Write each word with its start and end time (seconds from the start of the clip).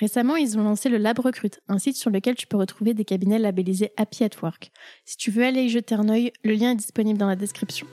Récemment, 0.00 0.36
ils 0.36 0.58
ont 0.58 0.62
lancé 0.62 0.88
le 0.88 0.98
Lab 0.98 1.18
Recrute, 1.20 1.60
un 1.68 1.78
site 1.78 1.96
sur 1.96 2.10
lequel 2.10 2.34
tu 2.34 2.46
peux 2.46 2.56
retrouver 2.56 2.94
des 2.94 3.04
cabinets 3.04 3.38
labellisés 3.38 3.92
Happy 3.96 4.24
at 4.24 4.30
Work. 4.42 4.72
Si 5.04 5.16
tu 5.16 5.30
veux 5.30 5.44
aller 5.44 5.62
y 5.62 5.68
jeter 5.68 5.94
un 5.94 6.08
œil, 6.08 6.32
le 6.42 6.54
lien 6.54 6.72
est 6.72 6.76
disponible 6.76 7.18
dans 7.18 7.28
la 7.28 7.36
description. 7.36 7.86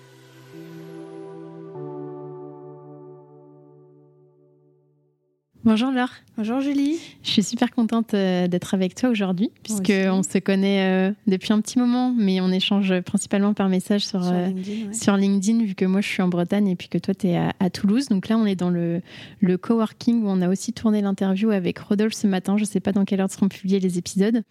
Bonjour 5.63 5.91
Laure. 5.91 6.09
Bonjour 6.37 6.59
Julie. 6.59 6.97
Je 7.21 7.29
suis 7.29 7.43
super 7.43 7.69
contente 7.69 8.15
euh, 8.15 8.47
d'être 8.47 8.73
avec 8.73 8.95
toi 8.95 9.09
aujourd'hui, 9.09 9.51
puisqu'on 9.61 10.23
se 10.23 10.39
connaît 10.39 11.09
euh, 11.09 11.13
depuis 11.27 11.53
un 11.53 11.61
petit 11.61 11.77
moment, 11.77 12.15
mais 12.17 12.41
on 12.41 12.51
échange 12.51 12.99
principalement 13.01 13.53
par 13.53 13.69
message 13.69 14.03
sur, 14.03 14.23
sur, 14.23 14.33
euh, 14.33 14.47
LinkedIn, 14.47 14.93
sur 14.93 15.17
LinkedIn, 15.17 15.63
vu 15.65 15.75
que 15.75 15.85
moi 15.85 16.01
je 16.01 16.07
suis 16.07 16.23
en 16.23 16.29
Bretagne 16.29 16.67
et 16.67 16.75
puis 16.75 16.89
que 16.89 16.97
toi 16.97 17.13
tu 17.13 17.27
es 17.27 17.37
à, 17.37 17.69
Toulouse. 17.69 18.07
Donc 18.07 18.27
là, 18.27 18.37
on 18.39 18.47
est 18.47 18.55
dans 18.55 18.71
le, 18.71 19.03
le 19.39 19.57
coworking 19.59 20.23
où 20.23 20.29
on 20.29 20.41
a 20.41 20.49
aussi 20.49 20.73
tourné 20.73 21.03
l'interview 21.03 21.51
avec 21.51 21.77
Rodolphe 21.77 22.15
ce 22.15 22.25
matin. 22.25 22.57
Je 22.57 22.63
ne 22.63 22.67
sais 22.67 22.79
pas 22.79 22.91
dans 22.91 23.05
quelle 23.05 23.21
heure 23.21 23.29
seront 23.29 23.47
publiés 23.47 23.79
les 23.79 23.99
épisodes. 23.99 24.41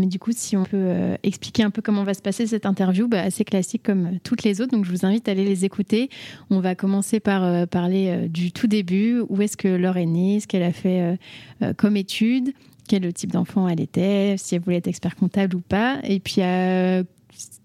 Mais 0.00 0.06
du 0.06 0.18
coup, 0.18 0.30
si 0.34 0.56
on 0.56 0.62
peut 0.62 0.76
euh, 0.76 1.16
expliquer 1.22 1.62
un 1.62 1.68
peu 1.68 1.82
comment 1.82 2.04
va 2.04 2.14
se 2.14 2.22
passer 2.22 2.46
cette 2.46 2.64
interview, 2.64 3.06
bah, 3.06 3.20
assez 3.20 3.44
classique 3.44 3.82
comme 3.82 4.06
euh, 4.06 4.18
toutes 4.24 4.44
les 4.44 4.62
autres. 4.62 4.72
Donc, 4.72 4.86
je 4.86 4.90
vous 4.90 5.04
invite 5.04 5.28
à 5.28 5.32
aller 5.32 5.44
les 5.44 5.66
écouter. 5.66 6.08
On 6.48 6.60
va 6.60 6.74
commencer 6.74 7.20
par 7.20 7.44
euh, 7.44 7.66
parler 7.66 8.28
du 8.28 8.50
tout 8.50 8.66
début. 8.66 9.20
Où 9.28 9.42
est-ce 9.42 9.58
que 9.58 9.68
Laure 9.68 9.98
est 9.98 10.06
née? 10.06 10.40
Ce 10.40 10.46
qu'elle 10.46 10.62
a 10.62 10.72
fait 10.72 11.18
comme 11.76 11.96
étude? 11.96 12.52
Quel 12.88 13.12
type 13.12 13.30
d'enfant 13.32 13.68
elle 13.68 13.80
était, 13.80 14.36
si 14.38 14.54
elle 14.54 14.62
voulait 14.62 14.78
être 14.78 14.88
expert 14.88 15.16
comptable 15.16 15.56
ou 15.56 15.60
pas, 15.60 16.00
et 16.02 16.18
puis 16.18 16.40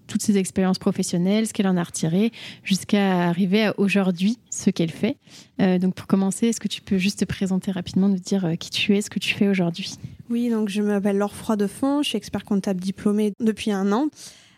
toutes 0.08 0.22
ses 0.22 0.38
expériences 0.38 0.78
professionnelles, 0.78 1.48
ce 1.48 1.54
qu'elle 1.54 1.68
en 1.68 1.78
a 1.78 1.84
retiré, 1.84 2.32
jusqu'à 2.64 3.28
arriver 3.28 3.66
à 3.66 3.80
aujourd'hui, 3.80 4.38
ce 4.52 4.70
qu'elle 4.70 4.92
fait. 4.92 5.18
donc 5.58 5.96
pour 5.96 6.06
commencer, 6.06 6.48
est-ce 6.48 6.60
que 6.60 6.68
tu 6.68 6.82
peux 6.82 6.98
juste 6.98 7.20
te 7.20 7.26
présenter 7.26 7.72
rapidement, 7.72 8.08
nous 8.08 8.20
dire 8.20 8.52
qui 8.60 8.70
tu 8.70 8.96
es, 8.96 9.02
ce 9.02 9.10
que 9.10 9.20
tu 9.20 9.34
fais 9.34 9.48
aujourd'hui? 9.48 9.98
Oui, 10.30 10.50
donc 10.50 10.70
je 10.70 10.82
m'appelle 10.82 11.18
Laure 11.18 11.36
Froidefond, 11.36 12.02
je 12.02 12.10
suis 12.10 12.18
expert 12.18 12.44
comptable 12.44 12.82
diplômée 12.82 13.34
depuis 13.40 13.72
un 13.72 13.92
an. 13.92 14.10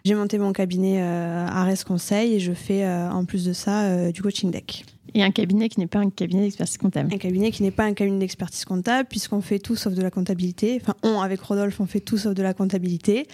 J'ai 0.06 0.16
monté 0.16 0.38
mon 0.38 0.54
cabinet 0.54 1.02
euh, 1.02 1.46
Ares 1.46 1.84
Conseil 1.86 2.36
et 2.36 2.40
je 2.40 2.54
fais 2.54 2.86
euh, 2.86 3.12
en 3.12 3.26
plus 3.26 3.44
de 3.44 3.52
ça 3.52 3.84
euh, 3.84 4.12
du 4.14 4.22
coaching 4.22 4.52
deck. 4.52 4.86
Et 5.14 5.22
un 5.22 5.32
cabinet 5.32 5.68
qui 5.68 5.82
n'est 5.82 5.88
pas 5.88 6.00
un 6.00 6.10
cabinet 6.10 6.44
d'expertise 6.44 6.78
comptable. 6.78 7.14
Un 7.14 7.18
cabinet 7.18 7.52
qui 7.52 7.62
n'est 7.62 7.72
pas 7.72 7.84
un 7.84 7.94
cabinet 7.94 8.20
d'expertise 8.20 8.64
comptable 8.64 9.10
puisqu'on 9.10 9.42
fait 9.42 9.60
tout 9.60 9.76
sauf 9.76 9.94
de 9.94 10.02
la 10.02 10.10
comptabilité. 10.10 10.80
Enfin, 10.82 10.96
on, 11.04 11.20
avec 11.20 11.42
Rodolphe, 11.42 11.82
on 11.82 11.86
fait 11.86 12.00
tout 12.00 12.18
sauf 12.18 12.34
de 12.34 12.42
la 12.44 12.54
comptabilité. 12.54 13.28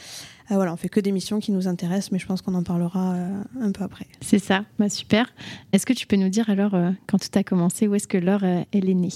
voilà, 0.50 0.74
on 0.74 0.76
fait 0.78 0.90
que 0.90 1.00
des 1.00 1.12
missions 1.12 1.40
qui 1.40 1.52
nous 1.52 1.68
intéressent, 1.68 2.12
mais 2.12 2.18
je 2.18 2.26
pense 2.26 2.42
qu'on 2.42 2.56
en 2.56 2.64
parlera 2.64 3.18
un 3.62 3.72
peu 3.72 3.84
après. 3.84 4.08
C'est 4.22 4.40
ça, 4.40 4.66
bah, 4.80 4.90
super. 4.90 5.32
Est-ce 5.74 5.86
que 5.86 5.94
tu 5.94 6.08
peux 6.08 6.16
nous 6.16 6.30
dire 6.30 6.50
alors, 6.50 6.76
quand 7.06 7.20
tout 7.20 7.38
a 7.38 7.44
commencé, 7.44 7.88
où 7.88 7.94
est-ce 7.94 8.08
que 8.08 8.18
Laure, 8.18 8.44
elle 8.44 8.90
est 8.90 8.96
née? 8.96 9.10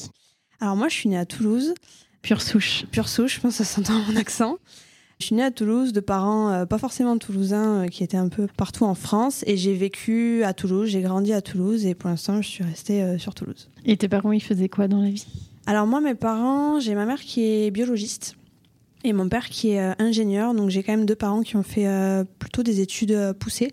Alors 0.60 0.76
moi, 0.76 0.90
je 0.90 0.96
suis 0.96 1.10
née 1.10 1.18
à 1.18 1.26
Toulouse. 1.26 1.74
Pure 2.28 2.42
souche. 2.42 2.84
Pure 2.92 3.08
souche, 3.08 3.36
je 3.36 3.40
pense 3.40 3.58
que 3.58 3.64
ça 3.64 3.76
s'entend 3.76 4.02
mon 4.02 4.18
accent. 4.18 4.58
Je 5.18 5.28
suis 5.28 5.36
née 5.36 5.44
à 5.44 5.50
Toulouse 5.50 5.94
de 5.94 6.02
parents 6.02 6.52
euh, 6.52 6.66
pas 6.66 6.78
forcément 6.78 7.18
toulousains 7.18 7.86
euh, 7.86 7.88
qui 7.88 8.04
étaient 8.04 8.18
un 8.18 8.28
peu 8.28 8.48
partout 8.58 8.84
en 8.84 8.96
France 8.96 9.46
et 9.48 9.56
j'ai 9.56 9.74
vécu 9.74 10.44
à 10.44 10.54
Toulouse, 10.54 10.90
j'ai 10.90 11.00
grandi 11.00 11.32
à 11.32 11.42
Toulouse 11.42 11.86
et 11.86 11.96
pour 11.96 12.10
l'instant 12.10 12.42
je 12.42 12.50
suis 12.50 12.66
restée 12.66 13.02
euh, 13.02 13.18
sur 13.18 13.34
Toulouse. 13.34 13.70
Et 13.86 13.96
tes 13.96 14.10
parents 14.10 14.34
ils 14.34 14.44
faisaient 14.44 14.68
quoi 14.68 14.90
dans 14.90 15.02
la 15.02 15.10
vie? 15.10 15.26
Alors 15.68 15.88
moi 15.88 16.02
mes 16.02 16.16
parents, 16.16 16.82
j'ai 16.82 16.96
ma 16.96 17.06
mère 17.06 17.22
qui 17.22 17.44
est 17.44 17.72
biologiste 17.72 18.36
et 19.06 19.14
mon 19.14 19.30
père 19.30 19.48
qui 19.48 19.70
est 19.70 20.02
ingénieur 20.02 20.54
donc 20.54 20.70
j'ai 20.70 20.84
quand 20.84 20.92
même 20.92 21.06
deux 21.06 21.16
parents 21.16 21.44
qui 21.44 21.56
ont 21.56 21.64
fait 21.64 21.88
plutôt 22.40 22.62
des 22.62 22.82
études 22.82 23.32
poussées 23.40 23.72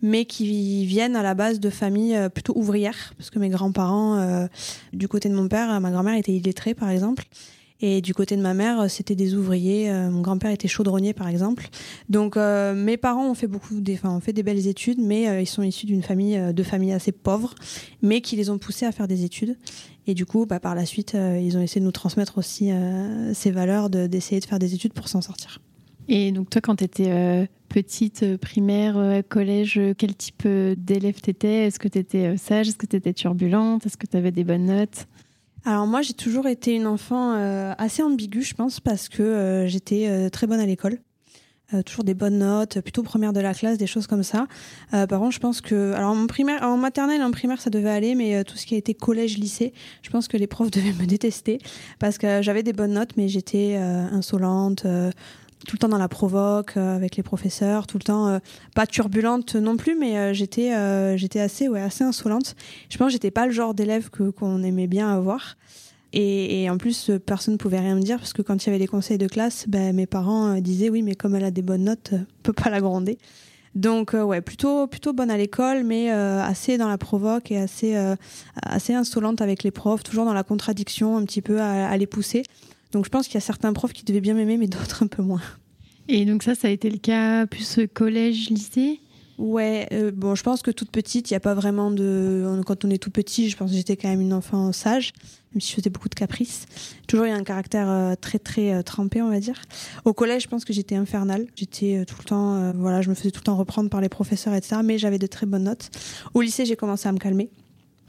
mais 0.00 0.24
qui 0.24 0.86
viennent 0.86 1.16
à 1.16 1.22
la 1.22 1.34
base 1.34 1.60
de 1.60 1.68
familles 1.68 2.18
plutôt 2.32 2.54
ouvrières 2.56 3.12
parce 3.18 3.28
que 3.28 3.38
mes 3.38 3.50
grands-parents 3.50 4.48
du 4.94 5.06
côté 5.06 5.28
de 5.28 5.34
mon 5.34 5.48
père, 5.48 5.78
ma 5.82 5.90
grand-mère 5.90 6.14
était 6.14 6.32
illettrée 6.32 6.72
par 6.72 6.88
exemple 6.88 7.24
et 7.82 8.02
du 8.02 8.12
côté 8.12 8.36
de 8.36 8.42
ma 8.42 8.52
mère, 8.52 8.90
c'était 8.90 9.14
des 9.14 9.34
ouvriers. 9.34 9.90
Euh, 9.90 10.10
mon 10.10 10.20
grand-père 10.20 10.50
était 10.50 10.68
chaudronnier, 10.68 11.14
par 11.14 11.28
exemple. 11.28 11.68
Donc, 12.10 12.36
euh, 12.36 12.74
mes 12.74 12.98
parents 12.98 13.30
ont 13.30 13.34
fait 13.34 13.46
beaucoup, 13.46 13.80
des, 13.80 13.94
enfin, 13.94 14.10
ont 14.10 14.20
fait 14.20 14.34
des 14.34 14.42
belles 14.42 14.66
études, 14.66 14.98
mais 14.98 15.28
euh, 15.28 15.40
ils 15.40 15.46
sont 15.46 15.62
issus 15.62 15.86
d'une 15.86 16.02
famille, 16.02 16.38
de 16.52 16.62
familles 16.62 16.92
assez 16.92 17.12
pauvres, 17.12 17.54
mais 18.02 18.20
qui 18.20 18.36
les 18.36 18.50
ont 18.50 18.58
poussés 18.58 18.84
à 18.84 18.92
faire 18.92 19.08
des 19.08 19.24
études. 19.24 19.56
Et 20.06 20.12
du 20.12 20.26
coup, 20.26 20.44
bah, 20.44 20.60
par 20.60 20.74
la 20.74 20.84
suite, 20.84 21.14
ils 21.14 21.56
ont 21.56 21.62
essayé 21.62 21.80
de 21.80 21.86
nous 21.86 21.92
transmettre 21.92 22.38
aussi 22.38 22.70
ces 23.34 23.50
valeurs, 23.50 23.90
d'essayer 23.90 24.40
de, 24.40 24.46
faire 24.46 24.58
des 24.58 24.74
études 24.74 24.92
pour 24.92 25.08
s'en 25.08 25.20
sortir. 25.20 25.60
Et 26.08 26.32
donc, 26.32 26.50
toi, 26.50 26.60
quand 26.60 26.76
tu 26.76 26.84
étais 26.84 27.48
petite, 27.68 28.36
primaire, 28.38 29.22
collège, 29.28 29.80
quel 29.98 30.16
type 30.16 30.48
d'élève 30.48 31.20
t'étais? 31.20 31.66
Est-ce 31.66 31.78
que 31.78 31.86
tu 31.86 31.98
étais 31.98 32.36
sage? 32.38 32.68
Est-ce 32.68 32.78
que 32.78 32.86
tu 32.86 32.96
étais 32.96 33.12
turbulente? 33.12 33.86
Est-ce 33.86 33.96
que 33.96 34.06
tu 34.06 34.16
avais 34.16 34.32
des 34.32 34.42
bonnes 34.42 34.64
notes? 34.64 35.06
Alors 35.64 35.86
moi, 35.86 36.02
j'ai 36.02 36.14
toujours 36.14 36.46
été 36.46 36.74
une 36.74 36.86
enfant 36.86 37.34
euh, 37.34 37.72
assez 37.76 38.02
ambiguë, 38.02 38.42
je 38.42 38.54
pense, 38.54 38.80
parce 38.80 39.08
que 39.08 39.22
euh, 39.22 39.66
j'étais 39.66 40.06
euh, 40.08 40.30
très 40.30 40.46
bonne 40.46 40.60
à 40.60 40.66
l'école. 40.66 40.98
toujours 41.86 42.02
des 42.02 42.14
bonnes 42.14 42.38
notes, 42.38 42.80
plutôt 42.80 43.04
première 43.04 43.32
de 43.32 43.38
la 43.38 43.54
classe, 43.54 43.78
des 43.78 43.86
choses 43.86 44.08
comme 44.08 44.24
ça. 44.24 44.48
par 44.90 45.20
contre, 45.20 45.30
je 45.30 45.38
pense 45.38 45.60
que, 45.60 45.92
alors 45.92 46.10
en 46.10 46.26
primaire, 46.26 46.64
en 46.64 46.76
maternelle, 46.76 47.22
en 47.22 47.30
primaire, 47.30 47.60
ça 47.60 47.70
devait 47.70 47.90
aller, 47.90 48.16
mais 48.16 48.42
tout 48.42 48.56
ce 48.56 48.66
qui 48.66 48.74
a 48.74 48.78
été 48.78 48.92
collège, 48.92 49.38
lycée, 49.38 49.72
je 50.02 50.10
pense 50.10 50.26
que 50.26 50.36
les 50.36 50.48
profs 50.48 50.70
devaient 50.76 50.94
me 51.00 51.06
détester 51.06 51.58
parce 52.00 52.18
que 52.18 52.42
j'avais 52.42 52.64
des 52.64 52.72
bonnes 52.72 52.94
notes, 52.94 53.16
mais 53.16 53.28
j'étais 53.28 53.76
insolente, 53.76 54.84
tout 55.66 55.76
le 55.76 55.78
temps 55.78 55.88
dans 55.88 55.98
la 55.98 56.08
provoque 56.08 56.76
euh, 56.76 56.96
avec 56.96 57.16
les 57.16 57.22
professeurs, 57.22 57.86
tout 57.86 57.98
le 57.98 58.04
temps 58.04 58.28
euh, 58.28 58.38
pas 58.74 58.86
turbulente 58.86 59.56
non 59.56 59.76
plus, 59.76 59.94
mais 59.94 60.16
euh, 60.16 60.32
j'étais 60.32 60.70
j'étais 61.16 61.40
assez 61.40 61.68
ouais 61.68 61.80
assez 61.80 62.04
insolente. 62.04 62.54
Je 62.88 62.96
pense 62.96 63.08
que 63.08 63.12
j'étais 63.12 63.30
pas 63.30 63.46
le 63.46 63.52
genre 63.52 63.74
d'élève 63.74 64.10
que 64.10 64.30
qu'on 64.30 64.62
aimait 64.62 64.86
bien 64.86 65.14
avoir. 65.14 65.56
Et, 66.12 66.64
et, 66.64 66.70
en 66.70 66.76
plus, 66.76 67.12
personne 67.24 67.54
ne 67.54 67.58
pouvait 67.58 67.78
rien 67.78 67.94
me 67.94 68.00
dire 68.00 68.18
parce 68.18 68.32
que 68.32 68.42
quand 68.42 68.64
il 68.64 68.66
y 68.66 68.70
avait 68.70 68.80
des 68.80 68.88
conseils 68.88 69.16
de 69.16 69.28
classe, 69.28 69.66
ben, 69.68 69.94
mes 69.94 70.06
parents 70.06 70.56
disaient 70.56 70.88
oui, 70.88 71.02
mais 71.02 71.14
comme 71.14 71.36
elle 71.36 71.44
a 71.44 71.52
des 71.52 71.62
bonnes 71.62 71.84
notes, 71.84 72.14
on 72.14 72.42
peut 72.42 72.52
pas 72.52 72.68
la 72.68 72.80
gronder. 72.80 73.16
Donc 73.76 74.14
ouais, 74.14 74.40
plutôt 74.40 74.88
plutôt 74.88 75.12
bonne 75.12 75.30
à 75.30 75.36
l'école, 75.36 75.84
mais 75.84 76.10
assez 76.10 76.78
dans 76.78 76.88
la 76.88 76.98
provoque 76.98 77.52
et 77.52 77.58
assez 77.58 77.96
assez 78.62 78.94
insolente 78.94 79.40
avec 79.40 79.62
les 79.62 79.70
profs, 79.70 80.02
toujours 80.02 80.24
dans 80.24 80.34
la 80.34 80.42
contradiction, 80.42 81.16
un 81.16 81.24
petit 81.24 81.42
peu 81.42 81.60
à, 81.60 81.88
à 81.88 81.96
les 81.96 82.08
pousser. 82.08 82.42
Donc 82.92 83.04
je 83.04 83.10
pense 83.10 83.26
qu'il 83.26 83.34
y 83.34 83.38
a 83.38 83.42
certains 83.42 83.72
profs 83.72 83.92
qui 83.92 84.04
devaient 84.04 84.20
bien 84.20 84.34
m'aimer, 84.34 84.56
mais 84.56 84.66
d'autres 84.66 85.02
un 85.02 85.06
peu 85.06 85.22
moins. 85.22 85.42
Et 86.08 86.24
donc 86.24 86.42
ça, 86.42 86.54
ça 86.54 86.68
a 86.68 86.70
été 86.70 86.90
le 86.90 86.98
cas 86.98 87.46
plus 87.46 87.80
collège, 87.94 88.50
lycée? 88.50 89.00
Ouais, 89.38 89.88
euh, 89.92 90.10
bon, 90.14 90.34
je 90.34 90.42
pense 90.42 90.60
que 90.60 90.70
toute 90.70 90.90
petite, 90.90 91.30
il 91.30 91.32
n'y 91.32 91.36
a 91.36 91.40
pas 91.40 91.54
vraiment 91.54 91.90
de. 91.90 92.60
Quand 92.66 92.84
on 92.84 92.90
est 92.90 92.98
tout 92.98 93.10
petit, 93.10 93.48
je 93.48 93.56
pense 93.56 93.70
que 93.70 93.76
j'étais 93.76 93.96
quand 93.96 94.08
même 94.08 94.20
une 94.20 94.34
enfant 94.34 94.70
sage, 94.70 95.12
même 95.54 95.62
si 95.62 95.70
je 95.70 95.76
faisais 95.76 95.88
beaucoup 95.88 96.10
de 96.10 96.14
caprices. 96.14 96.66
Toujours, 97.06 97.24
il 97.24 97.30
y 97.30 97.32
a 97.32 97.36
un 97.36 97.42
caractère 97.42 97.88
euh, 97.88 98.14
très, 98.20 98.38
très 98.38 98.74
euh, 98.74 98.82
trempé, 98.82 99.22
on 99.22 99.30
va 99.30 99.40
dire. 99.40 99.62
Au 100.04 100.12
collège, 100.12 100.42
je 100.42 100.48
pense 100.48 100.66
que 100.66 100.74
j'étais 100.74 100.94
infernale. 100.94 101.46
J'étais 101.56 102.04
tout 102.06 102.16
le 102.18 102.24
temps. 102.24 102.72
voilà, 102.74 103.00
je 103.00 103.08
me 103.08 103.14
faisais 103.14 103.30
tout 103.30 103.40
le 103.40 103.44
temps 103.44 103.56
reprendre 103.56 103.88
par 103.88 104.02
les 104.02 104.10
professeurs, 104.10 104.52
etc. 104.52 104.82
Mais 104.84 104.98
j'avais 104.98 105.18
de 105.18 105.26
très 105.26 105.46
bonnes 105.46 105.64
notes. 105.64 105.90
Au 106.34 106.42
lycée, 106.42 106.66
j'ai 106.66 106.76
commencé 106.76 107.08
à 107.08 107.12
me 107.12 107.18
calmer 107.18 107.48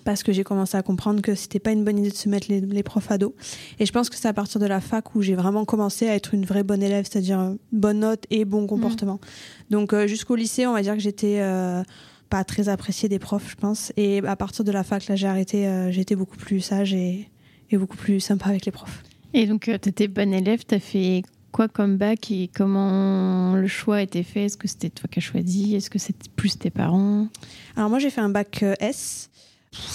parce 0.04 0.24
que 0.24 0.32
j'ai 0.32 0.44
commencé 0.44 0.78
à 0.78 0.82
comprendre 0.82 1.22
que 1.22 1.36
c'était 1.36 1.60
pas 1.60 1.72
une 1.72 1.84
bonne 1.84 2.00
idée 2.00 2.10
de 2.10 2.16
se 2.16 2.30
mettre 2.30 2.48
les, 2.50 2.84
profs 2.84 3.12
à 3.12 3.18
dos. 3.18 3.36
Et 3.80 3.86
je 3.86 3.92
pense 3.92 4.10
que 4.10 4.16
c'est 4.16 4.28
à 4.28 4.34
partir 4.34 4.60
de 4.60 4.66
la 4.66 4.82
fac 4.82 5.16
où 5.16 5.22
j'ai 5.22 5.36
vraiment 5.36 5.66
commencé 5.66 6.08
à 6.08 6.16
être 6.16 6.34
une 6.34 6.46
vraie 6.46 6.64
bonne 6.64 6.84
élève, 6.84 7.06
c'est-à-dire 7.10 7.56
bonne 7.72 8.00
note 8.00 8.26
et 8.30 8.46
bon 8.46 8.68
comportement. 8.68 9.16
Mmh. 9.16 9.72
Donc 9.72 9.94
euh, 9.94 10.08
jusqu'au 10.08 10.36
lycée, 10.36 10.66
on 10.68 10.74
va 10.74 10.82
dire 10.82 10.94
que 10.94 11.00
j'étais 11.00 11.40
euh, 11.42 11.84
pas 12.30 12.44
très 12.44 12.70
appréciée 12.70 13.10
des 13.10 13.20
profs, 13.20 13.52
je 13.52 13.56
pense. 13.56 13.92
Et 13.98 14.20
à 14.26 14.36
partir 14.36 14.66
de 14.66 14.72
la 14.72 14.84
fac, 14.84 15.08
là, 15.08 15.16
j'ai 15.16 15.28
arrêté, 15.28 15.68
euh, 15.68 15.92
j'étais 15.92 16.16
beaucoup 16.16 16.38
plus 16.38 16.62
sage 16.62 16.94
et, 16.94 17.30
et, 17.70 17.78
beaucoup 17.78 17.98
plus 17.98 18.20
sympa 18.20 18.48
avec 18.48 18.66
les 18.66 18.72
profs. 18.72 19.04
Et 19.34 19.46
donc, 19.46 19.62
tu 19.82 19.90
étais 19.90 20.08
bonne 20.08 20.34
élève, 20.34 20.66
tu 20.68 20.76
as 20.76 20.80
fait 20.80 21.24
quoi 21.52 21.68
comme 21.68 21.98
bac 21.98 22.32
et 22.32 22.50
comment 22.54 23.56
le 23.56 23.68
choix 23.68 23.98
a 23.98 24.02
été 24.02 24.24
fait? 24.24 24.46
Est-ce 24.46 24.58
que 24.58 24.68
c'était 24.68 24.90
toi 24.90 25.08
qui 25.12 25.20
as 25.20 25.22
choisi? 25.22 25.76
Est-ce 25.76 25.90
que 25.90 26.00
c'était 26.00 26.30
plus 26.36 26.58
tes 26.58 26.70
parents? 26.70 27.28
Alors 27.76 27.90
moi 27.90 28.00
j'ai 28.00 28.10
fait 28.10 28.22
un 28.22 28.30
bac 28.30 28.64
S 28.80 29.30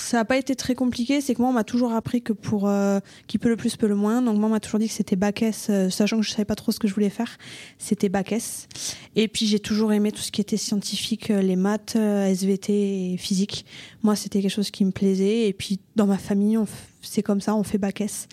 ça 0.06 0.18
n'a 0.18 0.24
pas 0.24 0.36
été 0.36 0.54
très 0.54 0.74
compliqué, 0.74 1.20
c'est 1.20 1.34
que 1.34 1.42
moi 1.42 1.50
on 1.50 1.52
m'a 1.52 1.64
toujours 1.64 1.92
appris 1.92 2.22
que 2.22 2.32
pour 2.32 2.68
euh, 2.68 3.00
qui 3.26 3.38
peut 3.38 3.48
le 3.48 3.56
plus 3.56 3.76
peut 3.76 3.88
le 3.88 3.96
moins. 3.96 4.22
Donc 4.22 4.38
moi 4.38 4.48
on 4.48 4.52
m'a 4.52 4.60
toujours 4.60 4.80
dit 4.80 4.86
que 4.86 4.94
c'était 4.94 5.16
bac 5.16 5.42
S, 5.42 5.66
euh, 5.68 5.90
sachant 5.90 6.18
que 6.18 6.22
je 6.22 6.30
savais 6.30 6.44
pas 6.44 6.54
trop 6.54 6.72
ce 6.72 6.78
que 6.78 6.86
je 6.86 6.94
voulais 6.94 7.10
faire, 7.10 7.38
c'était 7.76 8.08
bac 8.08 8.32
S. 8.32 8.68
Et 9.16 9.28
puis 9.28 9.46
j'ai 9.46 9.58
toujours 9.58 9.92
aimé 9.92 10.12
tout 10.12 10.22
ce 10.22 10.30
qui 10.30 10.40
était 10.40 10.56
scientifique, 10.56 11.30
euh, 11.30 11.42
les 11.42 11.56
maths, 11.56 11.96
SVT 11.96 13.12
et 13.12 13.16
physique. 13.16 13.66
Moi 14.02 14.16
c'était 14.16 14.40
quelque 14.40 14.50
chose 14.54 14.70
qui 14.70 14.84
me 14.84 14.92
plaisait. 14.92 15.48
Et 15.48 15.52
puis 15.52 15.80
dans 15.96 16.06
ma 16.06 16.18
famille 16.18 16.58
c'est 17.02 17.22
comme 17.22 17.40
ça, 17.40 17.54
on 17.54 17.62
fait 17.62 17.78
bac 17.78 18.00
S. 18.00 18.28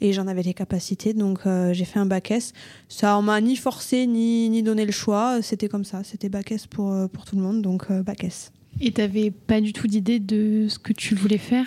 Et 0.00 0.12
j'en 0.12 0.26
avais 0.26 0.42
les 0.42 0.54
capacités, 0.54 1.14
donc 1.14 1.40
j'ai 1.72 1.84
fait 1.84 1.98
un 1.98 2.04
bac 2.04 2.30
S. 2.30 2.52
Ça 2.88 3.16
on 3.16 3.22
m'a 3.22 3.40
ni 3.40 3.56
forcé 3.56 4.06
ni, 4.06 4.50
ni 4.50 4.62
donné 4.62 4.84
le 4.84 4.92
choix, 4.92 5.40
c'était 5.40 5.68
comme 5.68 5.84
ça, 5.84 6.02
c'était 6.04 6.28
bac 6.28 6.52
S 6.52 6.66
pour, 6.66 6.94
pour 7.10 7.24
tout 7.24 7.36
le 7.36 7.42
monde, 7.42 7.62
donc 7.62 7.90
bac 7.90 8.24
S. 8.24 8.52
Et 8.80 8.92
tu 8.92 9.00
n'avais 9.00 9.30
pas 9.30 9.60
du 9.60 9.72
tout 9.72 9.86
d'idée 9.86 10.18
de 10.18 10.66
ce 10.68 10.78
que 10.78 10.92
tu 10.92 11.14
voulais 11.14 11.38
faire? 11.38 11.66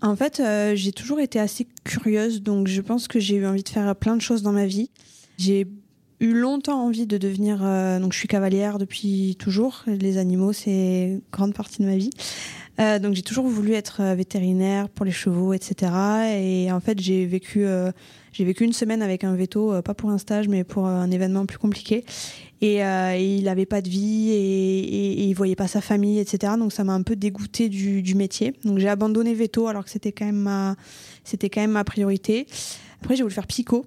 En 0.00 0.14
fait, 0.14 0.40
euh, 0.40 0.76
j'ai 0.76 0.92
toujours 0.92 1.18
été 1.20 1.40
assez 1.40 1.66
curieuse, 1.84 2.42
donc 2.42 2.68
je 2.68 2.80
pense 2.80 3.08
que 3.08 3.18
j'ai 3.18 3.36
eu 3.36 3.46
envie 3.46 3.64
de 3.64 3.68
faire 3.68 3.96
plein 3.96 4.16
de 4.16 4.22
choses 4.22 4.42
dans 4.42 4.52
ma 4.52 4.66
vie. 4.66 4.90
J'ai 5.38 5.66
eu 6.20 6.32
longtemps 6.32 6.84
envie 6.84 7.06
de 7.06 7.18
devenir. 7.18 7.60
Euh, 7.62 7.98
donc, 7.98 8.12
je 8.12 8.18
suis 8.18 8.28
cavalière 8.28 8.78
depuis 8.78 9.36
toujours. 9.38 9.84
Les 9.86 10.18
animaux, 10.18 10.52
c'est 10.52 11.20
grande 11.32 11.54
partie 11.54 11.82
de 11.82 11.86
ma 11.86 11.96
vie. 11.96 12.10
Euh, 12.80 12.98
donc, 12.98 13.14
j'ai 13.14 13.22
toujours 13.22 13.46
voulu 13.46 13.72
être 13.72 14.02
vétérinaire 14.14 14.88
pour 14.88 15.04
les 15.04 15.12
chevaux, 15.12 15.52
etc. 15.52 15.92
Et 16.40 16.70
en 16.70 16.80
fait, 16.80 17.00
j'ai 17.00 17.26
vécu. 17.26 17.66
j'ai 18.32 18.44
vécu 18.44 18.64
une 18.64 18.72
semaine 18.72 19.02
avec 19.02 19.24
un 19.24 19.34
veto, 19.34 19.82
pas 19.82 19.94
pour 19.94 20.10
un 20.10 20.18
stage, 20.18 20.48
mais 20.48 20.64
pour 20.64 20.86
un 20.86 21.10
événement 21.10 21.46
plus 21.46 21.58
compliqué. 21.58 22.04
Euh, 22.62 23.14
et, 23.14 23.36
il 23.36 23.44
n'avait 23.44 23.66
pas 23.66 23.80
de 23.80 23.88
vie 23.88 24.30
et, 24.30 25.22
et, 25.22 25.24
il 25.24 25.34
voyait 25.34 25.54
pas 25.54 25.68
sa 25.68 25.80
famille, 25.80 26.18
etc. 26.18 26.54
Donc 26.58 26.72
ça 26.72 26.84
m'a 26.84 26.94
un 26.94 27.02
peu 27.02 27.16
dégoûté 27.16 27.68
du, 27.68 28.14
métier. 28.14 28.54
Donc 28.64 28.78
j'ai 28.78 28.88
abandonné 28.88 29.34
veto 29.34 29.68
alors 29.68 29.84
que 29.84 29.90
c'était 29.90 30.12
quand 30.12 30.26
même 30.26 30.36
ma, 30.36 30.76
quand 31.30 31.60
même 31.60 31.70
ma 31.70 31.84
priorité. 31.84 32.46
Après 33.02 33.16
j'ai 33.16 33.22
voulu 33.22 33.34
faire 33.34 33.46
psycho. 33.46 33.86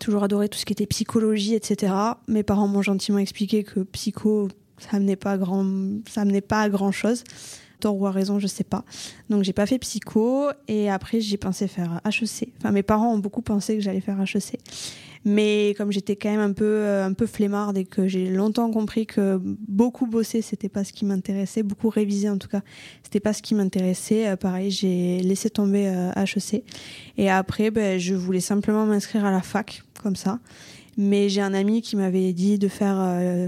Toujours 0.00 0.24
adoré 0.24 0.48
tout 0.48 0.58
ce 0.58 0.66
qui 0.66 0.72
était 0.72 0.86
psychologie, 0.86 1.54
etc. 1.54 1.94
Mes 2.26 2.42
parents 2.42 2.66
m'ont 2.66 2.82
gentiment 2.82 3.18
expliqué 3.18 3.62
que 3.62 3.80
psycho, 3.80 4.48
ça 4.78 4.98
menait 4.98 5.16
pas 5.16 5.38
pas 5.38 6.60
à 6.60 6.68
grand 6.68 6.92
chose. 6.92 7.24
Tort 7.80 7.96
ou 7.96 8.06
à 8.06 8.10
raison, 8.10 8.38
je 8.38 8.46
sais 8.46 8.64
pas. 8.64 8.84
Donc 9.30 9.44
j'ai 9.44 9.52
pas 9.52 9.66
fait 9.66 9.78
psycho 9.78 10.48
et 10.68 10.90
après 10.90 11.20
j'ai 11.20 11.36
pensé 11.36 11.68
faire 11.68 12.00
HEC. 12.04 12.48
Enfin 12.58 12.72
mes 12.72 12.82
parents 12.82 13.14
ont 13.14 13.18
beaucoup 13.18 13.42
pensé 13.42 13.76
que 13.76 13.80
j'allais 13.80 14.00
faire 14.00 14.20
HEC. 14.20 14.58
Mais 15.24 15.74
comme 15.78 15.90
j'étais 15.90 16.16
quand 16.16 16.30
même 16.30 16.40
un 16.40 16.52
peu, 16.52 16.64
euh, 16.64 17.06
un 17.06 17.14
peu 17.14 17.26
flemmarde 17.26 17.78
et 17.78 17.84
que 17.84 18.06
j'ai 18.06 18.28
longtemps 18.28 18.70
compris 18.70 19.06
que 19.06 19.40
beaucoup 19.42 20.06
bosser, 20.06 20.42
c'était 20.42 20.68
pas 20.68 20.84
ce 20.84 20.92
qui 20.92 21.06
m'intéressait, 21.06 21.62
beaucoup 21.62 21.88
réviser 21.88 22.28
en 22.28 22.36
tout 22.36 22.48
cas, 22.48 22.60
c'était 23.02 23.20
pas 23.20 23.32
ce 23.32 23.40
qui 23.40 23.54
m'intéressait. 23.54 24.28
Euh, 24.28 24.36
pareil, 24.36 24.70
j'ai 24.70 25.20
laissé 25.20 25.48
tomber 25.48 25.84
HEC. 26.16 26.54
Euh, 26.54 26.58
et 27.16 27.30
après, 27.30 27.70
ben, 27.70 27.98
je 27.98 28.14
voulais 28.14 28.40
simplement 28.40 28.84
m'inscrire 28.84 29.24
à 29.24 29.30
la 29.30 29.40
fac, 29.40 29.82
comme 30.02 30.16
ça. 30.16 30.40
Mais 30.98 31.28
j'ai 31.30 31.40
un 31.40 31.54
ami 31.54 31.80
qui 31.80 31.96
m'avait 31.96 32.32
dit 32.32 32.56
de 32.58 32.68
faire 32.68 32.94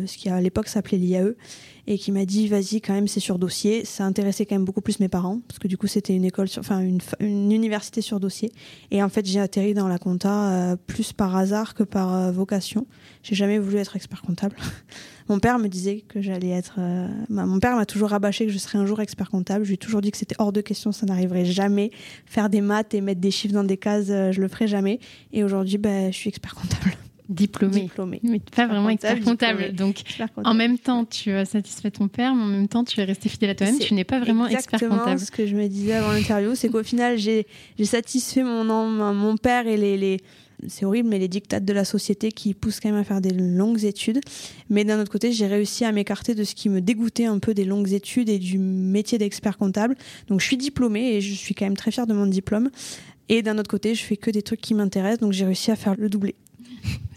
ce 0.04 0.16
qui 0.16 0.28
à 0.28 0.40
l'époque 0.40 0.66
s'appelait 0.66 0.98
l'IAE 0.98 1.36
et 1.86 1.98
qui 1.98 2.12
m'a 2.12 2.24
dit 2.24 2.48
vas-y 2.48 2.80
quand 2.80 2.92
même 2.92 3.08
c'est 3.08 3.20
sur 3.20 3.38
dossier. 3.38 3.84
Ça 3.84 4.04
intéressait 4.04 4.46
quand 4.46 4.54
même 4.54 4.64
beaucoup 4.64 4.80
plus 4.80 5.00
mes 5.00 5.08
parents 5.08 5.40
parce 5.46 5.58
que 5.58 5.68
du 5.68 5.76
coup 5.76 5.86
c'était 5.86 6.14
une 6.14 6.24
école, 6.24 6.48
enfin 6.58 6.80
une, 6.80 6.98
une, 7.20 7.52
université 7.52 8.00
sur 8.00 8.20
dossier. 8.20 8.52
Et 8.90 9.02
en 9.02 9.08
fait 9.08 9.24
j'ai 9.26 9.40
atterri 9.40 9.74
dans 9.74 9.88
la 9.88 9.98
compta 9.98 10.50
euh, 10.50 10.76
plus 10.76 11.12
par 11.12 11.36
hasard 11.36 11.74
que 11.74 11.82
par 11.82 12.14
euh, 12.14 12.32
vocation. 12.32 12.86
J'ai 13.22 13.34
jamais 13.34 13.58
voulu 13.58 13.76
être 13.76 13.96
expert 13.96 14.22
comptable. 14.22 14.56
mon 15.28 15.38
père 15.38 15.58
me 15.58 15.68
disait 15.68 16.02
que 16.08 16.20
j'allais 16.20 16.50
être. 16.50 16.76
Euh, 16.78 17.08
mon 17.28 17.60
père 17.60 17.76
m'a 17.76 17.86
toujours 17.86 18.10
rabâché 18.10 18.46
que 18.46 18.52
je 18.52 18.58
serais 18.58 18.78
un 18.78 18.86
jour 18.86 19.00
expert 19.00 19.30
comptable. 19.30 19.64
Je 19.64 19.70
lui 19.70 19.74
ai 19.74 19.78
toujours 19.78 20.00
dit 20.00 20.10
que 20.10 20.18
c'était 20.18 20.36
hors 20.38 20.52
de 20.52 20.60
question, 20.60 20.92
ça 20.92 21.06
n'arriverait 21.06 21.44
jamais. 21.44 21.90
Faire 22.26 22.50
des 22.50 22.60
maths 22.60 22.94
et 22.94 23.00
mettre 23.00 23.20
des 23.20 23.30
chiffres 23.30 23.54
dans 23.54 23.64
des 23.64 23.76
cases, 23.76 24.06
je 24.06 24.40
le 24.40 24.48
ferai 24.48 24.66
jamais. 24.66 24.98
Et 25.32 25.44
aujourd'hui, 25.44 25.78
ben, 25.78 26.12
je 26.12 26.16
suis 26.16 26.28
expert 26.28 26.54
comptable. 26.54 26.96
Diplômé. 27.28 27.82
Diplômé. 27.82 28.20
Mais 28.22 28.40
pas 28.40 28.66
vraiment 28.66 28.88
expert 28.88 29.20
comptable. 29.20 29.72
Donc, 29.72 30.02
en 30.44 30.54
même 30.54 30.78
temps, 30.78 31.04
tu 31.04 31.30
as 31.32 31.44
satisfait 31.44 31.90
ton 31.90 32.08
père, 32.08 32.34
mais 32.34 32.42
en 32.42 32.46
même 32.46 32.68
temps, 32.68 32.84
tu 32.84 33.00
es 33.00 33.04
resté 33.04 33.28
fidèle 33.28 33.50
à 33.50 33.54
toi-même. 33.54 33.78
Tu 33.78 33.94
n'es 33.94 34.04
pas 34.04 34.20
vraiment 34.20 34.46
expert 34.46 34.80
comptable. 34.80 35.18
ce 35.18 35.30
que 35.30 35.46
je 35.46 35.56
me 35.56 35.66
disais 35.66 35.94
avant 35.94 36.12
l'interview, 36.12 36.54
c'est 36.54 36.68
qu'au 36.68 36.82
final, 36.82 37.18
j'ai 37.18 37.46
satisfait 37.82 38.42
mon, 38.42 38.64
mon 38.64 39.36
père 39.36 39.66
et 39.66 39.76
les, 39.76 39.96
les 39.96 40.18
c'est 40.68 40.86
horrible, 40.86 41.08
mais 41.08 41.18
les 41.18 41.28
dictats 41.28 41.60
de 41.60 41.72
la 41.72 41.84
société 41.84 42.32
qui 42.32 42.54
poussent 42.54 42.80
quand 42.80 42.88
même 42.90 43.00
à 43.00 43.04
faire 43.04 43.20
des 43.20 43.30
longues 43.30 43.84
études. 43.84 44.20
Mais 44.70 44.84
d'un 44.84 45.00
autre 45.00 45.12
côté, 45.12 45.32
j'ai 45.32 45.46
réussi 45.46 45.84
à 45.84 45.92
m'écarter 45.92 46.34
de 46.34 46.44
ce 46.44 46.54
qui 46.54 46.68
me 46.68 46.80
dégoûtait 46.80 47.26
un 47.26 47.38
peu 47.38 47.54
des 47.54 47.64
longues 47.64 47.92
études 47.92 48.28
et 48.28 48.38
du 48.38 48.58
métier 48.58 49.18
d'expert 49.18 49.58
comptable. 49.58 49.96
Donc, 50.28 50.40
je 50.40 50.46
suis 50.46 50.56
diplômée 50.56 51.14
et 51.14 51.20
je 51.20 51.34
suis 51.34 51.54
quand 51.54 51.66
même 51.66 51.76
très 51.76 51.90
fière 51.90 52.06
de 52.06 52.14
mon 52.14 52.26
diplôme. 52.26 52.70
Et 53.28 53.42
d'un 53.42 53.58
autre 53.58 53.70
côté, 53.70 53.94
je 53.94 54.04
fais 54.04 54.16
que 54.16 54.30
des 54.30 54.42
trucs 54.42 54.60
qui 54.60 54.74
m'intéressent, 54.74 55.20
donc 55.20 55.32
j'ai 55.32 55.44
réussi 55.44 55.70
à 55.70 55.76
faire 55.76 55.94
le 55.98 56.08
doublé. 56.08 56.36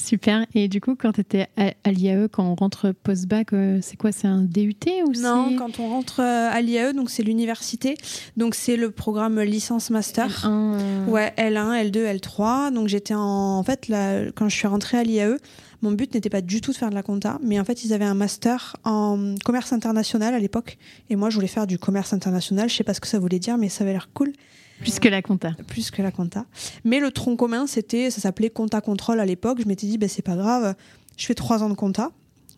Super. 0.09 0.47
Et 0.55 0.67
du 0.69 0.81
coup, 0.81 0.95
quand 0.95 1.11
tu 1.11 1.21
étais 1.21 1.49
à, 1.55 1.91
l'IAE, 1.91 2.29
quand 2.31 2.43
on 2.43 2.55
rentre 2.55 2.91
post-bac, 3.03 3.53
euh, 3.53 3.77
c'est 3.83 3.95
quoi 3.95 4.11
C'est 4.11 4.25
un 4.25 4.41
DUT 4.41 4.75
ou 5.05 5.11
Non, 5.21 5.55
quand 5.55 5.79
on 5.79 5.87
rentre 5.87 6.21
euh, 6.21 6.49
à 6.51 6.61
l'IAE, 6.61 6.93
donc 6.93 7.11
c'est 7.11 7.21
l'université. 7.21 7.95
Donc 8.35 8.55
c'est 8.55 8.75
le 8.75 8.89
programme 8.89 9.39
licence 9.39 9.91
master. 9.91 10.47
L1, 10.47 10.77
euh. 10.79 11.05
Ouais, 11.05 11.31
L1, 11.37 11.91
L2, 11.91 12.17
L3. 12.17 12.73
Donc 12.73 12.87
j'étais 12.87 13.13
en. 13.13 13.59
En 13.59 13.63
fait, 13.63 13.87
là, 13.87 14.31
quand 14.31 14.49
je 14.49 14.55
suis 14.55 14.65
rentrée 14.65 14.97
à 14.97 15.03
l'IAE, 15.03 15.37
mon 15.83 15.91
but 15.91 16.11
n'était 16.15 16.31
pas 16.31 16.41
du 16.41 16.59
tout 16.59 16.71
de 16.71 16.77
faire 16.77 16.89
de 16.89 16.95
la 16.95 17.03
compta, 17.03 17.37
mais 17.43 17.59
en 17.59 17.63
fait, 17.63 17.83
ils 17.83 17.93
avaient 17.93 18.03
un 18.03 18.15
master 18.15 18.77
en 18.85 19.35
commerce 19.45 19.73
international 19.73 20.33
à 20.33 20.39
l'époque. 20.39 20.79
Et 21.11 21.17
moi, 21.17 21.29
je 21.29 21.35
voulais 21.35 21.47
faire 21.47 21.67
du 21.67 21.77
commerce 21.77 22.13
international. 22.13 22.67
Je 22.67 22.75
sais 22.75 22.83
pas 22.83 22.95
ce 22.95 22.99
que 22.99 23.07
ça 23.07 23.19
voulait 23.19 23.37
dire, 23.37 23.59
mais 23.59 23.69
ça 23.69 23.83
avait 23.83 23.93
l'air 23.93 24.09
cool. 24.15 24.33
Plus 24.79 24.99
que 24.99 25.07
la 25.07 25.21
compta. 25.21 25.51
Plus 25.67 25.91
que 25.91 26.01
la 26.01 26.11
compta. 26.11 26.45
Mais 26.83 26.99
le 26.99 27.11
tronc 27.11 27.35
commun, 27.35 27.67
c'était, 27.67 28.11
ça 28.11 28.21
s'appelait 28.21 28.49
compta 28.49 28.81
contrôle 28.81 29.19
à 29.19 29.25
l'époque. 29.25 29.59
Je 29.61 29.67
m'étais 29.67 29.87
dit, 29.87 29.97
ben, 29.97 30.09
c'est 30.09 30.21
pas 30.21 30.35
grave, 30.35 30.75
je 31.17 31.25
fais 31.25 31.35
trois 31.35 31.63
ans 31.63 31.69
de 31.69 31.75
compta. 31.75 32.11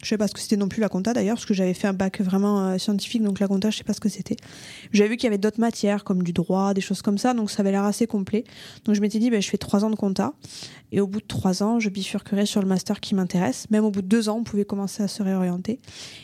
Je 0.04 0.10
sais 0.10 0.18
pas 0.18 0.28
ce 0.28 0.34
que 0.34 0.40
c'était 0.40 0.58
non 0.58 0.68
plus 0.68 0.82
la 0.82 0.90
compta 0.90 1.14
d'ailleurs, 1.14 1.36
parce 1.36 1.46
que 1.46 1.54
j'avais 1.54 1.74
fait 1.74 1.88
un 1.88 1.94
bac 1.94 2.22
vraiment 2.22 2.68
euh, 2.68 2.78
scientifique, 2.78 3.24
donc 3.24 3.40
la 3.40 3.48
compta, 3.48 3.70
je 3.70 3.78
sais 3.78 3.84
pas 3.84 3.94
ce 3.94 4.00
que 4.00 4.10
c'était. 4.10 4.36
J'avais 4.92 5.10
vu 5.10 5.18
qu'il 5.18 5.26
y 5.26 5.28
avait 5.28 5.38
d'autres 5.38 5.60
matières, 5.60 6.04
comme 6.04 6.24
du 6.24 6.34
droit, 6.34 6.74
des 6.74 6.82
choses 6.82 7.02
comme 7.02 7.18
ça, 7.18 7.34
donc 7.34 7.52
ça 7.52 7.62
avait 7.62 7.72
l'air 7.72 7.84
assez 7.84 8.08
complet. 8.08 8.44
Donc 8.86 8.96
je 8.96 9.02
m'étais 9.02 9.20
dit, 9.20 9.30
ben, 9.30 9.42
je 9.42 9.50
fais 9.50 9.58
trois 9.58 9.86
ans 9.86 9.90
de 9.90 9.96
compta, 9.96 10.34
et 10.92 11.02
au 11.02 11.08
bout 11.08 11.22
de 11.22 11.28
trois 11.28 11.64
ans, 11.64 11.80
je 11.80 11.90
bifurquerai 11.90 12.46
sur 12.46 12.62
le 12.62 12.68
master 12.68 13.00
qui 13.00 13.16
m'intéresse. 13.16 13.68
Même 13.70 13.86
au 13.86 13.92
bout 13.92 14.02
de 14.02 14.08
deux 14.08 14.30
ans, 14.30 14.38
on 14.40 14.44
pouvait 14.44 14.66
commencer 14.66 15.04
à 15.04 15.08
se 15.08 15.24
réorienter. 15.24 15.80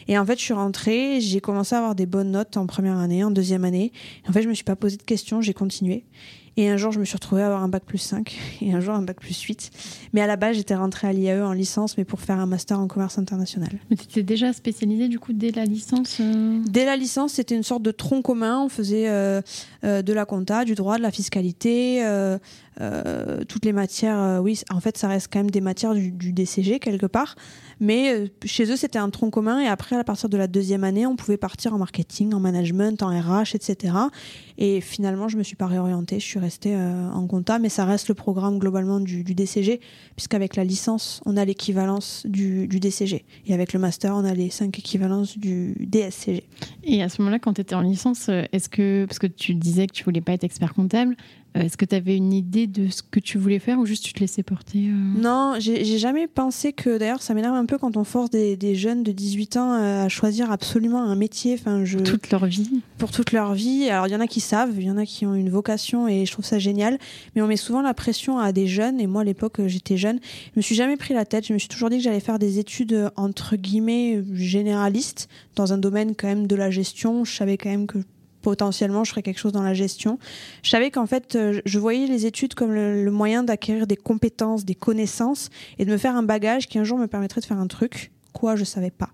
Et 0.07 0.17
en 0.17 0.25
fait, 0.25 0.37
je 0.37 0.43
suis 0.43 0.53
rentrée, 0.53 1.21
j'ai 1.21 1.39
commencé 1.39 1.75
à 1.75 1.79
avoir 1.79 1.95
des 1.95 2.05
bonnes 2.05 2.31
notes 2.31 2.57
en 2.57 2.65
première 2.65 2.97
année, 2.97 3.23
en 3.23 3.31
deuxième 3.31 3.63
année. 3.63 3.91
en 4.27 4.33
fait, 4.33 4.41
je 4.41 4.49
me 4.49 4.53
suis 4.53 4.63
pas 4.63 4.75
posé 4.75 4.97
de 4.97 5.03
questions, 5.03 5.41
j'ai 5.41 5.53
continué. 5.53 6.05
Et 6.59 6.69
un 6.69 6.77
jour, 6.77 6.91
je 6.91 6.99
me 6.99 7.05
suis 7.05 7.15
retrouvée 7.15 7.43
à 7.43 7.45
avoir 7.45 7.61
un 7.61 7.67
bac 7.67 7.83
plus 7.85 7.99
5 7.99 8.35
et 8.61 8.73
un 8.73 8.79
jour 8.79 8.95
un 8.95 9.03
bac 9.03 9.17
plus 9.19 9.39
8. 9.39 9.69
Mais 10.13 10.21
à 10.21 10.27
la 10.27 10.37
base, 10.37 10.55
j'étais 10.55 10.73
rentrée 10.73 11.07
à 11.07 11.13
l'IAE 11.13 11.45
en 11.45 11.53
licence, 11.53 11.97
mais 11.99 12.03
pour 12.03 12.19
faire 12.19 12.39
un 12.39 12.47
master 12.47 12.79
en 12.79 12.87
commerce 12.87 13.19
international. 13.19 13.69
Mais 13.91 13.95
tu 13.95 14.05
étais 14.05 14.23
déjà 14.23 14.51
spécialisée 14.53 15.07
du 15.07 15.19
coup 15.19 15.33
dès 15.33 15.51
la 15.51 15.65
licence 15.65 16.17
euh 16.19 16.59
Dès 16.67 16.85
la 16.85 16.95
licence, 16.95 17.33
c'était 17.33 17.55
une 17.55 17.63
sorte 17.63 17.83
de 17.83 17.91
tronc 17.91 18.23
commun. 18.23 18.59
On 18.59 18.69
faisait 18.69 19.07
euh, 19.07 19.41
euh, 19.83 20.01
de 20.01 20.13
la 20.13 20.25
compta, 20.25 20.65
du 20.65 20.73
droit, 20.73 20.97
de 20.97 21.03
la 21.03 21.11
fiscalité, 21.11 22.03
toutes 23.47 23.65
les 23.65 23.73
matières. 23.73 24.41
oui, 24.43 24.61
en 24.69 24.79
fait, 24.79 24.97
ça 24.97 25.07
reste 25.07 25.29
quand 25.31 25.39
même 25.39 25.51
des 25.51 25.61
matières 25.61 25.93
du, 25.93 26.11
DCG 26.33 26.79
quelque 26.79 27.05
part. 27.05 27.35
Mais 27.79 28.31
chez 28.45 28.71
eux, 28.71 28.75
c'était 28.75 28.99
un 28.99 29.09
tronc 29.09 29.29
commun. 29.29 29.59
Et 29.59 29.67
après, 29.67 29.95
à 29.95 30.03
partir 30.03 30.29
de 30.29 30.37
la 30.37 30.47
deuxième 30.47 30.83
année, 30.83 31.05
on 31.05 31.15
pouvait 31.15 31.37
partir 31.37 31.73
en 31.73 31.77
marketing, 31.77 32.33
en 32.33 32.39
management, 32.39 33.01
en 33.03 33.09
RH, 33.09 33.55
etc. 33.55 33.93
Et 34.57 34.81
finalement, 34.81 35.27
je 35.27 35.37
me 35.37 35.43
suis 35.43 35.55
pas 35.55 35.67
réorientée. 35.67 36.19
Je 36.19 36.25
suis 36.25 36.39
rester 36.39 36.75
euh, 36.75 37.09
en 37.11 37.27
compta, 37.27 37.59
mais 37.59 37.69
ça 37.69 37.85
reste 37.85 38.07
le 38.07 38.15
programme 38.15 38.59
globalement 38.59 38.99
du, 38.99 39.23
DCG, 39.23 39.79
puisqu'avec 40.15 40.55
la 40.55 40.63
licence, 40.63 41.21
on 41.25 41.37
a 41.37 41.45
l'équivalence 41.45 42.25
du, 42.25 42.67
du, 42.67 42.79
DCG. 42.79 43.25
Et 43.45 43.53
avec 43.53 43.73
le 43.73 43.79
master, 43.79 44.15
on 44.15 44.25
a 44.25 44.33
les 44.33 44.49
cinq 44.49 44.77
équivalences 44.79 45.37
du 45.37 45.75
DSCG. 45.79 46.43
Et 46.83 47.03
à 47.03 47.09
ce 47.09 47.21
moment-là, 47.21 47.39
quand 47.39 47.53
tu 47.53 47.61
étais 47.61 47.75
en 47.75 47.81
licence, 47.81 48.29
euh, 48.29 48.43
est-ce 48.51 48.69
que, 48.69 49.05
parce 49.05 49.19
que 49.19 49.27
tu 49.27 49.53
disais 49.53 49.87
que 49.87 49.93
tu 49.93 50.03
voulais 50.03 50.21
pas 50.21 50.33
être 50.33 50.43
expert 50.43 50.73
comptable, 50.73 51.15
euh, 51.15 51.36
est-ce 51.55 51.77
que 51.77 51.85
tu 51.85 51.95
avais 51.95 52.15
une 52.15 52.33
idée 52.33 52.67
de 52.67 52.89
ce 52.89 53.01
que 53.01 53.19
tu 53.19 53.37
voulais 53.37 53.59
faire 53.59 53.79
ou 53.79 53.85
juste 53.85 54.03
tu 54.03 54.13
te 54.13 54.19
laissais 54.19 54.43
porter 54.43 54.89
euh? 54.89 55.19
Non, 55.19 55.55
j'ai 55.59 55.97
jamais 55.97 56.27
pensé 56.27 56.73
que. 56.73 56.97
D'ailleurs, 56.97 57.21
ça 57.21 57.33
m'énerve 57.33 57.55
un 57.55 57.65
peu 57.65 57.77
quand 57.77 57.97
on 57.97 58.03
force 58.03 58.29
des, 58.29 58.75
jeunes 58.75 59.03
de 59.03 59.11
18 59.11 59.57
ans 59.57 59.73
euh, 59.73 60.05
à 60.05 60.09
choisir 60.09 60.51
absolument 60.51 61.01
un 61.01 61.15
métier. 61.15 61.55
Enfin, 61.59 61.83
je... 61.85 61.97
Pour 61.97 62.07
toute 62.07 62.31
leur 62.31 62.45
vie. 62.45 62.81
Pour 62.97 63.11
toute 63.11 63.31
leur 63.31 63.53
vie. 63.53 63.89
Alors, 63.89 64.07
il 64.07 64.13
y 64.13 64.15
en 64.15 64.19
a 64.19 64.27
qui 64.27 64.39
savent, 64.39 64.73
il 64.77 64.85
y 64.85 64.91
en 64.91 64.97
a 64.97 65.05
qui 65.05 65.25
ont 65.25 65.35
une 65.35 65.49
vocation 65.49 66.07
et 66.07 66.25
je 66.25 66.31
trouve 66.31 66.45
ça 66.45 66.59
génial. 66.59 66.99
Mais 67.35 67.41
on 67.41 67.47
met 67.47 67.57
souvent 67.57 67.81
la 67.81 67.93
pression 67.93 68.37
à 68.39 68.51
des 68.51 68.67
jeunes. 68.67 68.99
Et 68.99 69.07
moi, 69.07 69.21
à 69.21 69.25
l'époque, 69.25 69.59
j'étais 69.65 69.97
jeune. 69.97 70.19
Je 70.53 70.57
me 70.59 70.61
suis 70.61 70.75
jamais 70.75 70.97
pris 70.97 71.13
la 71.13 71.25
tête. 71.25 71.47
Je 71.47 71.53
me 71.53 71.59
suis 71.59 71.69
toujours 71.69 71.89
dit 71.89 71.97
que 71.97 72.03
j'allais 72.03 72.19
faire 72.19 72.39
des 72.39 72.59
études 72.59 73.11
entre 73.15 73.55
guillemets 73.55 74.23
généralistes 74.33 75.29
dans 75.55 75.73
un 75.73 75.77
domaine 75.77 76.13
quand 76.15 76.27
même 76.27 76.47
de 76.47 76.55
la 76.55 76.69
gestion. 76.69 77.23
Je 77.25 77.35
savais 77.35 77.57
quand 77.57 77.69
même 77.69 77.87
que 77.87 77.99
potentiellement 78.47 79.03
je 79.03 79.09
ferais 79.09 79.23
quelque 79.23 79.39
chose 79.39 79.51
dans 79.51 79.61
la 79.61 79.73
gestion. 79.73 80.19
Je 80.63 80.69
savais 80.69 80.89
qu'en 80.89 81.05
fait, 81.05 81.35
euh, 81.35 81.59
je 81.65 81.79
voyais 81.79 82.07
les 82.07 82.25
études 82.25 82.53
comme 82.53 82.73
le, 82.73 83.11
moyen 83.11 83.43
d'acquérir 83.43 83.87
des 83.87 83.97
compétences, 83.97 84.63
des 84.63 84.73
connaissances 84.73 85.49
et 85.79 85.83
de 85.83 85.91
me 85.91 85.97
faire 85.97 86.15
un 86.15 86.23
bagage 86.23 86.69
qui 86.69 86.79
un 86.79 86.85
jour 86.85 86.97
me 86.97 87.07
permettrait 87.07 87.41
de 87.41 87.45
faire 87.45 87.59
un 87.59 87.67
truc. 87.67 88.09
Quoi, 88.31 88.55
je 88.55 88.63
savais 88.63 88.89
pas. 88.89 89.09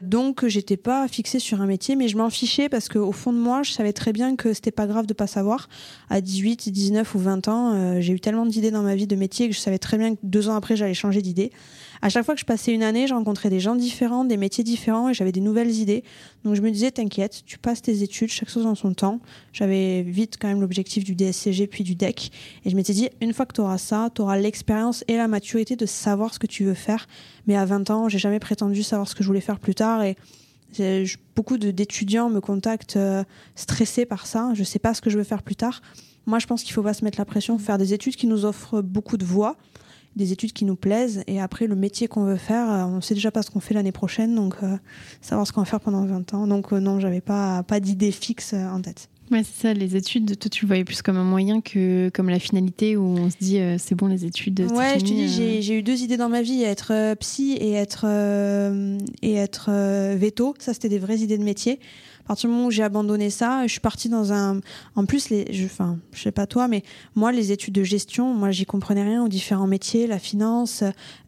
Donc 0.00 0.46
j'étais 0.46 0.78
pas 0.78 1.06
fixée 1.08 1.40
sur 1.40 1.60
un 1.60 1.66
métier, 1.66 1.94
mais 1.94 2.08
je 2.08 2.16
m'en 2.16 2.30
fichais 2.30 2.70
parce 2.70 2.88
qu'au 2.88 3.12
fond 3.12 3.34
de 3.34 3.38
moi, 3.38 3.62
je 3.62 3.72
savais 3.72 3.92
très 3.92 4.14
bien 4.14 4.34
que 4.34 4.54
c'était 4.54 4.70
pas 4.70 4.86
grave 4.86 5.04
de 5.04 5.12
pas 5.12 5.26
savoir. 5.26 5.68
À 6.08 6.22
18, 6.22 6.70
19 6.70 7.14
ou 7.14 7.18
20 7.18 7.48
ans, 7.48 7.74
euh, 7.74 8.00
j'ai 8.00 8.14
eu 8.14 8.20
tellement 8.20 8.46
d'idées 8.46 8.70
dans 8.70 8.82
ma 8.82 8.94
vie 8.94 9.06
de 9.06 9.14
métier 9.14 9.50
que 9.50 9.54
je 9.54 9.60
savais 9.60 9.78
très 9.78 9.98
bien 9.98 10.14
que 10.14 10.20
deux 10.22 10.48
ans 10.48 10.54
après, 10.54 10.74
j'allais 10.74 10.94
changer 10.94 11.20
d'idée 11.20 11.52
à 12.02 12.08
chaque 12.08 12.24
fois 12.24 12.34
que 12.34 12.40
je 12.40 12.46
passais 12.46 12.72
une 12.72 12.82
année, 12.82 13.06
je 13.06 13.14
rencontrais 13.14 13.50
des 13.50 13.60
gens 13.60 13.74
différents, 13.74 14.24
des 14.24 14.38
métiers 14.38 14.64
différents 14.64 15.10
et 15.10 15.14
j'avais 15.14 15.32
des 15.32 15.40
nouvelles 15.40 15.70
idées. 15.70 16.02
Donc 16.44 16.54
je 16.54 16.62
me 16.62 16.70
disais, 16.70 16.90
t'inquiète, 16.90 17.42
tu 17.44 17.58
passes 17.58 17.82
tes 17.82 18.02
études, 18.02 18.30
chaque 18.30 18.48
chose 18.48 18.66
en 18.66 18.74
son 18.74 18.94
temps. 18.94 19.20
J'avais 19.52 20.02
vite 20.02 20.38
quand 20.40 20.48
même 20.48 20.60
l'objectif 20.60 21.04
du 21.04 21.14
DSCG 21.14 21.66
puis 21.66 21.84
du 21.84 21.94
DEC. 21.94 22.30
Et 22.64 22.70
je 22.70 22.76
m'étais 22.76 22.94
dit, 22.94 23.10
une 23.20 23.34
fois 23.34 23.44
que 23.44 23.52
tu 23.52 23.60
auras 23.60 23.78
ça, 23.78 24.08
tu 24.14 24.22
auras 24.22 24.38
l'expérience 24.38 25.04
et 25.08 25.16
la 25.16 25.28
maturité 25.28 25.76
de 25.76 25.86
savoir 25.86 26.32
ce 26.32 26.38
que 26.38 26.46
tu 26.46 26.64
veux 26.64 26.74
faire. 26.74 27.06
Mais 27.46 27.56
à 27.56 27.66
20 27.66 27.90
ans, 27.90 28.08
j'ai 28.08 28.18
jamais 28.18 28.40
prétendu 28.40 28.82
savoir 28.82 29.06
ce 29.06 29.14
que 29.14 29.22
je 29.22 29.28
voulais 29.28 29.40
faire 29.40 29.58
plus 29.58 29.74
tard 29.74 30.02
et 30.02 30.16
beaucoup 31.34 31.58
d'étudiants 31.58 32.30
me 32.30 32.40
contactent 32.40 32.96
euh, 32.96 33.24
stressés 33.56 34.06
par 34.06 34.26
ça. 34.26 34.52
Je 34.54 34.64
sais 34.64 34.78
pas 34.78 34.94
ce 34.94 35.00
que 35.00 35.10
je 35.10 35.18
veux 35.18 35.24
faire 35.24 35.42
plus 35.42 35.56
tard. 35.56 35.82
Moi, 36.26 36.38
je 36.38 36.46
pense 36.46 36.62
qu'il 36.62 36.72
faut 36.72 36.82
pas 36.82 36.94
se 36.94 37.04
mettre 37.04 37.18
la 37.18 37.24
pression, 37.24 37.58
faire 37.58 37.78
des 37.78 37.92
études 37.92 38.16
qui 38.16 38.26
nous 38.26 38.44
offrent 38.44 38.82
beaucoup 38.82 39.16
de 39.16 39.24
voies 39.24 39.56
des 40.20 40.32
études 40.32 40.52
qui 40.52 40.64
nous 40.64 40.76
plaisent. 40.76 41.24
Et 41.26 41.40
après, 41.40 41.66
le 41.66 41.74
métier 41.74 42.06
qu'on 42.06 42.24
veut 42.24 42.36
faire, 42.36 42.70
euh, 42.70 42.84
on 42.84 43.00
sait 43.00 43.14
déjà 43.14 43.30
pas 43.30 43.42
ce 43.42 43.50
qu'on 43.50 43.60
fait 43.60 43.74
l'année 43.74 43.90
prochaine, 43.90 44.34
donc 44.34 44.54
euh, 44.62 44.76
savoir 45.20 45.46
ce 45.46 45.52
qu'on 45.52 45.62
va 45.62 45.66
faire 45.66 45.80
pendant 45.80 46.04
20 46.04 46.34
ans. 46.34 46.46
Donc 46.46 46.72
euh, 46.72 46.78
non, 46.78 47.00
j'avais 47.00 47.20
pas, 47.20 47.62
pas 47.64 47.80
d'idée 47.80 48.12
fixe 48.12 48.52
en 48.54 48.80
tête. 48.80 49.08
Ouais, 49.30 49.42
c'est 49.44 49.68
ça, 49.68 49.74
les 49.74 49.94
études, 49.94 50.36
toi 50.38 50.50
tu 50.50 50.64
le 50.64 50.66
voyais 50.66 50.84
plus 50.84 51.02
comme 51.02 51.16
un 51.16 51.24
moyen 51.24 51.60
que 51.60 52.10
comme 52.12 52.28
la 52.28 52.40
finalité 52.40 52.96
où 52.96 53.04
on 53.04 53.30
se 53.30 53.36
dit 53.40 53.60
c'est 53.78 53.94
bon 53.94 54.08
les 54.08 54.24
études. 54.24 54.66
Ouais, 54.72 54.98
je 54.98 55.04
te 55.04 55.04
dis, 55.04 55.62
j'ai 55.62 55.78
eu 55.78 55.84
deux 55.84 56.02
idées 56.02 56.16
dans 56.16 56.28
ma 56.28 56.42
vie, 56.42 56.64
être 56.64 57.14
psy 57.14 57.52
et 57.52 57.74
être, 57.74 58.06
et 59.22 59.34
être 59.34 59.70
veto. 60.16 60.56
Ça, 60.58 60.74
c'était 60.74 60.88
des 60.88 60.98
vraies 60.98 61.18
idées 61.18 61.38
de 61.38 61.44
métier 61.44 61.78
partir 62.30 62.48
du 62.48 62.54
moment 62.54 62.68
où 62.68 62.70
j'ai 62.70 62.84
abandonné 62.84 63.28
ça, 63.28 63.66
je 63.66 63.72
suis 63.72 63.80
partie 63.80 64.08
dans 64.08 64.32
un. 64.32 64.60
En 64.94 65.04
plus, 65.04 65.30
les, 65.30 65.52
je, 65.52 65.64
enfin, 65.64 65.98
je 66.12 66.22
sais 66.22 66.30
pas 66.30 66.46
toi, 66.46 66.68
mais 66.68 66.84
moi, 67.16 67.32
les 67.32 67.50
études 67.50 67.74
de 67.74 67.82
gestion, 67.82 68.32
moi, 68.34 68.52
j'y 68.52 68.66
comprenais 68.66 69.02
rien 69.02 69.24
aux 69.24 69.28
différents 69.28 69.66
métiers, 69.66 70.06
la 70.06 70.20
finance, 70.20 70.84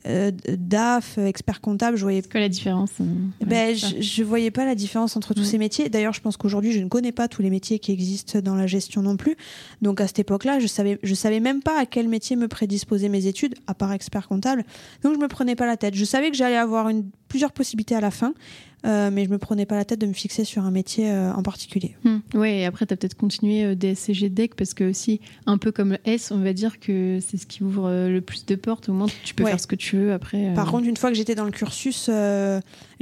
euh, 0.06 0.30
DAF, 0.48 1.18
expert 1.18 1.60
comptable, 1.60 1.96
je 1.96 2.02
voyais. 2.02 2.22
La 2.34 2.48
différence 2.48 2.90
euh, 3.00 3.04
ben, 3.44 3.74
je, 3.74 4.00
je, 4.00 4.22
voyais 4.22 4.52
pas 4.52 4.64
la 4.64 4.76
différence 4.76 5.16
entre 5.16 5.34
tous 5.34 5.42
ces 5.42 5.58
métiers. 5.58 5.88
D'ailleurs, 5.88 6.12
je 6.12 6.20
pense 6.20 6.36
qu'aujourd'hui, 6.36 6.70
je 6.70 6.78
ne 6.78 6.86
connais 6.86 7.10
pas 7.10 7.26
tous 7.26 7.42
les 7.42 7.50
métiers 7.50 7.80
qui 7.80 7.90
existent 7.90 8.38
dans 8.38 8.54
la 8.54 8.68
gestion 8.68 9.02
non 9.02 9.16
plus. 9.16 9.36
Donc, 9.80 10.00
à 10.00 10.06
cette 10.06 10.20
époque-là, 10.20 10.60
je 10.60 10.68
savais, 10.68 11.00
je 11.02 11.14
savais 11.14 11.40
même 11.40 11.64
pas 11.64 11.80
à 11.80 11.84
quel 11.84 12.06
métier 12.06 12.36
me 12.36 12.46
prédisposer 12.46 13.08
mes 13.08 13.26
études, 13.26 13.56
à 13.66 13.74
part 13.74 13.90
expert 13.92 14.28
comptable. 14.28 14.64
Donc, 15.02 15.14
je 15.14 15.18
me 15.18 15.26
prenais 15.26 15.56
pas 15.56 15.66
la 15.66 15.76
tête. 15.76 15.96
Je 15.96 16.04
savais 16.04 16.30
que 16.30 16.36
j'allais 16.36 16.56
avoir 16.56 16.90
une, 16.90 17.10
plusieurs 17.26 17.50
possibilités 17.50 17.96
à 17.96 18.00
la 18.00 18.12
fin. 18.12 18.34
Euh, 18.84 19.10
mais 19.12 19.24
je 19.24 19.30
me 19.30 19.38
prenais 19.38 19.66
pas 19.66 19.76
la 19.76 19.84
tête 19.84 20.00
de 20.00 20.06
me 20.06 20.12
fixer 20.12 20.44
sur 20.44 20.64
un 20.64 20.70
métier 20.70 21.10
euh, 21.10 21.32
en 21.32 21.42
particulier. 21.42 21.94
Hmm. 22.04 22.18
Oui, 22.34 22.48
et 22.48 22.64
après, 22.64 22.86
tu 22.86 22.94
as 22.94 22.96
peut-être 22.96 23.16
continué 23.16 23.64
euh, 23.64 23.74
DSCG 23.74 24.28
DEC 24.28 24.54
parce 24.54 24.74
que 24.74 24.84
aussi, 24.90 25.20
un 25.46 25.58
peu 25.58 25.70
comme 25.70 25.92
le 25.92 25.98
S, 26.04 26.32
on 26.32 26.38
va 26.38 26.52
dire 26.52 26.80
que 26.80 27.18
c'est 27.20 27.36
ce 27.36 27.46
qui 27.46 27.62
ouvre 27.62 27.90
le 28.08 28.20
plus 28.20 28.44
de 28.44 28.54
portes. 28.56 28.88
Au 28.88 28.92
moins, 28.92 29.06
tu 29.24 29.34
peux 29.34 29.44
faire 29.44 29.60
ce 29.60 29.66
que 29.66 29.76
tu 29.76 29.96
veux 29.96 30.12
après. 30.12 30.52
Par 30.54 30.70
contre, 30.70 30.86
une 30.86 30.96
fois 30.96 31.10
que 31.10 31.16
j'étais 31.16 31.34
dans 31.34 31.44
le 31.44 31.50
cursus, 31.50 32.10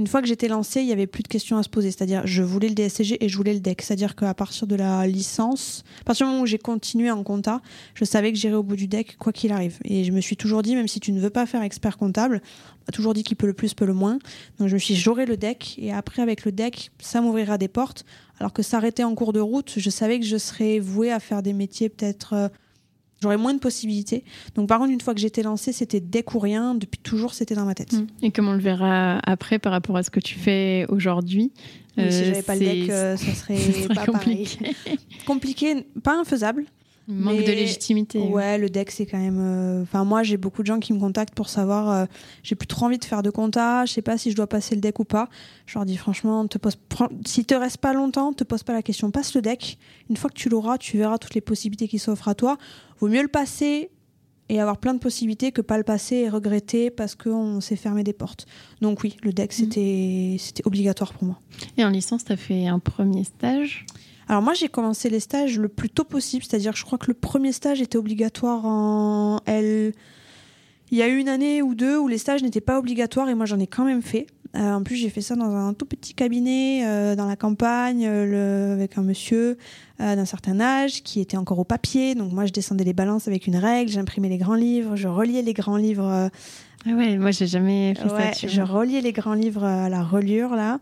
une 0.00 0.06
fois 0.06 0.22
que 0.22 0.26
j'étais 0.26 0.48
lancée, 0.48 0.80
il 0.80 0.86
y 0.86 0.92
avait 0.92 1.06
plus 1.06 1.22
de 1.22 1.28
questions 1.28 1.58
à 1.58 1.62
se 1.62 1.68
poser. 1.68 1.90
C'est-à-dire, 1.90 2.22
je 2.24 2.42
voulais 2.42 2.68
le 2.68 2.74
DSCG 2.74 3.22
et 3.22 3.28
je 3.28 3.36
voulais 3.36 3.52
le 3.52 3.60
DEC. 3.60 3.82
C'est-à-dire 3.82 4.16
qu'à 4.16 4.32
partir 4.32 4.66
de 4.66 4.74
la 4.74 5.06
licence, 5.06 5.84
à 6.00 6.04
partir 6.04 6.26
du 6.26 6.30
moment 6.30 6.42
où 6.42 6.46
j'ai 6.46 6.56
continué 6.56 7.10
en 7.10 7.22
compta, 7.22 7.60
je 7.92 8.06
savais 8.06 8.32
que 8.32 8.38
j'irais 8.38 8.54
au 8.54 8.62
bout 8.62 8.76
du 8.76 8.88
DEC 8.88 9.18
quoi 9.18 9.30
qu'il 9.30 9.52
arrive. 9.52 9.76
Et 9.84 10.04
je 10.04 10.12
me 10.12 10.22
suis 10.22 10.38
toujours 10.38 10.62
dit, 10.62 10.74
même 10.74 10.88
si 10.88 11.00
tu 11.00 11.12
ne 11.12 11.20
veux 11.20 11.28
pas 11.28 11.44
faire 11.44 11.62
expert 11.62 11.98
comptable, 11.98 12.40
on 12.88 12.92
toujours 12.92 13.12
dit 13.12 13.24
qu'il 13.24 13.36
peut 13.36 13.46
le 13.46 13.52
plus, 13.52 13.74
peut 13.74 13.84
le 13.84 13.92
moins. 13.92 14.18
Donc 14.58 14.68
je 14.68 14.74
me 14.74 14.78
suis 14.78 14.94
dit, 14.94 15.00
j'aurai 15.00 15.26
le 15.26 15.36
DEC 15.36 15.74
et 15.78 15.92
après, 15.92 16.22
avec 16.22 16.46
le 16.46 16.52
DEC, 16.52 16.90
ça 16.98 17.20
m'ouvrira 17.20 17.58
des 17.58 17.68
portes. 17.68 18.06
Alors 18.38 18.54
que 18.54 18.62
s'arrêter 18.62 19.04
en 19.04 19.14
cours 19.14 19.34
de 19.34 19.40
route, 19.40 19.74
je 19.76 19.90
savais 19.90 20.18
que 20.18 20.24
je 20.24 20.38
serais 20.38 20.78
vouée 20.78 21.12
à 21.12 21.20
faire 21.20 21.42
des 21.42 21.52
métiers 21.52 21.90
peut-être 21.90 22.32
euh, 22.32 22.48
J'aurais 23.22 23.36
moins 23.36 23.52
de 23.54 23.58
possibilités. 23.58 24.24
Donc, 24.54 24.68
par 24.68 24.78
contre, 24.78 24.92
une 24.92 25.00
fois 25.00 25.14
que 25.14 25.20
j'étais 25.20 25.42
lancée, 25.42 25.72
c'était 25.72 26.00
dès 26.00 26.24
ou 26.32 26.38
rien. 26.38 26.74
Depuis 26.74 26.98
toujours, 26.98 27.34
c'était 27.34 27.54
dans 27.54 27.66
ma 27.66 27.74
tête. 27.74 27.92
Mmh. 27.92 28.06
Et 28.22 28.30
comme 28.30 28.48
on 28.48 28.54
le 28.54 28.60
verra 28.60 29.18
après 29.24 29.58
par 29.58 29.72
rapport 29.72 29.96
à 29.96 30.02
ce 30.02 30.10
que 30.10 30.20
tu 30.20 30.38
fais 30.38 30.86
aujourd'hui 30.88 31.52
si 31.96 32.22
euh, 32.22 32.24
j'avais 32.26 32.42
pas 32.42 32.54
le 32.54 32.60
deck, 32.60 32.90
euh, 32.90 33.16
ça 33.16 33.34
serait, 33.34 33.88
pas 33.94 34.06
compliqué. 34.06 34.56
pareil. 34.58 34.98
compliqué, 35.26 35.86
pas 36.02 36.18
infaisable. 36.18 36.64
Manque 37.10 37.44
de 37.44 37.52
légitimité. 37.52 38.18
Ouais, 38.18 38.58
le 38.58 38.70
deck, 38.70 38.90
c'est 38.90 39.06
quand 39.06 39.18
même. 39.18 39.38
Euh, 39.40 39.82
enfin, 39.82 40.04
moi, 40.04 40.22
j'ai 40.22 40.36
beaucoup 40.36 40.62
de 40.62 40.66
gens 40.66 40.78
qui 40.78 40.92
me 40.92 41.00
contactent 41.00 41.34
pour 41.34 41.48
savoir. 41.48 42.06
j'ai 42.42 42.54
plus 42.54 42.66
trop 42.66 42.86
envie 42.86 42.98
de 42.98 43.04
faire 43.04 43.22
de 43.22 43.30
compta. 43.30 43.84
Je 43.86 43.92
sais 43.92 44.02
pas 44.02 44.16
si 44.16 44.30
je 44.30 44.36
dois 44.36 44.46
passer 44.46 44.74
le 44.74 44.80
deck 44.80 44.98
ou 45.00 45.04
pas. 45.04 45.28
Je 45.66 45.78
leur 45.78 45.84
dis 45.84 45.96
franchement, 45.96 46.46
te 46.46 46.58
pose, 46.58 46.78
si 47.26 47.44
te 47.44 47.54
reste 47.54 47.78
pas 47.78 47.92
longtemps, 47.92 48.32
te 48.32 48.44
pose 48.44 48.62
pas 48.62 48.72
la 48.72 48.82
question. 48.82 49.10
Passe 49.10 49.34
le 49.34 49.42
deck. 49.42 49.78
Une 50.08 50.16
fois 50.16 50.30
que 50.30 50.36
tu 50.36 50.48
l'auras, 50.48 50.78
tu 50.78 50.98
verras 50.98 51.18
toutes 51.18 51.34
les 51.34 51.40
possibilités 51.40 51.88
qui 51.88 51.98
s'offrent 51.98 52.28
à 52.28 52.34
toi 52.34 52.58
vaut 53.00 53.08
mieux 53.08 53.22
le 53.22 53.28
passer 53.28 53.90
et 54.48 54.60
avoir 54.60 54.78
plein 54.78 54.94
de 54.94 54.98
possibilités 54.98 55.52
que 55.52 55.60
pas 55.60 55.78
le 55.78 55.84
passer 55.84 56.16
et 56.16 56.28
regretter 56.28 56.90
parce 56.90 57.14
qu'on 57.14 57.60
s'est 57.60 57.76
fermé 57.76 58.02
des 58.02 58.12
portes. 58.12 58.46
Donc 58.80 59.02
oui, 59.02 59.16
le 59.22 59.32
deck, 59.32 59.56
mhm. 59.56 60.38
c'était 60.38 60.66
obligatoire 60.66 61.12
pour 61.12 61.24
moi. 61.24 61.40
Et 61.76 61.84
en 61.84 61.90
licence, 61.90 62.24
tu 62.24 62.32
as 62.32 62.36
fait 62.36 62.66
un 62.66 62.80
premier 62.80 63.24
stage? 63.24 63.86
Alors 64.30 64.42
moi 64.42 64.54
j'ai 64.54 64.68
commencé 64.68 65.10
les 65.10 65.18
stages 65.18 65.58
le 65.58 65.66
plus 65.66 65.90
tôt 65.90 66.04
possible, 66.04 66.44
c'est-à-dire 66.44 66.76
je 66.76 66.84
crois 66.84 66.98
que 66.98 67.08
le 67.08 67.14
premier 67.14 67.50
stage 67.50 67.80
était 67.80 67.98
obligatoire 67.98 68.64
en 68.64 69.40
L. 69.46 69.92
Il 70.92 70.98
y 70.98 71.02
a 71.02 71.08
eu 71.08 71.16
une 71.16 71.28
année 71.28 71.62
ou 71.62 71.74
deux 71.74 71.98
où 71.98 72.06
les 72.06 72.16
stages 72.16 72.40
n'étaient 72.44 72.60
pas 72.60 72.78
obligatoires 72.78 73.28
et 73.28 73.34
moi 73.34 73.44
j'en 73.44 73.58
ai 73.58 73.66
quand 73.66 73.84
même 73.84 74.02
fait. 74.02 74.28
Euh, 74.54 74.72
en 74.72 74.84
plus, 74.84 74.94
j'ai 74.94 75.10
fait 75.10 75.20
ça 75.20 75.34
dans 75.34 75.52
un 75.56 75.74
tout 75.74 75.84
petit 75.84 76.14
cabinet 76.14 76.86
euh, 76.86 77.16
dans 77.16 77.26
la 77.26 77.34
campagne 77.34 78.06
euh, 78.06 78.72
avec 78.72 78.98
un 78.98 79.02
monsieur 79.02 79.58
d'un 79.98 80.24
certain 80.24 80.60
âge 80.60 81.02
qui 81.02 81.20
était 81.20 81.36
encore 81.36 81.58
au 81.58 81.64
papier. 81.64 82.14
Donc 82.14 82.32
moi, 82.32 82.46
je 82.46 82.52
descendais 82.52 82.84
les 82.84 82.92
balances 82.92 83.26
avec 83.26 83.48
une 83.48 83.56
règle, 83.56 83.90
j'imprimais 83.90 84.28
les 84.28 84.38
grands 84.38 84.54
livres, 84.54 84.94
je 84.94 85.08
reliais 85.08 85.42
les 85.42 85.54
grands 85.54 85.76
livres. 85.76 86.30
Ah 86.86 86.90
ouais, 86.90 87.18
moi 87.18 87.32
j'ai 87.32 87.48
jamais 87.48 87.94
fait 87.94 88.08
ça. 88.08 88.46
Je 88.48 88.62
reliais 88.62 89.00
les 89.00 89.12
grands 89.12 89.34
livres 89.34 89.64
à 89.64 89.88
la 89.88 90.04
reliure 90.04 90.54
là. 90.54 90.78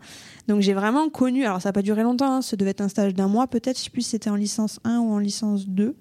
Donc 0.49 0.61
j'ai 0.61 0.73
vraiment 0.73 1.09
connu. 1.09 1.45
Alors 1.45 1.61
ça 1.61 1.69
n'a 1.69 1.73
pas 1.73 1.83
duré 1.83 2.01
longtemps. 2.03 2.33
Hein, 2.33 2.41
ça 2.41 2.57
devait 2.57 2.71
être 2.71 2.81
un 2.81 2.89
stage 2.89 3.13
d'un 3.13 3.27
mois 3.27 3.47
peut-être. 3.47 3.77
Je 3.77 3.83
sais 3.83 3.89
plus 3.91 4.01
si 4.01 4.09
c'était 4.09 4.31
en 4.31 4.35
licence 4.35 4.79
1 4.83 4.99
ou 4.99 5.11
en 5.13 5.19
licence 5.19 5.67
2 5.67 5.95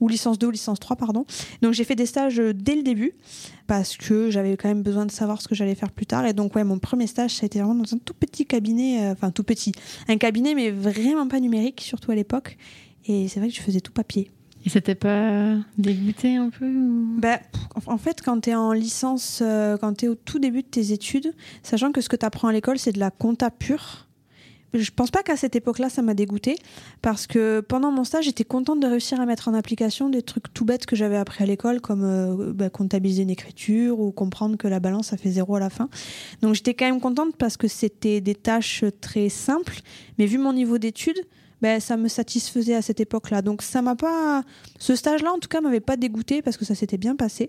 ou 0.00 0.08
licence 0.08 0.38
2 0.38 0.48
ou 0.48 0.50
licence 0.50 0.80
3, 0.80 0.96
pardon. 0.96 1.24
Donc 1.62 1.72
j'ai 1.72 1.84
fait 1.84 1.94
des 1.94 2.06
stages 2.06 2.40
euh, 2.40 2.52
dès 2.52 2.74
le 2.74 2.82
début 2.82 3.14
parce 3.68 3.96
que 3.96 4.30
j'avais 4.30 4.56
quand 4.56 4.68
même 4.68 4.82
besoin 4.82 5.06
de 5.06 5.12
savoir 5.12 5.40
ce 5.40 5.46
que 5.46 5.54
j'allais 5.54 5.76
faire 5.76 5.92
plus 5.92 6.06
tard. 6.06 6.26
Et 6.26 6.32
donc, 6.32 6.56
ouais, 6.56 6.64
mon 6.64 6.78
premier 6.78 7.06
stage, 7.06 7.36
ça 7.36 7.44
a 7.44 7.46
été 7.46 7.60
vraiment 7.60 7.76
dans 7.76 7.94
un 7.94 7.98
tout 7.98 8.14
petit 8.14 8.46
cabinet, 8.46 9.06
euh, 9.06 9.12
enfin 9.12 9.30
tout 9.30 9.44
petit, 9.44 9.72
un 10.08 10.18
cabinet, 10.18 10.54
mais 10.54 10.70
vraiment 10.70 11.28
pas 11.28 11.40
numérique, 11.40 11.80
surtout 11.80 12.10
à 12.10 12.14
l'époque. 12.14 12.58
Et 13.06 13.28
c'est 13.28 13.40
vrai 13.40 13.48
que 13.48 13.54
je 13.54 13.60
faisais 13.60 13.80
tout 13.80 13.92
papier. 13.92 14.30
Et 14.64 14.68
c'était 14.68 14.94
pas 14.94 15.56
dégoûté 15.76 16.36
un 16.36 16.50
peu 16.50 16.70
bah, 17.18 17.40
En 17.86 17.98
fait, 17.98 18.22
quand 18.22 18.42
tu 18.42 18.50
es 18.50 18.54
en 18.54 18.72
licence, 18.72 19.40
euh, 19.42 19.76
quand 19.76 19.94
tu 19.98 20.04
es 20.06 20.08
au 20.08 20.14
tout 20.14 20.38
début 20.38 20.62
de 20.62 20.68
tes 20.68 20.92
études, 20.92 21.34
sachant 21.62 21.90
que 21.90 22.00
ce 22.00 22.08
que 22.08 22.16
tu 22.16 22.24
apprends 22.24 22.48
à 22.48 22.52
l'école, 22.52 22.78
c'est 22.78 22.92
de 22.92 23.00
la 23.00 23.10
compta 23.10 23.50
pure, 23.50 24.06
je 24.74 24.90
pense 24.90 25.10
pas 25.10 25.22
qu'à 25.22 25.36
cette 25.36 25.54
époque-là, 25.54 25.90
ça 25.90 26.00
m'a 26.00 26.14
dégoûté 26.14 26.56
parce 27.02 27.26
que 27.26 27.60
pendant 27.60 27.90
mon 27.90 28.04
stage, 28.04 28.24
j'étais 28.24 28.44
contente 28.44 28.80
de 28.80 28.86
réussir 28.86 29.20
à 29.20 29.26
mettre 29.26 29.48
en 29.48 29.54
application 29.54 30.08
des 30.08 30.22
trucs 30.22 30.52
tout 30.54 30.64
bêtes 30.64 30.86
que 30.86 30.96
j'avais 30.96 31.16
appris 31.16 31.42
à 31.42 31.46
l'école, 31.46 31.80
comme 31.80 32.04
euh, 32.04 32.52
bah, 32.54 32.70
comptabiliser 32.70 33.22
une 33.22 33.30
écriture 33.30 34.00
ou 34.00 34.12
comprendre 34.12 34.56
que 34.56 34.68
la 34.68 34.80
balance, 34.80 35.08
ça 35.08 35.16
fait 35.16 35.30
zéro 35.30 35.56
à 35.56 35.60
la 35.60 35.68
fin. 35.68 35.88
Donc 36.40 36.54
j'étais 36.54 36.74
quand 36.74 36.86
même 36.86 37.00
contente 37.00 37.36
parce 37.36 37.56
que 37.56 37.68
c'était 37.68 38.20
des 38.20 38.34
tâches 38.34 38.84
très 39.00 39.28
simples, 39.28 39.80
mais 40.18 40.26
vu 40.26 40.38
mon 40.38 40.54
niveau 40.54 40.78
d'études, 40.78 41.20
ben, 41.62 41.80
ça 41.80 41.96
me 41.96 42.08
satisfaisait 42.08 42.74
à 42.74 42.82
cette 42.82 43.00
époque-là. 43.00 43.40
Donc 43.40 43.62
ça 43.62 43.80
m'a 43.80 43.96
pas, 43.96 44.42
ce 44.78 44.94
stage-là 44.94 45.32
en 45.32 45.38
tout 45.38 45.48
cas 45.48 45.60
m'avait 45.60 45.80
pas 45.80 45.96
dégoûté 45.96 46.42
parce 46.42 46.56
que 46.56 46.64
ça 46.64 46.74
s'était 46.74 46.98
bien 46.98 47.16
passé. 47.16 47.48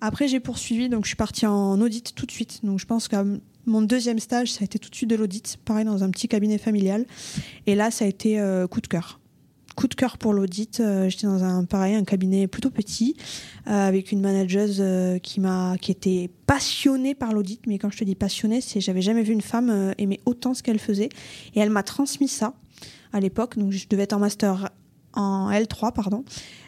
Après 0.00 0.26
j'ai 0.26 0.40
poursuivi, 0.40 0.88
donc 0.88 1.04
je 1.04 1.08
suis 1.08 1.16
partie 1.16 1.46
en 1.46 1.80
audit 1.80 2.14
tout 2.14 2.26
de 2.26 2.32
suite. 2.32 2.64
Donc 2.64 2.80
je 2.80 2.86
pense 2.86 3.06
que 3.06 3.40
mon 3.66 3.82
deuxième 3.82 4.18
stage, 4.18 4.50
ça 4.50 4.62
a 4.62 4.64
été 4.64 4.78
tout 4.78 4.90
de 4.90 4.94
suite 4.94 5.10
de 5.10 5.14
l'audit, 5.14 5.58
pareil 5.64 5.84
dans 5.84 6.02
un 6.02 6.10
petit 6.10 6.28
cabinet 6.28 6.58
familial. 6.58 7.06
Et 7.66 7.74
là, 7.74 7.90
ça 7.90 8.04
a 8.04 8.08
été 8.08 8.40
euh, 8.40 8.66
coup 8.66 8.80
de 8.80 8.88
cœur. 8.88 9.20
Coup 9.76 9.86
de 9.86 9.94
cœur 9.94 10.18
pour 10.18 10.32
l'audit. 10.32 10.80
Euh, 10.80 11.08
j'étais 11.08 11.26
dans 11.26 11.44
un 11.44 11.64
pareil, 11.64 11.94
un 11.94 12.04
cabinet 12.04 12.48
plutôt 12.48 12.70
petit, 12.70 13.16
euh, 13.68 13.70
avec 13.70 14.12
une 14.12 14.20
manageuse 14.20 14.82
qui 15.22 15.40
m'a, 15.40 15.76
qui 15.80 15.92
était 15.92 16.30
passionnée 16.46 17.14
par 17.14 17.32
l'audit. 17.32 17.60
Mais 17.66 17.78
quand 17.78 17.90
je 17.90 17.98
te 17.98 18.04
dis 18.04 18.16
passionnée, 18.16 18.60
c'est 18.60 18.80
j'avais 18.80 19.02
jamais 19.02 19.22
vu 19.22 19.32
une 19.32 19.40
femme 19.40 19.94
aimer 19.98 20.20
autant 20.26 20.54
ce 20.54 20.62
qu'elle 20.62 20.80
faisait. 20.80 21.10
Et 21.54 21.60
elle 21.60 21.70
m'a 21.70 21.84
transmis 21.84 22.28
ça 22.28 22.54
à 23.12 23.20
l'époque. 23.20 23.58
Donc 23.58 23.72
je 23.72 23.86
devais 23.88 24.04
être 24.04 24.12
en 24.12 24.18
master 24.18 24.70
en 25.14 25.50
L3, 25.50 25.92
pardon. 25.92 26.24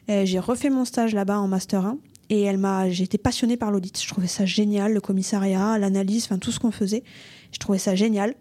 J'ai 0.08 0.38
refait 0.38 0.70
mon 0.70 0.84
stage 0.84 1.14
là-bas 1.14 1.38
en 1.38 1.48
master 1.48 1.86
1 1.86 1.98
et 2.30 2.42
elle 2.42 2.58
m'a, 2.58 2.90
j'étais 2.90 3.18
passionnée 3.18 3.56
par 3.56 3.70
l'audit. 3.70 4.00
Je 4.00 4.08
trouvais 4.08 4.26
ça 4.26 4.44
génial, 4.44 4.92
le 4.92 5.00
commissariat, 5.00 5.78
l'analyse, 5.78 6.24
enfin 6.24 6.38
tout 6.38 6.50
ce 6.50 6.58
qu'on 6.58 6.70
faisait. 6.70 7.02
Je 7.52 7.58
trouvais 7.58 7.78
ça 7.78 7.94
génial. 7.94 8.34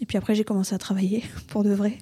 Et 0.00 0.06
puis 0.06 0.18
après, 0.18 0.34
j'ai 0.34 0.44
commencé 0.44 0.74
à 0.74 0.78
travailler 0.78 1.22
pour 1.48 1.64
de 1.64 1.70
vrai. 1.70 1.98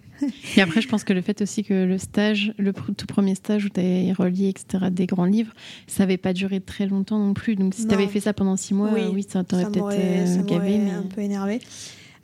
Et 0.57 0.61
après, 0.61 0.81
je 0.81 0.89
pense 0.89 1.05
que 1.05 1.13
le 1.13 1.21
fait 1.21 1.43
aussi 1.43 1.63
que 1.63 1.85
le 1.85 1.99
stage, 1.99 2.55
le 2.59 2.73
tout 2.73 3.07
premier 3.07 3.35
stage 3.35 3.67
où 3.67 3.69
tu 3.69 3.81
as 3.81 4.15
relié, 4.15 4.49
etc., 4.49 4.87
des 4.91 5.07
grands 5.07 5.25
livres, 5.25 5.53
ça 5.87 6.03
n'avait 6.03 6.17
pas 6.17 6.33
duré 6.33 6.61
très 6.61 6.87
longtemps 6.87 7.19
non 7.19 7.35
plus. 7.35 7.55
Donc 7.55 7.75
si 7.75 7.87
tu 7.87 7.95
avais 7.95 8.09
fait 8.09 8.21
ça 8.21 8.33
pendant 8.33 8.57
six 8.57 8.75
mois, 8.75 8.91
oui, 8.93 9.27
ça 9.29 9.45
t'aurait 9.45 9.67
peut-être 9.67 9.93
euh, 9.93 10.43
gavé. 10.43 10.79
Mais... 10.79 10.91
un 10.91 11.03
peu 11.03 11.21
énervé. 11.21 11.61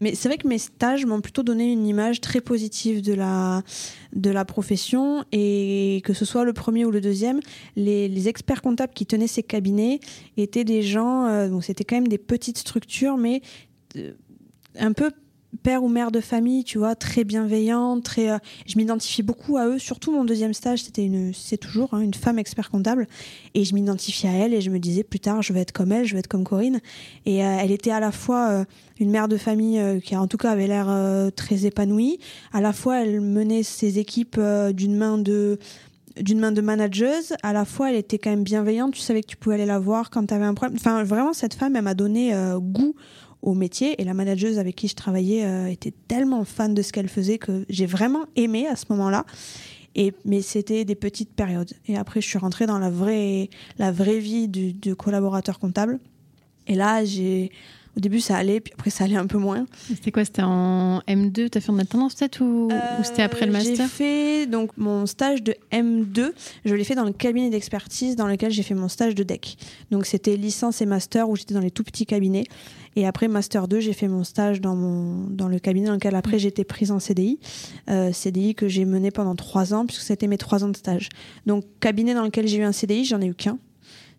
Mais 0.00 0.14
c'est 0.14 0.28
vrai 0.28 0.38
que 0.38 0.47
mes 0.47 0.59
stages 0.59 1.07
m'ont 1.07 1.21
plutôt 1.21 1.43
donné 1.43 1.73
une 1.73 1.87
image 1.87 2.21
très 2.21 2.40
positive 2.40 3.02
de 3.02 3.14
la, 3.14 3.62
de 4.12 4.31
la 4.31 4.45
profession 4.45 5.25
et 5.33 6.02
que 6.05 6.12
ce 6.12 6.25
soit 6.25 6.45
le 6.45 6.52
premier 6.52 6.85
ou 6.85 6.90
le 6.90 7.00
deuxième, 7.00 7.40
les, 7.76 8.28
experts 8.28 8.62
comptables 8.62 8.93
qui 8.93 9.07
tenaient 9.07 9.28
ces 9.28 9.43
cabinets 9.43 10.00
étaient 10.37 10.64
des 10.64 10.83
gens, 10.83 11.26
euh, 11.26 11.61
c'était 11.61 11.85
quand 11.85 11.97
même 11.97 12.09
des 12.09 12.19
petites 12.19 12.59
structures, 12.59 13.17
mais 13.17 13.43
euh, 13.97 14.12
un 14.78 14.93
peu 14.93 15.12
père 15.62 15.83
ou 15.83 15.88
mère 15.88 16.11
de 16.11 16.21
famille, 16.21 16.62
tu 16.62 16.78
vois, 16.78 16.95
très 16.95 17.25
bienveillant, 17.25 18.00
très. 18.00 18.31
Euh, 18.31 18.38
je 18.67 18.76
m'identifie 18.76 19.23
beaucoup 19.23 19.57
à 19.57 19.67
eux. 19.67 19.78
Surtout 19.78 20.12
mon 20.12 20.25
deuxième 20.25 20.52
stage, 20.52 20.83
c'était 20.85 21.05
une, 21.05 21.33
c'est 21.33 21.57
toujours 21.57 21.95
hein, 21.95 22.00
une 22.00 22.14
femme 22.14 22.38
expert 22.38 22.71
comptable, 22.71 23.07
et 23.55 23.64
je 23.64 23.75
m'identifiais 23.75 24.28
à 24.28 24.33
elle 24.33 24.55
et 24.55 24.61
je 24.61 24.71
me 24.71 24.78
disais 24.78 25.05
plus 25.05 25.21
tard, 25.21 25.43
je 25.43 25.52
vais 25.52 25.61
être 25.61 25.73
comme 25.73 25.93
elle, 25.93 26.05
je 26.05 26.14
vais 26.14 26.21
être 26.21 26.28
comme 26.28 26.45
Corinne. 26.45 26.81
Et 27.25 27.45
euh, 27.45 27.59
elle 27.61 27.71
était 27.71 27.90
à 27.90 28.00
la 28.00 28.12
fois 28.12 28.50
euh, 28.50 28.64
une 29.00 29.11
mère 29.11 29.28
de 29.28 29.37
famille 29.37 29.81
qui, 30.02 30.17
en 30.17 30.26
tout 30.26 30.37
cas, 30.37 30.50
avait 30.50 30.67
l'air 30.67 30.88
très 31.35 31.67
épanouie. 31.67 32.19
À 32.52 32.61
la 32.61 32.73
fois, 32.73 33.02
elle 33.02 33.21
menait 33.21 33.62
ses 33.62 33.99
équipes 33.99 34.40
d'une 34.73 34.97
main 34.97 35.19
de 35.19 35.59
d'une 36.21 36.40
main 36.40 36.50
de 36.50 36.61
manageuse, 36.61 37.35
à 37.45 37.52
la 37.52 37.64
fois 37.64 37.90
elle 37.90 37.97
était 37.97 38.19
quand 38.19 38.31
même 38.31 38.43
bienveillante, 38.43 38.93
tu 38.93 39.00
savais 39.00 39.21
que 39.21 39.28
tu 39.28 39.37
pouvais 39.37 39.55
aller 39.55 39.67
la 39.67 39.78
voir 39.78 40.11
quand 40.11 40.26
tu 40.26 40.35
avais 40.35 40.47
un 40.47 40.55
problème. 40.55 40.76
Enfin, 40.76 41.05
vraiment, 41.05 41.33
cette 41.33 41.55
femme, 41.55 41.76
elle 41.76 41.85
m'a 41.85 41.95
donné 41.95 42.35
goût 42.57 42.97
au 43.42 43.54
métier. 43.54 44.00
Et 44.00 44.04
la 44.04 44.14
manageuse 44.14 44.59
avec 44.59 44.76
qui 44.76 44.88
je 44.88 44.95
travaillais 44.95 45.45
euh, 45.45 45.66
était 45.66 45.95
tellement 46.09 46.45
fan 46.45 46.75
de 46.75 46.83
ce 46.83 46.92
qu'elle 46.92 47.09
faisait 47.09 47.38
que 47.38 47.64
j'ai 47.68 47.87
vraiment 47.87 48.26
aimé 48.37 48.66
à 48.66 48.76
ce 48.76 48.87
moment-là. 48.90 49.25
Et, 49.95 50.12
mais 50.25 50.42
c'était 50.42 50.85
des 50.85 50.95
petites 50.95 51.33
périodes. 51.35 51.73
Et 51.87 51.97
après, 51.97 52.21
je 52.21 52.28
suis 52.28 52.38
rentrée 52.38 52.66
dans 52.66 52.78
la 52.78 52.90
vraie, 52.90 53.50
la 53.78 53.90
vraie 53.90 54.18
vie 54.18 54.49
du, 54.49 54.73
du 54.73 54.95
collaborateur 54.95 55.59
comptable. 55.59 55.99
Et 56.66 56.75
là, 56.75 57.04
j'ai 57.04 57.50
au 57.99 58.00
début, 58.00 58.21
ça 58.21 58.37
allait, 58.37 58.61
puis 58.61 58.73
après, 58.73 58.90
ça 58.90 59.05
allait 59.05 59.17
un 59.17 59.26
peu 59.26 59.38
moins. 59.38 59.67
C'était 59.88 60.12
quoi 60.12 60.25
C'était 60.25 60.43
en 60.45 61.00
M2 61.09 61.50
Tu 61.50 61.59
as 61.59 61.61
fait 61.61 61.73
une 61.73 61.81
alternance 61.81 62.14
peut-être 62.14 62.40
ou, 62.40 62.71
c'était 63.02 63.23
après 63.23 63.45
le 63.45 63.50
master 63.50 63.75
J'ai 63.75 63.88
fait 63.88 64.47
donc 64.47 64.71
mon 64.76 65.05
stage 65.07 65.43
de 65.43 65.57
M2. 65.73 66.31
Je 66.64 66.75
l'ai 66.76 66.85
fait 66.85 66.95
dans 66.95 67.02
le 67.05 67.12
cabinet 67.12 67.50
d'expertise 67.50 68.14
dans 68.14 68.28
lequel 68.28 68.52
j'ai 68.52 68.62
fait 68.62 68.76
mon 68.76 68.87
stage 68.87 69.17
de 69.17 69.25
DEC. 69.25 69.57
Donc 69.90 70.07
c'était 70.07 70.37
licence 70.37 70.81
et 70.81 70.87
master 70.87 71.28
où 71.28 71.35
j'étais 71.35 71.55
dans 71.55 71.61
les 71.61 71.73
tout 71.73 71.83
petits 71.83 72.07
cabinets. 72.07 72.45
Et 72.95 73.05
après 73.05 73.26
master 73.26 73.67
2, 73.67 73.81
j'ai 73.81 73.93
fait 73.93 74.09
mon 74.09 74.23
stage 74.23 74.61
dans, 74.61 74.76
mon, 74.76 75.25
dans 75.28 75.49
le 75.49 75.59
cabinet 75.59 75.88
dans 75.88 75.95
lequel 75.95 76.14
après 76.14 76.38
j'étais 76.38 76.64
prise 76.64 76.93
en 76.93 77.00
CDI. 77.00 77.40
Euh, 77.90 78.12
CDI 78.12 78.55
que 78.55 78.69
j'ai 78.69 78.85
mené 78.85 79.11
pendant 79.11 79.35
trois 79.35 79.75
ans 79.75 79.87
puisque 79.87 80.02
c'était 80.02 80.28
mes 80.28 80.38
trois 80.38 80.62
ans 80.62 80.69
de 80.69 80.76
stage. 80.76 81.09
Donc 81.47 81.64
cabinet 81.81 82.14
dans 82.14 82.23
lequel 82.23 82.47
j'ai 82.47 82.59
eu 82.59 82.62
un 82.62 82.73
CDI, 82.73 83.05
j'en 83.05 83.21
ai 83.21 83.26
eu 83.26 83.35
qu'un. 83.35 83.59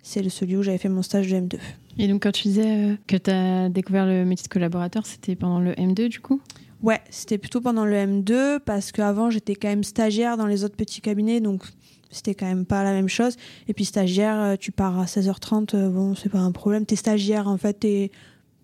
C'est 0.02 0.28
celui 0.30 0.58
où 0.58 0.64
j'avais 0.64 0.78
fait 0.78 0.90
mon 0.90 1.02
stage 1.02 1.30
de 1.30 1.36
M2. 1.36 1.60
Et 1.98 2.08
donc, 2.08 2.24
quand 2.24 2.32
tu 2.32 2.44
disais 2.44 2.92
euh, 2.92 2.96
que 3.08 3.18
tu 3.18 3.30
as 3.30 3.70
découvert 3.70 4.06
le 4.06 4.26
métier 4.26 4.44
de 4.44 4.50
collaborateur, 4.50 5.06
c'était 5.06 5.36
pendant 5.36 5.60
le 5.60 5.74
M2 5.74 6.08
du 6.08 6.20
coup? 6.20 6.42
Ouais, 6.82 7.02
c'était 7.10 7.38
plutôt 7.38 7.60
pendant 7.60 7.86
le 7.86 7.96
M2 7.96 8.60
parce 8.60 8.92
qu'avant, 8.92 9.30
j'étais 9.30 9.56
quand 9.56 9.68
même 9.68 9.84
stagiaire 9.84 10.38
dans 10.38 10.46
les 10.46 10.64
autres 10.64 10.78
petits 10.78 11.02
cabinets, 11.02 11.42
donc 11.42 11.64
c'était 12.10 12.36
quand 12.36 12.46
même 12.46 12.66
pas 12.66 12.84
la 12.84 12.94
même 12.94 13.10
chose. 13.10 13.36
Et 13.68 13.74
puis, 13.74 13.86
stagiaire, 13.86 14.40
euh, 14.40 14.56
tu 14.58 14.72
pars 14.72 14.98
à 14.98 15.06
16h30, 15.06 15.76
euh, 15.76 15.90
bon, 15.90 16.16
c'est 16.16 16.30
pas 16.30 16.40
un 16.40 16.52
problème. 16.54 16.86
T'es 16.86 16.96
stagiaire, 16.96 17.48
en 17.48 17.58
fait, 17.58 17.74
t'es 17.74 18.12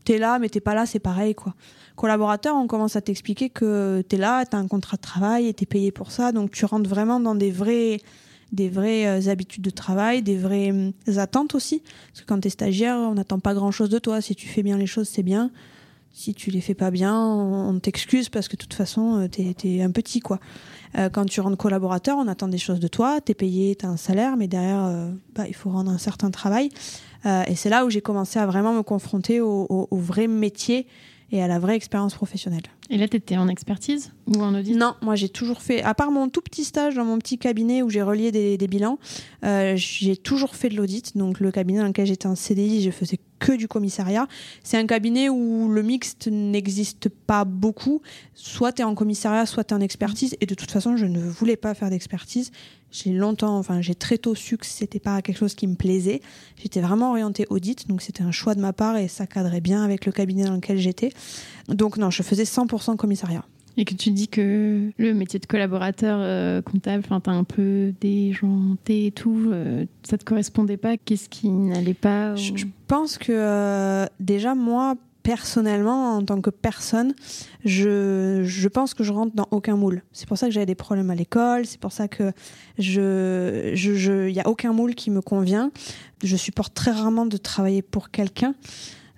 es 0.07 0.17
là, 0.17 0.39
mais 0.39 0.49
t'es 0.49 0.61
pas 0.61 0.75
là, 0.75 0.85
c'est 0.85 0.99
pareil, 0.99 1.35
quoi. 1.35 1.55
Collaborateur, 1.95 2.55
on 2.55 2.67
commence 2.67 2.95
à 2.95 3.01
t'expliquer 3.01 3.49
que 3.49 4.01
t'es 4.07 4.17
là, 4.17 4.45
t'as 4.45 4.57
un 4.57 4.67
contrat 4.67 4.97
de 4.97 5.01
travail 5.01 5.47
et 5.47 5.53
t'es 5.53 5.65
payé 5.65 5.91
pour 5.91 6.11
ça, 6.11 6.31
donc 6.31 6.51
tu 6.51 6.65
rentres 6.65 6.89
vraiment 6.89 7.19
dans 7.19 7.35
des 7.35 7.51
vrais 7.51 7.99
des 8.51 8.69
vraies 8.69 9.07
euh, 9.07 9.29
habitudes 9.29 9.63
de 9.63 9.69
travail, 9.69 10.21
des 10.21 10.37
vraies 10.37 10.71
hum, 10.71 10.91
attentes 11.17 11.55
aussi. 11.55 11.81
Parce 12.09 12.21
que 12.21 12.25
quand 12.25 12.39
tu 12.39 12.47
es 12.47 12.51
stagiaire, 12.51 12.97
on 12.97 13.15
n'attend 13.15 13.39
pas 13.39 13.53
grand-chose 13.53 13.89
de 13.89 13.99
toi. 13.99 14.21
Si 14.21 14.35
tu 14.35 14.47
fais 14.47 14.63
bien 14.63 14.77
les 14.77 14.87
choses, 14.87 15.07
c'est 15.07 15.23
bien. 15.23 15.51
Si 16.11 16.33
tu 16.33 16.49
les 16.49 16.61
fais 16.61 16.75
pas 16.75 16.91
bien, 16.91 17.13
on 17.13 17.77
t'excuse 17.79 18.29
parce 18.29 18.47
que 18.47 18.55
de 18.55 18.61
toute 18.61 18.73
façon, 18.73 19.27
tu 19.29 19.41
es, 19.41 19.81
un 19.81 19.91
petit. 19.91 20.21
quoi. 20.21 20.39
Euh, 20.97 21.09
quand 21.09 21.25
tu 21.25 21.41
rentres 21.41 21.57
collaborateur, 21.57 22.17
on 22.17 22.29
attend 22.29 22.47
des 22.47 22.57
choses 22.57 22.79
de 22.79 22.87
toi. 22.87 23.19
Tu 23.19 23.33
es 23.33 23.35
payé, 23.35 23.75
tu 23.75 23.85
as 23.85 23.89
un 23.89 23.97
salaire, 23.97 24.37
mais 24.37 24.47
derrière, 24.47 24.85
euh, 24.85 25.11
bah, 25.35 25.43
il 25.45 25.53
faut 25.53 25.69
rendre 25.69 25.91
un 25.91 25.97
certain 25.97 26.31
travail. 26.31 26.69
et 27.25 27.55
c'est 27.55 27.69
là 27.69 27.85
où 27.85 27.89
j'ai 27.89 28.01
commencé 28.01 28.39
à 28.39 28.45
vraiment 28.45 28.71
me 28.73 28.83
confronter 28.83 29.41
au 29.41 29.87
vrai 29.91 30.27
métier 30.27 30.87
et 31.31 31.41
à 31.41 31.47
la 31.47 31.59
vraie 31.59 31.75
expérience 31.75 32.13
professionnelle. 32.13 32.63
Et 32.89 32.97
là, 32.97 33.07
tu 33.07 33.17
étais 33.17 33.35
en 33.35 33.47
expertise 33.47 34.13
ou 34.27 34.41
en 34.41 34.53
audit? 34.53 34.75
Non, 34.75 34.93
moi 35.01 35.15
j'ai 35.15 35.29
toujours 35.29 35.61
fait, 35.61 35.81
à 35.81 35.95
part 35.95 36.11
mon 36.11 36.29
tout 36.29 36.41
petit 36.41 36.63
stage 36.63 36.95
dans 36.95 37.05
mon 37.05 37.17
petit 37.17 37.39
cabinet 37.39 37.81
où 37.81 37.89
j'ai 37.89 38.03
relié 38.03 38.31
des, 38.31 38.67
bilans, 38.67 38.99
euh, 39.43 39.73
j'ai 39.75 40.17
toujours 40.17 40.55
fait 40.55 40.69
de 40.69 40.75
l'audit. 40.75 41.17
Donc 41.17 41.39
le 41.39 41.51
cabinet 41.51 41.79
dans 41.79 41.87
lequel 41.87 42.05
j'étais 42.05 42.27
en 42.27 42.35
CDI, 42.35 42.83
je 42.83 42.91
faisais 42.91 43.19
que 43.39 43.53
du 43.53 43.67
commissariat. 43.67 44.27
C'est 44.63 44.77
un 44.77 44.85
cabinet 44.85 45.29
où 45.29 45.67
le 45.69 45.81
mixte 45.81 46.27
n'existe 46.27 47.09
pas 47.09 47.43
beaucoup. 47.43 48.01
Soit 48.33 48.73
tu 48.73 48.81
es 48.81 48.85
en 48.85 48.95
commissariat, 48.95 49.45
soit 49.45 49.63
tu 49.63 49.73
es 49.73 49.77
en 49.77 49.81
expertise. 49.81 50.35
Et 50.41 50.45
de 50.45 50.55
toute 50.55 50.71
façon, 50.71 50.95
je 50.95 51.05
ne 51.05 51.19
voulais 51.19 51.57
pas 51.57 51.73
faire 51.73 51.89
d'expertise. 51.89 52.51
J'ai 52.95 53.11
longtemps, 53.11 53.57
enfin 53.57 53.81
j'ai 53.81 53.95
très 53.95 54.17
tôt 54.17 54.35
su 54.35 54.57
que 54.57 54.65
c'était 54.65 54.99
pas 54.99 55.21
quelque 55.21 55.37
chose 55.37 55.53
qui 55.53 55.67
me 55.67 55.75
plaisait. 55.75 56.21
J'étais 56.55 56.79
vraiment 56.79 57.09
orientée 57.09 57.45
audit, 57.49 57.87
donc 57.89 58.01
c'était 58.01 58.23
un 58.23 58.31
choix 58.31 58.55
de 58.55 58.61
ma 58.61 58.71
part 58.71 58.95
et 58.95 59.09
ça 59.09 59.27
cadrait 59.27 59.59
bien 59.59 59.83
avec 59.83 60.05
le 60.05 60.13
cabinet 60.13 60.45
dans 60.45 60.55
lequel 60.55 60.77
j'étais. 60.77 61.11
Donc 61.67 61.97
non, 61.97 62.09
je 62.09 62.23
faisais 62.23 62.43
100% 62.43 62.95
commissariat. 62.95 63.43
Et 63.77 63.83
que 63.83 63.93
tu 63.93 64.11
dis 64.11 64.29
que 64.29 64.91
le 64.97 65.13
métier 65.13 65.39
de 65.39 65.45
collaborateur 65.45 66.19
euh, 66.21 66.61
comptable, 66.61 67.03
enfin, 67.05 67.19
t'as 67.19 67.31
un 67.31 67.43
peu 67.43 67.93
déjanté 67.99 69.07
et 69.07 69.11
tout, 69.11 69.49
euh, 69.51 69.85
ça 70.03 70.17
te 70.17 70.23
correspondait 70.23 70.77
pas? 70.77 70.95
Qu'est-ce 70.95 71.27
qui 71.27 71.49
n'allait 71.49 71.93
pas 71.93 72.35
je, 72.35 72.65
pense 72.87 73.17
que 73.17 73.33
euh, 73.33 74.05
déjà, 74.21 74.55
moi, 74.55 74.95
personnellement, 75.25 76.17
en 76.17 76.23
tant 76.23 76.39
que 76.39 76.51
personne, 76.51 77.15
je, 77.65 78.43
je 78.45 78.67
pense 78.67 78.93
que 78.93 79.03
je 79.03 79.11
rentre 79.11 79.35
dans 79.35 79.47
aucun 79.49 79.75
moule. 79.75 80.03
C'est 80.13 80.27
pour 80.27 80.37
ça 80.37 80.45
que 80.45 80.53
j'avais 80.53 80.67
des 80.67 80.75
problèmes 80.75 81.09
à 81.09 81.15
l'école, 81.15 81.65
c'est 81.65 81.79
pour 81.79 81.91
ça 81.91 82.07
que 82.07 82.31
je, 82.77 83.71
je, 83.73 83.95
je, 83.95 84.39
a 84.39 84.47
aucun 84.47 84.71
moule 84.71 84.93
qui 84.93 85.09
me 85.09 85.21
convient. 85.21 85.71
Je 86.23 86.35
supporte 86.35 86.75
très 86.75 86.91
rarement 86.91 87.25
de 87.25 87.37
travailler 87.37 87.81
pour 87.81 88.11
quelqu'un 88.11 88.53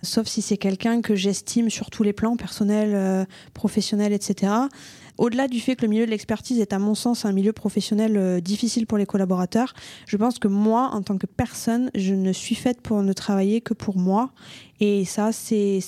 sauf 0.04 0.28
si 0.28 0.42
c'est 0.42 0.58
quelqu'un 0.58 1.02
que 1.02 1.16
j'estime 1.16 1.70
sur 1.70 1.90
tous 1.90 2.04
les 2.04 2.14
plans, 2.14 2.38
personnel, 2.38 2.92
euh, 2.94 3.26
professionnel, 3.54 4.14
etc. 4.14 4.54
Au-delà 5.18 5.48
du 5.48 5.60
fait 5.60 5.76
que 5.76 5.82
le 5.84 5.88
milieu 5.88 6.06
de 6.06 6.12
l'expertise 6.12 6.60
est 6.60 6.74
à 6.74 6.80
mon 6.80 6.96
sens 6.96 7.26
un 7.26 7.32
milieu 7.32 7.54
professionnel 7.54 8.18
euh, 8.18 8.40
difficile 8.40 8.86
pour 8.86 8.98
les 8.98 9.06
collaborateurs, 9.06 9.74
je 10.06 10.18
pense 10.18 10.40
que 10.40 10.48
moi, 10.48 10.90
en 10.94 11.02
tant 11.02 11.18
que 11.18 11.26
personne, 11.26 11.90
je 11.96 12.14
ne 12.14 12.32
suis 12.32 12.56
faite 12.56 12.82
pour 12.82 13.02
ne 13.02 13.14
travailler 13.14 13.62
que 13.62 13.74
pour 13.74 13.98
moi. 13.98 14.32
Et 14.80 15.06
ça, 15.06 15.32
c'est 15.32 15.80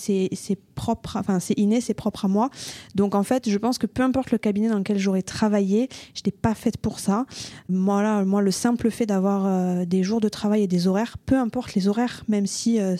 propre, 0.74 1.18
enfin 1.18 1.40
c'est 1.40 1.58
inné, 1.60 1.80
c'est 1.82 1.94
propre 1.94 2.26
à 2.26 2.28
moi. 2.28 2.50
Donc 2.96 3.14
en 3.14 3.24
fait, 3.24 3.48
je 3.50 3.58
pense 3.58 3.78
que 3.78 3.86
peu 3.86 4.02
importe 4.02 4.32
le 4.32 4.38
cabinet 4.38 4.70
dans 4.70 4.80
lequel 4.80 4.98
j'aurais 4.98 5.22
travaillé, 5.22 5.90
je 6.16 6.20
n'étais 6.20 6.32
pas 6.32 6.56
faite 6.56 6.78
pour 6.78 7.00
ça. 7.00 7.26
Moi, 7.68 8.24
moi, 8.26 8.42
le 8.42 8.52
simple 8.52 8.90
fait 8.90 9.06
d'avoir 9.06 9.46
euh, 9.46 9.86
des 9.86 10.02
jours 10.02 10.22
de 10.22 10.30
travail 10.30 10.64
et 10.64 10.68
des 10.68 10.88
horaires, 10.88 11.18
peu 11.20 11.38
importe 11.38 11.76
les 11.76 11.88
horaires, 11.88 12.24
même 12.28 12.48
si 12.48 12.80
euh, 12.80 12.96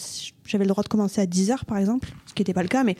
j'avais 0.46 0.66
le 0.66 0.70
droit 0.70 0.84
de 0.84 0.90
commencer 0.90 1.22
à 1.22 1.26
10 1.26 1.52
heures 1.52 1.66
par 1.66 1.78
exemple, 1.78 2.10
ce 2.28 2.34
qui 2.34 2.42
n'était 2.42 2.54
pas 2.54 2.64
le 2.64 2.70
cas, 2.70 2.84
mais 2.84 2.96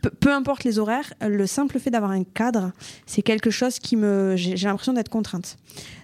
peu, 0.00 0.32
importe 0.32 0.64
les 0.64 0.78
horaires, 0.78 1.12
le 1.20 1.46
simple 1.46 1.78
fait 1.78 1.90
d'avoir 1.90 2.10
un 2.10 2.24
cadre, 2.24 2.72
c'est 3.06 3.22
quelque 3.22 3.50
chose 3.50 3.78
qui 3.78 3.96
me. 3.96 4.34
J'ai 4.36 4.56
l'impression 4.56 4.92
d'être 4.92 5.08
contrainte. 5.08 5.56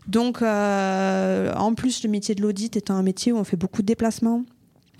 Donc, 0.06 0.42
euh, 0.42 1.52
en 1.54 1.74
plus, 1.74 2.02
le 2.04 2.10
métier 2.10 2.34
de 2.34 2.42
l'audit 2.42 2.76
est 2.76 2.90
un 2.90 3.02
métier 3.02 3.32
où 3.32 3.38
on 3.38 3.44
fait 3.44 3.56
beaucoup 3.56 3.82
de 3.82 3.86
déplacements. 3.86 4.44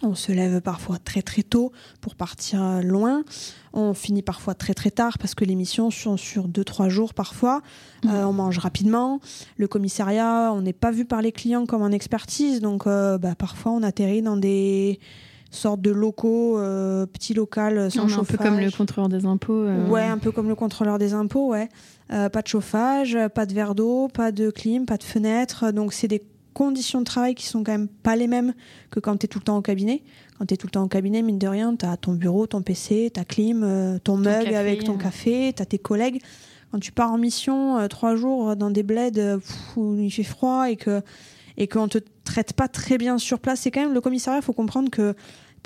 On 0.02 0.14
se 0.14 0.30
lève 0.30 0.60
parfois 0.60 0.98
très 0.98 1.22
très 1.22 1.42
tôt 1.42 1.72
pour 2.02 2.16
partir 2.16 2.82
loin. 2.82 3.24
On 3.72 3.94
finit 3.94 4.20
parfois 4.20 4.54
très 4.54 4.74
très 4.74 4.90
tard 4.90 5.16
parce 5.18 5.34
que 5.34 5.44
les 5.44 5.54
missions 5.54 5.90
sont 5.90 6.18
sur 6.18 6.48
2-3 6.48 6.90
jours 6.90 7.14
parfois. 7.14 7.62
Mmh. 8.04 8.10
Euh, 8.10 8.26
on 8.26 8.32
mange 8.34 8.58
rapidement. 8.58 9.20
Le 9.56 9.68
commissariat, 9.68 10.52
on 10.52 10.60
n'est 10.60 10.74
pas 10.74 10.90
vu 10.90 11.06
par 11.06 11.22
les 11.22 11.32
clients 11.32 11.64
comme 11.64 11.80
en 11.80 11.92
expertise. 11.92 12.60
Donc 12.60 12.86
euh, 12.86 13.16
bah, 13.16 13.34
parfois 13.36 13.72
on 13.72 13.82
atterrit 13.82 14.20
dans 14.20 14.36
des 14.36 15.00
sorte 15.56 15.80
de 15.80 15.90
locaux, 15.90 16.58
euh, 16.58 17.06
petit 17.06 17.34
local 17.34 17.90
sans 17.90 18.08
chauffage. 18.08 18.34
Un 18.34 18.38
peu 18.38 18.44
comme 18.44 18.60
le 18.60 18.70
contrôleur 18.70 19.08
des 19.08 19.26
impôts. 19.26 19.64
Euh. 19.64 19.88
Ouais, 19.88 20.04
un 20.04 20.18
peu 20.18 20.30
comme 20.30 20.48
le 20.48 20.54
contrôleur 20.54 20.98
des 20.98 21.14
impôts, 21.14 21.48
ouais. 21.48 21.68
Euh, 22.12 22.28
pas 22.28 22.42
de 22.42 22.46
chauffage, 22.46 23.18
pas 23.34 23.46
de 23.46 23.54
verre 23.54 23.74
d'eau, 23.74 24.08
pas 24.08 24.30
de 24.30 24.50
clim, 24.50 24.86
pas 24.86 24.96
de 24.96 25.02
fenêtre. 25.02 25.72
Donc 25.72 25.92
c'est 25.92 26.08
des 26.08 26.22
conditions 26.54 27.00
de 27.00 27.04
travail 27.04 27.34
qui 27.34 27.46
sont 27.46 27.64
quand 27.64 27.72
même 27.72 27.88
pas 27.88 28.16
les 28.16 28.28
mêmes 28.28 28.54
que 28.90 29.00
quand 29.00 29.16
tu 29.16 29.26
es 29.26 29.28
tout 29.28 29.40
le 29.40 29.44
temps 29.44 29.56
au 29.56 29.62
cabinet. 29.62 30.02
Quand 30.38 30.46
tu 30.46 30.54
es 30.54 30.56
tout 30.56 30.66
le 30.66 30.72
temps 30.72 30.84
au 30.84 30.88
cabinet, 30.88 31.22
mine 31.22 31.38
de 31.38 31.48
rien, 31.48 31.74
tu 31.74 31.86
as 31.86 31.96
ton 31.96 32.12
bureau, 32.12 32.46
ton 32.46 32.62
PC, 32.62 33.10
ta 33.12 33.24
clim, 33.24 33.98
ton, 34.04 34.16
mug 34.16 34.54
avec 34.54 34.84
ton 34.84 34.96
café, 34.96 35.52
tu 35.56 35.62
as 35.62 35.66
tes 35.66 35.78
collègues. 35.78 36.22
Quand 36.70 36.78
tu 36.78 36.92
pars 36.92 37.10
en 37.10 37.18
mission 37.18 37.88
trois 37.88 38.16
jours 38.16 38.54
dans 38.54 38.70
des 38.70 38.82
bleds 38.82 39.38
où 39.76 39.96
il 39.96 40.10
fait 40.10 40.22
froid 40.22 40.70
et 40.70 40.76
que 40.76 41.02
et 41.56 41.68
qu'on 41.68 41.88
te 41.88 41.98
traite 42.24 42.52
pas 42.52 42.68
très 42.68 42.98
bien 42.98 43.18
sur 43.18 43.40
place, 43.40 43.60
c'est 43.60 43.70
quand 43.70 43.80
même 43.80 43.94
le 43.94 44.00
commissariat, 44.00 44.40
il 44.40 44.44
faut 44.44 44.52
comprendre 44.52 44.90
que 44.90 45.14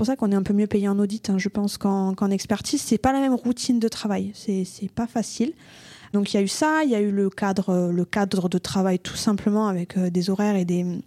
pour 0.01 0.07
ça 0.07 0.17
qu'on 0.17 0.33
est 0.33 0.35
un 0.35 0.43
peu 0.43 0.55
mieux 0.55 0.67
payé 0.67 0.89
en 0.89 0.99
audit, 0.99 1.29
hein, 1.29 1.37
je 1.37 1.51
pense, 1.51 1.77
qu'en 1.77 2.31
expertise. 2.31 2.81
C'est 2.81 2.97
pas 2.97 3.13
la 3.13 3.21
même 3.21 3.35
routine 3.35 3.79
de 3.79 3.87
travail. 3.87 4.33
C'est 4.33 4.91
pas 4.95 5.07
facile. 5.07 5.53
Donc 6.15 6.33
il 6.33 6.39
y 6.39 6.41
a 6.41 6.43
eu 6.43 6.49
ça, 6.49 6.85
il 6.85 6.91
y 6.91 6.95
a 6.95 7.03
eu 7.03 7.11
le 7.11 7.29
cadre, 7.29 7.91
le 7.93 8.05
cadre 8.07 8.49
de 8.49 8.57
travail 8.57 8.99
tout 8.99 9.17
simplement 9.17 9.69
avec 9.69 9.99
des 9.99 10.31
horaires 10.31 10.57
et 10.57 10.65
des, 10.65 11.03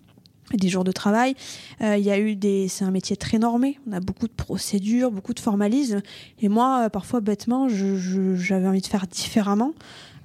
jours 0.70 0.84
de 0.84 0.92
travail. 0.92 1.34
Euh, 1.82 1.98
il 1.98 2.04
y 2.04 2.12
a 2.12 2.20
eu 2.20 2.36
des, 2.36 2.68
c'est 2.68 2.86
un 2.86 2.92
métier 2.92 3.18
très 3.18 3.40
normé. 3.40 3.80
On 3.90 3.94
a 3.94 4.00
beaucoup 4.00 4.28
de 4.28 4.34
procédures, 4.34 5.10
beaucoup 5.10 5.34
de 5.34 5.40
formalismes. 5.40 6.04
Et 6.40 6.48
moi, 6.48 6.84
euh, 6.86 6.90
parfois 6.90 7.20
bêtement, 7.20 7.70
j'avais 7.70 8.68
envie 8.68 8.82
de 8.82 8.86
faire 8.86 9.08
différemment. 9.08 9.74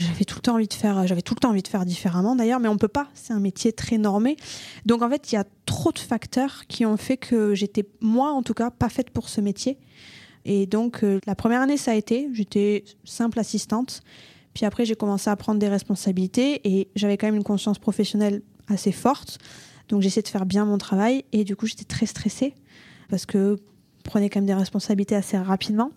J'avais 0.01 0.25
tout 0.25 0.37
le 0.37 0.43
temps 0.43 0.55
envie 0.55 0.69
de 0.69 0.75
faire, 0.75 1.07
j'avais 1.07 1.23
tout 1.23 1.35
le 1.35 1.41
temps 1.41 1.51
envie 1.51 1.63
de 1.63 1.69
faire 1.69 1.85
différemment 1.85 2.37
d'ailleurs, 2.37 2.61
mais 2.61 2.69
on 2.69 2.79
peut 2.79 2.89
pas. 2.89 3.09
C'est 3.15 3.33
un 3.33 3.41
métier 3.41 3.73
très 3.73 3.99
normé. 3.99 4.37
Donc 4.87 5.03
en 5.03 5.11
fait, 5.11 5.33
il 5.33 5.35
y 5.35 5.39
a 5.39 5.45
trop 5.67 5.91
de 5.91 5.99
facteurs 5.99 6.67
qui 6.69 6.87
ont 6.87 6.97
fait 6.97 7.17
que 7.17 7.55
j'étais, 7.55 7.85
moi 8.01 8.31
en 8.31 8.43
tout 8.43 8.55
cas, 8.55 8.71
pas 8.71 8.89
faite 8.89 9.11
pour 9.11 9.29
ce 9.29 9.41
métier. 9.41 9.79
Et 10.45 10.67
donc 10.67 11.03
euh, 11.03 11.21
la 11.27 11.35
première 11.35 11.61
année, 11.63 11.77
ça 11.77 11.93
a 11.93 11.95
été. 11.95 12.29
J'étais 12.33 12.85
simple 13.05 13.41
assistante. 13.41 14.03
Puis 14.55 14.65
après, 14.65 14.85
j'ai 14.85 14.95
commencé 14.95 15.31
à 15.31 15.37
prendre 15.37 15.59
des 15.59 15.69
responsabilités 15.69 16.61
et 16.65 16.89
j'avais 16.95 17.17
quand 17.17 17.27
même 17.27 17.37
une 17.37 17.45
conscience 17.45 17.79
professionnelle 17.79 18.43
assez 18.69 18.93
forte. 18.93 19.39
Donc 19.89 20.03
j'essaie 20.03 20.23
de 20.23 20.29
faire 20.29 20.47
bien 20.47 20.65
mon 20.65 20.79
travail 20.79 21.25
et 21.33 21.45
du 21.45 21.57
coup 21.57 21.67
j'étais 21.67 21.85
très 21.85 22.07
stressée 22.07 22.55
parce 23.09 23.27
que 23.27 23.57
prenait 24.05 24.29
quand 24.29 24.41
même 24.41 24.47
des 24.47 24.55
responsabilités 24.55 25.15
assez 25.15 25.37
rapidement. 25.37 25.91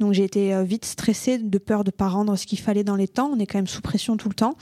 Donc 0.00 0.12
j'ai 0.12 0.24
été 0.24 0.54
euh, 0.54 0.62
vite 0.62 0.84
stressée 0.84 1.38
de 1.38 1.58
peur 1.58 1.84
de 1.84 1.90
pas 1.90 2.08
rendre 2.08 2.36
ce 2.36 2.46
qu'il 2.46 2.58
fallait 2.58 2.84
dans 2.84 2.96
les 2.96 3.08
temps. 3.08 3.30
On 3.32 3.38
est 3.38 3.46
quand 3.46 3.58
même 3.58 3.66
sous 3.66 3.80
pression 3.80 4.16
tout 4.16 4.28
le 4.28 4.34
temps. 4.34 4.56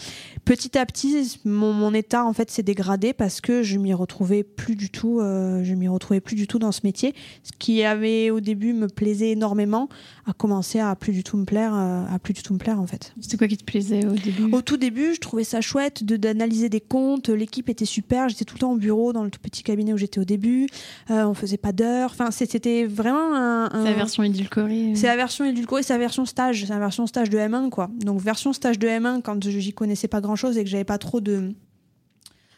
Petit 0.44 0.76
à 0.78 0.86
petit, 0.86 1.40
mon, 1.44 1.72
mon 1.72 1.94
état 1.94 2.24
en 2.24 2.32
fait 2.32 2.50
s'est 2.50 2.62
dégradé 2.62 3.12
parce 3.12 3.40
que 3.40 3.62
je 3.62 3.78
m'y 3.78 3.94
retrouvais 3.94 4.42
plus 4.42 4.76
du 4.76 4.90
tout. 4.90 5.20
Euh, 5.20 5.64
je 5.64 5.74
m'y 5.74 5.88
retrouvais 5.88 6.20
plus 6.20 6.36
du 6.36 6.46
tout 6.46 6.58
dans 6.58 6.72
ce 6.72 6.80
métier. 6.84 7.14
Ce 7.42 7.52
qui 7.58 7.82
avait 7.84 8.30
au 8.30 8.40
début 8.40 8.72
me 8.72 8.88
plaisait 8.88 9.30
énormément 9.30 9.88
a 10.26 10.32
commencé 10.32 10.78
à 10.78 10.94
plus 10.94 11.12
du 11.12 11.24
tout 11.24 11.36
me 11.36 11.44
plaire, 11.44 11.74
euh, 11.74 12.04
à 12.12 12.18
plus 12.18 12.32
du 12.32 12.42
tout 12.42 12.52
me 12.54 12.58
plaire 12.58 12.80
en 12.80 12.86
fait. 12.86 13.12
C'était 13.20 13.36
quoi 13.36 13.48
qui 13.48 13.56
te 13.56 13.64
plaisait 13.64 14.06
au 14.06 14.12
début? 14.12 14.52
Au 14.52 14.62
tout 14.62 14.76
début, 14.76 15.14
je 15.14 15.20
trouvais 15.20 15.44
ça 15.44 15.60
chouette 15.60 16.04
de 16.04 16.16
d'analyser 16.16 16.68
des 16.68 16.80
comptes. 16.80 17.28
L'équipe 17.28 17.68
était 17.68 17.84
super. 17.84 18.28
J'étais 18.28 18.44
tout 18.44 18.54
le 18.54 18.60
temps 18.60 18.72
au 18.72 18.76
bureau 18.76 19.12
dans 19.12 19.24
le 19.24 19.30
tout 19.30 19.40
petit 19.40 19.62
cabinet 19.62 19.92
où 19.92 19.96
j'étais 19.96 20.20
au 20.20 20.24
début. 20.24 20.68
Euh, 21.10 21.24
on 21.24 21.34
faisait 21.34 21.56
pas 21.56 21.72
d'heures. 21.72 22.10
Enfin, 22.12 22.30
c'était 22.30 22.84
vraiment 22.92 23.34
un. 23.34 23.68
C'est 23.72 23.90
la 23.90 23.96
version 23.96 24.22
édulcorée. 24.22 24.92
C'est 24.94 25.06
la 25.06 25.16
version 25.16 25.44
édulcorée, 25.44 25.82
c'est 25.82 25.92
la 25.92 25.98
version 25.98 26.24
stage, 26.26 26.64
c'est 26.66 26.72
la 26.72 26.78
version 26.78 27.06
stage 27.06 27.30
de 27.30 27.38
M1 27.38 27.70
quoi. 27.70 27.90
Donc 27.94 28.20
version 28.20 28.52
stage 28.52 28.78
de 28.78 28.86
M1 28.86 29.22
quand 29.22 29.42
j'y 29.42 29.72
connaissais 29.72 30.08
pas 30.08 30.20
grand 30.20 30.36
chose 30.36 30.58
et 30.58 30.64
que 30.64 30.70
j'avais 30.70 30.84
pas 30.84 30.98
trop 30.98 31.20
de 31.20 31.54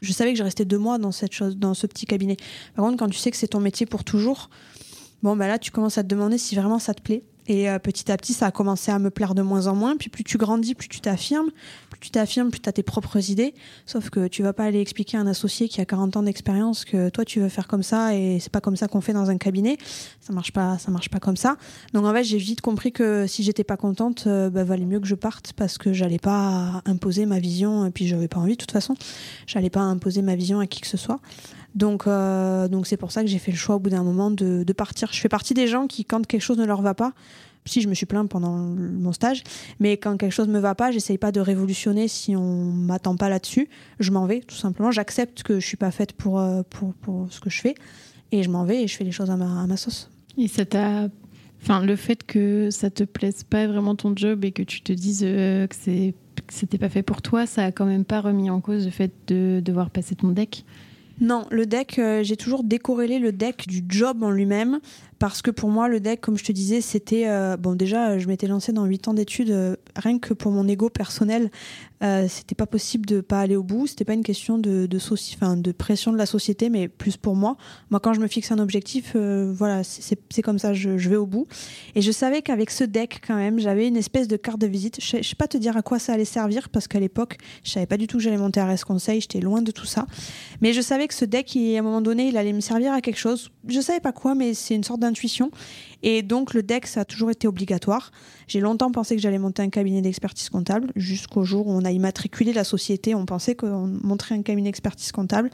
je 0.05 0.13
savais 0.13 0.33
que 0.33 0.39
je 0.39 0.45
restais 0.45 0.65
deux 0.65 0.79
mois 0.79 0.99
dans 0.99 1.13
cette 1.13 1.33
chose, 1.33 1.57
dans 1.57 1.75
ce 1.75 1.87
petit 1.87 2.07
cabinet. 2.07 2.37
Par 2.75 2.85
contre, 2.85 2.99
quand 2.99 3.09
tu 3.09 3.19
sais 3.19 3.31
que 3.31 3.37
c'est 3.37 3.49
ton 3.49 3.61
métier 3.61 3.87
pour 3.87 4.05
toujours, 4.05 4.51
bon 5.23 5.35
bah 5.35 5.49
là, 5.49 5.59
tu 5.59 5.71
commences 5.71 5.99
à 5.99 6.03
te 6.03 6.09
demander 6.09 6.39
si 6.39 6.55
vraiment 6.55 6.79
ça 6.79 6.95
te 6.95 7.03
plaît. 7.03 7.25
Et 7.47 7.69
euh, 7.69 7.79
petit 7.79 8.11
à 8.11 8.17
petit, 8.17 8.33
ça 8.33 8.47
a 8.47 8.51
commencé 8.51 8.91
à 8.91 8.99
me 8.99 9.11
plaire 9.11 9.35
de 9.35 9.43
moins 9.43 9.67
en 9.67 9.75
moins. 9.75 9.97
Puis 9.97 10.09
plus 10.09 10.25
tu 10.25 10.39
grandis, 10.39 10.75
plus 10.75 10.89
tu 10.89 11.01
t'affirmes. 11.01 11.51
Plus 11.91 12.01
tu 12.01 12.11
t'affirmes, 12.11 12.51
plus 12.51 12.61
tu 12.61 12.69
as 12.69 12.73
tes 12.73 12.83
propres 12.83 13.31
idées. 13.31 13.55
Sauf 13.87 14.11
que 14.11 14.29
tu 14.29 14.43
vas 14.43 14.53
pas 14.53 14.65
aller 14.65 14.81
expliquer 14.81 15.17
à 15.17 15.21
un 15.21 15.27
associé 15.27 15.69
qui 15.69 15.81
a 15.81 15.85
40 15.85 16.17
ans 16.17 16.23
d'expérience 16.23 16.85
que 16.85 17.09
toi, 17.11 17.25
tu 17.25 17.41
veux 17.41 17.49
faire 17.49 17.69
comme 17.69 17.83
ça 17.83 18.15
et 18.15 18.39
c'est 18.41 18.53
pas 18.53 18.61
comme 18.61 18.77
ça 18.77 18.89
qu'on 18.89 19.01
fait 19.01 19.13
dans 19.13 19.31
un 19.31 19.37
cabinet. 19.37 19.77
Ça 20.21 20.33
marche 20.33 20.53
pas, 20.53 20.79
ça 20.79 20.91
marche 20.91 21.11
pas 21.11 21.21
comme 21.21 21.37
ça. 21.37 21.57
Donc 21.93 22.07
en 22.07 22.13
fait, 22.13 22.25
j'ai 22.25 22.39
vite 22.39 22.61
compris 22.61 22.93
que 22.93 23.27
si 23.27 23.43
j'étais 23.43 23.65
pas 23.65 23.77
contente, 23.77 24.25
euh, 24.27 24.51
bah, 24.51 24.65
valait 24.65 24.87
mieux 24.87 25.01
que 25.01 25.07
je 25.07 25.15
parte 25.15 25.53
parce 25.55 25.79
que 25.79 25.93
j'allais 25.93 26.19
pas 26.19 26.83
imposer 26.87 27.27
ma 27.27 27.39
vision. 27.39 27.87
Et 27.87 27.91
puis 27.91 28.07
j'avais 28.07 28.29
pas 28.29 28.39
envie 28.39 28.53
de 28.53 28.59
toute 28.59 28.73
façon. 28.73 28.95
J'allais 29.47 29.71
pas 29.71 29.81
imposer 29.81 30.23
ma 30.23 30.35
vision 30.35 30.61
à 30.61 30.67
qui 30.67 30.81
que 30.81 30.87
ce 30.87 30.97
soit. 30.97 31.21
Donc, 31.75 32.07
euh, 32.07 32.69
donc 32.69 32.87
c'est 32.87 32.97
pour 32.97 33.11
ça 33.11 33.23
que 33.23 33.29
j'ai 33.29 33.39
fait 33.39 33.51
le 33.51 33.57
choix 33.57 33.77
au 33.77 33.79
bout 33.79 33.91
d'un 33.91 34.05
moment 34.05 34.31
de, 34.31 34.63
de, 34.63 34.73
partir. 34.73 35.09
Je 35.13 35.21
fais 35.21 35.29
partie 35.29 35.55
des 35.55 35.67
gens 35.67 35.87
qui, 35.87 36.05
quand 36.05 36.25
quelque 36.27 36.41
chose 36.41 36.59
ne 36.59 36.65
leur 36.65 36.83
va 36.83 36.95
pas, 36.95 37.13
si 37.67 37.81
je 37.81 37.89
me 37.89 37.95
suis 37.95 38.07
plaint 38.07 38.29
pendant 38.29 38.57
mon 38.57 39.13
stage, 39.13 39.43
mais 39.81 39.97
quand 39.97 40.17
quelque 40.17 40.33
chose 40.33 40.49
ne 40.49 40.53
me 40.53 40.59
va 40.59 40.75
pas, 40.75 40.91
j'essaye 40.91 41.19
pas 41.19 41.33
de 41.33 41.41
révolutionner 41.41 42.09
si 42.09 42.37
on 42.37 42.65
m'attend 42.65 43.17
pas 43.17 43.29
là-dessus. 43.29 43.69
Je 44.01 44.11
m'en 44.13 44.27
vais, 44.27 44.41
tout 44.41 44.55
simplement. 44.55 44.91
J'accepte 44.91 45.43
que 45.43 45.61
je 45.61 45.67
suis 45.67 45.77
pas 45.77 45.91
faite 45.91 46.13
pour, 46.13 46.39
euh, 46.39 46.63
pour, 46.69 46.95
pour, 46.95 47.27
ce 47.31 47.41
que 47.41 47.51
je 47.51 47.61
fais 47.61 47.75
et 48.33 48.43
je 48.43 48.51
m'en 48.51 48.65
vais 48.65 48.83
et 48.83 48.87
je 48.87 48.97
fais 48.97 49.05
les 49.05 49.13
choses 49.13 49.31
à 49.31 49.37
ma, 49.37 49.77
sauce. 49.77 50.11
Et 50.39 50.49
ça 50.49 50.65
t'a 50.65 51.09
Enfin, 51.63 51.83
le 51.83 51.97
fait 51.97 52.25
que 52.25 52.69
ça 52.71 52.91
te 52.91 53.05
plaise 53.05 53.43
pas 53.43 53.67
vraiment 53.67 53.97
ton 53.97 54.15
job 54.15 54.45
et 54.45 54.53
que 54.53 54.63
tu 54.63 54.83
te 54.83 54.93
dises 54.93 55.23
euh, 55.25 55.67
que 55.67 55.75
c'est 55.75 56.13
que 56.47 56.53
c'était 56.53 56.77
pas 56.77 56.91
fait 56.91 57.03
pour 57.03 57.23
toi, 57.23 57.47
ça 57.47 57.65
a 57.65 57.73
quand 57.73 57.87
même 57.87 58.05
pas 58.05 58.21
remis 58.21 58.51
en 58.51 58.61
cause 58.61 58.85
le 58.85 58.91
fait 58.91 59.11
de 59.29 59.63
devoir 59.65 59.89
passer 59.89 60.15
ton 60.15 60.29
deck? 60.29 60.67
Non, 61.21 61.47
le 61.51 61.67
deck, 61.67 61.99
euh, 61.99 62.23
j'ai 62.23 62.37
toujours 62.37 62.65
décorrélé 62.65 63.19
le 63.19 63.33
deck 63.33 63.69
du 63.69 63.85
job 63.89 64.23
en 64.23 64.31
lui-même 64.31 64.81
parce 65.19 65.43
que 65.43 65.51
pour 65.51 65.69
moi, 65.69 65.89
le 65.89 66.01
deck, 66.01 66.21
comme 66.21 66.37
je 66.37 66.45
te 66.45 66.53
disais, 66.53 66.81
c'était. 66.81 67.29
Euh, 67.29 67.57
bon, 67.57 67.75
déjà, 67.75 68.19
je 68.19 68.27
m'étais 68.27 68.47
lancée 68.47 68.73
dans 68.73 68.85
8 68.85 69.09
ans 69.09 69.15
d'études, 69.15 69.51
euh, 69.51 69.77
rien 69.97 70.19
que 70.19 70.35
pour 70.35 70.53
mon 70.53 70.67
ego 70.67 70.91
personnel, 70.91 71.51
euh, 72.03 72.27
c'était 72.29 72.55
pas 72.55 72.67
possible 72.67 73.07
de 73.07 73.21
pas 73.21 73.41
aller 73.41 73.57
au 73.57 73.63
bout. 73.63 73.87
C'était 73.87 74.05
pas 74.05 74.15
une 74.15 74.23
question 74.23 74.59
de, 74.59 74.87
de, 74.87 75.73
pression 75.73 76.13
de 76.13 76.19
la 76.19 76.27
société, 76.27 76.69
mais 76.69 76.89
plus 76.89 77.17
pour 77.17 77.37
moi. 77.37 77.57
Moi, 77.91 78.01
quand 78.01 78.13
je 78.13 78.21
me 78.21 78.27
fixe 78.27 78.51
un 78.51 78.59
objectif, 78.59 79.17
voilà, 79.17 79.83
c'est 79.85 80.43
comme 80.43 80.59
ça, 80.59 80.75
je, 80.75 80.91
vais 80.91 81.17
au 81.17 81.27
bout. 81.27 81.47
Et 81.95 82.03
je 82.03 82.13
savais 82.13 82.43
qu'avec 82.43 82.71
ce 82.71 82.85
deck, 82.85 83.23
quand 83.27 83.37
même, 83.37 83.59
j'avais 83.59 83.89
une 83.89 83.97
espèce 83.97 84.29
de 84.29 84.37
carte 84.37 84.61
de 84.61 84.67
visite. 84.67 84.99
Je, 85.01 85.19
je 85.19 85.29
sais 85.29 85.37
pas 85.37 85.49
te 85.49 85.57
dire 85.57 85.77
à 85.77 85.83
quoi 85.83 85.99
ça 85.99 86.13
allait 86.13 86.25
servir, 86.25 86.69
parce 86.69 86.89
qu'à 86.89 87.01
l'époque, 87.01 87.39
je 87.63 87.71
savais 87.71 87.87
pas 87.87 87.97
du 87.97 88.07
tout 88.07 88.19
que 88.19 88.23
j'allais 88.23 88.37
monter 88.37 88.61
à 88.61 88.67
Reste 88.67 88.85
Conseil, 88.85 89.21
j'étais 89.21 89.41
loin 89.41 89.63
de 89.63 89.71
tout 89.71 89.87
ça. 89.87 90.07
Mais 90.61 90.73
je 90.73 90.81
savais 90.81 91.09
que 91.09 91.15
ce 91.15 91.25
deck, 91.25 91.57
à 91.57 91.79
un 91.79 91.83
moment 91.83 92.01
donné, 92.01 92.29
il 92.29 92.37
allait 92.37 92.53
me 92.53 92.61
servir 92.61 92.93
à 92.93 93.01
quelque 93.01 93.19
chose. 93.19 93.51
Je 93.69 93.81
savais 93.81 94.01
pas 94.01 94.13
quoi, 94.13 94.35
mais 94.35 94.55
c'est 94.55 94.75
une 94.75 94.85
sorte 94.85 95.01
Et 96.03 96.23
donc 96.23 96.55
le 96.55 96.63
DEX 96.63 96.93
ça 96.93 97.01
a 97.01 97.05
toujours 97.05 97.31
été 97.31 97.49
obligatoire. 97.49 98.13
J'ai 98.47 98.61
longtemps 98.61 98.91
pensé 98.91 99.17
que 99.17 99.23
j'allais 99.23 99.39
monter 99.39 99.63
un 99.63 99.71
cabinet 99.71 100.03
d'expertise 100.03 100.49
comptable, 100.51 100.93
jusqu'au 100.97 101.45
jour 101.45 101.67
où 101.67 101.73
on 101.73 101.85
a 101.85 101.91
immatriculé 101.91 102.53
la 102.53 102.65
société. 102.65 103.15
On 103.15 103.27
pensait 103.27 103.55
qu'on 103.55 103.87
montrait 104.03 104.35
un 104.35 104.43
cabinet 104.43 104.69
d'expertise 104.69 105.13
comptable. 105.13 105.51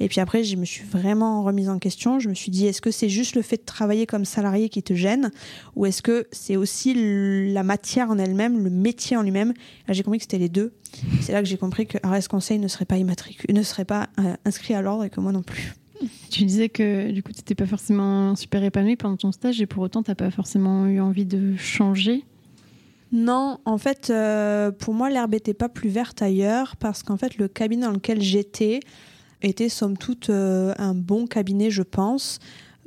Et 0.00 0.08
puis 0.08 0.20
après, 0.20 0.42
je 0.42 0.56
me 0.56 0.64
suis 0.64 0.84
vraiment 0.84 1.44
remise 1.44 1.68
en 1.68 1.78
question. 1.78 2.18
Je 2.18 2.28
me 2.28 2.34
suis 2.34 2.50
dit, 2.50 2.66
est-ce 2.66 2.80
que 2.80 2.90
c'est 2.90 3.08
juste 3.08 3.36
le 3.36 3.42
fait 3.42 3.58
de 3.58 3.64
travailler 3.64 4.06
comme 4.06 4.24
salarié 4.24 4.68
qui 4.68 4.82
te 4.82 4.94
gêne? 4.94 5.30
Ou 5.76 5.86
est-ce 5.86 6.02
que 6.02 6.26
c'est 6.32 6.56
aussi 6.56 7.52
la 7.52 7.62
matière 7.62 8.10
en 8.10 8.18
elle-même, 8.18 8.62
le 8.62 8.70
métier 8.70 9.16
en 9.16 9.22
lui-même? 9.22 9.54
J'ai 9.88 10.02
compris 10.02 10.18
que 10.18 10.24
c'était 10.24 10.38
les 10.38 10.48
deux. 10.48 10.72
C'est 11.20 11.32
là 11.32 11.42
que 11.42 11.48
j'ai 11.48 11.56
compris 11.58 11.86
que 11.86 11.98
Arès 12.02 12.26
Conseil 12.28 12.58
ne 12.58 12.68
serait 12.68 12.84
pas, 12.84 12.96
ne 12.98 13.62
serait 13.62 13.84
pas 13.84 14.08
euh, 14.18 14.34
inscrit 14.44 14.74
à 14.74 14.82
l'ordre 14.82 15.04
et 15.04 15.10
que 15.10 15.20
moi 15.20 15.32
non 15.32 15.42
plus. 15.42 15.74
Tu 16.30 16.44
disais 16.44 16.68
que 16.68 17.10
du 17.10 17.22
coup, 17.22 17.32
tu 17.32 17.38
n'étais 17.38 17.54
pas 17.54 17.66
forcément 17.66 18.34
super 18.36 18.62
épanouie 18.64 18.96
pendant 18.96 19.16
ton 19.16 19.32
stage 19.32 19.60
et 19.60 19.66
pour 19.66 19.82
autant, 19.82 20.02
tu 20.02 20.10
n'as 20.10 20.14
pas 20.14 20.30
forcément 20.30 20.86
eu 20.86 21.00
envie 21.00 21.26
de 21.26 21.56
changer? 21.56 22.24
Non, 23.12 23.58
en 23.64 23.78
fait, 23.78 24.10
euh, 24.10 24.72
pour 24.72 24.92
moi, 24.92 25.08
l'herbe 25.08 25.32
n'était 25.32 25.54
pas 25.54 25.68
plus 25.68 25.88
verte 25.88 26.20
ailleurs 26.20 26.76
parce 26.76 27.04
qu'en 27.04 27.16
fait, 27.16 27.38
le 27.38 27.46
cabinet 27.46 27.86
dans 27.86 27.92
lequel 27.92 28.20
j'étais 28.20 28.80
était 29.40 29.68
somme 29.68 29.96
toute 29.96 30.30
euh, 30.30 30.74
un 30.78 30.94
bon 30.94 31.26
cabinet, 31.26 31.70
je 31.70 31.82
pense. 31.82 32.40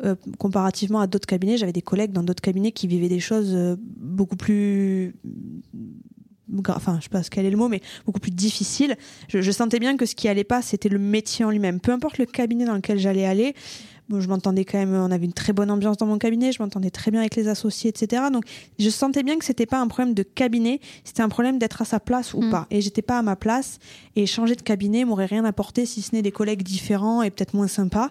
Euh, 0.03 0.15
comparativement 0.37 0.99
à 0.99 1.07
d'autres 1.07 1.27
cabinets, 1.27 1.57
j'avais 1.57 1.71
des 1.71 1.81
collègues 1.81 2.11
dans 2.11 2.23
d'autres 2.23 2.41
cabinets 2.41 2.73
qui 2.73 2.87
vivaient 2.87 3.09
des 3.09 3.21
choses 3.21 3.57
beaucoup 3.97 4.35
plus 4.35 5.15
enfin 6.69 6.97
je 6.99 7.03
sais 7.03 7.09
pas 7.09 7.21
quel 7.23 7.45
est 7.45 7.51
le 7.51 7.57
mot 7.57 7.67
mais 7.67 7.81
beaucoup 8.05 8.19
plus 8.19 8.31
difficile. 8.31 8.95
Je, 9.27 9.51
sentais 9.51 9.79
bien 9.79 9.97
que 9.97 10.05
ce 10.05 10.15
qui 10.15 10.27
allait 10.27 10.43
pas 10.43 10.61
c'était 10.61 10.89
le 10.89 10.99
métier 10.99 11.45
en 11.45 11.51
lui-même. 11.51 11.79
Peu 11.79 11.91
importe 11.91 12.17
le 12.17 12.25
cabinet 12.25 12.65
dans 12.65 12.75
lequel 12.75 12.99
j'allais 12.99 13.25
aller 13.25 13.55
bon, 14.09 14.21
je 14.21 14.27
m'entendais 14.27 14.65
quand 14.65 14.77
même 14.77 14.93
on 14.93 15.11
avait 15.11 15.25
une 15.25 15.33
très 15.33 15.53
bonne 15.53 15.69
ambiance 15.71 15.97
dans 15.97 16.05
mon 16.05 16.17
cabinet 16.17 16.51
je 16.51 16.61
m'entendais 16.61 16.89
très 16.89 17.11
bien 17.11 17.19
avec 17.19 17.35
les 17.35 17.47
associés 17.47 17.89
etc 17.89 18.23
donc 18.31 18.45
je 18.79 18.89
sentais 18.89 19.23
bien 19.23 19.37
que 19.37 19.43
c'était 19.43 19.65
pas 19.65 19.79
un 19.79 19.87
problème 19.87 20.13
de 20.13 20.23
cabinet 20.23 20.79
c'était 21.03 21.21
un 21.21 21.29
problème 21.29 21.57
d'être 21.59 21.81
à 21.81 21.85
sa 21.85 21.99
place 21.99 22.33
ou 22.33 22.41
mm. 22.41 22.49
pas. 22.49 22.67
Et 22.71 22.81
j'étais 22.81 23.01
pas 23.01 23.17
à 23.17 23.21
ma 23.21 23.35
place 23.35 23.79
et 24.15 24.25
changer 24.25 24.55
de 24.55 24.61
cabinet 24.61 25.05
m'aurait 25.05 25.25
rien 25.25 25.45
apporté 25.45 25.85
si 25.85 26.01
ce 26.01 26.15
n'est 26.15 26.21
des 26.21 26.31
collègues 26.31 26.63
différents 26.63 27.21
et 27.21 27.29
peut-être 27.29 27.53
moins 27.53 27.67
sympas 27.67 28.09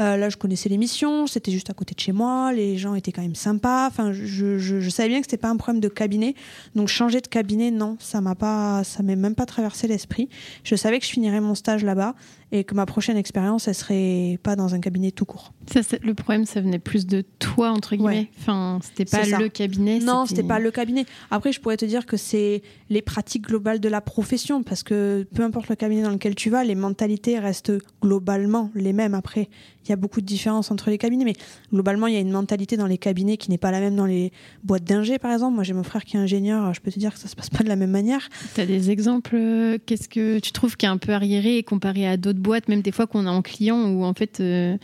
euh, 0.00 0.16
là, 0.16 0.30
je 0.30 0.36
connaissais 0.36 0.68
l'émission, 0.68 1.26
c'était 1.26 1.52
juste 1.52 1.68
à 1.68 1.74
côté 1.74 1.94
de 1.94 2.00
chez 2.00 2.12
moi, 2.12 2.52
les 2.52 2.78
gens 2.78 2.94
étaient 2.94 3.12
quand 3.12 3.20
même 3.22 3.34
sympas. 3.34 3.86
Enfin, 3.86 4.12
je, 4.12 4.58
je, 4.58 4.88
savais 4.88 5.10
bien 5.10 5.20
que 5.20 5.26
c'était 5.26 5.36
pas 5.36 5.50
un 5.50 5.56
problème 5.56 5.80
de 5.80 5.88
cabinet. 5.88 6.34
Donc, 6.74 6.88
changer 6.88 7.20
de 7.20 7.26
cabinet, 7.26 7.70
non, 7.70 7.96
ça 8.00 8.22
m'a 8.22 8.34
pas, 8.34 8.82
ça 8.82 9.02
m'est 9.02 9.16
même 9.16 9.34
pas 9.34 9.46
traversé 9.46 9.88
l'esprit. 9.88 10.30
Je 10.64 10.74
savais 10.74 10.98
que 10.98 11.04
je 11.04 11.10
finirais 11.10 11.40
mon 11.40 11.54
stage 11.54 11.84
là-bas 11.84 12.14
et 12.52 12.64
que 12.64 12.74
ma 12.74 12.86
prochaine 12.86 13.16
expérience, 13.16 13.68
elle 13.68 13.74
serait 13.74 14.38
pas 14.42 14.56
dans 14.56 14.74
un 14.74 14.80
cabinet 14.80 15.10
tout 15.10 15.24
court. 15.24 15.52
Ça, 15.70 15.80
le 16.02 16.14
problème, 16.14 16.46
ça 16.46 16.60
venait 16.60 16.78
plus 16.78 17.06
de 17.06 17.22
toi, 17.38 17.70
entre 17.70 17.94
guillemets. 17.94 18.28
Enfin, 18.40 18.80
c'était 18.82 19.04
pas 19.04 19.24
le 19.24 19.48
cabinet. 19.48 20.00
Non, 20.00 20.26
c'était 20.26 20.42
pas 20.42 20.58
le 20.58 20.70
cabinet. 20.70 21.04
Après, 21.30 21.52
je 21.52 21.60
pourrais 21.60 21.76
te 21.76 21.84
dire 21.84 22.06
que 22.06 22.16
c'est 22.16 22.62
les 22.88 23.02
pratiques 23.02 23.46
globales 23.48 23.80
de 23.80 23.88
la 23.88 24.00
profession, 24.00 24.62
parce 24.62 24.82
que 24.82 25.26
peu 25.34 25.44
importe 25.44 25.68
le 25.68 25.76
cabinet 25.76 26.02
dans 26.02 26.10
lequel 26.10 26.34
tu 26.34 26.50
vas, 26.50 26.64
les 26.64 26.74
mentalités 26.74 27.38
restent 27.38 27.72
globalement 28.02 28.70
les 28.74 28.92
mêmes. 28.92 29.14
Après, 29.14 29.48
il 29.84 29.89
y 29.90 29.92
a 29.92 29.96
beaucoup 29.96 30.20
de 30.20 30.26
différences 30.26 30.70
entre 30.70 30.90
les 30.90 30.98
cabinets, 30.98 31.24
mais 31.24 31.34
globalement, 31.72 32.06
il 32.06 32.14
y 32.14 32.16
a 32.16 32.20
une 32.20 32.30
mentalité 32.30 32.76
dans 32.76 32.86
les 32.86 32.98
cabinets 32.98 33.36
qui 33.36 33.50
n'est 33.50 33.58
pas 33.58 33.70
la 33.70 33.80
même 33.80 33.96
dans 33.96 34.06
les 34.06 34.32
boîtes 34.64 34.84
d'ingé, 34.84 35.18
par 35.18 35.32
exemple. 35.32 35.54
Moi, 35.54 35.64
j'ai 35.64 35.72
mon 35.72 35.82
frère 35.82 36.04
qui 36.04 36.16
est 36.16 36.20
ingénieur, 36.20 36.72
je 36.74 36.80
peux 36.80 36.90
te 36.90 36.98
dire 36.98 37.12
que 37.12 37.18
ça 37.18 37.28
se 37.28 37.36
passe 37.36 37.50
pas 37.50 37.64
de 37.64 37.68
la 37.68 37.76
même 37.76 37.90
manière. 37.90 38.28
Tu 38.54 38.60
as 38.60 38.66
des 38.66 38.90
exemples 38.90 39.36
euh, 39.36 39.78
Qu'est-ce 39.84 40.08
que 40.08 40.38
tu 40.38 40.52
trouves 40.52 40.76
qui 40.76 40.86
est 40.86 40.88
un 40.88 40.98
peu 40.98 41.12
arriéré 41.12 41.62
comparé 41.62 42.06
à 42.06 42.16
d'autres 42.16 42.38
boîtes, 42.38 42.68
même 42.68 42.82
des 42.82 42.92
fois 42.92 43.06
qu'on 43.06 43.26
a 43.26 43.30
en 43.30 43.42
client, 43.42 43.90
où 43.90 44.04
en 44.04 44.14
fait, 44.14 44.40
euh, 44.40 44.76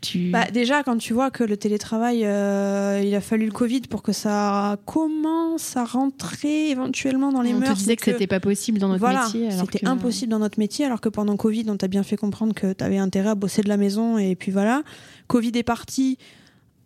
tu... 0.00 0.30
Bah, 0.30 0.50
déjà, 0.52 0.82
quand 0.82 0.96
tu 0.98 1.12
vois 1.12 1.30
que 1.30 1.44
le 1.44 1.56
télétravail, 1.56 2.24
euh, 2.24 3.02
il 3.04 3.14
a 3.14 3.20
fallu 3.20 3.46
le 3.46 3.52
Covid 3.52 3.82
pour 3.82 4.02
que 4.02 4.12
ça 4.12 4.78
commence 4.86 5.76
à 5.76 5.84
rentrer 5.84 6.70
éventuellement 6.70 7.32
dans 7.32 7.42
les 7.42 7.52
on 7.52 7.58
mœurs. 7.58 7.70
On 7.70 7.74
te 7.74 7.78
disait 7.78 7.96
que, 7.96 8.04
c'était 8.04 8.26
pas 8.26 8.40
possible 8.40 8.78
dans 8.78 8.88
notre 8.88 9.00
voilà, 9.00 9.24
métier. 9.24 9.50
C'était 9.50 9.86
impossible 9.86 10.30
dans 10.30 10.38
notre 10.38 10.58
métier, 10.58 10.84
alors 10.84 11.00
que 11.00 11.08
pendant 11.08 11.36
Covid, 11.36 11.64
on 11.68 11.76
t'a 11.76 11.88
bien 11.88 12.02
fait 12.02 12.16
comprendre 12.16 12.54
que 12.54 12.72
tu 12.72 12.84
avais 12.84 12.98
intérêt 12.98 13.30
à 13.30 13.34
bosser 13.34 13.62
de 13.62 13.68
la 13.68 13.76
maison, 13.76 14.18
et 14.18 14.34
puis 14.34 14.52
voilà. 14.52 14.82
Covid 15.26 15.52
est 15.54 15.62
parti, 15.62 16.18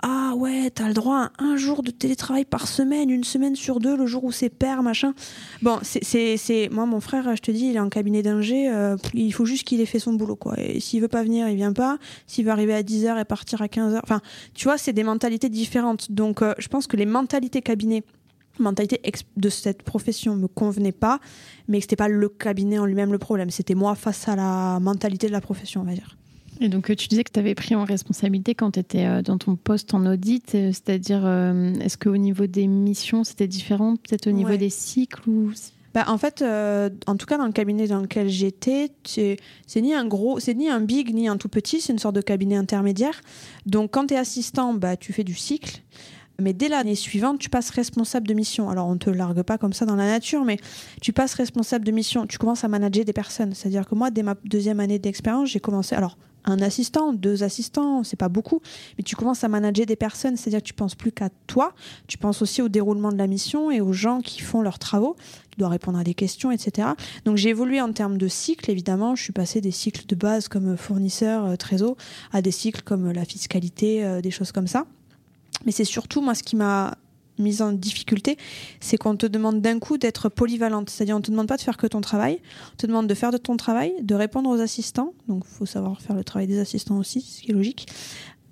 ah 0.05 0.35
ouais, 0.37 0.71
t'as 0.71 0.89
le 0.89 0.95
droit 0.95 1.31
à 1.39 1.45
un 1.45 1.57
jour 1.57 1.85
de 1.85 1.93
télétravail 1.93 2.45
par 2.45 2.67
semaine, 2.67 3.09
une 3.09 3.23
semaine 3.23 3.55
sur 3.55 3.79
deux, 3.79 3.97
le 3.97 4.07
jour 4.07 4.25
où 4.25 4.33
c'est 4.33 4.49
père, 4.49 4.83
machin. 4.83 5.15
Bon, 5.63 5.79
c'est, 5.83 6.69
moi, 6.73 6.87
mon 6.87 7.01
frère, 7.01 7.37
je 7.37 7.41
te 7.41 7.53
dis, 7.53 7.67
il 7.67 7.77
est 7.77 7.81
en 7.81 7.89
cabinet 7.89 8.23
d'ingé, 8.23 8.69
euh, 8.69 8.97
il 9.15 9.33
faut 9.33 9.45
juste 9.45 9.65
qu'il 9.65 9.81
ait 9.81 9.87
fait 9.87 10.01
son 10.01 10.15
boulot, 10.15 10.35
quoi. 10.35 10.55
Et 10.59 10.81
s'il 10.81 11.01
veut 11.01 11.09
pas 11.09 11.23
venir, 11.23 11.49
il 11.49 11.55
vient 11.55 11.73
pas. 11.73 11.99
S'il 12.27 12.45
veut 12.45 12.51
arriver 12.51 12.75
à 12.75 12.83
10h 12.83 13.21
et 13.21 13.25
partir 13.25 13.63
à 13.63 13.67
15h. 13.67 14.01
Enfin, 14.03 14.21
tu 14.55 14.65
vois, 14.65 14.77
c'est 14.77 14.93
des 14.93 15.05
mentalités 15.05 15.49
différentes. 15.49 16.11
Donc, 16.11 16.43
euh, 16.43 16.53
je 16.59 16.67
pense 16.67 16.89
que 16.89 16.97
les 16.97 17.07
mentalités 17.07 17.63
cabinet, 17.63 18.03
mentalité 18.59 19.01
de 19.37 19.49
cette 19.49 19.85
profession 19.85 20.35
me 20.35 20.49
convenait 20.49 20.91
pas, 20.91 21.21
mais 21.69 21.79
que 21.79 21.83
c'était 21.83 21.97
pas 21.97 22.09
le 22.09 22.29
cabinet 22.29 22.81
en 22.81 22.87
lui-même 22.87 23.13
le 23.13 23.19
problème. 23.19 23.51
C'était 23.51 23.77
moi 23.77 23.95
face 23.95 24.29
à 24.29 24.35
la 24.35 24.81
mentalité 24.81 25.29
de 25.29 25.33
la 25.33 25.41
profession, 25.41 25.83
on 25.83 25.85
va 25.85 25.95
dire. 25.95 26.17
Et 26.61 26.69
donc, 26.69 26.91
euh, 26.91 26.95
tu 26.95 27.09
disais 27.09 27.25
que 27.25 27.33
tu 27.33 27.41
avais 27.41 27.55
pris 27.55 27.75
en 27.75 27.85
responsabilité 27.85 28.55
quand 28.55 28.73
tu 28.73 28.81
étais 28.81 29.07
euh, 29.07 29.23
dans 29.23 29.39
ton 29.39 29.57
poste 29.57 29.95
en 29.95 30.07
audit, 30.07 30.55
euh, 30.55 30.73
c'est-à-dire, 30.73 31.27
est-ce 31.81 31.97
qu'au 31.97 32.17
niveau 32.17 32.47
des 32.47 32.67
missions, 32.67 33.25
c'était 33.25 33.49
différent, 33.49 33.97
peut-être 33.97 34.27
au 34.27 34.33
niveau 34.33 34.57
des 34.57 34.71
cycles 34.71 35.29
ou... 35.29 35.51
Bah, 35.95 36.05
en 36.07 36.17
fait, 36.17 36.43
en 36.43 37.17
tout 37.17 37.27
cas 37.27 37.37
dans 37.37 37.45
le 37.45 37.53
cabinet 37.53 37.87
dans 37.87 38.01
lequel 38.01 38.27
j'étais, 38.27 38.93
c'est 39.05 39.37
ni 39.77 39.93
un 39.93 40.07
gros, 40.07 40.41
c'est 40.41 40.55
ni 40.55 40.71
un 40.71 40.81
big 40.81 41.13
ni 41.13 41.29
un 41.29 41.37
tout 41.37 41.51
petit, 41.51 41.83
c'est 41.83 41.93
une 41.93 41.99
sorte 41.99 42.15
de 42.15 42.23
cabinet 42.23 42.57
intermédiaire. 42.57 43.21
Donc 43.67 43.91
quand 43.91 44.07
tu 44.07 44.15
es 44.15 44.17
assistant, 44.17 44.73
bah, 44.73 44.97
tu 44.97 45.13
fais 45.13 45.23
du 45.23 45.35
cycle. 45.35 45.83
Mais 46.41 46.55
dès 46.55 46.69
l'année 46.69 46.95
suivante, 46.95 47.39
tu 47.39 47.51
passes 47.51 47.69
responsable 47.69 48.27
de 48.27 48.33
mission. 48.33 48.71
Alors, 48.71 48.89
on 48.89 48.95
ne 48.95 48.99
te 48.99 49.11
largue 49.11 49.43
pas 49.43 49.59
comme 49.59 49.75
ça 49.75 49.85
dans 49.85 49.97
la 49.97 50.07
nature, 50.07 50.47
mais 50.47 50.57
tu 51.03 51.13
passes 51.13 51.35
responsable 51.35 51.85
de 51.85 51.93
mission. 51.93 52.27
Tu 52.27 52.39
commences 52.39 52.65
à 52.65 52.69
manager 52.69 53.05
des 53.05 53.13
personnes. 53.13 53.55
C'est-à-dire 53.55 53.87
que 53.87 53.95
moi, 53.95 54.11
dès 54.11 54.23
ma 54.23 54.35
deuxième 54.45 54.81
année 54.81 54.99
d'expérience, 54.99 55.51
j'ai 55.51 55.61
commencé. 55.61 55.95
Alors, 55.95 56.17
un 56.45 56.61
assistant, 56.61 57.13
deux 57.13 57.43
assistants, 57.43 58.03
c'est 58.05 58.17
pas 58.17 58.29
beaucoup, 58.29 58.61
mais 58.99 59.05
tu 59.05 59.17
commences 59.17 59.45
à 59.45 59.49
manager 59.49 59.87
des 59.87 59.97
personnes, 59.97 60.37
c'est-à-dire 60.37 60.61
que 60.61 60.67
tu 60.67 60.75
penses 60.75 60.95
plus 60.95 61.13
qu'à 61.13 61.29
toi, 61.47 61.73
tu 62.07 62.19
penses 62.19 62.43
aussi 62.43 62.63
au 62.63 62.69
déroulement 62.69 63.13
de 63.13 63.19
la 63.19 63.27
mission 63.27 63.71
et 63.71 63.81
aux 63.81 63.93
gens 63.93 64.21
qui 64.21 64.41
font 64.41 64.63
leurs 64.63 64.79
travaux, 64.79 65.17
tu 65.51 65.59
dois 65.59 65.69
répondre 65.69 65.99
à 65.99 66.05
des 66.05 66.15
questions, 66.15 66.51
etc. 66.51 66.89
Donc 67.25 67.37
j'ai 67.37 67.51
évolué 67.51 67.81
en 67.81 67.93
termes 67.93 68.19
de 68.19 68.29
cycles, 68.29 68.71
évidemment, 68.71 69.15
je 69.15 69.23
suis 69.23 69.33
passée 69.33 69.61
des 69.61 69.71
cycles 69.71 70.07
de 70.07 70.15
base 70.15 70.49
comme 70.49 70.77
fournisseur, 70.77 71.45
euh, 71.45 71.57
trésor, 71.57 71.97
à 72.33 72.43
des 72.43 72.51
cycles 72.51 72.83
comme 72.83 73.13
la 73.13 73.25
fiscalité, 73.25 74.05
euh, 74.05 74.21
des 74.21 74.31
choses 74.31 74.53
comme 74.53 74.67
ça. 74.67 74.87
Mais 75.65 75.73
c'est 75.73 75.85
surtout, 75.85 76.21
moi, 76.21 76.35
ce 76.35 76.43
qui 76.43 76.57
m'a 76.57 76.97
mise 77.43 77.63
en 77.63 77.73
difficulté, 77.73 78.37
c'est 78.81 78.97
qu'on 78.97 79.17
te 79.17 79.27
demande 79.27 79.61
d'un 79.61 79.79
coup 79.79 79.99
d'être 79.99 80.29
polyvalente. 80.29 80.91
C'est-à-dire, 80.91 81.17
on 81.17 81.21
te 81.21 81.31
demande 81.31 81.49
pas 81.49 81.57
de 81.57 81.63
faire 81.63 81.77
que 81.77 81.87
ton 81.87 82.01
travail, 82.01 82.41
on 82.73 82.77
te 82.77 82.87
demande 82.87 83.07
de 83.07 83.15
faire 83.15 83.31
de 83.31 83.37
ton 83.37 83.57
travail, 83.57 83.93
de 84.03 84.15
répondre 84.15 84.49
aux 84.49 84.61
assistants. 84.61 85.13
Donc, 85.29 85.45
il 85.47 85.55
faut 85.55 85.67
savoir 85.67 86.01
faire 86.01 86.17
le 86.17 86.25
travail 86.25 86.47
des 86.47 86.59
assistants 86.59 86.99
aussi, 86.99 87.21
ce 87.21 87.43
qui 87.43 87.51
est 87.51 87.55
logique. 87.55 87.89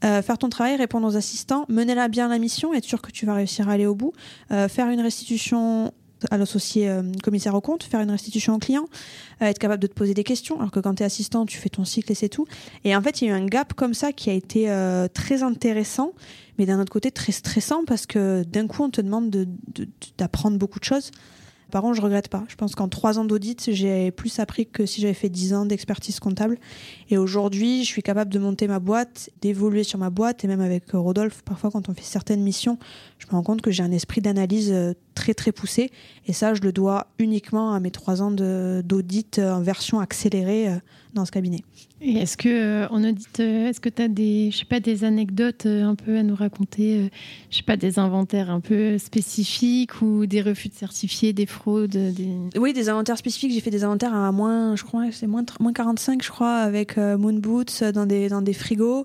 Euh, 0.02 0.22
faire 0.22 0.38
ton 0.38 0.48
travail, 0.48 0.76
répondre 0.76 1.06
aux 1.06 1.16
assistants, 1.16 1.66
mener 1.68 1.94
la 1.94 2.08
bien 2.08 2.28
la 2.28 2.38
mission, 2.38 2.72
être 2.72 2.84
sûr 2.84 3.02
que 3.02 3.10
tu 3.10 3.26
vas 3.26 3.34
réussir 3.34 3.68
à 3.68 3.72
aller 3.72 3.86
au 3.86 3.94
bout, 3.94 4.12
euh, 4.50 4.66
faire 4.66 4.88
une 4.88 5.00
restitution 5.00 5.92
à 6.30 6.38
l'associé 6.38 6.88
euh, 6.88 7.02
commissaire 7.22 7.54
au 7.54 7.60
compte, 7.60 7.82
faire 7.82 8.00
une 8.00 8.10
restitution 8.10 8.54
au 8.54 8.58
client, 8.58 8.86
être 9.40 9.58
capable 9.58 9.82
de 9.82 9.86
te 9.86 9.94
poser 9.94 10.14
des 10.14 10.24
questions, 10.24 10.58
alors 10.58 10.70
que 10.70 10.80
quand 10.80 10.94
tu 10.94 11.02
es 11.02 11.06
assistant, 11.06 11.46
tu 11.46 11.56
fais 11.56 11.70
ton 11.70 11.84
cycle 11.84 12.12
et 12.12 12.14
c'est 12.14 12.28
tout. 12.28 12.46
Et 12.84 12.94
en 12.94 13.02
fait, 13.02 13.22
il 13.22 13.28
y 13.28 13.30
a 13.30 13.34
eu 13.34 13.36
un 13.36 13.46
gap 13.46 13.72
comme 13.74 13.94
ça 13.94 14.12
qui 14.12 14.28
a 14.28 14.34
été 14.34 14.68
très 15.14 15.42
intéressant 15.42 16.12
mais 16.60 16.66
d'un 16.66 16.78
autre 16.78 16.92
côté 16.92 17.10
très 17.10 17.32
stressant 17.32 17.84
parce 17.86 18.04
que 18.04 18.42
d'un 18.42 18.66
coup 18.66 18.82
on 18.82 18.90
te 18.90 19.00
demande 19.00 19.30
d'apprendre 20.18 20.58
beaucoup 20.58 20.78
de 20.78 20.84
choses. 20.84 21.10
Par 21.70 21.82
contre, 21.82 21.96
je 21.96 22.02
regrette 22.02 22.28
pas. 22.28 22.44
Je 22.48 22.56
pense 22.56 22.74
qu'en 22.74 22.88
trois 22.88 23.18
ans 23.18 23.24
d'audit, 23.24 23.70
j'ai 23.72 24.10
plus 24.10 24.38
appris 24.38 24.66
que 24.66 24.86
si 24.86 25.00
j'avais 25.00 25.14
fait 25.14 25.28
dix 25.28 25.54
ans 25.54 25.64
d'expertise 25.64 26.20
comptable. 26.20 26.58
Et 27.08 27.16
aujourd'hui, 27.16 27.84
je 27.84 27.88
suis 27.88 28.02
capable 28.02 28.32
de 28.32 28.38
monter 28.38 28.68
ma 28.68 28.78
boîte, 28.78 29.30
d'évoluer 29.40 29.84
sur 29.84 29.98
ma 29.98 30.10
boîte. 30.10 30.44
Et 30.44 30.48
même 30.48 30.60
avec 30.60 30.90
Rodolphe, 30.92 31.42
parfois, 31.42 31.70
quand 31.70 31.88
on 31.88 31.94
fait 31.94 32.02
certaines 32.02 32.42
missions, 32.42 32.78
je 33.18 33.26
me 33.26 33.32
rends 33.32 33.42
compte 33.42 33.62
que 33.62 33.70
j'ai 33.70 33.82
un 33.82 33.92
esprit 33.92 34.20
d'analyse 34.20 34.70
euh, 34.72 34.94
très, 35.14 35.34
très 35.34 35.52
poussé. 35.52 35.90
Et 36.26 36.32
ça, 36.32 36.54
je 36.54 36.62
le 36.62 36.72
dois 36.72 37.06
uniquement 37.18 37.72
à 37.72 37.80
mes 37.80 37.90
trois 37.90 38.22
ans 38.22 38.30
d'audit 38.30 39.38
euh, 39.38 39.52
en 39.52 39.62
version 39.62 40.00
accélérée 40.00 40.68
euh, 40.68 40.76
dans 41.14 41.24
ce 41.24 41.30
cabinet. 41.30 41.62
Et 42.02 42.14
est-ce 42.14 42.38
que 42.38 42.48
euh, 42.48 42.88
en 42.88 43.04
audit, 43.04 43.40
euh, 43.40 43.68
est-ce 43.68 43.80
que 43.80 43.90
tu 43.90 44.00
as 44.00 44.08
des, 44.08 44.50
je 44.50 44.58
sais 44.58 44.64
pas, 44.64 44.80
des 44.80 45.04
anecdotes 45.04 45.66
euh, 45.66 45.84
un 45.84 45.94
peu 45.94 46.16
à 46.16 46.22
nous 46.22 46.34
raconter, 46.34 47.10
je 47.50 47.58
sais 47.58 47.62
pas, 47.62 47.76
des 47.76 47.98
inventaires 47.98 48.50
un 48.50 48.60
peu 48.60 48.96
spécifiques 48.96 50.00
ou 50.00 50.24
des 50.24 50.40
refus 50.40 50.68
de 50.68 50.74
certifiés, 50.74 51.34
des 51.34 51.44
fraudes 51.44 51.90
des... 51.90 52.28
Oui, 52.56 52.72
des 52.72 52.88
inventaires 52.88 53.18
spécifiques. 53.18 53.52
J'ai 53.52 53.60
fait 53.60 53.70
des 53.70 53.84
inventaires 53.84 54.14
à 54.14 54.32
moins, 54.32 54.76
je 54.76 54.84
crois, 54.84 55.12
c'est 55.12 55.26
moins, 55.26 55.44
moins 55.60 55.74
45, 55.74 56.22
je 56.22 56.30
crois, 56.30 56.56
avec 56.56 56.96
Moon 56.96 57.34
Boots 57.34 57.84
dans 57.92 58.06
des, 58.06 58.28
dans 58.28 58.40
des 58.40 58.54
frigos. 58.54 59.04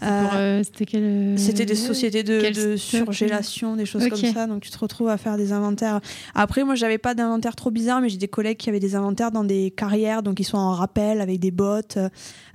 C'était 0.00 0.86
quel 0.86 1.34
C'était 1.36 1.66
des 1.66 1.74
sociétés 1.74 2.22
de, 2.22 2.52
de 2.52 2.76
surgélation, 2.76 3.74
des 3.74 3.86
choses 3.86 4.08
comme 4.08 4.32
ça. 4.32 4.46
Donc 4.46 4.62
tu 4.62 4.70
te 4.70 4.78
retrouves 4.78 5.08
à 5.08 5.16
faire 5.16 5.36
des 5.36 5.52
inventaires. 5.52 6.00
Après, 6.34 6.62
moi, 6.62 6.76
j'avais 6.76 6.98
pas 6.98 7.14
d'inventaire 7.14 7.56
trop 7.56 7.72
bizarre, 7.72 8.00
mais 8.00 8.08
j'ai 8.08 8.18
des 8.18 8.28
collègues 8.28 8.58
qui 8.58 8.68
avaient 8.68 8.80
des 8.80 8.94
inventaires 8.94 9.32
dans 9.32 9.44
des 9.44 9.72
carrières, 9.72 10.22
donc 10.22 10.38
ils 10.38 10.44
sont 10.44 10.58
en 10.58 10.72
rappel 10.72 11.20
avec 11.20 11.40
des 11.40 11.45
bottes. 11.50 11.98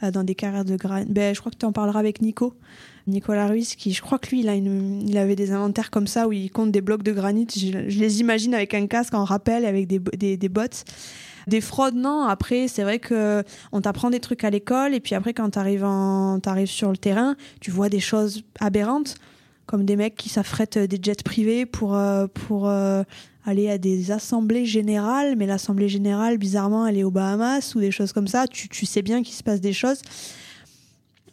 Euh, 0.04 0.12
dans 0.12 0.24
des 0.24 0.36
carrières 0.36 0.66
de 0.66 0.76
granit. 0.76 1.06
Ben, 1.10 1.34
je 1.36 1.40
crois 1.40 1.52
que 1.52 1.58
tu 1.58 1.66
en 1.66 1.72
parleras 1.72 2.00
avec 2.00 2.22
Nico. 2.22 2.54
Nicolas 3.08 3.48
Ruiz, 3.48 3.76
qui 3.76 3.94
je 3.94 4.02
crois 4.02 4.20
que 4.20 4.30
lui, 4.30 4.42
il, 4.42 5.08
il 5.08 5.18
avait 5.18 5.36
des 5.36 5.52
inventaires 5.52 5.90
comme 5.90 6.08
ça 6.08 6.28
où 6.28 6.32
il 6.32 6.52
compte 6.52 6.72
des 6.72 6.82
blocs 6.82 7.04
de 7.04 7.12
granit. 7.12 7.48
Je, 7.56 8.00
les 8.00 8.20
imagine 8.20 8.54
avec 8.54 8.74
un 8.74 8.88
casque 8.88 9.14
en 9.14 9.24
rappel, 9.24 9.66
avec 9.66 9.88
des, 9.88 10.00
des, 10.00 10.38
des 10.38 10.50
bottes. 10.50 10.86
Des 11.48 11.62
fraudes, 11.62 11.96
non. 11.96 12.24
Après, 12.24 12.68
c'est 12.68 12.84
vrai 12.84 13.00
que 13.00 13.44
on 13.72 13.82
t'apprend 13.82 14.12
des 14.12 14.20
trucs 14.20 14.44
à 14.44 14.50
l'école 14.50 14.94
et 14.94 15.00
puis 15.00 15.16
après, 15.16 15.34
quand 15.34 15.50
t'arrives 15.50 15.84
en, 15.84 16.40
t'arrives 16.40 16.70
sur 16.70 16.92
le 16.92 16.98
terrain, 16.98 17.36
tu 17.60 17.72
vois 17.72 17.90
des 17.90 18.00
choses 18.00 18.44
aberrantes, 18.60 19.16
comme 19.66 19.86
des 19.86 19.96
mecs 19.96 20.16
qui 20.16 20.30
s'affrètent 20.30 20.78
des 20.78 21.00
jets 21.02 21.24
privés 21.24 21.66
pour 21.66 21.96
euh, 21.96 22.28
pour 22.28 22.68
euh, 22.68 23.04
aller 23.46 23.70
à 23.70 23.78
des 23.78 24.12
assemblées 24.12 24.66
générales, 24.66 25.36
mais 25.38 25.46
l'assemblée 25.46 25.90
générale, 25.90 26.38
bizarrement, 26.38 26.86
elle 26.86 26.98
est 26.98 27.04
aux 27.04 27.12
Bahamas 27.12 27.74
ou 27.76 27.80
des 27.80 27.92
choses 27.92 28.14
comme 28.14 28.28
ça. 28.28 28.48
Tu, 28.48 28.70
tu 28.70 28.86
sais 28.86 29.02
bien 29.02 29.24
qu'il 29.24 29.34
se 29.34 29.44
passe 29.44 29.62
des 29.62 29.74
choses. 29.74 30.02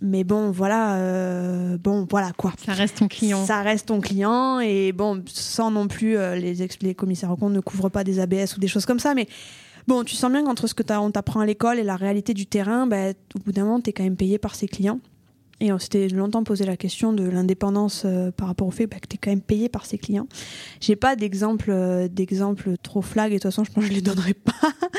Mais 0.01 0.23
bon, 0.23 0.51
voilà, 0.51 0.95
euh, 0.97 1.77
bon, 1.77 2.07
voilà 2.09 2.33
quoi. 2.37 2.53
Ça 2.65 2.73
reste 2.73 2.99
ton 2.99 3.09
client. 3.09 3.45
Ça 3.45 3.63
reste 3.63 3.87
ton 3.87 4.01
client 4.01 4.61
et 4.61 4.93
bon, 4.93 5.23
sans 5.27 5.71
non 5.71 5.89
plus 5.89 6.17
euh, 6.17 6.37
les, 6.37 6.55
les 6.81 6.95
commissaires 6.95 7.31
au 7.33 7.37
compte 7.37 7.53
ne 7.53 7.61
couvrent 7.61 7.89
pas 7.89 8.05
des 8.05 8.21
ABS 8.21 8.57
ou 8.57 8.61
des 8.61 8.69
choses 8.69 8.87
comme 8.87 9.01
ça, 9.01 9.15
mais 9.15 9.27
bon, 9.89 10.05
tu 10.05 10.15
sens 10.15 10.31
bien 10.31 10.45
qu'entre 10.45 10.69
ce 10.69 10.75
que 10.75 10.85
on 10.93 11.11
t'apprend 11.11 11.41
à 11.41 11.47
l'école 11.47 11.81
et 11.81 11.83
la 11.83 11.97
réalité 11.97 12.33
du 12.33 12.47
terrain, 12.47 12.87
ben, 12.87 13.15
au 13.35 13.41
bout 13.41 13.53
d'un 13.53 13.65
moment, 13.65 13.81
tu 13.81 13.91
es 13.91 13.93
quand 13.93 14.05
même 14.05 14.17
payé 14.17 14.39
par 14.39 14.55
ses 14.55 14.69
clients. 14.69 15.01
Et 15.61 15.73
on 15.73 15.79
s'était 15.79 16.09
longtemps 16.09 16.45
posé 16.45 16.65
la 16.65 16.77
question 16.77 17.13
de 17.13 17.25
l'indépendance 17.25 18.03
euh, 18.05 18.31
par 18.31 18.47
rapport 18.47 18.69
au 18.69 18.71
fait 18.71 18.87
bah, 18.87 18.99
que 19.01 19.09
tu 19.09 19.17
es 19.17 19.19
quand 19.19 19.31
même 19.31 19.41
payé 19.41 19.69
par 19.69 19.87
ses 19.87 19.99
clients. 19.99 20.29
J'ai 20.81 20.95
pas 20.95 21.17
d'exemple 21.17 21.71
euh, 21.71 22.07
d'exemple 22.07 22.77
trop 22.81 23.03
flag 23.03 23.33
et 23.33 23.37
de 23.37 23.39
toute 23.41 23.51
façon 23.51 23.65
je 23.65 23.73
pense 23.73 23.85
que 23.85 23.91
je 23.91 23.95
les 23.95 24.01
donnerai 24.01 24.35
pas. 24.35 24.53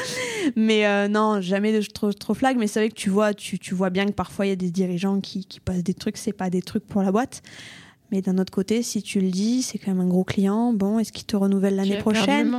mais 0.57 0.85
euh, 0.85 1.07
non, 1.07 1.39
jamais 1.39 1.71
de 1.71 1.85
trop, 1.85 2.11
trop 2.11 2.33
flag. 2.33 2.57
Mais 2.57 2.67
c'est 2.67 2.79
vrai 2.79 2.89
que 2.89 2.95
tu 2.95 3.09
vois, 3.09 3.33
tu, 3.33 3.57
tu 3.57 3.73
vois 3.73 3.89
bien 3.89 4.05
que 4.05 4.11
parfois 4.11 4.45
il 4.45 4.49
y 4.49 4.51
a 4.51 4.57
des 4.57 4.71
dirigeants 4.71 5.21
qui, 5.21 5.45
qui 5.45 5.61
passent 5.61 5.83
des 5.83 5.93
trucs, 5.93 6.17
c'est 6.17 6.33
pas 6.33 6.49
des 6.49 6.61
trucs 6.61 6.85
pour 6.85 7.01
la 7.01 7.11
boîte. 7.11 7.41
Mais 8.11 8.21
d'un 8.21 8.37
autre 8.39 8.51
côté, 8.51 8.81
si 8.81 9.03
tu 9.03 9.19
le 9.19 9.29
dis, 9.29 9.61
c'est 9.61 9.77
quand 9.77 9.91
même 9.91 10.01
un 10.01 10.07
gros 10.07 10.23
client. 10.23 10.73
Bon, 10.73 10.97
est-ce 10.97 11.11
qu'il 11.11 11.25
te 11.25 11.35
renouvelle 11.35 11.75
l'année 11.75 11.97
prochaine 11.97 12.55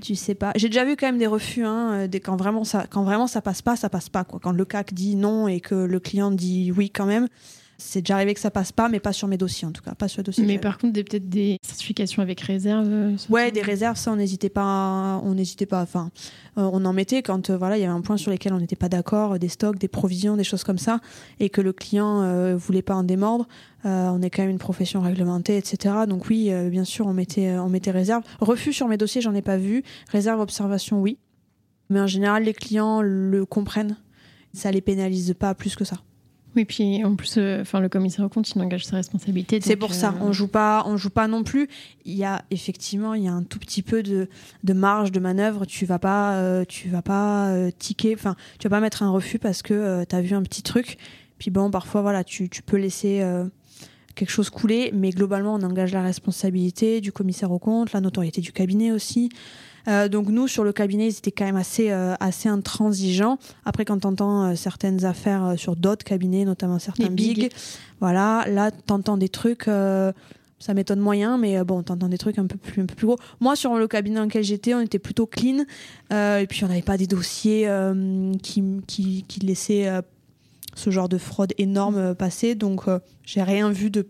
Tu 0.00 0.14
sais 0.14 0.34
pas. 0.34 0.52
J'ai 0.56 0.68
déjà 0.68 0.84
vu 0.84 0.96
quand 0.96 1.06
même 1.06 1.18
des 1.18 1.26
refus. 1.26 1.64
Hein, 1.64 2.08
des, 2.08 2.20
quand 2.20 2.36
vraiment 2.36 2.64
ça, 2.64 2.86
quand 2.88 3.04
vraiment 3.04 3.26
ça 3.26 3.42
passe 3.42 3.60
pas, 3.60 3.76
ça 3.76 3.90
passe 3.90 4.08
pas. 4.08 4.24
Quoi. 4.24 4.40
Quand 4.42 4.52
le 4.52 4.64
CAC 4.64 4.94
dit 4.94 5.16
non 5.16 5.48
et 5.48 5.60
que 5.60 5.74
le 5.74 6.00
client 6.00 6.30
dit 6.30 6.72
oui 6.72 6.88
quand 6.90 7.06
même, 7.06 7.28
c'est 7.78 8.00
déjà 8.00 8.14
arrivé 8.14 8.34
que 8.34 8.40
ça 8.40 8.50
passe 8.50 8.72
pas, 8.72 8.88
mais 8.88 9.00
pas 9.00 9.12
sur 9.12 9.28
mes 9.28 9.36
dossiers 9.36 9.68
en 9.68 9.72
tout 9.72 9.82
cas, 9.82 9.94
pas 9.94 10.08
sur 10.08 10.22
dossier. 10.22 10.44
Mais 10.44 10.58
par 10.58 10.78
contre, 10.78 10.94
peut-être 10.94 11.28
des 11.28 11.58
certifications 11.62 12.22
avec 12.22 12.40
réserve. 12.40 12.86
Euh, 12.88 13.16
ouais, 13.28 13.50
des 13.50 13.62
réserves, 13.62 13.96
ça 13.96 14.12
on 14.12 14.16
n'hésitait 14.16 14.48
pas, 14.48 15.20
on 15.24 15.34
n'hésitait 15.34 15.66
pas. 15.66 15.82
Enfin, 15.82 16.10
euh, 16.58 16.68
on 16.72 16.84
en 16.84 16.92
mettait 16.92 17.22
quand 17.22 17.50
euh, 17.50 17.56
voilà, 17.56 17.76
il 17.76 17.80
y 17.80 17.84
avait 17.84 17.92
un 17.92 18.00
point 18.00 18.16
sur 18.16 18.30
lequel 18.30 18.54
on 18.54 18.58
n'était 18.58 18.76
pas 18.76 18.88
d'accord, 18.88 19.38
des 19.38 19.48
stocks, 19.48 19.78
des 19.78 19.88
provisions, 19.88 20.36
des 20.36 20.44
choses 20.44 20.64
comme 20.64 20.78
ça, 20.78 21.00
et 21.38 21.50
que 21.50 21.60
le 21.60 21.72
client 21.72 22.56
voulait 22.56 22.82
pas 22.82 22.94
en 22.94 23.04
démordre. 23.04 23.46
on 23.84 24.22
est 24.22 24.30
quand 24.30 24.42
même 24.42 24.50
une 24.50 24.58
profession 24.58 25.00
réglementée, 25.00 25.56
etc. 25.56 25.94
Donc 26.08 26.28
oui, 26.28 26.50
bien 26.70 26.84
sûr, 26.84 27.06
on 27.06 27.12
mettait, 27.12 27.58
on 27.58 27.68
mettait 27.68 27.90
réserve. 27.90 28.22
Refus 28.40 28.72
sur 28.72 28.88
mes 28.88 28.96
dossiers, 28.96 29.20
j'en 29.20 29.34
ai 29.34 29.42
pas 29.42 29.56
vu. 29.56 29.82
Réserve, 30.10 30.40
observation, 30.40 31.00
oui. 31.00 31.18
Mais 31.90 32.00
en 32.00 32.06
général, 32.06 32.44
les 32.44 32.54
clients 32.54 33.02
le 33.02 33.44
comprennent. 33.44 33.96
Ça 34.52 34.70
les 34.70 34.80
pénalise 34.80 35.34
pas 35.38 35.54
plus 35.54 35.76
que 35.76 35.84
ça. 35.84 35.98
Oui, 36.56 36.64
puis 36.64 37.04
en 37.04 37.14
plus, 37.16 37.34
euh, 37.36 37.60
enfin, 37.60 37.80
le 37.80 37.90
commissaire 37.90 38.24
au 38.24 38.30
compte, 38.30 38.50
il 38.50 38.62
engage 38.62 38.86
sa 38.86 38.96
responsabilité. 38.96 39.60
C'est 39.62 39.76
pour 39.76 39.92
ça, 39.92 40.08
euh, 40.08 40.24
on 40.24 40.32
joue 40.32 40.48
pas, 40.48 40.84
on 40.86 40.96
joue 40.96 41.10
pas 41.10 41.28
non 41.28 41.44
plus. 41.44 41.68
Il 42.06 42.14
y 42.14 42.24
a 42.24 42.42
effectivement, 42.50 43.12
il 43.12 43.24
y 43.24 43.28
a 43.28 43.32
un 43.32 43.42
tout 43.42 43.58
petit 43.58 43.82
peu 43.82 44.02
de, 44.02 44.28
de 44.64 44.72
marge 44.72 45.12
de 45.12 45.20
manœuvre. 45.20 45.66
Tu 45.66 45.84
vas 45.84 45.98
pas, 45.98 46.36
euh, 46.36 46.64
tu 46.66 46.88
vas 46.88 47.02
pas 47.02 47.54
ticker, 47.78 48.14
enfin, 48.14 48.36
tu 48.58 48.68
vas 48.68 48.76
pas 48.76 48.80
mettre 48.80 49.02
un 49.02 49.10
refus 49.10 49.38
parce 49.38 49.60
que 49.60 50.04
tu 50.04 50.16
as 50.16 50.20
vu 50.22 50.34
un 50.34 50.42
petit 50.42 50.62
truc. 50.62 50.96
Puis 51.38 51.50
bon, 51.50 51.70
parfois, 51.70 52.00
voilà, 52.00 52.24
tu, 52.24 52.48
tu 52.48 52.62
peux 52.62 52.78
laisser 52.78 53.22
quelque 54.14 54.30
chose 54.30 54.48
couler, 54.48 54.90
mais 54.94 55.10
globalement, 55.10 55.54
on 55.54 55.62
engage 55.62 55.92
la 55.92 56.02
responsabilité 56.02 57.02
du 57.02 57.12
commissaire 57.12 57.52
au 57.52 57.58
compte, 57.58 57.92
la 57.92 58.00
notoriété 58.00 58.40
du 58.40 58.52
cabinet 58.52 58.92
aussi. 58.92 59.28
Euh, 59.88 60.08
donc 60.08 60.28
nous, 60.28 60.48
sur 60.48 60.64
le 60.64 60.72
cabinet, 60.72 61.06
ils 61.06 61.18
étaient 61.18 61.32
quand 61.32 61.44
même 61.44 61.56
assez, 61.56 61.90
euh, 61.90 62.14
assez 62.20 62.48
intransigeants. 62.48 63.38
Après, 63.64 63.84
quand 63.84 64.00
tu 64.00 64.06
entends 64.06 64.44
euh, 64.44 64.54
certaines 64.54 65.04
affaires 65.04 65.54
sur 65.56 65.76
d'autres 65.76 66.04
cabinets, 66.04 66.44
notamment 66.44 66.78
certains 66.78 67.08
big, 67.08 67.50
voilà, 68.00 68.44
là, 68.48 68.70
tu 68.70 68.92
entends 68.92 69.16
des 69.16 69.28
trucs 69.28 69.68
ça 70.58 70.72
m'étonne 70.72 71.00
moyen, 71.00 71.36
mais 71.36 71.62
bon, 71.64 71.82
t'entends 71.82 72.08
des 72.08 72.16
trucs 72.16 72.38
un 72.38 72.46
peu 72.46 72.56
plus, 72.56 72.80
un 72.80 72.86
peu 72.86 72.94
plus 72.94 73.06
gros. 73.06 73.18
Moi, 73.40 73.56
sur 73.56 73.76
le 73.76 73.86
cabinet 73.86 74.16
dans 74.16 74.24
lequel 74.24 74.42
j'étais, 74.42 74.72
on 74.72 74.80
était 74.80 74.98
plutôt 74.98 75.26
clean, 75.26 75.64
et 76.10 76.46
puis 76.48 76.64
on 76.64 76.68
n'avait 76.68 76.80
pas 76.80 76.96
des 76.96 77.06
dossiers 77.06 77.70
qui, 78.42 78.64
qui, 78.86 79.24
qui, 79.28 79.40
laissaient 79.40 79.90
ce 80.74 80.90
genre 80.90 81.10
de 81.10 81.18
fraude 81.18 81.52
énorme 81.58 82.14
passer, 82.14 82.54
donc 82.54 82.84
j'ai 83.22 83.42
rien 83.42 83.70
vu 83.70 83.90
de 83.90 84.06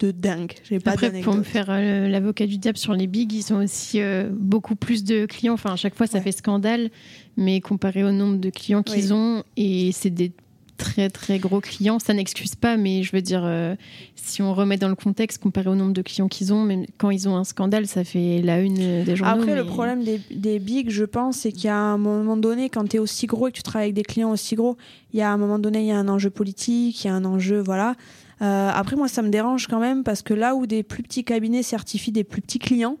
de 0.00 0.10
dingue. 0.10 0.52
J'ai 0.68 0.80
pas 0.80 0.92
Après, 0.92 1.10
pour 1.20 1.34
me 1.34 1.42
faire 1.42 1.66
euh, 1.68 2.08
l'avocat 2.08 2.46
du 2.46 2.58
diable 2.58 2.78
sur 2.78 2.94
les 2.94 3.06
bigs, 3.06 3.32
ils 3.32 3.52
ont 3.52 3.62
aussi 3.62 4.00
euh, 4.00 4.28
beaucoup 4.32 4.74
plus 4.74 5.04
de 5.04 5.26
clients. 5.26 5.54
Enfin, 5.54 5.72
à 5.72 5.76
chaque 5.76 5.94
fois, 5.94 6.06
ça 6.06 6.20
fait 6.20 6.32
scandale, 6.32 6.90
mais 7.36 7.60
comparé 7.60 8.02
au 8.02 8.12
nombre 8.12 8.38
de 8.38 8.50
clients 8.50 8.82
qu'ils 8.82 9.12
ont, 9.12 9.44
et 9.56 9.92
c'est 9.92 10.10
des 10.10 10.32
très 10.78 11.10
très 11.10 11.38
gros 11.38 11.60
clients, 11.60 11.98
ça 11.98 12.14
n'excuse 12.14 12.54
pas, 12.54 12.78
mais 12.78 13.02
je 13.02 13.12
veux 13.12 13.20
dire, 13.20 13.42
euh, 13.44 13.74
si 14.16 14.40
on 14.40 14.54
remet 14.54 14.78
dans 14.78 14.88
le 14.88 14.94
contexte, 14.94 15.42
comparé 15.42 15.68
au 15.68 15.74
nombre 15.74 15.92
de 15.92 16.00
clients 16.00 16.28
qu'ils 16.28 16.54
ont, 16.54 16.64
même 16.64 16.86
quand 16.96 17.10
ils 17.10 17.28
ont 17.28 17.36
un 17.36 17.44
scandale, 17.44 17.86
ça 17.86 18.02
fait 18.02 18.40
la 18.42 18.60
une 18.60 19.04
des 19.04 19.14
journaux. 19.14 19.42
Après, 19.42 19.54
le 19.54 19.66
problème 19.66 20.02
des, 20.02 20.18
des 20.30 20.58
bigs, 20.58 20.88
je 20.88 21.04
pense, 21.04 21.36
c'est 21.38 21.52
qu'il 21.52 21.64
y 21.64 21.68
a 21.68 21.76
un 21.76 21.98
moment 21.98 22.38
donné, 22.38 22.70
quand 22.70 22.88
tu 22.88 22.96
es 22.96 22.98
aussi 22.98 23.26
gros 23.26 23.48
et 23.48 23.50
que 23.50 23.56
tu 23.56 23.62
travailles 23.62 23.88
avec 23.88 23.94
des 23.94 24.04
clients 24.04 24.30
aussi 24.30 24.54
gros, 24.54 24.78
il 25.12 25.18
y 25.18 25.22
a 25.22 25.30
un 25.30 25.36
moment 25.36 25.58
donné, 25.58 25.80
il 25.80 25.86
y 25.86 25.92
a 25.92 25.98
un 25.98 26.08
enjeu 26.08 26.30
politique, 26.30 27.04
il 27.04 27.08
y 27.08 27.10
a 27.10 27.14
un 27.14 27.26
enjeu, 27.26 27.60
voilà. 27.60 27.94
Euh, 28.42 28.70
après, 28.72 28.96
moi, 28.96 29.08
ça 29.08 29.22
me 29.22 29.28
dérange 29.28 29.66
quand 29.66 29.80
même 29.80 30.02
parce 30.02 30.22
que 30.22 30.34
là 30.34 30.54
où 30.54 30.66
des 30.66 30.82
plus 30.82 31.02
petits 31.02 31.24
cabinets 31.24 31.62
certifient 31.62 32.12
des 32.12 32.24
plus 32.24 32.40
petits 32.40 32.58
clients, 32.58 32.96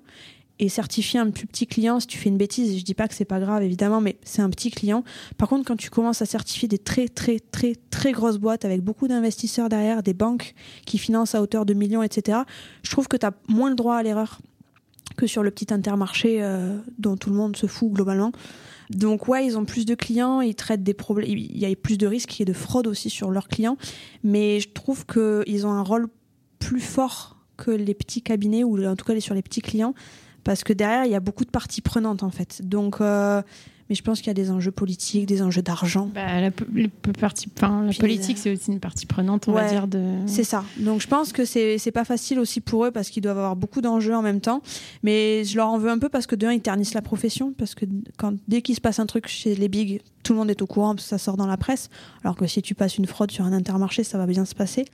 et 0.60 0.68
certifier 0.68 1.18
un 1.18 1.30
plus 1.30 1.46
petit 1.46 1.66
client, 1.66 2.00
si 2.00 2.06
tu 2.06 2.18
fais 2.18 2.28
une 2.28 2.36
bêtise, 2.36 2.78
je 2.78 2.84
dis 2.84 2.92
pas 2.92 3.08
que 3.08 3.14
c'est 3.14 3.24
pas 3.24 3.40
grave 3.40 3.62
évidemment, 3.62 4.02
mais 4.02 4.18
c'est 4.22 4.42
un 4.42 4.50
petit 4.50 4.70
client. 4.70 5.04
Par 5.38 5.48
contre, 5.48 5.64
quand 5.66 5.76
tu 5.76 5.88
commences 5.88 6.20
à 6.20 6.26
certifier 6.26 6.68
des 6.68 6.76
très 6.76 7.08
très 7.08 7.38
très 7.40 7.76
très 7.88 8.12
grosses 8.12 8.36
boîtes 8.36 8.66
avec 8.66 8.82
beaucoup 8.82 9.08
d'investisseurs 9.08 9.70
derrière, 9.70 10.02
des 10.02 10.12
banques 10.12 10.54
qui 10.84 10.98
financent 10.98 11.34
à 11.34 11.40
hauteur 11.40 11.64
de 11.64 11.72
millions, 11.72 12.02
etc., 12.02 12.40
je 12.82 12.90
trouve 12.90 13.08
que 13.08 13.16
tu 13.16 13.24
as 13.24 13.32
moins 13.48 13.70
le 13.70 13.74
droit 13.74 13.96
à 13.96 14.02
l'erreur 14.02 14.38
que 15.16 15.26
sur 15.26 15.42
le 15.42 15.50
petit 15.50 15.72
intermarché 15.72 16.42
euh, 16.42 16.78
dont 16.98 17.16
tout 17.16 17.30
le 17.30 17.36
monde 17.36 17.56
se 17.56 17.66
fout 17.66 17.90
globalement. 17.90 18.30
Donc 18.90 19.28
ouais, 19.28 19.46
ils 19.46 19.56
ont 19.56 19.64
plus 19.64 19.86
de 19.86 19.94
clients, 19.94 20.40
ils 20.40 20.54
traitent 20.54 20.82
des 20.82 20.94
problèmes, 20.94 21.28
il 21.28 21.58
y 21.58 21.64
a 21.64 21.74
plus 21.76 21.96
de 21.96 22.06
risques 22.06 22.40
et 22.40 22.44
de 22.44 22.52
fraude 22.52 22.88
aussi 22.88 23.08
sur 23.08 23.30
leurs 23.30 23.48
clients, 23.48 23.76
mais 24.24 24.60
je 24.60 24.68
trouve 24.68 25.06
qu'ils 25.06 25.66
ont 25.66 25.70
un 25.70 25.82
rôle 25.82 26.08
plus 26.58 26.80
fort 26.80 27.36
que 27.56 27.70
les 27.70 27.94
petits 27.94 28.22
cabinets 28.22 28.64
ou 28.64 28.84
en 28.84 28.96
tout 28.96 29.04
cas 29.04 29.18
sur 29.20 29.34
les 29.34 29.42
petits 29.42 29.60
clients 29.60 29.94
parce 30.44 30.64
que 30.64 30.72
derrière 30.72 31.04
il 31.04 31.12
y 31.12 31.14
a 31.14 31.20
beaucoup 31.20 31.44
de 31.44 31.50
parties 31.50 31.82
prenantes 31.82 32.22
en 32.22 32.30
fait. 32.30 32.62
Donc 32.66 33.00
euh, 33.00 33.42
mais 33.90 33.96
je 33.96 34.02
pense 34.02 34.20
qu'il 34.20 34.28
y 34.28 34.30
a 34.30 34.34
des 34.34 34.52
enjeux 34.52 34.70
politiques, 34.70 35.26
des 35.26 35.42
enjeux 35.42 35.62
d'argent. 35.62 36.08
Bah, 36.14 36.40
la, 36.40 36.52
partie, 37.18 37.48
la 37.60 37.92
politique, 37.98 38.38
c'est 38.38 38.52
aussi 38.52 38.70
une 38.70 38.78
partie 38.78 39.04
prenante, 39.04 39.48
on 39.48 39.52
va 39.52 39.68
dire. 39.68 39.88
De... 39.88 40.14
C'est 40.26 40.44
ça. 40.44 40.64
Donc 40.78 41.00
je 41.00 41.08
pense 41.08 41.32
que 41.32 41.44
c'est 41.44 41.92
pas 41.92 42.04
facile 42.04 42.38
aussi 42.38 42.60
pour 42.60 42.86
eux 42.86 42.92
parce 42.92 43.10
qu'ils 43.10 43.22
doivent 43.22 43.38
avoir 43.38 43.56
beaucoup 43.56 43.80
d'enjeux 43.80 44.14
en 44.14 44.22
même 44.22 44.40
temps. 44.40 44.62
Mais 45.02 45.44
je 45.44 45.56
leur 45.56 45.66
en 45.66 45.78
veux 45.78 45.90
un 45.90 45.98
peu 45.98 46.08
parce 46.08 46.28
que 46.28 46.36
d'un, 46.36 46.52
ils 46.52 46.60
ternissent 46.60 46.94
la 46.94 47.02
profession. 47.02 47.52
Parce 47.58 47.74
que 47.74 47.84
quand, 48.16 48.34
dès 48.46 48.62
qu'il 48.62 48.76
se 48.76 48.80
passe 48.80 49.00
un 49.00 49.06
truc 49.06 49.26
chez 49.26 49.56
les 49.56 49.68
bigs, 49.68 50.00
tout 50.22 50.34
le 50.34 50.38
monde 50.38 50.50
est 50.50 50.62
au 50.62 50.68
courant 50.68 50.94
parce 50.94 51.06
que 51.06 51.10
ça 51.10 51.18
sort 51.18 51.36
dans 51.36 51.48
la 51.48 51.56
presse. 51.56 51.90
Alors 52.22 52.36
que 52.36 52.46
si 52.46 52.62
tu 52.62 52.76
passes 52.76 52.96
une 52.96 53.06
fraude 53.06 53.32
sur 53.32 53.44
un 53.44 53.52
intermarché, 53.52 54.04
ça 54.04 54.18
va 54.18 54.26
bien 54.26 54.44
se 54.44 54.54
passer. 54.54 54.84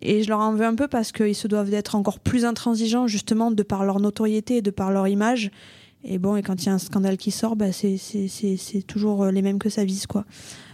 Et 0.00 0.22
je 0.22 0.30
leur 0.30 0.40
en 0.40 0.54
veux 0.54 0.64
un 0.64 0.74
peu 0.74 0.88
parce 0.88 1.12
qu'ils 1.12 1.34
se 1.34 1.46
doivent 1.46 1.68
d'être 1.68 1.94
encore 1.94 2.20
plus 2.20 2.46
intransigeants, 2.46 3.06
justement, 3.06 3.50
de 3.50 3.62
par 3.62 3.84
leur 3.84 4.00
notoriété 4.00 4.56
et 4.56 4.62
de 4.62 4.70
par 4.70 4.92
leur 4.92 5.08
image. 5.08 5.50
Et 6.04 6.18
bon, 6.18 6.36
et 6.36 6.42
quand 6.42 6.62
il 6.62 6.66
y 6.66 6.68
a 6.68 6.74
un 6.74 6.78
scandale 6.78 7.16
qui 7.16 7.30
sort, 7.30 7.56
bah, 7.56 7.72
c'est 7.72 8.86
toujours 8.86 9.24
euh, 9.24 9.30
les 9.30 9.42
mêmes 9.42 9.58
que 9.58 9.68
ça 9.68 9.84
vise, 9.84 10.06
quoi. 10.06 10.24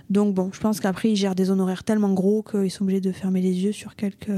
Donc 0.08 0.34
bon, 0.34 0.50
je 0.52 0.60
pense 0.60 0.78
qu'après, 0.78 1.10
ils 1.10 1.16
gèrent 1.16 1.34
des 1.34 1.50
honoraires 1.50 1.82
tellement 1.82 2.12
gros 2.12 2.42
qu'ils 2.42 2.70
sont 2.70 2.84
obligés 2.84 3.00
de 3.00 3.12
fermer 3.12 3.40
les 3.40 3.52
yeux 3.52 3.72
sur 3.72 3.96
quelques 3.96 4.30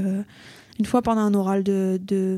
une 0.79 0.85
fois 0.85 1.01
pendant 1.01 1.21
un 1.21 1.33
oral 1.33 1.63
de, 1.63 1.99
de 2.01 2.37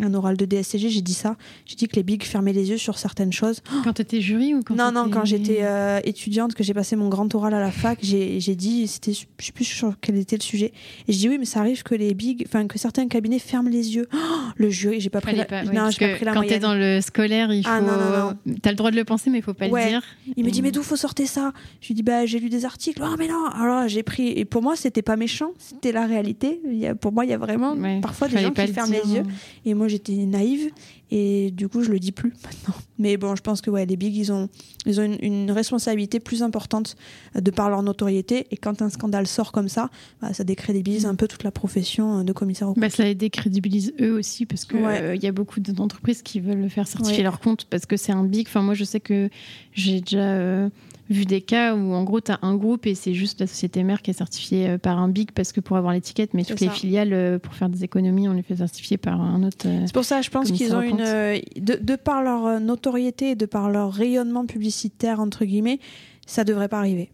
un 0.00 0.14
oral 0.14 0.38
de 0.38 0.46
DSCG, 0.46 0.88
j'ai 0.88 1.02
dit 1.02 1.12
ça. 1.12 1.36
J'ai 1.66 1.76
dit 1.76 1.88
que 1.88 1.96
les 1.96 2.02
bigs 2.02 2.24
fermaient 2.24 2.54
les 2.54 2.70
yeux 2.70 2.78
sur 2.78 2.98
certaines 2.98 3.32
choses. 3.32 3.60
Quand 3.84 3.92
tu 3.92 4.02
étais 4.02 4.20
jury 4.20 4.54
ou 4.54 4.62
quand 4.62 4.74
Non, 4.74 4.90
non, 4.92 5.10
quand 5.10 5.24
j'étais 5.24 5.58
euh, 5.60 6.00
étudiante, 6.04 6.54
que 6.54 6.62
j'ai 6.62 6.72
passé 6.72 6.96
mon 6.96 7.08
grand 7.08 7.32
oral 7.34 7.52
à 7.52 7.60
la 7.60 7.70
fac, 7.70 7.98
j'ai 8.00 8.56
dit, 8.56 8.86
c'était, 8.86 9.12
je 9.12 9.20
sais 9.44 9.52
plus 9.52 9.64
sur 9.64 9.94
quel 10.00 10.16
était 10.16 10.36
le 10.36 10.42
sujet. 10.42 10.72
Et 11.08 11.12
je 11.12 11.18
dis 11.18 11.28
oui, 11.28 11.36
mais 11.38 11.44
ça 11.44 11.60
arrive 11.60 11.82
que 11.82 11.94
les 11.94 12.14
bigs, 12.14 12.44
enfin 12.46 12.66
que 12.66 12.78
certains 12.78 13.08
cabinets 13.08 13.38
ferment 13.38 13.68
les 13.68 13.94
yeux. 13.94 14.08
le 14.56 14.70
jury, 14.70 15.00
j'ai 15.00 15.10
pas 15.10 15.20
pris 15.20 15.36
la, 15.36 15.44
non, 15.64 15.90
pas 15.90 16.14
pris 16.14 16.24
la 16.24 16.32
Quand 16.32 16.46
t'es 16.46 16.58
dans 16.58 16.74
le 16.74 17.00
scolaire, 17.00 17.52
il 17.52 17.62
ah, 17.66 17.80
faut. 17.80 17.86
Ah, 17.88 18.34
T'as 18.62 18.70
le 18.70 18.76
droit 18.76 18.90
de 18.90 18.96
le 18.96 19.04
penser, 19.04 19.28
mais 19.28 19.38
il 19.38 19.42
faut 19.42 19.54
pas 19.54 19.68
le 19.68 19.88
dire. 19.88 20.02
Il 20.36 20.44
me 20.44 20.50
dit 20.50 20.62
mais 20.62 20.70
d'où 20.70 20.82
faut 20.82 20.96
sortir 20.96 21.28
ça? 21.28 21.52
Je 21.80 21.88
lui 21.88 21.94
dis 21.94 22.02
bah 22.02 22.24
j'ai 22.24 22.38
lu 22.38 22.48
des 22.48 22.64
articles. 22.64 23.02
Oh 23.04 23.14
mais 23.18 23.28
non. 23.28 23.46
Alors 23.46 23.88
j'ai 23.88 24.02
pris 24.02 24.28
et 24.28 24.44
pour 24.44 24.62
moi 24.62 24.76
c'était 24.76 25.02
pas 25.02 25.16
méchant, 25.16 25.52
c'était 25.58 25.92
la 25.92 26.06
réalité. 26.06 26.60
pour 27.00 27.12
moi 27.12 27.24
il 27.24 27.30
y 27.30 27.34
a 27.34 27.38
vraiment 27.38 27.74
parfois 28.00 28.28
des 28.28 28.38
gens 28.38 28.50
qui 28.50 28.66
ferment 28.68 28.92
les 28.92 29.14
yeux. 29.14 29.22
Et 29.64 29.74
moi, 29.74 29.88
j'étais 29.88 30.14
naïve. 30.14 30.70
Et 31.14 31.50
du 31.50 31.68
coup, 31.68 31.82
je 31.82 31.90
le 31.90 31.98
dis 31.98 32.10
plus 32.10 32.32
maintenant. 32.42 32.74
Mais 32.98 33.18
bon, 33.18 33.36
je 33.36 33.42
pense 33.42 33.60
que 33.60 33.70
ouais, 33.70 33.84
les 33.84 33.96
bigs, 33.96 34.16
ils 34.16 34.32
ont, 34.32 34.48
ils 34.86 34.98
ont 34.98 35.18
une, 35.20 35.50
responsabilité 35.50 36.20
plus 36.20 36.42
importante 36.42 36.96
de 37.34 37.50
par 37.50 37.68
leur 37.68 37.82
notoriété. 37.82 38.46
Et 38.50 38.56
quand 38.56 38.80
un 38.80 38.88
scandale 38.88 39.26
sort 39.26 39.52
comme 39.52 39.68
ça, 39.68 39.90
bah, 40.22 40.32
ça 40.32 40.42
décrédibilise 40.42 41.04
un 41.04 41.14
peu 41.14 41.28
toute 41.28 41.44
la 41.44 41.50
profession 41.50 42.24
de 42.24 42.32
commissaire 42.32 42.68
au 42.68 42.72
compte. 42.72 42.80
Bah, 42.80 42.88
ça 42.88 43.04
les 43.04 43.14
décrédibilise 43.14 43.92
eux 44.00 44.12
aussi 44.12 44.46
parce 44.46 44.64
qu'il 44.64 44.78
euh, 44.78 45.14
il 45.14 45.22
y 45.22 45.26
a 45.26 45.32
beaucoup 45.32 45.60
d'entreprises 45.60 46.22
qui 46.22 46.40
veulent 46.40 46.70
faire 46.70 46.88
certifier 46.88 47.22
leur 47.22 47.40
compte 47.40 47.66
parce 47.66 47.84
que 47.84 47.98
c'est 47.98 48.12
un 48.12 48.24
big. 48.24 48.46
Enfin, 48.48 48.62
moi, 48.62 48.72
je 48.72 48.84
sais 48.84 49.00
que 49.00 49.28
j'ai 49.74 50.00
déjà. 50.00 50.18
Euh, 50.18 50.70
vu 51.12 51.24
des 51.24 51.40
cas 51.40 51.74
où 51.74 51.92
en 51.92 52.04
gros 52.04 52.20
tu 52.20 52.32
as 52.32 52.38
un 52.42 52.56
groupe 52.56 52.86
et 52.86 52.94
c'est 52.94 53.14
juste 53.14 53.40
la 53.40 53.46
société 53.46 53.82
mère 53.84 54.02
qui 54.02 54.10
est 54.10 54.14
certifiée 54.14 54.70
euh, 54.70 54.78
par 54.78 54.98
un 54.98 55.08
big 55.08 55.32
parce 55.32 55.52
que 55.52 55.60
pour 55.60 55.76
avoir 55.76 55.92
l'étiquette, 55.92 56.34
mais 56.34 56.44
toutes 56.44 56.60
les 56.60 56.68
filiales 56.68 57.12
euh, 57.12 57.38
pour 57.38 57.54
faire 57.54 57.68
des 57.68 57.84
économies, 57.84 58.28
on 58.28 58.32
les 58.32 58.42
fait 58.42 58.56
certifier 58.56 58.96
par 58.96 59.20
un 59.20 59.42
autre. 59.42 59.66
Euh, 59.66 59.82
c'est 59.86 59.94
pour 59.94 60.04
ça, 60.04 60.22
je 60.22 60.30
pense 60.30 60.50
qu'ils 60.50 60.74
ont 60.74 60.82
une. 60.82 60.96
De, 60.96 61.76
de, 61.80 61.96
par 61.96 62.22
leur 62.22 62.60
notoriété, 62.60 63.34
de 63.34 63.46
par 63.46 63.70
leur 63.70 63.92
rayonnement 63.92 64.46
publicitaire, 64.46 65.20
entre 65.20 65.44
guillemets, 65.44 65.78
ça 66.26 66.44
devrait 66.44 66.68
pas 66.68 66.78
arriver. 66.78 67.10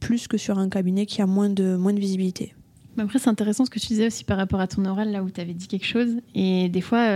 Plus 0.00 0.28
que 0.28 0.36
sur 0.36 0.58
un 0.58 0.68
cabinet 0.68 1.06
qui 1.06 1.22
a 1.22 1.26
moins 1.26 1.48
de, 1.48 1.76
moins 1.76 1.92
de 1.92 2.00
visibilité. 2.00 2.54
Après, 2.98 3.18
c'est 3.18 3.28
intéressant 3.28 3.64
ce 3.64 3.70
que 3.70 3.78
tu 3.78 3.88
disais 3.88 4.06
aussi 4.06 4.24
par 4.24 4.36
rapport 4.36 4.60
à 4.60 4.66
ton 4.66 4.84
oral, 4.84 5.10
là 5.12 5.22
où 5.22 5.30
tu 5.30 5.40
avais 5.40 5.54
dit 5.54 5.68
quelque 5.68 5.86
chose. 5.86 6.16
Et 6.34 6.68
des 6.68 6.80
fois, 6.80 7.06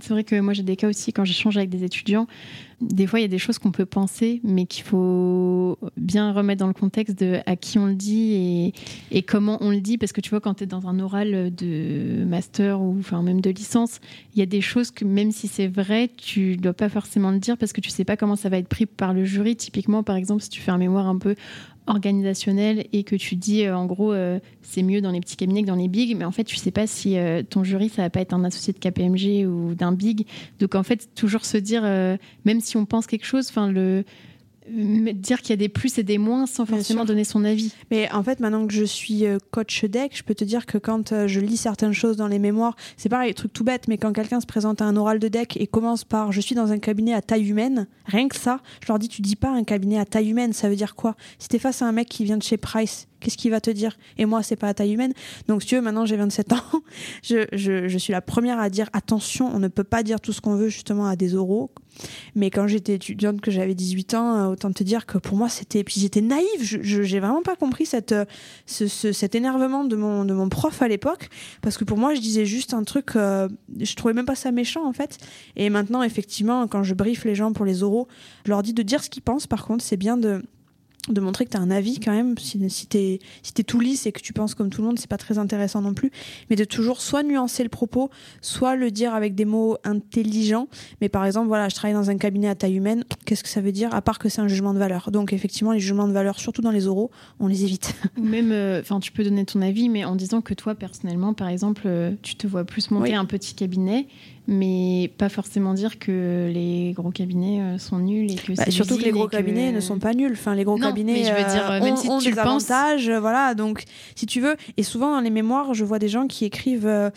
c'est 0.00 0.10
vrai 0.10 0.24
que 0.24 0.40
moi 0.40 0.52
j'ai 0.52 0.62
des 0.62 0.76
cas 0.76 0.88
aussi 0.88 1.12
quand 1.12 1.24
j'échange 1.24 1.56
avec 1.56 1.70
des 1.70 1.84
étudiants 1.84 2.26
des 2.80 3.06
fois, 3.06 3.18
il 3.18 3.22
y 3.22 3.26
a 3.26 3.28
des 3.28 3.38
choses 3.38 3.58
qu'on 3.58 3.72
peut 3.72 3.84
penser, 3.84 4.40
mais 4.42 4.64
qu'il 4.64 4.84
faut 4.84 5.78
bien 5.98 6.32
remettre 6.32 6.60
dans 6.60 6.66
le 6.66 6.72
contexte 6.72 7.18
de 7.18 7.40
à 7.44 7.56
qui 7.56 7.78
on 7.78 7.86
le 7.86 7.94
dit 7.94 8.72
et, 9.10 9.22
comment 9.22 9.58
on 9.60 9.70
le 9.70 9.80
dit. 9.80 9.98
Parce 9.98 10.12
que 10.12 10.20
tu 10.20 10.30
vois, 10.30 10.40
quand 10.40 10.54
tu 10.54 10.64
es 10.64 10.66
dans 10.66 10.88
un 10.88 10.98
oral 10.98 11.54
de 11.54 12.24
master 12.24 12.80
ou 12.80 12.96
enfin, 12.98 13.22
même 13.22 13.42
de 13.42 13.50
licence, 13.50 14.00
il 14.34 14.38
y 14.38 14.42
a 14.42 14.46
des 14.46 14.62
choses 14.62 14.90
que 14.90 15.04
même 15.04 15.30
si 15.30 15.46
c'est 15.46 15.68
vrai, 15.68 16.10
tu 16.16 16.56
ne 16.56 16.62
dois 16.62 16.72
pas 16.72 16.88
forcément 16.88 17.30
le 17.30 17.38
dire 17.38 17.58
parce 17.58 17.72
que 17.72 17.82
tu 17.82 17.90
sais 17.90 18.04
pas 18.04 18.16
comment 18.16 18.36
ça 18.36 18.48
va 18.48 18.56
être 18.56 18.68
pris 18.68 18.86
par 18.86 19.12
le 19.12 19.24
jury. 19.24 19.56
Typiquement, 19.56 20.02
par 20.02 20.16
exemple, 20.16 20.42
si 20.42 20.48
tu 20.48 20.60
fais 20.60 20.70
un 20.70 20.78
mémoire 20.78 21.06
un 21.06 21.18
peu 21.18 21.34
organisationnel 21.86 22.86
et 22.92 23.04
que 23.04 23.16
tu 23.16 23.36
dis 23.36 23.64
euh, 23.64 23.76
en 23.76 23.86
gros 23.86 24.12
euh, 24.12 24.38
c'est 24.62 24.82
mieux 24.82 25.00
dans 25.00 25.10
les 25.10 25.20
petits 25.20 25.36
cabinets 25.36 25.62
que 25.62 25.66
dans 25.66 25.76
les 25.76 25.88
bigs 25.88 26.16
mais 26.16 26.24
en 26.24 26.30
fait 26.30 26.44
tu 26.44 26.56
sais 26.56 26.70
pas 26.70 26.86
si 26.86 27.18
euh, 27.18 27.42
ton 27.42 27.64
jury 27.64 27.88
ça 27.88 28.02
va 28.02 28.10
pas 28.10 28.20
être 28.20 28.32
un 28.32 28.44
associé 28.44 28.72
de 28.72 28.78
KPMG 28.78 29.46
ou 29.46 29.74
d'un 29.74 29.92
big. 29.92 30.26
Donc 30.58 30.74
en 30.74 30.82
fait 30.82 31.14
toujours 31.14 31.44
se 31.44 31.56
dire 31.56 31.82
même 32.44 32.60
si 32.60 32.76
on 32.76 32.86
pense 32.86 33.06
quelque 33.06 33.26
chose 33.26 33.48
enfin 33.48 33.70
le 33.70 34.04
dire 34.68 35.40
qu'il 35.40 35.50
y 35.50 35.52
a 35.54 35.56
des 35.56 35.68
plus 35.68 35.98
et 35.98 36.02
des 36.02 36.18
moins 36.18 36.46
sans 36.46 36.66
forcément 36.66 37.04
donner 37.04 37.24
son 37.24 37.44
avis. 37.44 37.72
Mais 37.90 38.10
en 38.12 38.22
fait, 38.22 38.40
maintenant 38.40 38.66
que 38.66 38.72
je 38.72 38.84
suis 38.84 39.26
euh, 39.26 39.38
coach 39.50 39.84
deck, 39.84 40.16
je 40.16 40.22
peux 40.22 40.34
te 40.34 40.44
dire 40.44 40.66
que 40.66 40.78
quand 40.78 41.12
euh, 41.12 41.26
je 41.26 41.40
lis 41.40 41.56
certaines 41.56 41.92
choses 41.92 42.16
dans 42.16 42.28
les 42.28 42.38
mémoires, 42.38 42.76
c'est 42.96 43.08
pareil, 43.08 43.34
truc 43.34 43.52
tout 43.52 43.64
bête, 43.64 43.88
mais 43.88 43.98
quand 43.98 44.12
quelqu'un 44.12 44.40
se 44.40 44.46
présente 44.46 44.82
à 44.82 44.84
un 44.84 44.96
oral 44.96 45.18
de 45.18 45.28
deck 45.28 45.56
et 45.56 45.66
commence 45.66 46.04
par 46.04 46.32
je 46.32 46.40
suis 46.40 46.54
dans 46.54 46.72
un 46.72 46.78
cabinet 46.78 47.14
à 47.14 47.22
taille 47.22 47.48
humaine, 47.48 47.86
rien 48.04 48.28
que 48.28 48.36
ça, 48.36 48.60
je 48.82 48.88
leur 48.88 48.98
dis 48.98 49.08
tu 49.08 49.22
dis 49.22 49.36
pas 49.36 49.50
un 49.50 49.64
cabinet 49.64 49.98
à 49.98 50.04
taille 50.04 50.30
humaine, 50.30 50.52
ça 50.52 50.68
veut 50.68 50.76
dire 50.76 50.94
quoi? 50.94 51.16
Si 51.38 51.48
t'es 51.48 51.58
face 51.58 51.82
à 51.82 51.86
un 51.86 51.92
mec 51.92 52.08
qui 52.08 52.24
vient 52.24 52.36
de 52.36 52.42
chez 52.42 52.56
Price, 52.56 53.08
qu'est-ce 53.20 53.36
qu'il 53.36 53.50
va 53.50 53.60
te 53.60 53.70
dire? 53.70 53.96
Et 54.18 54.24
moi, 54.24 54.42
c'est 54.42 54.56
pas 54.56 54.68
à 54.68 54.74
taille 54.74 54.92
humaine. 54.92 55.12
Donc, 55.48 55.62
si 55.62 55.68
tu 55.68 55.74
veux, 55.76 55.80
maintenant 55.80 56.06
j'ai 56.06 56.16
27 56.16 56.52
ans, 56.52 56.62
je, 57.22 57.46
je, 57.52 57.88
je, 57.88 57.98
suis 57.98 58.12
la 58.12 58.20
première 58.20 58.58
à 58.58 58.70
dire 58.70 58.88
attention, 58.92 59.50
on 59.52 59.58
ne 59.58 59.68
peut 59.68 59.84
pas 59.84 60.02
dire 60.02 60.20
tout 60.20 60.32
ce 60.32 60.40
qu'on 60.40 60.56
veut 60.56 60.68
justement 60.68 61.06
à 61.06 61.16
des 61.16 61.34
oraux. 61.34 61.70
Mais 62.34 62.50
quand 62.50 62.66
j'étais 62.66 62.94
étudiante, 62.94 63.40
que 63.40 63.50
j'avais 63.50 63.74
18 63.74 64.14
ans, 64.14 64.34
euh, 64.34 64.52
autant 64.52 64.72
te 64.72 64.82
dire 64.82 65.06
que 65.06 65.18
pour 65.18 65.36
moi, 65.36 65.48
c'était. 65.48 65.84
Puis 65.84 66.00
j'étais 66.00 66.20
naïve, 66.20 66.46
je 66.60 67.02
j'ai 67.02 67.20
vraiment 67.20 67.42
pas 67.42 67.56
compris 67.56 67.86
cette, 67.86 68.12
euh, 68.12 68.24
ce, 68.66 68.86
cet 68.86 69.34
énervement 69.34 69.84
de 69.84 69.96
mon, 69.96 70.24
de 70.24 70.32
mon 70.32 70.48
prof 70.48 70.82
à 70.82 70.88
l'époque. 70.88 71.28
Parce 71.62 71.76
que 71.76 71.84
pour 71.84 71.98
moi, 71.98 72.14
je 72.14 72.20
disais 72.20 72.46
juste 72.46 72.74
un 72.74 72.84
truc, 72.84 73.16
euh, 73.16 73.48
je 73.78 73.94
trouvais 73.94 74.14
même 74.14 74.26
pas 74.26 74.34
ça 74.34 74.52
méchant 74.52 74.86
en 74.86 74.92
fait. 74.92 75.18
Et 75.56 75.70
maintenant, 75.70 76.02
effectivement, 76.02 76.66
quand 76.68 76.82
je 76.82 76.94
briefe 76.94 77.24
les 77.24 77.34
gens 77.34 77.52
pour 77.52 77.64
les 77.64 77.82
oraux, 77.82 78.08
je 78.44 78.50
leur 78.50 78.62
dis 78.62 78.72
de 78.72 78.82
dire 78.82 79.02
ce 79.02 79.10
qu'ils 79.10 79.22
pensent. 79.22 79.46
Par 79.46 79.66
contre, 79.66 79.84
c'est 79.84 79.96
bien 79.96 80.16
de 80.16 80.42
de 81.08 81.20
montrer 81.20 81.44
que 81.46 81.50
tu 81.50 81.56
as 81.56 81.60
un 81.60 81.70
avis 81.70 81.98
quand 81.98 82.12
même. 82.12 82.36
Si, 82.38 82.68
si 82.70 82.86
tu 82.86 82.98
es, 82.98 83.18
si 83.42 83.52
tout 83.52 83.80
lisse 83.80 84.06
et 84.06 84.12
que 84.12 84.20
tu 84.20 84.32
penses 84.32 84.54
comme 84.54 84.70
tout 84.70 84.82
le 84.82 84.88
monde, 84.88 84.98
c'est 84.98 85.08
pas 85.08 85.16
très 85.16 85.38
intéressant 85.38 85.80
non 85.80 85.94
plus. 85.94 86.10
Mais 86.48 86.56
de 86.56 86.64
toujours 86.64 87.00
soit 87.00 87.22
nuancer 87.22 87.62
le 87.62 87.68
propos, 87.68 88.10
soit 88.40 88.76
le 88.76 88.90
dire 88.90 89.14
avec 89.14 89.34
des 89.34 89.44
mots 89.44 89.78
intelligents. 89.84 90.68
Mais 91.00 91.08
par 91.08 91.24
exemple, 91.24 91.48
voilà, 91.48 91.68
je 91.68 91.74
travaille 91.74 91.94
dans 91.94 92.10
un 92.10 92.16
cabinet 92.16 92.48
à 92.48 92.54
taille 92.54 92.76
humaine. 92.76 93.04
Qu'est-ce 93.24 93.42
que 93.42 93.48
ça 93.48 93.60
veut 93.60 93.72
dire? 93.72 93.94
À 93.94 94.02
part 94.02 94.18
que 94.18 94.28
c'est 94.28 94.40
un 94.40 94.48
jugement 94.48 94.74
de 94.74 94.78
valeur. 94.78 95.10
Donc 95.10 95.32
effectivement, 95.32 95.72
les 95.72 95.80
jugements 95.80 96.08
de 96.08 96.12
valeur, 96.12 96.38
surtout 96.38 96.62
dans 96.62 96.70
les 96.70 96.86
oraux, 96.86 97.10
on 97.38 97.46
les 97.46 97.64
évite. 97.64 97.94
même, 98.20 98.52
euh, 98.52 98.80
enfin, 98.80 99.00
tu 99.00 99.12
peux 99.12 99.24
donner 99.24 99.44
ton 99.44 99.62
avis, 99.62 99.88
mais 99.88 100.04
en 100.04 100.16
disant 100.16 100.40
que 100.40 100.54
toi, 100.54 100.74
personnellement, 100.74 101.34
par 101.34 101.48
exemple, 101.48 101.82
euh, 101.86 102.12
tu 102.22 102.34
te 102.34 102.46
vois 102.46 102.64
plus 102.64 102.90
monter 102.90 103.14
un 103.14 103.24
petit 103.24 103.54
cabinet 103.54 104.06
mais 104.46 105.12
pas 105.18 105.28
forcément 105.28 105.74
dire 105.74 105.98
que 105.98 106.50
les 106.52 106.92
gros 106.92 107.10
cabinets 107.10 107.60
euh, 107.60 107.78
sont 107.78 107.98
nuls 107.98 108.30
et 108.32 108.34
que 108.34 108.52
bah, 108.54 108.70
surtout 108.70 108.96
que 108.96 109.02
les 109.02 109.12
gros 109.12 109.28
cabinets 109.28 109.72
ne 109.72 109.80
sont 109.80 109.98
pas 109.98 110.14
nuls. 110.14 110.32
Enfin, 110.32 110.54
les 110.54 110.64
gros 110.64 110.76
cabinets 110.76 111.24
je 111.24 111.30
veux 111.30 111.50
dire, 111.50 111.70
euh, 111.70 111.80
même 111.80 111.96
si 111.96 112.08
tu 112.18 112.32
des 112.32 112.38
avantages, 112.38 113.10
voilà. 113.10 113.54
Donc, 113.54 113.84
si 114.14 114.26
tu 114.26 114.40
veux, 114.40 114.56
et 114.76 114.82
souvent 114.82 115.12
dans 115.12 115.20
les 115.20 115.30
mémoires, 115.30 115.74
je 115.74 115.84
vois 115.84 115.98
des 115.98 116.08
gens 116.08 116.26
qui 116.26 116.44
écrivent 116.44 116.86
euh, 116.86 117.10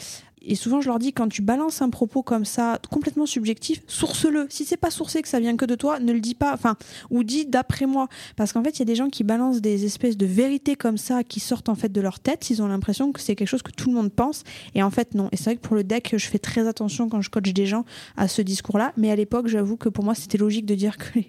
et 0.44 0.56
souvent 0.56 0.82
je 0.82 0.88
leur 0.88 1.00
dis 1.00 1.14
quand 1.14 1.30
tu 1.30 1.42
balances 1.42 1.82
un 1.82 1.90
propos 1.90 2.22
comme 2.22 2.46
ça 2.46 2.80
complètement 2.90 3.26
subjectif, 3.26 3.82
source-le. 3.88 4.48
Si 4.50 4.66
c'est 4.66 4.78
pas 4.78 4.92
sourcé 4.92 5.22
que 5.22 5.28
ça 5.28 5.40
vient 5.40 5.56
que 5.56 5.66
de 5.66 5.76
toi, 5.76 6.00
ne 6.00 6.12
le 6.12 6.20
dis 6.20 6.36
pas. 6.36 6.54
Enfin, 6.54 6.76
ou 7.10 7.24
dis 7.24 7.46
d'après 7.46 7.86
moi, 7.86 8.08
parce 8.36 8.52
qu'en 8.54 8.64
fait 8.64 8.72
il 8.72 8.80
y 8.80 8.82
a 8.82 8.86
des 8.86 8.96
gens 8.96 9.10
qui 9.10 9.24
balancent 9.24 9.62
des 9.62 9.86
espèces 9.86 10.18
de 10.18 10.26
vérités 10.26 10.76
comme 10.76 10.98
ça 10.98 11.24
qui 11.24 11.40
sortent 11.40 11.70
en 11.70 11.76
fait 11.76 11.92
de 11.92 12.02
leur 12.02 12.20
tête. 12.20 12.50
Ils 12.50 12.62
ont 12.62 12.68
l'impression 12.68 13.12
que 13.12 13.22
c'est 13.22 13.36
quelque 13.36 13.48
chose 13.48 13.62
que 13.62 13.72
tout 13.72 13.90
le 13.90 13.96
monde 13.96 14.12
pense, 14.12 14.44
et 14.76 14.84
en 14.84 14.92
fait 14.92 15.16
non. 15.16 15.30
Et 15.32 15.38
c'est 15.38 15.46
vrai 15.46 15.56
que 15.56 15.62
pour 15.62 15.76
le 15.76 15.84
deck, 15.84 16.14
je 16.18 16.28
fais 16.28 16.40
très 16.40 16.68
attention 16.68 17.10
quand 17.10 17.22
je 17.22 17.30
coach 17.30 17.54
des 17.54 17.66
gens 17.66 17.86
à 18.18 18.28
ce 18.28 18.42
discours-là. 18.42 18.94
Mais 18.98 19.12
à 19.12 19.16
l'époque, 19.16 19.48
j'avoue 19.48 19.78
que 19.78 19.90
pour 19.90 20.04
moi 20.04 20.16
c'était 20.16 20.38
logique 20.38 20.66
de 20.66 20.76
dire 20.76 20.98
que 20.98 21.20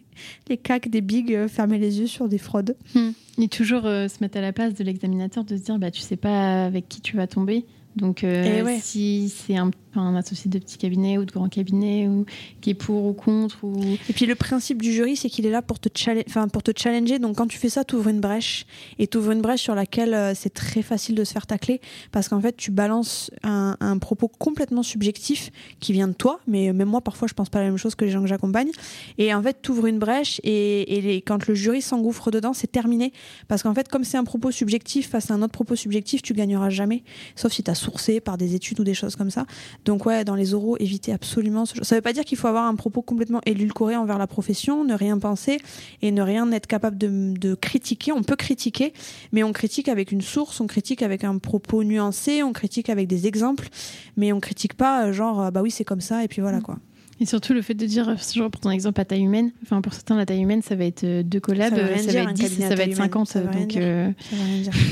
les, 0.49 0.57
cacs 0.57 0.89
des 0.89 1.01
bigs 1.01 1.35
euh, 1.35 1.49
fermaient 1.49 1.79
les 1.79 2.01
yeux 2.01 2.07
sur 2.07 2.29
des 2.29 2.39
fraudes. 2.39 2.77
Hmm. 2.95 3.11
Et 3.39 3.49
toujours 3.49 3.87
euh, 3.87 4.09
se 4.09 4.19
mettre 4.21 4.39
à 4.39 4.41
la 4.41 4.53
place 4.53 4.75
de 4.75 4.85
l'examinateur, 4.85 5.45
de 5.45 5.57
se 5.57 5.63
dire 5.63 5.79
bah 5.79 5.91
tu 5.91 6.01
sais 6.01 6.17
pas 6.17 6.65
avec 6.65 6.89
qui 6.89 7.01
tu 7.01 7.17
vas 7.17 7.27
tomber. 7.27 7.65
Donc, 7.97 8.25
euh, 8.25 8.65
eh 8.67 8.81
si 8.81 9.29
c'est 9.29 9.57
un, 9.57 9.71
un, 9.95 10.17
associé 10.17 10.51
de 10.51 10.59
petit 10.59 10.79
cabinet 10.79 11.17
ou 11.17 11.25
de 11.25 11.31
grand 11.31 11.49
cabinet 11.49 12.09
ou 12.09 12.27
qui 12.61 12.71
est 12.71 12.75
pour 12.75 13.05
ou 13.07 13.13
contre. 13.13 13.63
Ou... 13.63 13.81
Et 14.09 14.13
puis 14.13 14.27
le 14.27 14.35
principe 14.35 14.83
du 14.83 14.93
jury, 14.93 15.17
c'est 15.17 15.29
qu'il 15.29 15.47
est 15.47 15.51
là 15.51 15.63
pour 15.63 15.79
te, 15.79 15.89
enfin, 16.29 16.49
pour 16.49 16.63
te 16.65 16.73
challenger. 16.77 17.21
Donc 17.21 17.37
quand 17.37 17.47
tu 17.47 17.57
fais 17.57 17.69
ça, 17.69 17.85
tu 17.85 17.95
ouvres 17.95 18.09
une 18.09 18.21
brèche. 18.21 18.67
Et 18.99 19.07
tu 19.07 19.19
ouvres 19.19 19.31
une 19.31 19.43
brèche 19.43 19.63
sur 19.63 19.77
laquelle 19.77 20.13
euh, 20.15 20.35
c'est 20.35 20.53
très 20.53 20.83
facile 20.83 21.15
de 21.15 21.23
se 21.23 21.33
faire 21.33 21.47
tacler. 21.47 21.81
Parce 22.11 22.29
qu'en 22.29 22.41
fait, 22.41 22.57
tu 22.57 22.73
balances 22.73 23.31
un, 23.45 23.77
un, 23.79 23.99
propos 23.99 24.27
complètement 24.27 24.83
subjectif 24.83 25.51
qui 25.79 25.93
vient 25.93 26.09
de 26.09 26.15
toi. 26.15 26.41
Mais 26.49 26.73
même 26.73 26.89
moi, 26.89 27.01
parfois, 27.01 27.29
je 27.29 27.35
pense 27.35 27.49
pas 27.49 27.61
la 27.61 27.67
même 27.67 27.77
chose 27.77 27.95
que 27.95 28.05
les 28.05 28.11
gens 28.11 28.23
que 28.23 28.29
j'accompagne. 28.29 28.71
Et 29.19 29.33
en 29.33 29.43
fait, 29.43 29.59
tu 29.63 29.71
ouvres 29.71 29.87
une 29.87 30.01
brèche. 30.01 30.41
Et, 30.43 30.97
et 30.97 31.01
les, 31.01 31.23
quand 31.23 31.47
le 31.47 31.55
jury 31.55 31.81
s'engouffre 31.81 32.33
dedans, 32.33 32.55
c'est 32.55 32.71
terminé. 32.71 33.13
Parce 33.47 33.63
qu'en 33.63 33.75
fait, 33.75 33.89
comme 33.89 34.03
c'est 34.03 34.19
un 34.19 34.25
propos 34.25 34.51
subjectif 34.51 35.11
face 35.11 35.31
à 35.31 35.35
un 35.35 35.43
autre 35.43 35.53
propos 35.53 35.77
subjectif, 35.77 36.23
tu 36.23 36.35
gagneras 36.35 36.71
jamais. 36.71 37.05
Sauf 37.37 37.53
si 37.53 37.63
tu 37.63 37.71
as 37.85 37.91
sourcé 37.91 38.21
par 38.21 38.39
des 38.39 38.55
études 38.55 38.81
ou 38.81 38.85
des 38.85 38.95
choses 38.95 39.17
comme 39.17 39.31
ça. 39.31 39.47
Donc 39.85 40.07
ouais, 40.07 40.25
dans 40.25 40.35
les 40.35 40.55
oraux, 40.55 40.77
évitez 40.79 41.13
absolument 41.13 41.67
ce 41.67 41.83
Ça 41.85 41.95
veut 41.95 42.01
pas 42.01 42.13
dire 42.13 42.25
qu'il 42.25 42.39
faut 42.39 42.49
avoir 42.49 42.65
un 42.65 42.75
propos 42.75 43.03
complètement 43.03 43.41
édulcoré 43.47 43.97
envers 43.97 44.19
la 44.19 44.27
profession, 44.27 44.85
ne 44.85 44.95
rien 44.95 45.19
penser 45.19 45.59
et 46.03 46.11
ne 46.11 46.23
rien 46.23 46.51
être 46.53 46.67
capable 46.67 46.97
de, 46.99 47.55
critiquer. 47.61 48.13
On 48.13 48.23
peut 48.23 48.37
critiquer, 48.37 48.93
mais 49.33 49.43
on 49.43 49.53
critique 49.53 49.89
avec 49.89 50.13
une 50.13 50.21
source, 50.21 50.61
on 50.61 50.67
critique 50.67 51.03
avec 51.03 51.25
un 51.25 51.39
propos 51.39 51.85
nuancé, 51.85 52.43
on 52.43 52.53
critique 52.53 52.91
avec 52.91 53.07
des 53.07 53.27
exemples, 53.27 53.69
mais 54.17 54.33
on 54.33 54.41
critique 54.41 54.75
pas 54.75 55.07
euh, 55.07 55.13
genre 55.13 55.53
bah 55.53 55.63
oui 55.63 55.71
c'est 55.71 55.85
comme 55.85 56.01
ça 56.01 56.25
et 56.25 56.29
puis 56.29 56.41
voilà 56.41 56.59
mm. 56.59 56.63
quoi. 56.63 56.79
Et 57.21 57.27
surtout 57.27 57.55
le 57.55 57.63
fait 57.63 57.75
de 57.75 57.87
dire, 57.87 58.17
genre 58.35 58.51
pour 58.51 58.61
ton 58.61 58.71
exemple 58.71 59.01
à 59.01 59.05
taille 59.05 59.23
humaine, 59.23 59.53
enfin 59.63 59.81
pour 59.81 59.95
certains 59.95 60.17
la 60.17 60.27
taille 60.27 60.41
humaine 60.41 60.63
ça 60.63 60.75
va 60.75 60.85
être 60.85 61.05
euh, 61.05 61.23
deux 61.23 61.39
collabs, 61.39 61.75
ça, 61.75 61.83
va, 61.83 61.91
être 61.91 62.33
10, 62.33 62.59
ça 62.59 62.75
va 62.75 62.83
être 62.83 62.97
50. 62.97 63.37
donc 63.53 63.77
euh, 63.77 64.11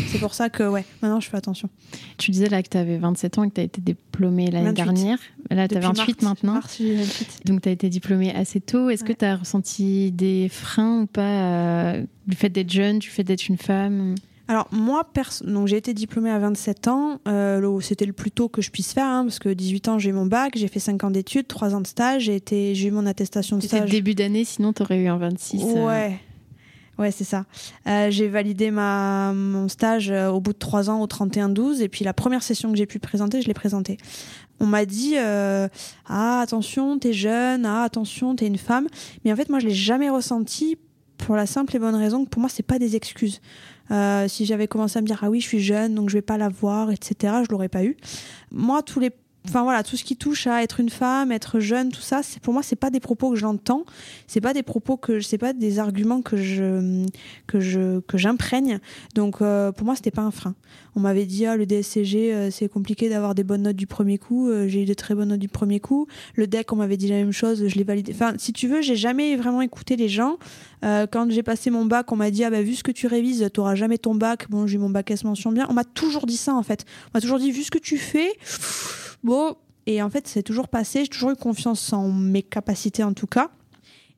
C'est 0.09 0.19
pour 0.19 0.33
ça 0.33 0.49
que 0.49 0.63
ouais, 0.63 0.85
maintenant 1.03 1.19
je 1.19 1.29
fais 1.29 1.37
attention. 1.37 1.69
Tu 2.19 2.31
disais 2.31 2.49
là 2.49 2.63
que 2.63 2.69
tu 2.69 2.77
avais 2.77 2.99
27 2.99 3.39
ans 3.39 3.43
et 3.45 3.49
que 3.49 3.55
tu 3.55 3.61
as 3.61 3.65
été 3.65 3.81
diplômée 3.81 4.51
l'année 4.51 4.73
dernière. 4.73 5.19
Là 5.51 5.67
tu 5.67 5.77
as 5.77 5.81
28 5.81 6.23
maintenant. 6.23 6.61
Donc 7.45 7.63
tu 7.63 7.69
as 7.69 7.73
été 7.73 7.89
diplômée 7.89 8.33
assez 8.35 8.61
tôt. 8.61 8.89
Est-ce 8.89 9.05
que 9.05 9.13
tu 9.13 9.25
as 9.25 9.37
ressenti 9.37 10.13
des 10.13 10.49
freins 10.49 11.03
ou 11.03 11.07
pas 11.07 11.95
du 12.27 12.37
fait 12.37 12.51
d'être 12.51 12.71
jeune, 12.71 13.01
du 13.01 13.09
fait 13.09 13.25
d'être 13.25 13.49
une 13.49 13.59
femme? 13.59 14.15
Alors 14.49 14.69
moi, 14.73 15.09
donc 15.45 15.69
j'ai 15.69 15.77
été 15.77 15.95
diplômée 15.95 16.31
à 16.31 16.39
27 16.39 16.89
ans. 16.89 17.21
Euh, 17.29 17.81
c'était 17.81 18.07
le 18.07 18.13
plus 18.13 18.31
tôt 18.31 18.49
que 18.49 18.61
je 18.61 18.71
puisse 18.71 18.93
faire, 18.93 19.07
hein, 19.07 19.25
parce 19.25 19.39
que 19.39 19.49
18 19.49 19.89
ans 19.89 19.99
j'ai 19.99 20.11
eu 20.11 20.13
mon 20.13 20.27
bac, 20.27 20.53
j'ai 20.57 20.69
fait 20.69 20.81
5 20.81 21.05
ans 21.05 21.11
d'études, 21.11 21.47
3 21.47 21.75
ans 21.75 21.81
de 21.81 21.87
stage, 21.87 22.23
j'ai 22.25 22.37
été, 22.37 22.75
j'ai 22.75 22.89
eu 22.89 22.91
mon 22.91 23.07
attestation 23.07 23.57
de 23.57 23.63
stage. 23.63 23.91
début 23.91 24.15
d'année, 24.15 24.45
sinon 24.45 24.73
tu 24.73 24.83
aurais 24.83 24.99
eu 24.99 25.07
un 25.07 25.17
26. 25.17 25.63
Euh. 25.63 25.87
Ouais. 25.87 26.19
Ouais, 26.99 27.11
c'est 27.11 27.25
ça. 27.25 27.47
Euh, 27.87 28.11
j'ai 28.11 28.29
validé 28.29 28.71
ma, 28.71 29.33
mon 29.33 29.69
stage 29.69 30.11
au 30.11 30.41
bout 30.41 30.53
de 30.53 30.59
3 30.59 30.91
ans 30.91 31.01
au 31.01 31.07
31-12, 31.07 31.81
et 31.81 31.89
puis 31.89 32.05
la 32.05 32.13
première 32.13 32.43
session 32.43 32.71
que 32.71 32.77
j'ai 32.77 32.87
pu 32.87 32.99
présenter, 32.99 33.41
je 33.41 33.47
l'ai 33.47 33.55
présentée. 33.55 33.97
On 34.61 34.67
m'a 34.67 34.85
dit 34.85 35.15
Ah, 35.17 36.41
attention, 36.41 36.99
t'es 36.99 37.13
jeune, 37.13 37.65
ah, 37.65 37.85
attention, 37.85 38.37
t'es 38.37 38.47
une 38.47 38.59
femme. 38.59 38.89
Mais 39.25 39.33
en 39.33 39.37
fait, 39.37 39.49
moi, 39.49 39.59
je 39.59 39.69
l'ai 39.69 39.75
jamais 39.75 40.11
ressenti 40.11 40.77
pour 41.17 41.37
la 41.37 41.47
simple 41.47 41.75
et 41.77 41.79
bonne 41.79 41.95
raison 41.95 42.25
que 42.25 42.29
pour 42.29 42.41
moi, 42.41 42.51
c'est 42.51 42.63
pas 42.63 42.79
des 42.79 42.97
excuses. 42.97 43.41
Euh, 43.93 44.27
si 44.27 44.47
j'avais 44.47 44.69
commencé 44.69 44.99
à 44.99 45.03
me 45.03 45.07
dire 45.07 45.19
ah 45.23 45.31
oui 45.31 45.41
je 45.41 45.47
suis 45.47 45.61
jeune 45.61 45.95
donc 45.95 46.09
je 46.09 46.15
vais 46.15 46.23
pas 46.23 46.39
la 46.39 46.49
voir 46.49 46.91
etc 46.91 47.35
je 47.45 47.51
l'aurais 47.51 47.69
pas 47.69 47.85
eu. 47.85 47.97
Moi 48.51 48.83
tous 48.83 49.01
les 49.01 49.11
enfin 49.49 49.63
voilà 49.63 49.83
tout 49.83 49.97
ce 49.97 50.05
qui 50.05 50.17
touche 50.17 50.47
à 50.47 50.63
être 50.63 50.81
une 50.81 50.91
femme 50.91 51.33
être 51.33 51.61
jeune 51.61 51.91
tout 51.91 52.01
ça 52.01 52.23
c'est 52.23 52.41
pour 52.41 52.53
moi 52.53 52.63
c'est 52.63 52.77
pas 52.77 52.91
des 52.91 53.01
propos 53.01 53.31
que 53.31 53.37
j'entends. 53.37 53.85
C'est 54.27 54.41
pas 54.41 54.55
des 54.55 54.63
propos 54.63 54.97
que 54.97 55.21
c'est 55.21 55.39
pas 55.39 55.53
des 55.53 55.79
arguments 55.79 56.23
que 56.23 56.37
je 56.37 57.07
que 57.47 57.61
je 57.61 58.01
que 58.01 58.19
j'imprègne. 58.19 58.79
Donc 59.15 59.43
euh, 59.43 59.73
pour 59.73 59.85
moi 59.85 59.95
c'était 59.97 60.11
pas 60.11 60.23
un 60.23 60.31
frein. 60.31 60.55
On 60.95 61.01
m'avait 61.01 61.27
dit 61.27 61.47
ah 61.47 61.57
le 61.57 61.67
DSCG 61.67 62.33
euh, 62.33 62.51
c'est 62.51 62.69
compliqué 62.69 63.09
d'avoir 63.09 63.35
des 63.35 63.45
bonnes 63.45 63.63
notes 63.63 63.77
du 63.77 63.87
premier 63.87 64.19
coup. 64.19 64.49
Euh, 64.49 64.69
j'ai 64.69 64.83
eu 64.83 64.85
de 64.85 64.95
très 64.95 65.15
bonnes 65.15 65.29
notes 65.29 65.41
du 65.41 65.49
premier 65.49 65.81
coup. 65.81 66.07
Le 66.35 66.47
deck 66.47 66.73
on 66.73 66.77
m'avait 66.77 66.97
dit 66.97 67.09
la 67.09 67.17
même 67.17 67.33
chose 67.33 67.67
je 67.67 67.75
l'ai 67.77 67.85
validé. 67.85 68.13
Enfin 68.15 68.35
si 68.39 68.53
tu 68.53 68.69
veux 68.69 68.83
j'ai 68.83 68.97
jamais 68.97 69.37
vraiment 69.37 69.63
écouté 69.63 69.97
les 69.97 70.09
gens. 70.09 70.39
Quand 70.83 71.31
j'ai 71.31 71.45
passé 71.45 71.71
mon 71.71 71.85
bac 71.85 72.11
on 72.11 72.17
m'a 72.17 72.33
dit 72.33 72.43
ah 72.43 72.51
bah 72.51 72.61
vu 72.61 72.75
ce 72.75 72.83
que 72.83 72.91
tu 72.91 73.07
révises 73.07 73.49
t'auras 73.53 73.77
jamais 73.77 73.99
ton 73.99 74.17
bac. 74.17 74.51
Bon 74.51 74.67
j'ai 74.67 74.79
mon 74.79 74.91
bac 74.91 75.11
S 75.11 75.23
mention 75.23 75.53
bien. 75.53 75.67
On 75.71 75.75
m'a 75.75 75.85
toujours 75.85 76.27
dit 76.27 76.37
ça 76.37 76.55
en 76.55 76.63
fait. 76.63 76.85
On 77.09 77.11
m'a 77.15 77.21
toujours 77.21 77.39
dit 77.39 77.53
vu 77.53 77.63
ce 77.63 77.71
que 77.71 77.79
tu 77.79 77.99
fais 77.99 78.33
Bon, 79.23 79.57
et 79.87 80.03
en 80.03 80.11
fait, 80.11 80.27
c'est 80.27 80.43
toujours 80.43 80.69
passé. 80.69 81.03
J'ai 81.03 81.09
toujours 81.09 81.31
eu 81.31 81.37
confiance 81.37 81.93
en 81.93 82.09
mes 82.09 82.43
capacités, 82.43 83.03
en 83.05 83.13
tout 83.13 83.27
cas. 83.27 83.51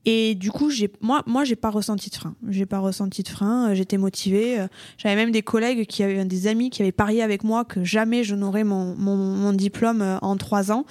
Et 0.07 0.35
du 0.35 0.51
coup, 0.51 0.69
j'ai, 0.69 0.93
moi, 1.01 1.23
moi, 1.27 1.45
j'ai 1.45 1.57
pas 1.57 1.71
ressenti 1.71 2.11
de 2.11 2.15
frein. 2.15 2.35
J'ai 2.49 2.67
pas 2.67 2.79
ressenti 2.79 3.23
de 3.23 3.29
frein. 3.29 3.71
Euh, 3.71 3.75
j'étais 3.75 3.97
motivée. 3.97 4.61
Euh, 4.61 4.67
j'avais 4.99 5.17
même 5.17 5.31
des 5.31 5.43
collègues 5.43 5.87
qui 5.87 6.03
avaient, 6.03 6.25
des 6.25 6.47
amis 6.47 6.69
qui 6.69 6.83
avaient 6.83 6.93
parié 6.93 7.23
avec 7.23 7.43
moi 7.43 7.65
que 7.65 7.83
jamais 7.85 8.23
je 8.23 8.35
n'aurais 8.35 8.65
mon, 8.65 8.95
mon, 8.97 9.53
diplôme 9.55 10.03
euh, 10.03 10.19
en 10.21 10.37
trois 10.37 10.71
ans. 10.73 10.85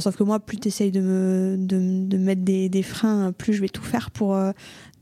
sauf 0.00 0.16
que 0.16 0.22
moi, 0.22 0.40
plus 0.40 0.58
tu 0.58 0.68
essayes 0.68 0.90
de 0.90 1.00
me, 1.00 1.56
de, 1.58 2.06
de 2.08 2.16
mettre 2.16 2.42
des, 2.42 2.70
des, 2.70 2.82
freins, 2.82 3.32
plus 3.32 3.52
je 3.52 3.60
vais 3.60 3.68
tout 3.68 3.82
faire 3.82 4.10
pour, 4.10 4.38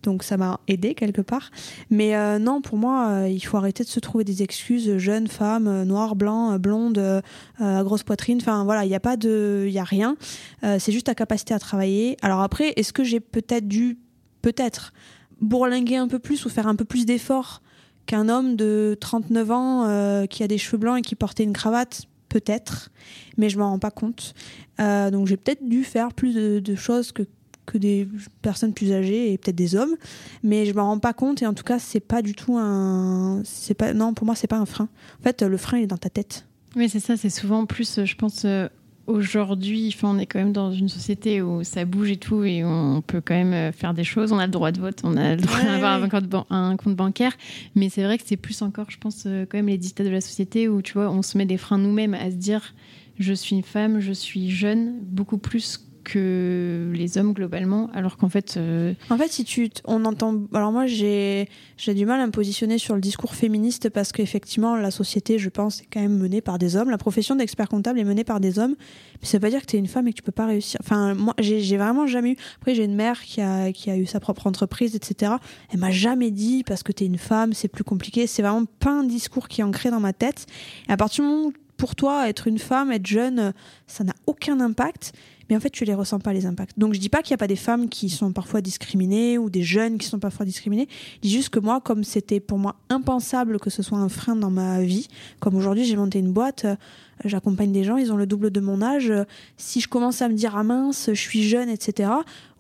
donc 0.06 0.22
ça 0.22 0.36
m'a 0.36 0.60
aidé 0.68 0.94
quelque 0.94 1.20
part. 1.20 1.50
Mais 1.90 2.16
euh, 2.16 2.38
non, 2.38 2.62
pour 2.62 2.78
moi, 2.78 3.08
euh, 3.08 3.28
il 3.28 3.40
faut 3.40 3.58
arrêter 3.58 3.84
de 3.84 3.88
se 3.88 4.00
trouver 4.00 4.24
des 4.24 4.42
excuses. 4.42 4.96
Jeune 4.96 5.26
femme, 5.26 5.66
euh, 5.66 5.84
noire, 5.84 6.16
blanc, 6.16 6.58
blonde, 6.58 7.22
grosse 7.60 8.02
poitrine. 8.02 8.38
Enfin 8.40 8.64
voilà, 8.64 8.84
il 8.84 8.88
n'y 8.88 8.94
a 8.94 9.00
pas 9.00 9.16
de, 9.16 9.64
il 9.66 9.72
y 9.72 9.78
a 9.78 9.84
rien. 9.84 10.16
c'est 10.62 10.92
juste 10.92 11.06
ta 11.06 11.14
capacité 11.14 11.52
à 11.52 11.58
travailler. 11.58 12.16
Alors 12.22 12.40
après, 12.40 12.72
est-ce 12.76 12.92
que 12.92 13.04
j'ai 13.04 13.20
peut-être 13.20 13.68
dû, 13.68 13.98
peut-être, 14.42 14.92
bourlinguer 15.40 15.96
un 15.96 16.08
peu 16.08 16.18
plus 16.18 16.46
ou 16.46 16.48
faire 16.48 16.66
un 16.66 16.76
peu 16.76 16.84
plus 16.84 17.04
d'efforts 17.04 17.62
qu'un 18.06 18.28
homme 18.28 18.56
de 18.56 18.96
39 19.00 19.50
ans 19.50 20.26
qui 20.28 20.42
a 20.44 20.48
des 20.48 20.58
cheveux 20.58 20.78
blancs 20.78 20.98
et 20.98 21.02
qui 21.02 21.16
portait 21.16 21.44
une 21.44 21.52
cravate? 21.52 22.04
Peut-être, 22.28 22.90
mais 23.38 23.48
je 23.48 23.58
m'en 23.58 23.70
rends 23.70 23.78
pas 23.78 23.90
compte. 23.90 24.34
donc 24.78 25.26
j'ai 25.26 25.36
peut-être 25.36 25.66
dû 25.66 25.84
faire 25.84 26.12
plus 26.12 26.34
de 26.34 26.74
choses 26.74 27.12
que 27.12 27.24
que 27.66 27.78
des 27.78 28.08
personnes 28.42 28.72
plus 28.72 28.92
âgées 28.92 29.32
et 29.32 29.38
peut-être 29.38 29.56
des 29.56 29.74
hommes, 29.74 29.96
mais 30.42 30.66
je 30.66 30.72
me 30.72 30.80
rends 30.80 30.98
pas 30.98 31.12
compte 31.12 31.42
et 31.42 31.46
en 31.46 31.54
tout 31.54 31.64
cas 31.64 31.78
c'est 31.78 32.00
pas 32.00 32.22
du 32.22 32.34
tout 32.34 32.56
un, 32.56 33.42
c'est 33.44 33.74
pas 33.74 33.92
non 33.92 34.14
pour 34.14 34.26
moi 34.26 34.34
c'est 34.34 34.46
pas 34.46 34.58
un 34.58 34.66
frein. 34.66 34.88
En 35.20 35.22
fait 35.22 35.42
le 35.42 35.56
frein 35.56 35.78
il 35.78 35.84
est 35.84 35.88
dans 35.88 35.96
ta 35.98 36.10
tête. 36.10 36.46
Oui 36.76 36.88
c'est 36.88 37.00
ça, 37.00 37.16
c'est 37.16 37.30
souvent 37.30 37.66
plus 37.66 38.04
je 38.04 38.14
pense 38.16 38.44
euh, 38.44 38.68
aujourd'hui, 39.06 39.92
enfin, 39.94 40.14
on 40.14 40.18
est 40.18 40.26
quand 40.26 40.38
même 40.38 40.52
dans 40.52 40.72
une 40.72 40.88
société 40.88 41.42
où 41.42 41.64
ça 41.64 41.84
bouge 41.84 42.10
et 42.10 42.16
tout, 42.16 42.44
et 42.44 42.64
on 42.64 43.02
peut 43.02 43.20
quand 43.20 43.34
même 43.34 43.52
euh, 43.52 43.72
faire 43.72 43.94
des 43.94 44.04
choses. 44.04 44.32
On 44.32 44.38
a 44.38 44.46
le 44.46 44.52
droit 44.52 44.72
de 44.72 44.80
vote, 44.80 45.00
on 45.04 45.16
a 45.16 45.36
le 45.36 45.42
droit 45.42 45.62
d'avoir 45.62 46.46
un, 46.50 46.76
compte 46.76 46.96
bancaire, 46.96 47.32
mais 47.74 47.88
c'est 47.88 48.02
vrai 48.02 48.18
que 48.18 48.24
c'est 48.26 48.36
plus 48.36 48.62
encore, 48.62 48.90
je 48.90 48.98
pense, 48.98 49.24
euh, 49.26 49.46
quand 49.48 49.58
même 49.58 49.68
les 49.68 49.78
dictats 49.78 50.04
de 50.04 50.10
la 50.10 50.20
société 50.20 50.68
où 50.68 50.82
tu 50.82 50.94
vois, 50.94 51.10
on 51.10 51.22
se 51.22 51.38
met 51.38 51.46
des 51.46 51.56
freins 51.56 51.78
nous-mêmes 51.78 52.14
à 52.14 52.30
se 52.30 52.36
dire, 52.36 52.74
je 53.18 53.32
suis 53.32 53.56
une 53.56 53.62
femme, 53.62 54.00
je 54.00 54.12
suis 54.12 54.50
jeune, 54.50 54.98
beaucoup 55.02 55.38
plus 55.38 55.86
que 56.06 56.92
les 56.94 57.18
hommes 57.18 57.32
globalement, 57.32 57.90
alors 57.92 58.16
qu'en 58.16 58.28
fait. 58.28 58.56
Euh, 58.56 58.94
en 59.10 59.18
fait, 59.18 59.32
si 59.32 59.44
tu. 59.44 59.68
On 59.84 60.04
entend. 60.04 60.42
Alors 60.54 60.70
moi, 60.70 60.86
j'ai 60.86 61.48
du 61.88 62.06
mal 62.06 62.20
à 62.20 62.26
me 62.26 62.30
positionner 62.30 62.78
sur 62.78 62.94
le 62.94 63.00
discours 63.00 63.34
féministe 63.34 63.90
parce 63.90 64.12
qu'effectivement, 64.12 64.76
la 64.76 64.92
société, 64.92 65.38
je 65.38 65.48
pense, 65.48 65.82
est 65.82 65.88
quand 65.92 66.00
même 66.00 66.16
menée 66.16 66.40
par 66.40 66.58
des 66.58 66.76
hommes. 66.76 66.90
La 66.90 66.98
profession 66.98 67.34
d'expert 67.34 67.68
comptable 67.68 67.98
est 67.98 68.04
menée 68.04 68.22
par 68.22 68.38
des 68.38 68.60
hommes. 68.60 68.76
Mais 69.20 69.26
ça 69.26 69.38
veut 69.38 69.42
pas 69.42 69.50
dire 69.50 69.60
que 69.60 69.66
tu 69.66 69.76
es 69.76 69.78
une 69.80 69.88
femme 69.88 70.06
et 70.06 70.12
que 70.12 70.18
tu 70.18 70.22
peux 70.22 70.30
pas 70.30 70.46
réussir. 70.46 70.78
Enfin, 70.80 71.14
moi, 71.14 71.34
j'ai 71.40 71.76
vraiment 71.76 72.06
jamais 72.06 72.32
eu. 72.32 72.36
Après, 72.58 72.76
j'ai 72.76 72.84
une 72.84 72.94
mère 72.94 73.20
qui 73.22 73.40
a, 73.40 73.72
qui 73.72 73.90
a 73.90 73.96
eu 73.96 74.06
sa 74.06 74.20
propre 74.20 74.46
entreprise, 74.46 74.94
etc. 74.94 75.32
Elle 75.72 75.80
m'a 75.80 75.90
jamais 75.90 76.30
dit 76.30 76.62
parce 76.62 76.84
que 76.84 76.92
tu 76.92 77.02
es 77.02 77.06
une 77.08 77.18
femme, 77.18 77.52
c'est 77.52 77.68
plus 77.68 77.84
compliqué. 77.84 78.28
C'est 78.28 78.42
vraiment 78.42 78.66
pas 78.78 78.92
un 78.92 79.04
discours 79.04 79.48
qui 79.48 79.60
est 79.60 79.64
ancré 79.64 79.90
dans 79.90 80.00
ma 80.00 80.12
tête. 80.12 80.46
Et 80.88 80.92
à 80.92 80.96
partir 80.96 81.24
du 81.24 81.30
moment 81.30 81.48
où 81.48 81.52
pour 81.76 81.94
toi, 81.94 82.28
être 82.28 82.46
une 82.46 82.58
femme, 82.58 82.92
être 82.92 83.06
jeune, 83.06 83.52
ça 83.86 84.04
n'a 84.04 84.14
aucun 84.26 84.60
impact 84.60 85.12
mais 85.48 85.56
en 85.56 85.60
fait, 85.60 85.70
tu 85.70 85.84
les 85.84 85.94
ressens 85.94 86.18
pas 86.18 86.32
les 86.32 86.46
impacts. 86.46 86.78
Donc, 86.78 86.94
je 86.94 87.00
dis 87.00 87.08
pas 87.08 87.22
qu'il 87.22 87.32
y 87.32 87.34
a 87.34 87.38
pas 87.38 87.46
des 87.46 87.56
femmes 87.56 87.88
qui 87.88 88.08
sont 88.08 88.32
parfois 88.32 88.60
discriminées 88.60 89.38
ou 89.38 89.50
des 89.50 89.62
jeunes 89.62 89.98
qui 89.98 90.06
sont 90.06 90.18
parfois 90.18 90.44
discriminés. 90.46 90.88
Je 91.16 91.28
dis 91.28 91.30
juste 91.30 91.50
que 91.50 91.58
moi, 91.58 91.80
comme 91.80 92.04
c'était 92.04 92.40
pour 92.40 92.58
moi 92.58 92.76
impensable 92.88 93.58
que 93.60 93.70
ce 93.70 93.82
soit 93.82 93.98
un 93.98 94.08
frein 94.08 94.36
dans 94.36 94.50
ma 94.50 94.82
vie, 94.82 95.08
comme 95.40 95.54
aujourd'hui 95.56 95.84
j'ai 95.84 95.96
monté 95.96 96.18
une 96.18 96.32
boîte, 96.32 96.64
euh, 96.64 96.76
j'accompagne 97.24 97.72
des 97.72 97.84
gens, 97.84 97.96
ils 97.96 98.12
ont 98.12 98.16
le 98.16 98.26
double 98.26 98.50
de 98.50 98.60
mon 98.60 98.82
âge. 98.82 99.12
Si 99.56 99.80
je 99.80 99.88
commence 99.88 100.22
à 100.22 100.28
me 100.28 100.34
dire 100.34 100.56
ah 100.56 100.62
mince, 100.62 101.10
je 101.12 101.20
suis 101.20 101.42
jeune, 101.42 101.68
etc. 101.68 102.10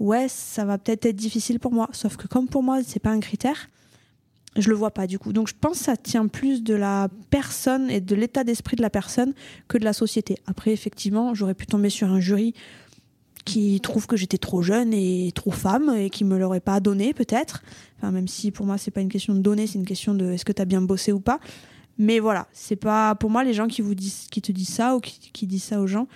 Ouais, 0.00 0.26
ça 0.28 0.64
va 0.64 0.78
peut-être 0.78 1.06
être 1.06 1.16
difficile 1.16 1.60
pour 1.60 1.72
moi. 1.72 1.88
Sauf 1.92 2.16
que 2.16 2.26
comme 2.26 2.48
pour 2.48 2.62
moi, 2.62 2.80
c'est 2.84 3.00
pas 3.00 3.10
un 3.10 3.20
critère 3.20 3.68
je 4.58 4.68
le 4.68 4.74
vois 4.74 4.90
pas 4.90 5.06
du 5.06 5.18
coup. 5.18 5.32
Donc 5.32 5.48
je 5.48 5.54
pense 5.58 5.78
que 5.78 5.84
ça 5.84 5.96
tient 5.96 6.26
plus 6.26 6.62
de 6.62 6.74
la 6.74 7.08
personne 7.30 7.90
et 7.90 8.00
de 8.00 8.14
l'état 8.14 8.44
d'esprit 8.44 8.76
de 8.76 8.82
la 8.82 8.90
personne 8.90 9.34
que 9.68 9.78
de 9.78 9.84
la 9.84 9.92
société. 9.92 10.36
Après, 10.46 10.72
effectivement, 10.72 11.34
j'aurais 11.34 11.54
pu 11.54 11.66
tomber 11.66 11.90
sur 11.90 12.08
un 12.08 12.20
jury 12.20 12.54
qui 13.44 13.80
trouve 13.80 14.06
que 14.06 14.16
j'étais 14.16 14.38
trop 14.38 14.60
jeune 14.60 14.92
et 14.92 15.30
trop 15.34 15.52
femme 15.52 15.94
et 15.96 16.10
qui 16.10 16.24
me 16.24 16.36
l'aurait 16.36 16.60
pas 16.60 16.80
donné 16.80 17.14
peut-être. 17.14 17.62
Enfin, 17.98 18.10
même 18.10 18.28
si 18.28 18.50
pour 18.50 18.66
moi 18.66 18.76
c'est 18.76 18.90
pas 18.90 19.00
une 19.00 19.08
question 19.08 19.34
de 19.34 19.40
donner, 19.40 19.66
c'est 19.66 19.78
une 19.78 19.86
question 19.86 20.14
de 20.14 20.32
est-ce 20.32 20.44
que 20.44 20.52
tu 20.52 20.60
as 20.60 20.64
bien 20.64 20.82
bossé 20.82 21.12
ou 21.12 21.20
pas. 21.20 21.38
Mais 21.98 22.18
voilà, 22.18 22.46
c'est 22.52 22.76
pas 22.76 23.14
pour 23.14 23.30
moi 23.30 23.44
les 23.44 23.54
gens 23.54 23.68
qui 23.68 23.82
vous 23.82 23.94
disent, 23.94 24.26
qui 24.30 24.42
te 24.42 24.52
disent 24.52 24.68
ça 24.74 24.96
ou 24.96 25.00
qui, 25.00 25.30
qui 25.32 25.46
disent 25.46 25.62
ça 25.62 25.80
aux 25.80 25.86
gens, 25.86 26.08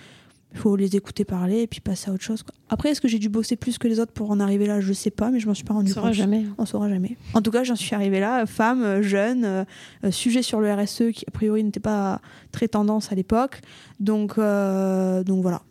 il 0.53 0.59
faut 0.59 0.75
les 0.75 0.95
écouter 0.95 1.23
parler 1.23 1.61
et 1.61 1.67
puis 1.67 1.79
passer 1.79 2.09
à 2.09 2.13
autre 2.13 2.23
chose. 2.23 2.43
Après, 2.69 2.89
est-ce 2.89 3.01
que 3.01 3.07
j'ai 3.07 3.19
dû 3.19 3.29
bosser 3.29 3.55
plus 3.55 3.77
que 3.77 3.87
les 3.87 3.99
autres 3.99 4.11
pour 4.11 4.31
en 4.31 4.39
arriver 4.39 4.65
là? 4.65 4.81
Je 4.81 4.93
sais 4.93 5.11
pas, 5.11 5.31
mais 5.31 5.39
je 5.39 5.47
m'en 5.47 5.53
suis 5.53 5.63
pas 5.63 5.73
rendu 5.73 5.93
compte. 5.93 6.03
On 6.05 6.11
jamais. 6.11 6.45
On 6.57 6.65
saura 6.65 6.89
jamais. 6.89 7.17
En 7.33 7.41
tout 7.41 7.51
cas, 7.51 7.63
j'en 7.63 7.75
suis 7.75 7.95
arrivée 7.95 8.19
là, 8.19 8.45
femme, 8.45 9.01
jeune, 9.01 9.45
euh, 9.45 9.63
euh, 10.03 10.11
sujet 10.11 10.41
sur 10.41 10.59
le 10.59 10.73
RSE 10.73 11.11
qui 11.13 11.25
a 11.27 11.31
priori 11.31 11.63
n'était 11.63 11.79
pas 11.79 12.21
très 12.51 12.67
tendance 12.67 13.11
à 13.11 13.15
l'époque. 13.15 13.61
Donc, 13.99 14.33
euh, 14.37 15.23
donc 15.23 15.41
voilà. 15.41 15.61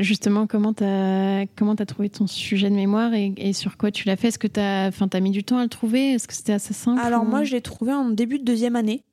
Justement, 0.00 0.46
comment 0.46 0.74
tu 0.74 0.82
as, 0.84 1.46
comment 1.56 1.74
as 1.74 1.86
trouvé 1.86 2.10
ton 2.10 2.26
sujet 2.26 2.68
de 2.68 2.74
mémoire 2.74 3.12
et, 3.14 3.52
sur 3.52 3.76
quoi 3.76 3.92
tu 3.92 4.08
l'as 4.08 4.16
fait? 4.16 4.28
Est-ce 4.28 4.38
que 4.38 4.48
tu 4.48 4.58
as, 4.58 4.86
as 4.88 5.20
mis 5.20 5.30
du 5.30 5.44
temps 5.44 5.58
à 5.58 5.62
le 5.62 5.68
trouver? 5.68 6.14
Est-ce 6.14 6.26
que 6.26 6.34
c'était 6.34 6.52
assez 6.52 6.74
simple 6.74 7.00
Alors, 7.00 7.24
moi, 7.24 7.44
je 7.44 7.52
l'ai 7.52 7.60
trouvé 7.60 7.92
en 7.92 8.10
début 8.10 8.38
de 8.38 8.44
deuxième 8.44 8.74
année. 8.74 9.04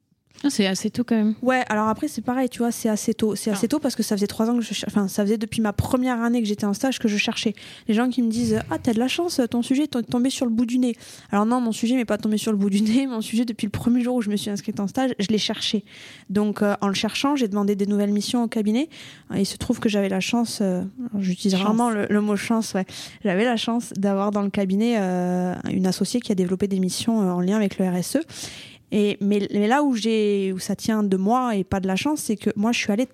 Ah, 0.44 0.50
c'est 0.50 0.68
assez 0.68 0.90
tôt 0.90 1.04
quand 1.04 1.16
même. 1.16 1.36
Ouais, 1.42 1.64
alors 1.70 1.88
après 1.88 2.08
c'est 2.08 2.22
pareil, 2.22 2.50
tu 2.50 2.60
vois, 2.60 2.72
c'est 2.72 2.90
assez 2.90 3.14
tôt. 3.14 3.36
C'est 3.36 3.52
assez 3.52 3.66
ah. 3.66 3.70
tôt 3.70 3.80
parce 3.80 3.96
que 3.96 4.04
ça 4.04 4.16
faisait 4.16 4.28
trois 4.28 4.50
ans 4.50 4.58
que 4.58 4.62
je 4.62 4.74
enfin 4.88 5.08
ça 5.08 5.24
faisait 5.24 5.38
depuis 5.38 5.62
ma 5.62 5.74
première 5.74 6.22
année 6.22 6.42
que 6.42 6.48
j'étais 6.48 6.66
en 6.66 6.74
stage 6.74 7.00
que 7.00 7.08
je 7.08 7.18
cherchais. 7.18 7.54
Les 7.88 7.94
gens 7.94 8.10
qui 8.10 8.22
me 8.22 8.30
disent 8.30 8.60
ah 8.70 8.78
t'as 8.78 8.94
de 8.94 9.00
la 9.00 9.08
chance, 9.08 9.42
ton 9.50 9.62
sujet 9.62 9.84
est 9.84 10.02
tombé 10.10 10.30
sur 10.30 10.46
le 10.46 10.52
bout 10.52 10.66
du 10.66 10.78
nez. 10.78 10.96
Alors 11.32 11.46
non, 11.46 11.62
mon 11.62 11.72
sujet 11.72 11.96
n'est 11.96 12.06
pas 12.06 12.18
tombé 12.18 12.38
sur 12.38 12.52
le 12.52 12.58
bout 12.58 12.70
du 12.70 12.82
nez. 12.82 13.08
Mon 13.08 13.22
sujet 13.22 13.46
depuis 13.46 13.66
le 13.66 13.72
premier 13.72 14.02
jour 14.02 14.16
où 14.16 14.22
je 14.22 14.30
me 14.30 14.36
suis 14.36 14.50
inscrite 14.52 14.80
en 14.80 14.88
stage, 14.88 15.16
je 15.20 15.28
l'ai 15.28 15.38
cherché. 15.38 15.84
Donc 16.30 16.62
euh, 16.62 16.76
en 16.82 16.88
le 16.88 16.94
cherchant, 16.94 17.36
j'ai 17.36 17.48
demandé 17.48 17.76
des 17.76 17.86
nouvelles 17.86 18.12
missions 18.12 18.44
au 18.44 18.48
cabinet. 18.48 18.90
Et 19.34 19.40
il 19.40 19.46
se 19.46 19.58
trouve 19.58 19.80
que 19.80 19.90
j'avais 19.90 20.10
la 20.10 20.20
chance, 20.20 20.60
euh, 20.62 20.84
j'utilise 21.18 21.58
vraiment 21.58 21.90
le, 21.90 22.22
mot 22.22 22.36
chance, 22.36 22.74
ouais. 22.74 22.86
J'avais 23.24 23.46
la 23.46 23.58
chance 23.58 23.94
d'avoir 23.94 24.32
dans 24.32 24.42
le 24.42 24.50
cabinet 24.50 24.96
euh, 24.98 25.56
une 25.72 25.88
associée 25.88 26.20
qui 26.20 26.32
a 26.32 26.36
développé 26.36 26.68
des 26.68 26.80
missions 26.80 27.18
en 27.20 27.40
lien 27.40 27.56
avec 27.56 27.80
le 27.80 27.90
RSE. 27.90 28.20
Et, 28.98 29.18
mais, 29.20 29.40
là 29.68 29.84
où, 29.84 29.94
ça 30.58 30.76
tient 30.78 31.04
de 31.04 31.18
moi 31.18 31.58
et 31.58 31.66
pas 31.66 31.82
de 31.82 31.88
la 31.88 31.98
chance, 31.98 32.22
c'est 32.22 32.38
que 32.38 32.50
moi, 32.56 32.72
je 32.72 32.80
suis 32.80 32.94
allée 32.94 33.06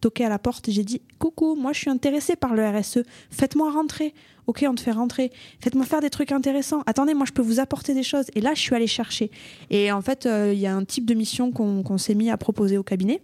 toquer 0.00 0.26
à 0.26 0.28
la 0.28 0.38
porte 0.38 0.70
j'ai 0.70 0.84
dit 0.84 1.00
Coucou, 1.18 1.56
moi, 1.56 1.72
je 1.72 1.78
suis 1.78 1.90
intéressée 1.90 2.36
par 2.36 2.54
le 2.54 2.62
RSE. 2.68 3.00
Faites-moi 3.30 3.72
rentrer. 3.72 4.12
Ok, 4.46 4.66
on 4.68 4.74
te 4.74 4.82
fait 4.82 4.92
rentrer. 4.92 5.32
Faites-moi 5.60 5.86
faire 5.86 6.02
des 6.02 6.10
trucs 6.10 6.32
intéressants. 6.32 6.82
Attendez, 6.84 7.14
moi, 7.14 7.24
je 7.26 7.32
peux 7.32 7.40
vous 7.40 7.58
apporter 7.58 7.94
des 7.94 8.02
choses. 8.02 8.26
Et 8.34 8.42
là, 8.42 8.52
je 8.52 8.60
suis 8.60 8.74
allée 8.74 8.86
chercher. 8.86 9.30
Et 9.70 9.90
en 9.90 10.02
fait, 10.02 10.26
euh, 10.26 10.52
il 10.52 10.60
y 10.60 10.66
a 10.66 10.76
un 10.76 10.84
type 10.84 11.06
de 11.06 11.14
mission 11.14 11.52
qu'on, 11.52 11.98
s'est 11.98 12.14
mis 12.14 12.30
à 12.30 12.36
proposer 12.36 12.76
au 12.76 12.82
cabinet. 12.82 13.22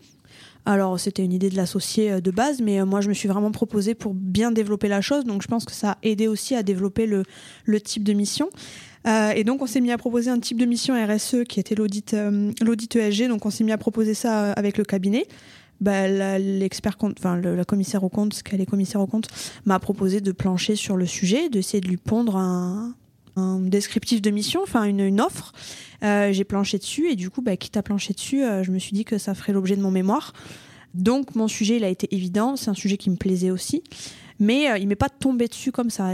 Alors, 0.65 0.99
c'était 0.99 1.23
une 1.23 1.33
idée 1.33 1.51
de 1.51 1.57
l'associé 1.57 2.13
euh, 2.13 2.21
de 2.21 2.31
base, 2.31 2.63
mais 2.63 2.81
euh, 2.81 2.87
moi, 2.87 3.03
je 3.03 3.09
me 3.11 3.15
suis 3.15 3.29
vraiment 3.29 3.51
proposée 3.51 3.95
pour 3.95 4.15
bien 4.15 4.53
développer 4.53 4.89
la 4.89 5.03
chose. 5.03 5.25
Donc, 5.25 5.43
je 5.43 5.49
pense 5.49 5.67
que 5.67 5.73
ça 5.73 5.93
a 5.93 5.99
aidé 6.03 6.29
aussi 6.29 6.55
à 6.55 6.63
développer 6.63 7.07
le 7.07 7.81
type 7.81 8.05
de 8.05 8.15
mission. 8.15 8.49
Euh, 9.07 9.31
et 9.31 9.45
donc, 9.45 9.63
on 9.63 9.67
s'est 9.67 9.81
mis 9.81 9.93
à 9.93 9.99
proposer 9.99 10.31
un 10.31 10.41
type 10.41 10.59
de 10.59 10.67
mission 10.67 10.95
RSE 10.95 11.45
qui 11.49 11.61
était 11.61 11.75
l'audit 11.75 12.15
euh, 12.15 12.53
ESG. 12.61 13.29
Donc, 13.29 13.47
on 13.47 13.51
s'est 13.51 13.65
mis 13.65 13.73
à 13.73 13.79
proposer 13.79 14.15
ça 14.15 14.45
euh, 14.45 14.53
avec 14.57 14.79
le 14.79 14.85
cabinet. 14.85 15.27
Bah, 15.81 16.09
l'expert 16.09 16.97
enfin 17.03 17.37
la 17.37 17.65
commissaire 17.67 18.03
au 18.03 18.09
compte, 18.09 18.33
ce 18.33 18.43
qu'elle 18.43 18.63
est 18.63 18.67
commissaire 18.67 19.01
au 19.01 19.07
compte, 19.07 19.29
m'a 19.67 19.79
proposé 19.79 20.23
de 20.23 20.33
plancher 20.33 20.75
sur 20.75 20.97
le 20.97 21.05
sujet, 21.05 21.51
d'essayer 21.51 21.83
de 21.83 21.89
lui 21.89 21.99
pondre 21.99 22.37
un, 22.37 22.95
un 23.37 23.61
descriptif 23.61 24.23
de 24.23 24.31
mission, 24.31 24.63
enfin 24.63 24.85
une, 24.85 25.01
une 25.01 25.21
offre. 25.21 25.53
Euh, 26.03 26.33
j'ai 26.33 26.45
planché 26.45 26.79
dessus 26.79 27.11
et 27.11 27.15
du 27.15 27.29
coup, 27.29 27.43
bah, 27.43 27.59
quitte 27.59 27.77
à 27.77 27.83
plancher 27.83 28.15
dessus, 28.15 28.41
je 28.63 28.71
me 28.71 28.79
suis 28.79 28.93
dit 28.93 29.05
que 29.05 29.19
ça 29.19 29.35
ferait 29.35 29.53
l'objet 29.53 29.77
de 29.77 29.83
mon 29.83 29.91
mémoire. 29.91 30.33
Donc 30.95 31.35
mon 31.35 31.47
sujet, 31.47 31.77
il 31.77 31.85
a 31.85 31.91
été 31.91 32.09
évident, 32.15 32.57
c'est 32.57 32.71
un 32.71 32.75
sujet 32.75 32.97
qui 32.97 33.11
me 33.11 33.17
plaisait 33.17 33.51
aussi 33.51 33.83
mais 34.39 34.71
euh, 34.71 34.79
il 34.79 34.89
m'est 34.89 34.97
pas 34.97 35.09
tombé 35.09 35.49
dessus 35.49 35.73
comme 35.73 35.91
ça. 35.91 36.11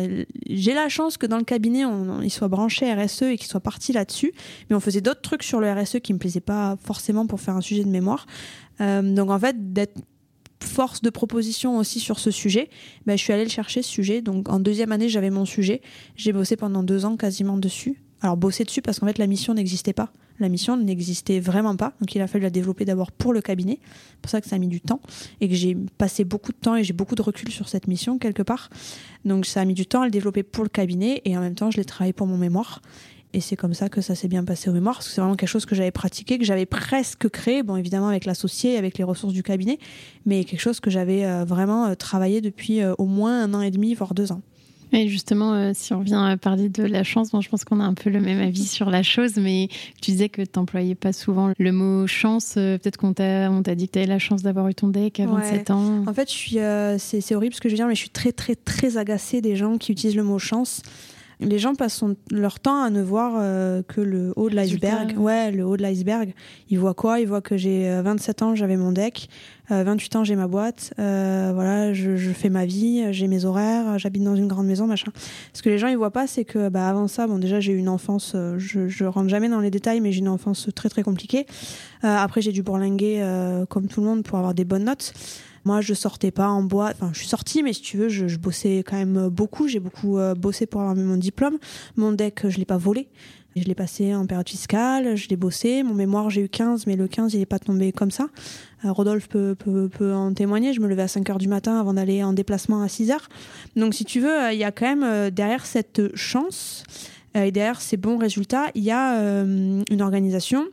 J'ai 0.48 0.74
la 0.74 0.88
chance 0.88 1.16
que 1.16 1.26
dans 1.26 1.38
le 1.38 1.44
cabinet, 1.44 1.84
on, 1.84 2.22
il 2.22 2.30
soit 2.30 2.48
branché 2.48 2.92
RSE 2.92 3.22
et 3.22 3.36
qu'il 3.36 3.46
soit 3.46 3.60
parti 3.60 3.92
là-dessus, 3.92 4.32
mais 4.68 4.76
on 4.76 4.80
faisait 4.80 5.00
d'autres 5.00 5.22
trucs 5.22 5.42
sur 5.42 5.60
le 5.60 5.72
RSE 5.72 6.00
qui 6.00 6.12
me 6.12 6.18
plaisaient 6.18 6.40
pas 6.40 6.76
forcément 6.82 7.26
pour 7.26 7.40
faire 7.40 7.56
un 7.56 7.60
sujet 7.60 7.84
de 7.84 7.90
mémoire. 7.90 8.26
Euh, 8.80 9.02
donc 9.02 9.30
en 9.30 9.38
fait, 9.38 9.72
d'être 9.72 10.00
force 10.62 11.02
de 11.02 11.10
proposition 11.10 11.78
aussi 11.78 11.98
sur 11.98 12.18
ce 12.20 12.30
sujet, 12.30 12.70
ben, 13.06 13.18
je 13.18 13.22
suis 13.22 13.32
allée 13.32 13.44
le 13.44 13.50
chercher 13.50 13.82
ce 13.82 13.90
sujet. 13.90 14.22
Donc 14.22 14.48
en 14.48 14.60
deuxième 14.60 14.92
année, 14.92 15.08
j'avais 15.08 15.30
mon 15.30 15.44
sujet. 15.44 15.82
J'ai 16.16 16.32
bossé 16.32 16.56
pendant 16.56 16.82
deux 16.82 17.04
ans 17.04 17.16
quasiment 17.16 17.56
dessus. 17.56 18.02
Alors 18.20 18.36
bosser 18.36 18.64
dessus 18.64 18.82
parce 18.82 19.00
qu'en 19.00 19.06
fait 19.06 19.18
la 19.18 19.26
mission 19.26 19.54
n'existait 19.54 19.92
pas. 19.92 20.12
La 20.42 20.48
mission 20.48 20.76
n'existait 20.76 21.38
vraiment 21.38 21.76
pas, 21.76 21.92
donc 22.00 22.12
il 22.16 22.20
a 22.20 22.26
fallu 22.26 22.42
la 22.42 22.50
développer 22.50 22.84
d'abord 22.84 23.12
pour 23.12 23.32
le 23.32 23.40
cabinet. 23.40 23.78
C'est 23.80 24.20
pour 24.20 24.30
ça 24.30 24.40
que 24.40 24.48
ça 24.48 24.56
a 24.56 24.58
mis 24.58 24.66
du 24.66 24.80
temps 24.80 25.00
et 25.40 25.48
que 25.48 25.54
j'ai 25.54 25.76
passé 25.98 26.24
beaucoup 26.24 26.50
de 26.50 26.56
temps 26.56 26.74
et 26.74 26.82
j'ai 26.82 26.92
beaucoup 26.92 27.14
de 27.14 27.22
recul 27.22 27.48
sur 27.52 27.68
cette 27.68 27.86
mission 27.86 28.18
quelque 28.18 28.42
part. 28.42 28.68
Donc 29.24 29.46
ça 29.46 29.60
a 29.60 29.64
mis 29.64 29.74
du 29.74 29.86
temps 29.86 30.02
à 30.02 30.04
le 30.04 30.10
développer 30.10 30.42
pour 30.42 30.64
le 30.64 30.68
cabinet 30.68 31.22
et 31.24 31.38
en 31.38 31.40
même 31.40 31.54
temps 31.54 31.70
je 31.70 31.76
l'ai 31.76 31.84
travaillé 31.84 32.12
pour 32.12 32.26
mon 32.26 32.36
mémoire. 32.36 32.82
Et 33.34 33.40
c'est 33.40 33.54
comme 33.54 33.72
ça 33.72 33.88
que 33.88 34.00
ça 34.00 34.16
s'est 34.16 34.28
bien 34.28 34.44
passé 34.44 34.68
au 34.68 34.72
mémoire, 34.72 34.96
parce 34.96 35.06
que 35.06 35.14
c'est 35.14 35.20
vraiment 35.20 35.36
quelque 35.36 35.48
chose 35.48 35.64
que 35.64 35.74
j'avais 35.74 35.92
pratiqué, 35.92 36.38
que 36.38 36.44
j'avais 36.44 36.66
presque 36.66 37.28
créé, 37.28 37.62
bon 37.62 37.76
évidemment 37.76 38.08
avec 38.08 38.24
l'associé, 38.24 38.76
avec 38.76 38.98
les 38.98 39.04
ressources 39.04 39.32
du 39.32 39.42
cabinet, 39.42 39.78
mais 40.26 40.44
quelque 40.44 40.60
chose 40.60 40.80
que 40.80 40.90
j'avais 40.90 41.24
euh, 41.24 41.44
vraiment 41.44 41.86
euh, 41.86 41.94
travaillé 41.94 42.40
depuis 42.40 42.82
euh, 42.82 42.94
au 42.98 43.06
moins 43.06 43.44
un 43.44 43.54
an 43.54 43.62
et 43.62 43.70
demi, 43.70 43.94
voire 43.94 44.12
deux 44.12 44.32
ans. 44.32 44.42
Et 44.92 45.08
justement, 45.08 45.54
euh, 45.54 45.72
si 45.74 45.94
on 45.94 46.00
vient 46.00 46.24
à 46.24 46.36
parler 46.36 46.68
de 46.68 46.82
la 46.82 47.02
chance, 47.02 47.30
bon, 47.30 47.40
je 47.40 47.48
pense 47.48 47.64
qu'on 47.64 47.80
a 47.80 47.84
un 47.84 47.94
peu 47.94 48.10
le 48.10 48.20
même 48.20 48.40
avis 48.40 48.66
sur 48.66 48.90
la 48.90 49.02
chose, 49.02 49.36
mais 49.36 49.68
tu 50.00 50.10
disais 50.10 50.28
que 50.28 50.42
tu 50.42 50.50
n'employais 50.56 50.94
pas 50.94 51.12
souvent 51.12 51.52
le 51.58 51.72
mot 51.72 52.06
chance. 52.06 52.54
Euh, 52.58 52.76
peut-être 52.76 52.98
qu'on 52.98 53.14
t'a, 53.14 53.50
on 53.50 53.62
t'a 53.62 53.74
dit 53.74 53.86
que 53.86 53.92
tu 53.92 53.98
avais 54.00 54.08
la 54.08 54.18
chance 54.18 54.42
d'avoir 54.42 54.68
eu 54.68 54.74
ton 54.74 54.88
deck 54.88 55.20
à 55.20 55.26
27 55.26 55.70
ans. 55.70 56.04
En 56.06 56.12
fait, 56.12 56.30
je 56.30 56.36
suis, 56.36 56.58
euh, 56.58 56.98
c'est, 56.98 57.20
c'est 57.22 57.34
horrible 57.34 57.54
ce 57.54 57.60
que 57.60 57.68
je 57.68 57.74
veux 57.74 57.78
dire, 57.78 57.86
mais 57.86 57.94
je 57.94 58.00
suis 58.00 58.10
très, 58.10 58.32
très, 58.32 58.54
très 58.54 58.98
agacée 58.98 59.40
des 59.40 59.56
gens 59.56 59.78
qui 59.78 59.92
utilisent 59.92 60.16
le 60.16 60.24
mot 60.24 60.38
chance 60.38 60.82
les 61.44 61.58
gens 61.58 61.74
passent 61.74 62.04
leur 62.30 62.60
temps 62.60 62.82
à 62.82 62.90
ne 62.90 63.02
voir 63.02 63.34
euh, 63.36 63.82
que 63.82 64.00
le 64.00 64.32
haut 64.36 64.48
de 64.48 64.54
l'iceberg. 64.54 65.18
Ouais, 65.18 65.50
le 65.50 65.64
haut 65.64 65.76
de 65.76 65.82
l'iceberg. 65.82 66.34
Ils 66.68 66.78
voient 66.78 66.94
quoi? 66.94 67.20
Ils 67.20 67.28
voient 67.28 67.40
que 67.40 67.56
j'ai 67.56 68.00
27 68.02 68.42
euh, 68.42 68.44
ans, 68.44 68.54
j'avais 68.54 68.76
mon 68.76 68.92
deck. 68.92 69.28
28 69.70 70.16
euh, 70.16 70.18
ans, 70.18 70.24
j'ai 70.24 70.36
ma 70.36 70.48
boîte. 70.48 70.92
voilà, 70.96 71.92
je, 71.92 72.16
fais 72.32 72.50
ma 72.50 72.66
vie, 72.66 73.12
j'ai 73.12 73.26
mes 73.26 73.44
horaires, 73.44 73.98
j'habite 73.98 74.22
dans 74.22 74.36
une 74.36 74.48
grande 74.48 74.66
maison, 74.66 74.86
machin. 74.86 75.12
Ce 75.52 75.62
que 75.62 75.70
les 75.70 75.78
gens 75.78 75.88
ils 75.88 75.96
voient 75.96 76.10
pas, 76.10 76.26
c'est 76.26 76.44
que 76.44 76.68
bah, 76.68 76.88
avant 76.88 77.08
ça, 77.08 77.26
bon 77.26 77.38
déjà 77.38 77.60
j'ai 77.60 77.72
eu 77.72 77.78
une 77.78 77.88
enfance. 77.88 78.36
je, 78.58 78.88
je 78.88 79.04
rentre 79.04 79.28
jamais 79.28 79.48
dans 79.48 79.60
les 79.60 79.70
détails, 79.70 80.00
mais 80.00 80.12
j'ai 80.12 80.20
une 80.20 80.28
enfance 80.28 80.68
très 80.74 80.88
très 80.88 81.02
compliquée. 81.02 81.46
après, 82.02 82.42
j'ai 82.42 82.52
dû 82.52 82.62
bourlinguer 82.62 83.24
comme 83.68 83.88
tout 83.88 84.00
le 84.00 84.06
monde 84.06 84.24
pour 84.24 84.38
avoir 84.38 84.52
des 84.54 84.64
bonnes 84.64 84.84
notes. 84.84 85.14
Moi, 85.64 85.80
je 85.80 85.94
sortais 85.94 86.30
pas 86.30 86.48
en 86.48 86.62
boîte. 86.62 86.96
Enfin, 87.00 87.10
je 87.12 87.18
suis 87.18 87.28
sortie, 87.28 87.62
mais 87.62 87.72
si 87.72 87.82
tu 87.82 87.96
veux, 87.96 88.08
je, 88.08 88.36
bossais 88.36 88.82
quand 88.86 88.96
même 88.96 89.28
beaucoup. 89.28 89.68
J'ai 89.68 89.80
beaucoup 89.80 90.18
euh, 90.18 90.34
bossé 90.34 90.66
pour 90.66 90.80
avoir 90.80 90.96
mon 90.96 91.16
diplôme. 91.16 91.58
Mon 91.96 92.12
deck, 92.12 92.48
je 92.48 92.58
l'ai 92.58 92.64
pas 92.64 92.76
volé. 92.76 93.08
Je 93.54 93.64
l'ai 93.64 93.74
passé 93.74 94.14
en 94.14 94.26
période 94.26 94.48
fiscale, 94.48 95.14
je 95.14 95.28
l'ai 95.28 95.36
bossé. 95.36 95.82
Mon 95.82 95.92
mémoire, 95.94 96.30
j'ai 96.30 96.40
eu 96.40 96.48
15, 96.48 96.86
mais 96.86 96.96
le 96.96 97.06
15, 97.06 97.34
il 97.34 97.40
n'est 97.40 97.46
pas 97.46 97.58
tombé 97.58 97.92
comme 97.92 98.10
ça. 98.10 98.28
Euh, 98.84 98.92
Rodolphe 98.92 99.28
peut, 99.28 99.54
peut, 99.54 99.90
peut, 99.90 100.14
en 100.14 100.32
témoigner. 100.32 100.72
Je 100.72 100.80
me 100.80 100.88
levais 100.88 101.02
à 101.02 101.08
5 101.08 101.28
heures 101.28 101.38
du 101.38 101.48
matin 101.48 101.78
avant 101.78 101.94
d'aller 101.94 102.24
en 102.24 102.32
déplacement 102.32 102.82
à 102.82 102.88
6 102.88 103.10
heures. 103.10 103.28
Donc, 103.76 103.94
si 103.94 104.04
tu 104.04 104.20
veux, 104.20 104.44
euh, 104.44 104.52
il 104.52 104.58
y 104.58 104.64
a 104.64 104.72
quand 104.72 104.96
même 104.96 105.30
derrière 105.30 105.66
cette 105.66 106.16
chance 106.16 106.84
et 107.34 107.52
derrière 107.52 107.80
ces 107.80 107.96
bons 107.96 108.18
résultats, 108.18 108.70
il 108.74 108.84
y 108.84 108.90
a 108.90 109.18
une 109.42 110.02
organisation 110.02 110.66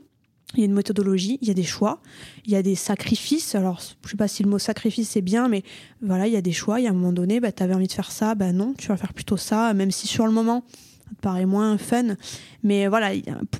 il 0.55 0.61
y 0.61 0.63
a 0.63 0.65
une 0.65 0.73
méthodologie, 0.73 1.37
il 1.41 1.47
y 1.47 1.51
a 1.51 1.53
des 1.53 1.63
choix, 1.63 1.99
il 2.45 2.51
y 2.51 2.55
a 2.55 2.63
des 2.63 2.75
sacrifices. 2.75 3.53
Alors, 3.53 3.79
je 4.03 4.09
sais 4.09 4.17
pas 4.17 4.27
si 4.27 4.41
le 4.41 4.49
mot 4.49 4.57
sacrifice 4.57 5.09
c'est 5.09 5.21
bien, 5.21 5.47
mais 5.47 5.63
voilà, 6.01 6.27
il 6.27 6.33
y 6.33 6.37
a 6.37 6.41
des 6.41 6.51
choix. 6.51 6.79
Il 6.79 6.85
y 6.85 6.87
a 6.87 6.89
un 6.89 6.93
moment 6.93 7.13
donné, 7.13 7.39
bah, 7.39 7.51
tu 7.51 7.61
avais 7.61 7.75
envie 7.75 7.87
de 7.87 7.93
faire 7.93 8.11
ça, 8.11 8.33
bah 8.33 8.51
non, 8.51 8.73
tu 8.77 8.87
vas 8.87 8.97
faire 8.97 9.13
plutôt 9.13 9.37
ça, 9.37 9.73
même 9.73 9.91
si 9.91 10.07
sur 10.07 10.25
le 10.25 10.31
moment, 10.31 10.63
ça 11.09 11.15
te 11.15 11.21
paraît 11.21 11.45
moins 11.45 11.77
fun. 11.77 12.15
Mais 12.63 12.87
voilà, 12.87 13.11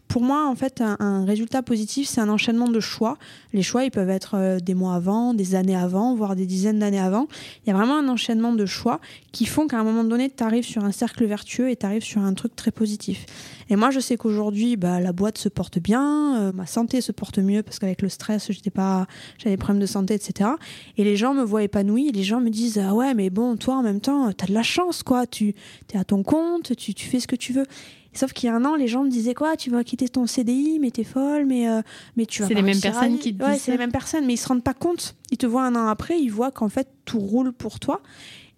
pour 0.08 0.24
moi, 0.24 0.48
en 0.48 0.56
fait, 0.56 0.82
un, 0.82 1.26
résultat 1.26 1.62
positif, 1.62 2.08
c'est 2.08 2.22
un 2.22 2.30
enchaînement 2.30 2.68
de 2.68 2.80
choix. 2.80 3.18
Les 3.54 3.62
choix, 3.62 3.84
ils 3.84 3.92
peuvent 3.92 4.10
être 4.10 4.36
euh, 4.36 4.60
des 4.60 4.74
mois 4.74 4.96
avant, 4.96 5.36
des 5.36 5.54
années 5.54 5.76
avant, 5.76 6.16
voire 6.16 6.36
des 6.36 6.46
dizaines 6.46 6.80
d'années 6.80 7.00
avant. 7.00 7.28
Il 7.64 7.70
y 7.70 7.72
a 7.72 7.76
vraiment 7.76 7.98
un 7.98 8.08
enchaînement 8.08 8.54
de 8.54 8.66
choix 8.66 9.00
qui 9.32 9.46
font 9.46 9.68
qu'à 9.68 9.80
un 9.80 9.84
moment 9.84 10.04
donné, 10.04 10.30
tu 10.30 10.44
arrives 10.44 10.66
sur 10.66 10.84
un 10.84 10.92
cercle 10.92 11.26
vertueux 11.26 11.70
et 11.70 11.76
tu 11.76 11.86
arrives 11.86 12.04
sur 12.04 12.22
un 12.22 12.34
truc 12.34 12.56
très 12.56 12.72
positif. 12.72 13.26
Et 13.70 13.76
moi, 13.76 13.92
je 13.92 14.00
sais 14.00 14.18
qu'aujourd'hui, 14.18 14.78
bah, 14.78 15.00
la 15.00 15.14
boîte 15.14 15.38
se 15.38 15.50
porte 15.50 15.80
bien, 15.80 16.40
euh, 16.40 16.52
ma 16.52 16.66
santé 16.66 17.02
se 17.02 17.12
porte 17.12 17.40
mieux 17.40 17.64
parce 17.64 17.80
qu'avec 17.80 18.02
le 18.02 18.10
stress, 18.10 18.52
j'étais 18.52 18.72
pas, 18.72 19.06
j'avais 19.38 19.52
des 19.52 19.58
problèmes 19.58 19.82
de 19.82 19.86
santé, 19.86 20.16
etc. 20.16 20.50
Et 20.98 21.04
les 21.04 21.16
gens 21.16 21.34
me 21.34 21.44
voient 21.44 21.64
épanouie. 21.64 22.12
Les 22.12 22.24
gens 22.24 22.42
me 22.42 22.50
disent 22.50 22.80
ah 22.80 22.96
ouais, 22.96 23.14
mais 23.14 23.30
bon, 23.30 23.58
toi 23.58 23.76
en 23.76 23.84
même 23.84 24.02
temps, 24.02 24.32
tu 24.34 24.44
as 24.44 24.48
de 24.48 24.54
la 24.54 24.64
chance, 24.64 25.04
quoi. 25.04 25.28
Tu 25.28 25.54
es 25.94 25.98
à 25.98 26.04
ton 26.04 26.24
compte, 26.24 26.76
tu, 26.76 26.94
tu 26.94 27.08
fais 27.08 27.20
ce 27.20 27.28
que 27.28 27.36
tu 27.36 27.54
veux. 27.54 27.66
Sauf 28.14 28.34
qu'il 28.34 28.48
y 28.48 28.52
a 28.52 28.56
un 28.56 28.66
an, 28.66 28.76
les 28.76 28.88
gens 28.88 29.04
me 29.04 29.10
disaient 29.10 29.36
quoi 29.36 29.56
Tu 29.56 29.70
vas 29.70 29.84
quitter 29.84 30.10
ton 30.10 30.26
CDI, 30.26 30.80
mais 30.80 30.90
t'es 30.90 31.04
folle, 31.04 31.46
mais, 31.46 31.70
euh, 31.70 31.82
mais 32.18 32.26
tu 32.26 32.42
vas. 32.42 32.48
C'est 32.48 32.56
les 32.56 32.64
mêmes 32.64 32.80
personnes 32.80 33.20
qui 33.20 33.36
te 33.36 33.44
ouais, 33.44 33.58
c'est 33.58 33.72
les 33.72 33.78
mêmes 33.78 33.92
personnes, 33.92 34.26
mais 34.26 34.34
ils 34.34 34.38
se 34.38 34.48
rendent 34.48 34.64
pas 34.64 34.74
compte. 34.74 35.16
Ils 35.32 35.38
te 35.38 35.46
voient 35.46 35.64
un 35.64 35.76
an 35.76 35.88
après, 35.88 36.20
ils 36.20 36.30
voient 36.30 36.52
qu'en 36.52 36.70
fait 36.70 36.88
tout 37.06 37.20
roule 37.20 37.54
pour 37.54 37.80
toi. 37.80 38.02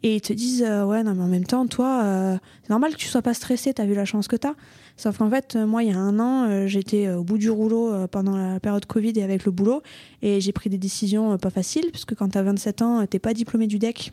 Et 0.03 0.16
ils 0.16 0.22
te 0.22 0.34
disent 0.34 0.64
euh, 0.64 0.86
Ouais, 0.86 1.03
non, 1.03 1.14
mais 1.14 1.24
en 1.24 1.28
même 1.28 1.45
temps, 1.45 1.68
toi, 1.68 2.01
euh, 2.03 2.38
c'est 2.64 2.70
normal 2.70 2.93
que 2.93 2.97
tu 2.97 3.07
sois 3.07 3.22
pas 3.22 3.34
stressé, 3.34 3.74
t'as 3.74 3.86
vu 3.86 3.93
la 3.93 4.05
chance 4.05 4.28
que 4.28 4.36
t'as. 4.36 4.53
Sauf 4.98 5.18
qu'en 5.18 5.30
fait, 5.30 5.56
moi, 5.56 5.84
il 5.84 5.89
y 5.89 5.94
a 5.94 5.98
un 5.98 6.20
an, 6.20 6.68
j'étais 6.68 7.10
au 7.10 7.24
bout 7.24 7.38
du 7.38 7.50
rouleau 7.50 8.08
pendant 8.08 8.38
la 8.38 8.60
période 8.60 8.86
Covid 8.86 9.14
et 9.16 9.24
avec 9.24 9.46
le 9.46 9.52
boulot. 9.52 9.82
Et 10.22 10.42
j'ai 10.42 10.52
pris 10.52 10.70
des 10.70 10.78
décisions 10.78 11.38
pas 11.38 11.50
faciles, 11.50 11.89
parce 11.92 12.06
que 12.06 12.14
quand 12.14 12.30
t'as 12.30 12.44
27 12.44 12.82
ans, 12.82 13.06
t'es 13.08 13.20
pas 13.20 13.34
diplômé 13.34 13.68
du 13.68 13.80
DEC 13.80 14.12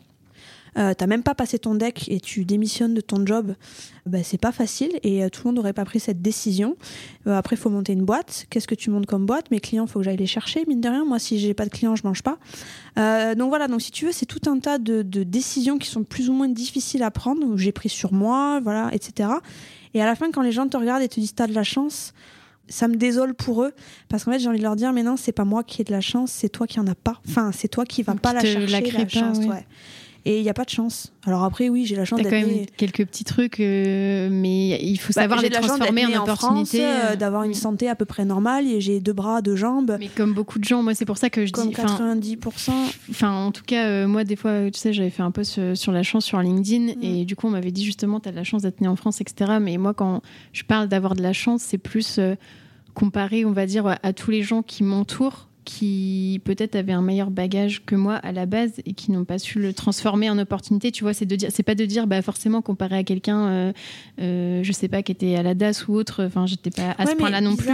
euh, 0.77 0.93
t'as 0.93 1.07
même 1.07 1.23
pas 1.23 1.35
passé 1.35 1.59
ton 1.59 1.75
deck 1.75 2.07
et 2.09 2.19
tu 2.19 2.45
démissionnes 2.45 2.93
de 2.93 3.01
ton 3.01 3.25
job, 3.25 3.55
bah, 4.05 4.19
c'est 4.23 4.37
pas 4.39 4.51
facile 4.51 4.91
et 5.03 5.23
euh, 5.23 5.29
tout 5.29 5.41
le 5.43 5.49
monde 5.49 5.55
n'aurait 5.57 5.73
pas 5.73 5.85
pris 5.85 5.99
cette 5.99 6.21
décision. 6.21 6.77
Euh, 7.27 7.37
après, 7.37 7.55
il 7.55 7.59
faut 7.59 7.69
monter 7.69 7.93
une 7.93 8.05
boîte. 8.05 8.45
Qu'est-ce 8.49 8.67
que 8.67 8.75
tu 8.75 8.89
montes 8.89 9.05
comme 9.05 9.25
boîte? 9.25 9.51
Mes 9.51 9.59
clients, 9.59 9.85
il 9.85 9.89
faut 9.89 9.99
que 9.99 10.05
j'aille 10.05 10.17
les 10.17 10.27
chercher, 10.27 10.63
mine 10.67 10.81
de 10.81 10.89
rien. 10.89 11.05
Moi, 11.05 11.19
si 11.19 11.39
j'ai 11.39 11.53
pas 11.53 11.65
de 11.65 11.69
clients, 11.69 11.95
je 11.95 12.03
mange 12.03 12.23
pas. 12.23 12.37
donc 13.35 13.49
voilà, 13.49 13.67
donc 13.67 13.81
si 13.81 13.91
tu 13.91 14.05
veux, 14.05 14.11
c'est 14.11 14.25
tout 14.25 14.49
un 14.49 14.59
tas 14.59 14.77
de, 14.77 15.01
décisions 15.23 15.77
qui 15.77 15.87
sont 15.87 16.03
plus 16.03 16.29
ou 16.29 16.33
moins 16.33 16.47
difficiles 16.47 17.03
à 17.03 17.11
prendre, 17.11 17.57
j'ai 17.57 17.71
pris 17.71 17.89
sur 17.89 18.13
moi, 18.13 18.59
voilà, 18.61 18.89
etc. 18.93 19.29
Et 19.93 20.01
à 20.01 20.05
la 20.05 20.15
fin, 20.15 20.31
quand 20.31 20.41
les 20.41 20.51
gens 20.51 20.67
te 20.67 20.77
regardent 20.77 21.01
et 21.01 21.09
te 21.09 21.19
disent 21.19 21.35
t'as 21.35 21.47
de 21.47 21.53
la 21.53 21.63
chance, 21.63 22.13
ça 22.67 22.87
me 22.87 22.95
désole 22.95 23.33
pour 23.33 23.63
eux. 23.63 23.73
Parce 24.07 24.23
qu'en 24.23 24.31
fait 24.31 24.39
j'ai 24.39 24.47
envie 24.47 24.59
de 24.59 24.63
leur 24.63 24.75
dire 24.75 24.93
mais 24.93 25.03
non 25.03 25.17
c'est 25.17 25.31
pas 25.31 25.45
moi 25.45 25.63
qui 25.63 25.81
ai 25.81 25.85
de 25.85 25.91
la 25.91 26.01
chance 26.01 26.31
c'est 26.31 26.49
toi 26.49 26.67
qui 26.67 26.79
en 26.79 26.87
as 26.87 26.95
pas. 26.95 27.19
Enfin 27.27 27.51
c'est 27.51 27.67
toi 27.67 27.85
qui 27.85 28.03
va 28.03 28.15
pas 28.15 28.33
la 28.33 28.41
chercher 28.41 28.91
la, 28.91 29.07
chance 29.07 29.39
ouais 29.39 29.65
et 30.25 30.37
il 30.37 30.43
n'y 30.43 30.49
a 30.49 30.53
pas 30.53 30.65
de 30.65 30.69
chance. 30.69 31.13
Alors 31.25 31.43
après, 31.43 31.69
oui, 31.69 31.85
j'ai 31.85 31.95
la 31.95 32.05
chance 32.05 32.21
d'être. 32.21 32.29
quand 32.29 32.47
même 32.47 32.65
quelques 32.77 33.05
petits 33.05 33.23
trucs, 33.23 33.59
euh, 33.59 34.29
mais 34.31 34.79
il 34.81 34.97
faut 34.97 35.13
bah, 35.13 35.21
savoir 35.21 35.41
les 35.41 35.49
transformer 35.49 36.05
en, 36.05 36.23
opportunité. 36.23 36.83
Euh, 36.83 37.15
d'avoir 37.15 37.43
une 37.43 37.53
santé 37.53 37.89
à 37.89 37.95
peu 37.95 38.05
près 38.05 38.25
normale, 38.25 38.67
et 38.67 38.81
j'ai 38.81 38.99
deux 38.99 39.13
bras, 39.13 39.41
deux 39.41 39.55
jambes. 39.55 39.97
Mais 39.99 40.07
comme 40.07 40.33
beaucoup 40.33 40.59
de 40.59 40.63
gens, 40.63 40.83
moi, 40.83 40.93
c'est 40.93 41.05
pour 41.05 41.17
ça 41.17 41.29
que 41.29 41.45
je 41.45 41.51
comme 41.51 41.69
dis. 41.69 41.75
90%. 41.75 42.71
Enfin, 43.09 43.31
en 43.31 43.51
tout 43.51 43.63
cas, 43.65 43.85
euh, 43.85 44.07
moi, 44.07 44.23
des 44.23 44.35
fois, 44.35 44.69
tu 44.71 44.79
sais, 44.79 44.93
j'avais 44.93 45.09
fait 45.09 45.23
un 45.23 45.31
post 45.31 45.75
sur 45.75 45.91
la 45.91 46.03
chance 46.03 46.25
sur 46.25 46.39
LinkedIn, 46.39 46.95
mm. 46.95 47.03
et 47.03 47.25
du 47.25 47.35
coup, 47.35 47.47
on 47.47 47.51
m'avait 47.51 47.71
dit 47.71 47.85
justement, 47.85 48.19
tu 48.19 48.29
as 48.29 48.31
de 48.31 48.37
la 48.37 48.43
chance 48.43 48.63
d'être 48.63 48.81
né 48.81 48.87
en 48.87 48.95
France, 48.95 49.21
etc. 49.21 49.57
Mais 49.61 49.77
moi, 49.77 49.93
quand 49.93 50.21
je 50.53 50.63
parle 50.63 50.87
d'avoir 50.87 51.15
de 51.15 51.21
la 51.21 51.33
chance, 51.33 51.61
c'est 51.63 51.77
plus 51.77 52.19
comparé, 52.93 53.45
on 53.45 53.51
va 53.51 53.65
dire, 53.65 53.97
à 54.01 54.13
tous 54.13 54.31
les 54.31 54.41
gens 54.41 54.61
qui 54.61 54.83
m'entourent 54.83 55.48
qui 55.65 56.41
peut-être 56.45 56.75
avaient 56.75 56.93
un 56.93 57.01
meilleur 57.01 57.29
bagage 57.29 57.85
que 57.85 57.95
moi 57.95 58.15
à 58.15 58.31
la 58.31 58.45
base 58.45 58.73
et 58.85 58.93
qui 58.93 59.11
n'ont 59.11 59.25
pas 59.25 59.37
su 59.37 59.59
le 59.59 59.73
transformer 59.73 60.29
en 60.29 60.37
opportunité. 60.37 60.91
Tu 60.91 61.03
vois, 61.03 61.13
c'est 61.13 61.25
de 61.25 61.35
dire, 61.35 61.49
c'est 61.53 61.63
pas 61.63 61.75
de 61.75 61.85
dire, 61.85 62.07
bah 62.07 62.21
forcément 62.21 62.61
comparé 62.61 62.97
à 62.97 63.03
quelqu'un, 63.03 63.47
euh, 63.47 63.73
euh, 64.19 64.63
je 64.63 64.71
sais 64.71 64.87
pas, 64.87 65.03
qui 65.03 65.11
était 65.11 65.35
à 65.35 65.43
la 65.43 65.53
DAS 65.53 65.87
ou 65.87 65.95
autre. 65.95 66.23
Enfin, 66.25 66.45
j'étais 66.45 66.71
pas 66.71 66.95
à 66.97 67.05
ce 67.05 67.15
point-là 67.15 67.41
non 67.41 67.55
plus. 67.55 67.69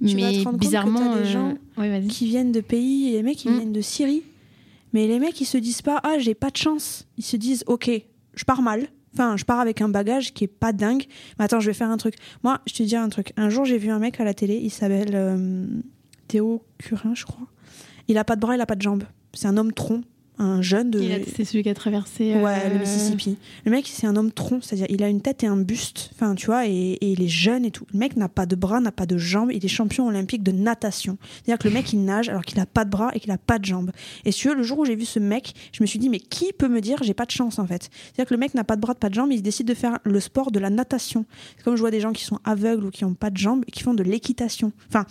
Mais 0.00 0.44
bizarrement, 0.54 1.16
des 1.16 1.24
gens 1.24 1.54
euh, 1.78 2.06
qui 2.08 2.26
viennent 2.26 2.52
de 2.52 2.60
pays, 2.60 3.12
les 3.12 3.22
mecs 3.22 3.38
qui 3.38 3.48
mm. 3.48 3.56
viennent 3.56 3.72
de 3.72 3.80
Syrie, 3.80 4.22
mais 4.92 5.06
les 5.06 5.18
mecs 5.18 5.40
ils 5.40 5.46
se 5.46 5.58
disent 5.58 5.82
pas, 5.82 6.00
ah 6.02 6.18
j'ai 6.18 6.34
pas 6.34 6.50
de 6.50 6.56
chance. 6.56 7.06
Ils 7.18 7.24
se 7.24 7.36
disent, 7.36 7.64
ok, 7.66 7.90
je 8.34 8.44
pars 8.44 8.62
mal. 8.62 8.88
Enfin, 9.14 9.36
je 9.36 9.44
pars 9.44 9.60
avec 9.60 9.82
un 9.82 9.90
bagage 9.90 10.32
qui 10.32 10.44
est 10.44 10.48
pas 10.48 10.72
dingue. 10.72 11.04
Mais 11.38 11.44
attends, 11.44 11.60
je 11.60 11.66
vais 11.66 11.74
faire 11.74 11.90
un 11.90 11.98
truc. 11.98 12.14
Moi, 12.42 12.60
je 12.66 12.72
te 12.72 12.82
dis 12.82 12.96
un 12.96 13.10
truc. 13.10 13.32
Un 13.36 13.50
jour, 13.50 13.66
j'ai 13.66 13.76
vu 13.76 13.90
un 13.90 13.98
mec 13.98 14.18
à 14.20 14.24
la 14.24 14.32
télé. 14.32 14.58
Il 14.62 14.70
s'appelle 14.70 15.14
Théo 16.32 16.64
Curin, 16.78 17.14
je 17.14 17.26
crois. 17.26 17.46
Il 18.08 18.16
a 18.16 18.24
pas 18.24 18.36
de 18.36 18.40
bras, 18.40 18.54
il 18.54 18.60
a 18.62 18.64
pas 18.64 18.74
de 18.74 18.80
jambes. 18.80 19.04
C'est 19.34 19.48
un 19.48 19.58
homme 19.58 19.74
tronc, 19.74 20.00
un 20.38 20.62
jeune 20.62 20.90
de. 20.90 20.98
C'est 21.36 21.44
celui 21.44 21.62
qui 21.62 21.68
a 21.68 21.74
traversé. 21.74 22.36
Ouais, 22.36 22.70
le 22.70 22.76
euh, 22.76 22.78
Mississippi. 22.78 23.36
Le 23.66 23.70
mec, 23.70 23.86
c'est 23.86 24.06
un 24.06 24.16
homme 24.16 24.32
tronc, 24.32 24.60
c'est-à-dire 24.62 24.86
il 24.88 25.02
a 25.02 25.10
une 25.10 25.20
tête 25.20 25.44
et 25.44 25.46
un 25.46 25.58
buste, 25.58 26.08
enfin, 26.14 26.34
tu 26.34 26.46
vois, 26.46 26.66
et, 26.66 26.96
il 27.02 27.22
est 27.22 27.28
jeune 27.28 27.66
et 27.66 27.70
tout. 27.70 27.84
Le 27.92 27.98
mec 27.98 28.16
n'a 28.16 28.30
pas 28.30 28.46
de 28.46 28.56
bras, 28.56 28.80
n'a 28.80 28.92
pas 28.92 29.04
de 29.04 29.18
jambes. 29.18 29.50
Il 29.52 29.62
est 29.62 29.68
champion 29.68 30.06
olympique 30.06 30.42
de 30.42 30.52
natation. 30.52 31.18
C'est-à-dire 31.20 31.58
que 31.58 31.68
le 31.68 31.74
mec, 31.74 31.92
il 31.92 32.02
nage 32.02 32.30
alors 32.30 32.46
qu'il 32.46 32.58
a 32.60 32.66
pas 32.66 32.86
de 32.86 32.90
bras 32.90 33.10
et 33.12 33.20
qu'il 33.20 33.30
a 33.30 33.36
pas 33.36 33.58
de 33.58 33.66
jambes. 33.66 33.90
Et 34.24 34.32
si 34.32 34.48
le 34.48 34.62
jour 34.62 34.78
où 34.78 34.84
j'ai 34.86 34.96
vu 34.96 35.04
ce 35.04 35.18
mec, 35.18 35.52
je 35.72 35.82
me 35.82 35.86
suis 35.86 35.98
dit, 35.98 36.08
mais 36.08 36.18
qui 36.18 36.54
peut 36.54 36.68
me 36.68 36.80
dire 36.80 37.02
j'ai 37.02 37.12
pas 37.12 37.26
de 37.26 37.30
chance 37.30 37.58
en 37.58 37.66
fait 37.66 37.90
C'est-à-dire 38.06 38.26
que 38.26 38.32
le 38.32 38.40
mec 38.40 38.54
n'a 38.54 38.64
pas 38.64 38.76
de 38.76 38.80
bras, 38.80 38.94
pas 38.94 39.10
de 39.10 39.14
jambes, 39.14 39.32
il 39.32 39.42
décide 39.42 39.68
de 39.68 39.74
faire 39.74 39.98
le 40.04 40.18
sport 40.18 40.50
de 40.50 40.58
la 40.58 40.70
natation. 40.70 41.26
C'est 41.58 41.64
comme 41.64 41.76
je 41.76 41.80
vois 41.82 41.90
des 41.90 42.00
gens 42.00 42.12
qui 42.12 42.24
sont 42.24 42.38
aveugles 42.44 42.86
ou 42.86 42.90
qui 42.90 43.04
ont 43.04 43.12
pas 43.12 43.28
de 43.28 43.36
jambes 43.36 43.64
et 43.68 43.70
qui 43.70 43.82
font 43.82 43.92
de 43.92 44.02
l'équitation. 44.02 44.72
Enfin, 44.88 45.04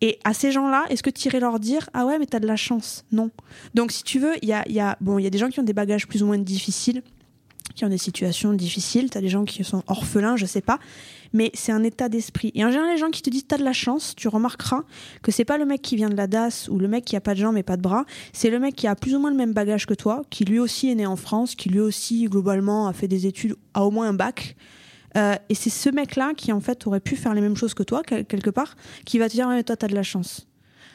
et 0.00 0.18
à 0.24 0.32
ces 0.32 0.50
gens-là, 0.50 0.84
est-ce 0.88 1.02
que 1.02 1.10
tu 1.10 1.28
irais 1.28 1.40
leur 1.40 1.60
dire 1.60 1.90
Ah 1.92 2.06
ouais, 2.06 2.18
mais 2.18 2.26
t'as 2.26 2.40
de 2.40 2.46
la 2.46 2.56
chance? 2.56 3.04
Non. 3.12 3.30
Donc, 3.74 3.92
si 3.92 4.02
tu 4.02 4.18
veux, 4.18 4.34
il 4.42 4.48
y 4.48 4.52
a, 4.52 4.66
y, 4.68 4.80
a, 4.80 4.96
bon, 5.00 5.18
y 5.18 5.26
a 5.26 5.30
des 5.30 5.38
gens 5.38 5.48
qui 5.48 5.60
ont 5.60 5.64
des 5.64 5.74
bagages 5.74 6.06
plus 6.06 6.22
ou 6.22 6.26
moins 6.26 6.38
difficiles, 6.38 7.02
qui 7.74 7.84
ont 7.84 7.88
des 7.88 7.98
situations 7.98 8.52
difficiles. 8.54 9.10
T'as 9.10 9.20
des 9.20 9.28
gens 9.28 9.44
qui 9.44 9.62
sont 9.62 9.82
orphelins, 9.86 10.36
je 10.36 10.46
sais 10.46 10.62
pas. 10.62 10.78
Mais 11.32 11.50
c'est 11.54 11.70
un 11.70 11.82
état 11.84 12.08
d'esprit. 12.08 12.50
Et 12.54 12.64
en 12.64 12.70
général, 12.70 12.92
les 12.92 12.98
gens 12.98 13.10
qui 13.10 13.22
te 13.22 13.30
disent 13.30 13.46
T'as 13.46 13.58
de 13.58 13.64
la 13.64 13.74
chance, 13.74 14.14
tu 14.16 14.28
remarqueras 14.28 14.82
que 15.22 15.30
c'est 15.30 15.44
pas 15.44 15.58
le 15.58 15.66
mec 15.66 15.82
qui 15.82 15.96
vient 15.96 16.08
de 16.08 16.16
la 16.16 16.26
DAS 16.26 16.68
ou 16.70 16.78
le 16.78 16.88
mec 16.88 17.04
qui 17.04 17.16
a 17.16 17.20
pas 17.20 17.34
de 17.34 17.40
jambes 17.40 17.58
et 17.58 17.62
pas 17.62 17.76
de 17.76 17.82
bras. 17.82 18.04
C'est 18.32 18.50
le 18.50 18.58
mec 18.58 18.74
qui 18.74 18.86
a 18.86 18.96
plus 18.96 19.14
ou 19.14 19.18
moins 19.18 19.30
le 19.30 19.36
même 19.36 19.52
bagage 19.52 19.86
que 19.86 19.94
toi, 19.94 20.22
qui 20.30 20.44
lui 20.44 20.58
aussi 20.58 20.90
est 20.90 20.94
né 20.94 21.06
en 21.06 21.16
France, 21.16 21.54
qui 21.54 21.68
lui 21.68 21.80
aussi, 21.80 22.24
globalement, 22.24 22.88
a 22.88 22.92
fait 22.92 23.08
des 23.08 23.26
études, 23.26 23.56
a 23.74 23.84
au 23.84 23.90
moins 23.90 24.08
un 24.08 24.14
bac. 24.14 24.56
Euh, 25.16 25.34
et 25.48 25.54
c'est 25.54 25.70
ce 25.70 25.90
mec-là 25.90 26.34
qui, 26.36 26.52
en 26.52 26.60
fait, 26.60 26.86
aurait 26.86 27.00
pu 27.00 27.16
faire 27.16 27.34
les 27.34 27.40
mêmes 27.40 27.56
choses 27.56 27.74
que 27.74 27.82
toi, 27.82 28.02
quelque 28.02 28.50
part, 28.50 28.76
qui 29.04 29.18
va 29.18 29.28
te 29.28 29.34
dire 29.34 29.48
ouais, 29.48 29.62
Toi, 29.62 29.76
t'as 29.76 29.88
de 29.88 29.94
la 29.94 30.02
chance. 30.02 30.46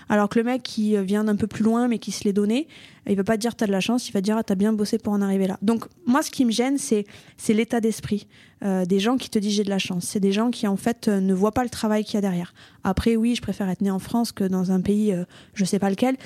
Alors 0.07 0.30
que 0.30 0.38
le 0.38 0.45
mec 0.45 0.61
qui 0.61 0.95
vient 1.03 1.24
d'un 1.24 1.36
peu 1.36 1.47
plus 1.47 1.63
loin, 1.63 1.88
mais 1.88 1.97
qui 1.97 2.11
se 2.11 2.26
l'est 2.26 2.34
donné, 2.34 2.68
il 3.07 3.16
va 3.16 3.24
pas 3.24 3.38
te 3.38 3.41
dire 3.41 3.55
t'as 3.55 3.66
de 3.66 3.72
la 3.72 3.80
chance, 3.80 4.07
il 4.07 4.11
va 4.11 4.20
te 4.20 4.26
dire 4.26 4.38
ah, 4.38 4.43
t'as 4.43 4.53
bien 4.53 4.72
bossé 4.72 4.99
pour 4.99 5.13
en 5.13 5.22
arriver 5.22 5.47
là. 5.47 5.57
Donc, 5.63 5.86
moi, 6.05 6.22
ce 6.22 6.30
qui 6.30 6.45
me 6.45 6.51
gêne, 6.51 6.78
c'est, 6.78 7.05
l'état 7.49 7.82
d'esprit 7.82 8.28
euh, 8.63 8.86
des 8.86 8.99
gens 8.99 9.18
qui 9.18 9.32
te 9.32 9.39
disent 9.39 9.55
j'ai 9.55 9.63
de 9.63 9.70
la 9.70 9.80
chance. 9.80 10.05
C'est 10.05 10.20
des 10.20 10.32
gens 10.32 10.51
qui, 10.51 10.68
en 10.68 10.78
fait, 10.78 11.07
euh, 11.07 11.20
ne 11.20 11.34
voient 11.34 11.53
pas 11.53 11.63
le 11.63 11.72
travail 11.72 12.03
qu'il 12.05 12.16
y 12.16 12.18
a 12.18 12.22
derrière. 12.22 12.53
Après, 12.84 13.16
oui, 13.16 13.34
je 13.34 13.41
préfère 13.41 13.68
être 13.68 13.82
né 13.82 13.89
en 13.89 13.97
France 13.97 14.32
que 14.32 14.43
dans 14.43 14.72
un 14.72 14.82
pays, 14.82 15.16
je 15.55 15.66
sais 15.66 15.80
pas 15.80 15.89
lequel. 15.89 16.18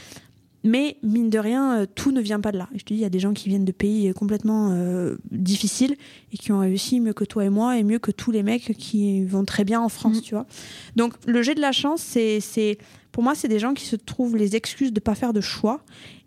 Mais 0.64 0.97
mine 1.03 1.30
de 1.30 1.39
rien, 1.39 1.80
euh, 1.80 1.86
tout 1.93 2.12
ne 2.12 2.22
vient 2.22 2.41
pas 2.41 2.51
de 2.51 2.57
là. 2.57 2.68
je 2.74 2.84
te 2.84 2.93
dis, 2.93 2.99
il 2.99 3.01
y 3.01 3.05
a 3.05 3.10
des 3.10 3.20
gens 3.20 3.34
qui 3.34 3.47
viennent 3.49 3.66
de 3.66 3.72
pays 3.72 4.12
complètement 4.14 4.72
euh, 4.72 5.16
difficiles 5.32 5.95
et 6.34 6.38
qui 6.38 6.51
ont 6.51 6.60
réussi 6.60 6.99
mieux 6.99 7.14
que 7.14 7.24
toi 7.24 7.45
et 7.45 7.49
moi 7.49 7.78
et 7.78 7.84
mieux 7.84 7.99
que 7.99 8.12
tous 8.12 8.32
les 8.32 8.43
mecs 8.43 8.76
qui 8.78 9.24
vont 9.24 9.45
très 9.45 9.64
bien 9.64 9.80
en 9.80 9.89
France, 9.89 10.18
mm. 10.18 10.22
tu 10.22 10.36
vois. 10.36 10.45
Donc 10.95 11.14
le 11.26 11.41
jet 11.41 11.55
de 11.55 11.62
la 11.62 11.72
chance, 11.72 12.01
c'est, 12.01 12.78
pour 13.20 13.26
moi, 13.26 13.36
c'est 13.36 13.50
des 13.50 13.60
gens 13.60 13.74
qui 13.74 13.84
se 13.84 13.98
trouvent 13.98 14.38
les 14.38 14.56
excuses 14.56 14.94
de 14.94 15.02
ne 15.02 15.04
pas 15.04 15.14
faire 15.14 15.34
de 15.34 15.42
choix 15.42 15.82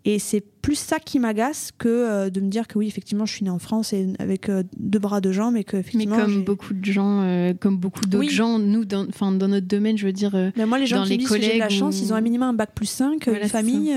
et 0.05 0.19
c'est 0.19 0.41
plus 0.41 0.75
ça 0.75 0.99
qui 0.99 1.17
m'agace 1.17 1.71
que 1.75 1.87
euh, 1.87 2.29
de 2.29 2.39
me 2.39 2.49
dire 2.49 2.67
que 2.67 2.77
oui, 2.77 2.85
effectivement, 2.85 3.25
je 3.25 3.33
suis 3.33 3.43
née 3.43 3.49
en 3.49 3.57
France 3.57 3.93
et 3.93 4.13
avec 4.19 4.47
euh, 4.47 4.61
deux 4.77 4.99
bras, 4.99 5.19
deux 5.19 5.31
jambes, 5.31 5.57
et 5.57 5.63
que 5.63 5.75
effectivement. 5.75 6.17
Mais 6.17 6.21
comme 6.21 6.43
beaucoup 6.43 6.75
de 6.75 6.85
gens, 6.85 7.23
euh, 7.23 7.53
comme 7.59 7.77
beaucoup 7.77 8.05
d'autres 8.05 8.29
gens, 8.29 8.59
nous, 8.59 8.85
dans, 8.85 9.07
dans 9.07 9.47
notre 9.47 9.65
domaine, 9.65 9.97
je 9.97 10.05
veux 10.05 10.13
dire. 10.13 10.51
Mais 10.55 10.67
moi, 10.67 10.77
les 10.77 10.85
gens 10.85 11.03
qui 11.03 11.17
disent 11.17 11.27
que 11.27 11.41
j'ai 11.41 11.55
de 11.55 11.59
la 11.59 11.69
chance, 11.69 11.99
ils 11.99 12.13
ont 12.13 12.15
un 12.15 12.21
minimum 12.21 12.49
un 12.49 12.53
bac 12.53 12.75
plus 12.75 12.85
5, 12.85 13.25
une 13.25 13.49
famille, 13.49 13.91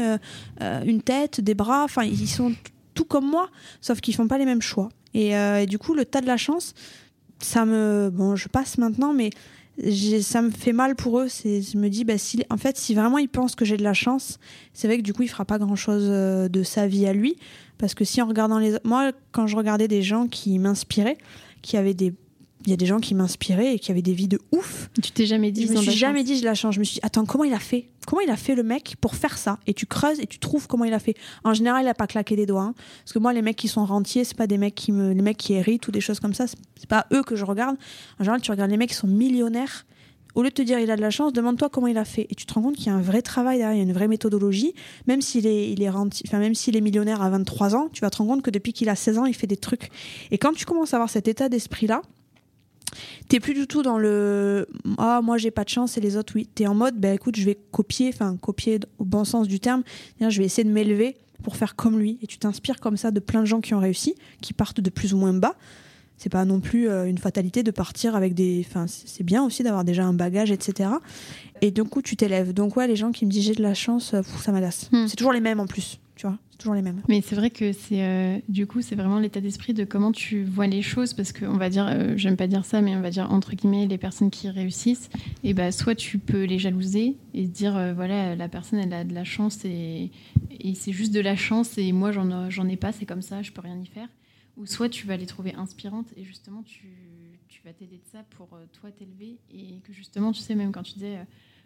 une 0.86 1.02
tête, 1.02 1.42
des 1.42 1.54
bras, 1.54 1.84
enfin, 1.84 2.04
ils 2.04 2.26
sont 2.26 2.54
tout 2.94 3.04
comme 3.04 3.28
moi, 3.28 3.50
sauf 3.82 4.00
qu'ils 4.00 4.14
font 4.14 4.26
pas 4.26 4.38
les 4.38 4.46
mêmes 4.46 4.62
choix. 4.62 4.88
Et, 5.12 5.32
et, 5.32 5.66
du 5.66 5.76
coup, 5.76 5.92
le 5.92 6.06
tas 6.06 6.22
de 6.22 6.26
la 6.26 6.38
chance, 6.38 6.72
ça 7.40 7.66
me. 7.66 8.08
Bon, 8.10 8.36
je 8.36 8.48
passe 8.48 8.78
maintenant, 8.78 9.12
mais 9.12 9.28
ça 10.22 10.42
me 10.42 10.50
fait 10.50 10.72
mal 10.72 10.96
pour 10.96 11.20
eux. 11.20 11.28
Je 11.28 11.76
me 11.76 11.88
dis, 11.88 12.04
bah, 12.04 12.18
si, 12.18 12.42
en 12.50 12.56
fait, 12.56 12.76
si 12.76 12.94
vraiment 12.94 13.18
ils 13.18 13.28
pensent 13.28 13.54
que 13.54 13.64
j'ai 13.64 13.76
de 13.76 13.82
la 13.82 13.94
chance, 13.94 14.38
c'est 14.72 14.86
vrai 14.88 14.98
que 14.98 15.02
du 15.02 15.12
coup, 15.12 15.22
il 15.22 15.28
fera 15.28 15.44
pas 15.44 15.58
grand 15.58 15.76
chose 15.76 16.06
euh, 16.08 16.48
de 16.48 16.62
sa 16.62 16.86
vie 16.86 17.06
à 17.06 17.12
lui. 17.12 17.36
Parce 17.78 17.94
que 17.94 18.04
si 18.04 18.22
en 18.22 18.26
regardant 18.26 18.58
les. 18.58 18.76
Moi, 18.84 19.12
quand 19.32 19.46
je 19.46 19.56
regardais 19.56 19.88
des 19.88 20.02
gens 20.02 20.28
qui 20.28 20.58
m'inspiraient, 20.58 21.18
qui 21.62 21.76
avaient 21.76 21.94
des 21.94 22.14
il 22.66 22.70
y 22.70 22.72
a 22.72 22.76
des 22.76 22.86
gens 22.86 22.98
qui 22.98 23.14
m'inspiraient 23.14 23.74
et 23.74 23.78
qui 23.78 23.92
avaient 23.92 24.02
des 24.02 24.12
vies 24.12 24.28
de 24.28 24.40
ouf. 24.50 24.90
Tu 25.00 25.12
t'es 25.12 25.26
jamais 25.26 25.52
dit 25.52 25.66
Je 25.66 25.72
me 25.72 25.76
suis 25.76 25.92
jamais 25.92 26.24
dit 26.24 26.36
je 26.36 26.44
la 26.44 26.54
change. 26.54 26.74
Je 26.74 26.80
me 26.80 26.84
suis 26.84 26.94
dit 26.94 27.00
attends 27.02 27.24
comment 27.24 27.44
il 27.44 27.52
a 27.52 27.60
fait? 27.60 27.86
Comment 28.06 28.20
il 28.20 28.30
a 28.30 28.36
fait 28.36 28.54
le 28.54 28.64
mec 28.64 28.96
pour 29.00 29.14
faire 29.14 29.38
ça? 29.38 29.58
Et 29.66 29.74
tu 29.74 29.86
creuses 29.86 30.20
et 30.20 30.26
tu 30.26 30.38
trouves 30.38 30.66
comment 30.66 30.84
il 30.84 30.92
a 30.92 30.98
fait. 30.98 31.14
En 31.44 31.54
général, 31.54 31.84
il 31.84 31.88
a 31.88 31.94
pas 31.94 32.06
claqué 32.06 32.34
des 32.34 32.46
doigts. 32.46 32.62
Hein. 32.62 32.74
Parce 33.04 33.12
que 33.12 33.18
moi, 33.18 33.32
les 33.32 33.42
mecs 33.42 33.56
qui 33.56 33.68
sont 33.68 33.84
rentiers, 33.84 34.24
c'est 34.24 34.36
pas 34.36 34.46
des 34.46 34.58
mecs 34.58 34.74
qui 34.74 34.92
me, 34.92 35.12
les 35.12 35.22
mecs 35.22 35.36
qui 35.36 35.54
héritent 35.54 35.86
ou 35.86 35.92
des 35.92 36.00
choses 36.00 36.18
comme 36.18 36.34
ça. 36.34 36.46
C'est 36.48 36.88
pas 36.88 37.06
eux 37.12 37.22
que 37.22 37.36
je 37.36 37.44
regarde. 37.44 37.76
En 38.18 38.24
général, 38.24 38.40
tu 38.40 38.50
regardes 38.50 38.70
les 38.70 38.76
mecs 38.76 38.90
qui 38.90 38.96
sont 38.96 39.06
millionnaires 39.06 39.86
Au 40.34 40.42
lieu 40.42 40.50
de 40.50 40.54
te 40.54 40.62
dire 40.62 40.80
il 40.80 40.90
a 40.90 40.96
de 40.96 41.00
la 41.00 41.10
chance, 41.10 41.32
demande-toi 41.32 41.68
comment 41.68 41.86
il 41.86 41.98
a 41.98 42.04
fait. 42.04 42.26
Et 42.30 42.34
tu 42.34 42.46
te 42.46 42.54
rends 42.54 42.62
compte 42.62 42.76
qu'il 42.76 42.86
y 42.86 42.90
a 42.90 42.94
un 42.94 43.00
vrai 43.00 43.22
travail 43.22 43.58
derrière, 43.58 43.74
il 43.74 43.78
y 43.78 43.80
a 43.80 43.84
une 43.84 43.92
vraie 43.92 44.08
méthodologie. 44.08 44.74
Même 45.06 45.20
s'il 45.20 45.46
est, 45.46 45.70
il 45.70 45.82
est, 45.82 45.88
enfin, 45.88 46.38
même 46.38 46.54
s'il 46.54 46.76
est 46.76 46.80
millionnaire 46.80 47.22
à 47.22 47.30
23 47.30 47.76
ans, 47.76 47.88
tu 47.92 48.00
vas 48.00 48.10
te 48.10 48.18
rendre 48.18 48.34
compte 48.34 48.42
que 48.42 48.50
depuis 48.50 48.72
qu'il 48.72 48.88
a 48.88 48.96
16 48.96 49.18
ans, 49.18 49.24
il 49.24 49.34
fait 49.34 49.46
des 49.46 49.56
trucs. 49.56 49.90
Et 50.32 50.38
quand 50.38 50.52
tu 50.52 50.64
commences 50.64 50.94
à 50.94 50.96
avoir 50.96 51.10
cet 51.10 51.28
état 51.28 51.48
d'esprit-là, 51.48 52.02
t'es 53.28 53.40
plus 53.40 53.54
du 53.54 53.66
tout 53.66 53.82
dans 53.82 53.98
le 53.98 54.66
ah 54.98 55.20
moi 55.22 55.38
j'ai 55.38 55.50
pas 55.50 55.64
de 55.64 55.68
chance 55.68 55.96
et 55.98 56.00
les 56.00 56.16
autres 56.16 56.32
oui. 56.36 56.48
T'es 56.54 56.66
en 56.66 56.74
mode 56.74 56.96
ben 56.98 57.14
écoute 57.14 57.36
je 57.36 57.44
vais 57.44 57.58
copier 57.70 58.10
enfin 58.12 58.36
copier 58.36 58.80
au 58.98 59.04
bon 59.04 59.24
sens 59.24 59.48
du 59.48 59.60
terme. 59.60 59.82
Je 60.20 60.38
vais 60.38 60.44
essayer 60.44 60.64
de 60.64 60.72
m'élever 60.72 61.16
pour 61.42 61.56
faire 61.56 61.76
comme 61.76 61.98
lui. 61.98 62.18
Et 62.22 62.26
tu 62.26 62.38
t'inspires 62.38 62.80
comme 62.80 62.96
ça 62.96 63.10
de 63.10 63.20
plein 63.20 63.40
de 63.40 63.46
gens 63.46 63.60
qui 63.60 63.74
ont 63.74 63.80
réussi 63.80 64.14
qui 64.40 64.52
partent 64.52 64.80
de 64.80 64.90
plus 64.90 65.14
ou 65.14 65.18
moins 65.18 65.32
bas. 65.32 65.54
C'est 66.18 66.30
pas 66.30 66.44
non 66.46 66.60
plus 66.60 66.88
euh, 66.88 67.04
une 67.04 67.18
fatalité 67.18 67.62
de 67.62 67.70
partir 67.70 68.16
avec 68.16 68.32
des 68.32 68.64
enfin 68.66 68.86
c'est 68.88 69.22
bien 69.22 69.44
aussi 69.44 69.62
d'avoir 69.62 69.84
déjà 69.84 70.04
un 70.04 70.14
bagage 70.14 70.50
etc 70.50 70.90
et 71.60 71.70
du 71.70 71.84
coup 71.84 72.00
tu 72.00 72.16
t'élèves? 72.16 72.54
Donc 72.54 72.76
ouais 72.76 72.86
les 72.86 72.96
gens 72.96 73.12
qui 73.12 73.26
me 73.26 73.30
disent 73.30 73.44
j'ai 73.44 73.54
de 73.54 73.62
la 73.62 73.74
chance 73.74 74.14
euh, 74.14 74.22
ça 74.42 74.50
m'agace. 74.50 74.88
Hmm. 74.92 75.06
c'est 75.08 75.16
toujours 75.16 75.32
les 75.32 75.40
mêmes 75.40 75.60
en 75.60 75.66
plus 75.66 75.98
toujours 76.56 76.74
les 76.74 76.82
mêmes. 76.82 77.02
Mais 77.08 77.20
c'est 77.20 77.36
vrai 77.36 77.50
que 77.50 77.72
c'est 77.72 78.02
euh, 78.02 78.38
du 78.48 78.66
coup 78.66 78.82
c'est 78.82 78.94
vraiment 78.94 79.18
l'état 79.18 79.40
d'esprit 79.40 79.74
de 79.74 79.84
comment 79.84 80.12
tu 80.12 80.44
vois 80.44 80.66
les 80.66 80.82
choses 80.82 81.14
parce 81.14 81.32
qu'on 81.32 81.56
va 81.56 81.68
dire 81.68 81.86
euh, 81.88 82.14
j'aime 82.16 82.36
pas 82.36 82.46
dire 82.46 82.64
ça 82.64 82.80
mais 82.80 82.94
on 82.96 83.00
va 83.00 83.10
dire 83.10 83.30
entre 83.30 83.54
guillemets 83.54 83.86
les 83.86 83.98
personnes 83.98 84.30
qui 84.30 84.48
réussissent 84.48 85.10
et 85.44 85.54
bah 85.54 85.72
soit 85.72 85.94
tu 85.94 86.18
peux 86.18 86.44
les 86.44 86.58
jalouser 86.58 87.16
et 87.34 87.46
dire 87.46 87.76
euh, 87.76 87.92
voilà 87.94 88.34
la 88.34 88.48
personne 88.48 88.78
elle 88.78 88.92
a 88.92 89.04
de 89.04 89.14
la 89.14 89.24
chance 89.24 89.64
et, 89.64 90.10
et 90.60 90.74
c'est 90.74 90.92
juste 90.92 91.12
de 91.12 91.20
la 91.20 91.36
chance 91.36 91.78
et 91.78 91.92
moi 91.92 92.12
j'en 92.12 92.50
j'en 92.50 92.68
ai 92.68 92.76
pas 92.76 92.92
c'est 92.92 93.06
comme 93.06 93.22
ça 93.22 93.42
je 93.42 93.52
peux 93.52 93.60
rien 93.60 93.78
y 93.78 93.86
faire 93.86 94.08
ou 94.56 94.66
soit 94.66 94.88
tu 94.88 95.06
vas 95.06 95.16
les 95.16 95.26
trouver 95.26 95.54
inspirantes 95.54 96.08
et 96.16 96.24
justement 96.24 96.62
tu 96.62 96.86
vas 97.66 97.72
t'aider 97.72 97.96
de 97.96 98.10
ça 98.10 98.24
pour 98.36 98.48
toi 98.72 98.90
t'élever 98.90 99.38
et 99.50 99.80
que 99.84 99.92
justement 99.92 100.32
tu 100.32 100.40
sais 100.40 100.54
même 100.54 100.72
quand 100.72 100.82
tu 100.82 100.94
disais 100.94 101.18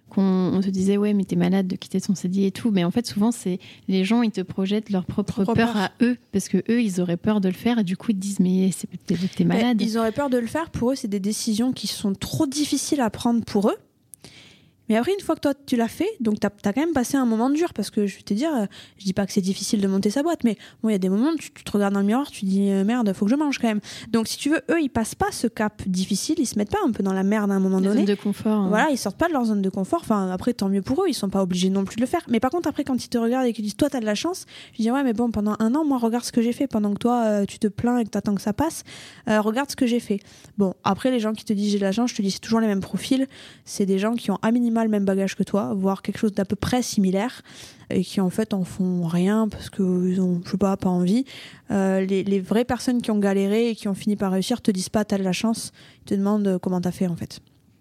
qu'on 0.09 0.61
se 0.63 0.71
disait 0.71 0.97
ouais 0.97 1.15
mais 1.15 1.25
t'es 1.25 1.37
malade 1.37 1.67
de 1.67 1.77
quitter 1.77 2.01
ton 2.01 2.15
CDI 2.15 2.47
et 2.47 2.51
tout 2.51 2.71
mais 2.71 2.85
en 2.85 2.91
fait 2.91 3.07
souvent 3.07 3.31
c'est 3.31 3.59
les 3.87 4.05
gens 4.05 4.23
ils 4.23 4.31
te 4.31 4.41
projettent 4.41 4.91
leur 4.91 5.05
propre, 5.05 5.45
peur, 5.55 5.77
à 5.77 5.93
eux 6.01 6.17
parce 6.33 6.49
que 6.49 6.59
eux 6.71 6.83
ils 6.83 7.01
auraient 7.01 7.17
peur 7.17 7.41
de 7.41 7.49
le 7.49 7.55
faire 7.55 7.79
et 7.79 7.85
du 7.85 7.97
coup 7.97 8.11
ils 8.11 8.17
te 8.17 8.21
disent 8.21 8.41
mais 8.41 8.71
c'est 8.73 8.89
t'es 9.07 9.45
malade. 9.45 9.81
ils 9.81 9.99
auraient 9.99 10.13
peur 10.13 10.31
de 10.31 10.39
le 10.39 10.47
faire. 10.47 10.71
Pour 10.71 10.93
eux 10.93 10.95
c'est 10.95 11.09
des 11.09 11.21
décisions 11.21 11.73
qui 11.73 11.87
sont 11.87 12.15
trop 12.15 12.47
difficiles 12.47 13.01
à 13.01 13.11
prendre 13.11 13.45
pour 13.45 13.69
eux 13.69 13.77
mais 14.91 14.97
après, 14.97 15.13
une 15.17 15.25
fois 15.25 15.37
que 15.37 15.41
toi, 15.41 15.55
tu 15.67 15.77
l'as 15.77 15.87
fait, 15.87 16.11
donc 16.19 16.41
tu 16.41 16.47
as, 16.49 16.51
quand 16.51 16.81
même 16.81 16.93
passé 16.93 17.17
un 17.17 17.25
moment 17.25 17.49
dur 17.49 17.73
parce 17.73 17.91
que 17.91 18.09
je 18.09 18.17
vais 18.17 18.23
te 18.23 18.35
dire, 18.35 18.51
euh, 18.53 18.67
je 18.99 19.05
dis 19.05 19.13
pas 19.13 19.25
que 19.25 19.33
c'est 19.33 19.41
difficile 19.41 19.81
de 19.81 19.87
monter 19.87 20.11
sa 20.11 20.25
boîte, 20.25 20.43
mais 20.43 20.59
bon, 20.83 20.89
il 20.89 20.93
y 20.93 20.97
a 20.97 20.99
des 20.99 21.09
moments 21.09 21.31
où 21.31 21.37
tu, 21.37 21.53
te 21.53 21.71
regardes 21.71 21.95
dans 21.95 22.01
le 22.01 22.07
miroir, 22.07 22.29
tu 22.29 22.45
dis 22.45 22.73
euh, 22.73 22.83
merde, 22.83 23.13
faut 23.13 23.25
que 23.25 23.31
je 23.31 23.37
mange 23.37 23.61
quand 23.61 23.69
même. 23.69 23.79
Donc, 24.09 24.27
si 24.27 24.37
tu 24.37 24.51
veux, 24.51 24.63
eux, 24.69 24.81
ils 24.83 24.89
passent 24.89 25.15
pas 25.15 25.31
ce 25.31 25.47
cap 25.47 25.81
difficile, 25.87 26.41
ils 26.41 26.47
se 26.47 26.59
mettent 26.59 26.73
pas 26.73 26.81
un 26.85 26.91
peu 26.91 27.05
dans 27.05 27.13
la 27.13 27.23
merde 27.23 27.53
à 27.53 27.55
un 27.55 27.61
moment 27.61 27.81
donné. 27.81 28.03
de 28.05 28.17
confort. 28.17 28.59
Hein. 28.59 28.69
Voilà, 28.69 28.91
ils 28.91 28.99
sortent 28.99 29.17
pas 29.17 29.29
de 29.29 29.33
leur 29.33 29.45
zone 29.45 29.63
de 29.63 29.71
confort. 29.71 30.01
Enfin, 30.03 30.29
après, 30.33 30.55
tant 30.55 30.69
mieux 30.69 30.83
pour 30.83 31.05
eux, 31.05 31.07
ils 31.09 31.15
sont 31.15 31.31
pas 31.31 31.41
obligés 31.41 31.71
non 31.71 31.85
plus 31.85 31.95
de 31.95 32.01
le 32.01 32.09
faire. 32.09 32.23
Mais 32.27 32.41
par 32.41 32.51
contre, 32.51 32.69
après, 32.69 32.83
quand 32.83 33.05
ils 33.05 33.09
te 33.09 33.19
regardent 33.19 33.47
et 33.47 33.53
qu'ils 33.53 33.65
disent, 33.65 33.77
toi, 33.77 33.91
tu 33.91 33.97
as 33.97 34.01
de 34.01 34.07
la 34.07 34.17
chance, 34.17 34.45
je 34.73 34.83
dis, 34.83 34.91
ouais, 34.91 35.05
mais 35.05 35.13
bon, 35.13 35.31
pendant 35.31 35.55
un 35.61 35.73
an, 35.77 35.85
moi, 35.85 35.99
regarde 35.99 36.25
ce 36.25 36.33
que 36.33 36.43
j'ai 36.43 36.53
fait. 36.53 36.67
Pendant 36.67 36.93
que 36.95 36.99
toi, 36.99 37.23
euh, 37.27 37.45
tu 37.45 37.61
te 37.61 37.69
plains 37.69 37.99
et 37.99 38.05
que 38.05 38.11
tu 38.11 38.19
attends 38.19 38.35
que 38.35 38.43
ça 38.43 38.53
passe, 38.53 38.83
regarde 39.29 39.71
ce 39.71 39.77
que 39.77 39.87
j'ai 39.87 40.01
fait. 40.01 40.19
Bon, 40.59 40.75
après, 40.83 41.13
les 41.13 41.21
gens 41.21 41.33
qui 41.33 41.45
te 41.45 41.53
disent, 41.53 41.71
j'ai 41.71 41.79
de 41.79 41.85
la 41.85 41.93
chance, 41.93 42.11
je 42.11 42.17
te 42.17 42.23
dis, 42.23 42.33
c'est 42.33 42.41
toujours 42.41 42.59
les 42.59 42.67
mêmes 42.67 42.81
profils. 42.81 43.29
C'est 43.65 43.87
des 43.87 44.01
gens 44.01 44.15
qui 44.15 44.33
ont 44.33 44.39
à 44.43 44.51
minima 44.51 44.80
le 44.85 44.91
même 44.91 45.05
bagage 45.05 45.37
que 45.37 45.43
toi 45.43 45.73
voire 45.75 46.03
quelque 46.03 46.19
chose 46.19 46.33
d'à 46.33 46.45
peu 46.45 46.57
près 46.57 46.83
similaire, 46.83 47.43
et 47.91 48.05
qui 48.05 48.21
en 48.21 48.31
fait 48.31 48.55
en 48.55 48.65
font 48.65 49.07
rien 49.07 49.49
parce 49.49 49.71
qu'ils 49.71 50.21
ont, 50.21 50.41
je 50.45 50.51
sais 50.51 50.57
pas, 50.57 50.77
pas 50.77 50.89
envie. 50.89 51.25
Euh, 51.71 52.01
les, 52.05 52.41
vraies 52.41 52.65
personnes 52.65 53.03
qui 53.03 53.11
ont 53.11 53.19
galéré 53.19 53.71
et 53.71 53.75
qui 53.75 53.89
ont 53.89 53.95
fini 53.95 54.17
par 54.17 54.33
réussir 54.33 54.61
te 54.61 54.71
disent 54.71 54.89
pas 54.89 55.05
t'as 55.05 55.19
de 55.19 55.25
la 55.25 55.33
chance, 55.33 55.73
ils 56.03 56.11
te 56.11 56.15
demandent 56.15 56.59
comment 56.63 56.81
t'as 56.81 56.93
fait 56.93 57.07
en 57.07 57.17
fait. 57.17 57.41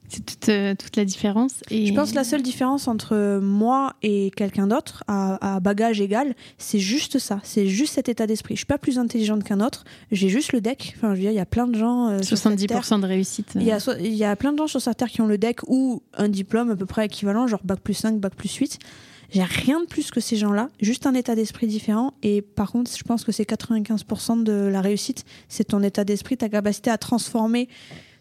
C'est 0.09 0.25
toute, 0.25 0.49
euh, 0.49 0.73
toute, 0.75 0.95
la 0.95 1.05
différence. 1.05 1.53
Et... 1.69 1.85
Je 1.85 1.93
pense 1.93 2.11
que 2.11 2.15
la 2.15 2.23
seule 2.23 2.41
différence 2.41 2.87
entre 2.87 3.39
moi 3.39 3.93
et 4.01 4.31
quelqu'un 4.35 4.67
d'autre, 4.67 5.03
à, 5.07 5.59
bagage 5.59 6.01
égal, 6.01 6.35
c'est 6.57 6.79
juste 6.79 7.19
ça. 7.19 7.39
C'est 7.43 7.67
juste 7.67 7.93
cet 7.93 8.09
état 8.09 8.25
d'esprit. 8.27 8.55
Je 8.55 8.59
suis 8.59 8.65
pas 8.65 8.77
plus 8.77 8.97
intelligente 8.97 9.43
qu'un 9.43 9.61
autre. 9.61 9.83
J'ai 10.11 10.29
juste 10.29 10.51
le 10.51 10.61
deck. 10.61 10.93
Enfin, 10.97 11.09
je 11.09 11.17
veux 11.17 11.21
dire, 11.21 11.31
il 11.31 11.37
y 11.37 11.39
a 11.39 11.45
plein 11.45 11.67
de 11.67 11.77
gens. 11.77 12.17
70% 12.17 12.95
euh, 12.95 12.97
de 12.97 13.05
réussite. 13.05 13.51
Il 13.55 13.63
y, 13.63 13.71
a, 13.71 13.79
il 13.99 14.15
y 14.15 14.25
a 14.25 14.35
plein 14.35 14.51
de 14.51 14.57
gens 14.57 14.67
sur 14.67 14.81
cette 14.81 14.97
terre 14.97 15.09
qui 15.09 15.21
ont 15.21 15.27
le 15.27 15.37
deck 15.37 15.59
ou 15.67 16.01
un 16.15 16.27
diplôme 16.27 16.71
à 16.71 16.75
peu 16.75 16.85
près 16.85 17.05
équivalent, 17.05 17.47
genre 17.47 17.61
bac 17.63 17.79
plus 17.79 17.93
5, 17.93 18.19
bac 18.19 18.35
plus 18.35 18.53
8. 18.53 18.79
J'ai 19.31 19.43
rien 19.43 19.79
de 19.81 19.85
plus 19.85 20.09
que 20.09 20.19
ces 20.19 20.37
gens-là, 20.37 20.69
juste 20.81 21.05
un 21.05 21.13
état 21.13 21.35
d'esprit 21.35 21.67
différent. 21.67 22.13
Et 22.23 22.41
par 22.41 22.71
contre, 22.71 22.89
je 22.95 23.03
pense 23.03 23.23
que 23.23 23.31
c'est 23.31 23.47
95% 23.47 24.43
de 24.43 24.69
la 24.71 24.81
réussite. 24.81 25.23
C'est 25.49 25.65
ton 25.65 25.83
état 25.83 26.03
d'esprit, 26.03 26.37
ta 26.37 26.49
capacité 26.49 26.89
à 26.89 26.97
transformer 26.97 27.69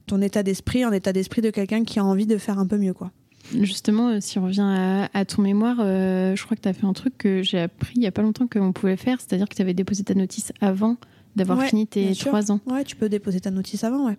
ton 0.08 0.20
état 0.20 0.42
d'esprit 0.42 0.84
en 0.84 0.92
état 0.92 1.12
d'esprit 1.12 1.42
de 1.42 1.50
quelqu'un 1.50 1.84
qui 1.84 1.98
a 1.98 2.04
envie 2.04 2.26
de 2.26 2.36
faire 2.36 2.58
un 2.58 2.66
peu 2.66 2.76
mieux, 2.76 2.94
quoi. 2.94 3.12
Justement, 3.54 4.08
euh, 4.08 4.18
si 4.20 4.38
on 4.38 4.44
revient 4.44 5.08
à, 5.12 5.24
ton 5.24 5.42
mémoire, 5.42 5.78
euh, 5.80 6.36
je 6.36 6.44
crois 6.44 6.56
que 6.56 6.62
tu 6.62 6.68
as 6.68 6.72
fait 6.72 6.84
un 6.84 6.92
truc 6.92 7.16
que 7.16 7.42
j'ai 7.42 7.60
appris 7.60 7.94
il 7.96 8.02
y 8.02 8.06
a 8.06 8.12
pas 8.12 8.22
longtemps 8.22 8.46
qu'on 8.46 8.72
pouvait 8.72 8.96
faire, 8.96 9.20
c'est-à-dire 9.20 9.48
que 9.48 9.54
tu 9.54 9.62
avais 9.62 9.74
déposé 9.74 10.04
ta 10.04 10.14
notice 10.14 10.52
avant 10.60 10.96
d'avoir 11.36 11.62
fini 11.62 11.86
tes 11.86 12.14
trois 12.14 12.50
ans. 12.50 12.60
Ouais, 12.66 12.84
tu 12.84 12.96
peux 12.96 13.08
déposer 13.08 13.40
ta 13.40 13.50
notice 13.50 13.84
avant, 13.84 14.06
ouais. 14.06 14.18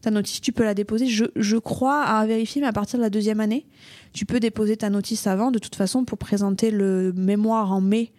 Ta 0.00 0.10
notice, 0.10 0.40
tu 0.40 0.52
peux 0.52 0.64
la 0.64 0.74
déposer, 0.74 1.06
je, 1.06 1.24
je, 1.36 1.56
crois, 1.56 2.02
à 2.02 2.26
vérifier, 2.26 2.60
mais 2.60 2.66
à 2.66 2.72
partir 2.72 2.98
de 2.98 3.04
la 3.04 3.10
deuxième 3.10 3.40
année, 3.40 3.66
tu 4.12 4.26
peux 4.26 4.40
déposer 4.40 4.76
ta 4.76 4.90
notice 4.90 5.26
avant. 5.26 5.50
De 5.50 5.58
toute 5.58 5.76
façon, 5.76 6.04
pour 6.04 6.18
présenter 6.18 6.70
le 6.70 7.12
mémoire 7.12 7.72
en 7.72 7.80
mai 7.80 8.10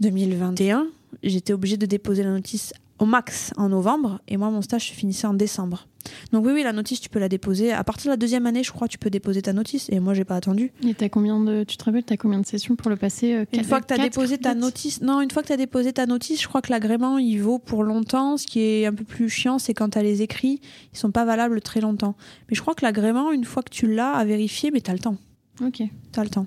2021, 0.00 0.86
j'étais 1.24 1.52
obligée 1.52 1.76
de 1.76 1.86
déposer 1.86 2.22
la 2.22 2.30
notice 2.30 2.72
au 2.98 3.06
max 3.06 3.52
en 3.56 3.68
novembre, 3.68 4.20
et 4.28 4.36
moi, 4.36 4.50
mon 4.50 4.62
stage 4.62 4.88
se 4.88 4.92
finissait 4.92 5.26
en 5.26 5.34
décembre. 5.34 5.86
Donc 6.32 6.44
oui, 6.44 6.52
oui, 6.52 6.62
la 6.62 6.72
notice, 6.72 7.00
tu 7.00 7.08
peux 7.08 7.18
la 7.18 7.28
déposer. 7.28 7.72
À 7.72 7.84
partir 7.84 8.06
de 8.06 8.12
la 8.12 8.16
deuxième 8.16 8.46
année, 8.46 8.62
je 8.62 8.72
crois, 8.72 8.88
tu 8.88 8.98
peux 8.98 9.10
déposer 9.10 9.42
ta 9.42 9.52
notice. 9.52 9.88
Et 9.90 10.00
moi, 10.00 10.14
j'ai 10.14 10.24
pas 10.24 10.36
attendu. 10.36 10.72
Et 10.82 10.94
as 11.04 11.08
combien 11.08 11.38
de, 11.40 11.64
tu 11.64 11.76
te 11.76 11.84
rappelles, 11.84 12.04
as 12.08 12.16
combien 12.16 12.40
de 12.40 12.46
sessions 12.46 12.76
pour 12.76 12.90
le 12.90 12.96
passer 12.96 13.34
euh, 13.34 13.44
Une 13.52 13.64
fois 13.64 13.80
que 13.80 13.86
tu 13.86 13.94
as 13.94 13.98
déposé 13.98 14.38
ta 14.38 14.54
notice, 14.54 15.00
non, 15.02 15.20
une 15.20 15.30
fois 15.30 15.42
que 15.42 15.48
tu 15.48 15.52
as 15.52 15.58
déposé 15.58 15.92
ta 15.92 16.06
notice, 16.06 16.40
je 16.40 16.48
crois 16.48 16.62
que 16.62 16.72
l'agrément, 16.72 17.18
il 17.18 17.38
vaut 17.38 17.58
pour 17.58 17.82
longtemps. 17.82 18.36
Ce 18.36 18.46
qui 18.46 18.60
est 18.60 18.86
un 18.86 18.94
peu 18.94 19.04
plus 19.04 19.28
chiant, 19.28 19.58
c'est 19.58 19.74
quand 19.74 19.90
tu 19.90 19.98
as 19.98 20.02
les 20.02 20.22
écrits, 20.22 20.60
ils 20.92 20.98
sont 20.98 21.10
pas 21.10 21.24
valables 21.24 21.60
très 21.60 21.80
longtemps. 21.80 22.16
Mais 22.48 22.56
je 22.56 22.62
crois 22.62 22.74
que 22.74 22.84
l'agrément, 22.84 23.32
une 23.32 23.44
fois 23.44 23.62
que 23.62 23.70
tu 23.70 23.92
l'as 23.92 24.12
à 24.12 24.24
vérifier, 24.24 24.70
mais 24.70 24.80
tu 24.80 24.90
as 24.90 24.94
le 24.94 25.00
temps. 25.00 25.16
Ok. 25.60 25.82
Tu 26.12 26.20
as 26.20 26.24
le 26.24 26.30
temps. 26.30 26.46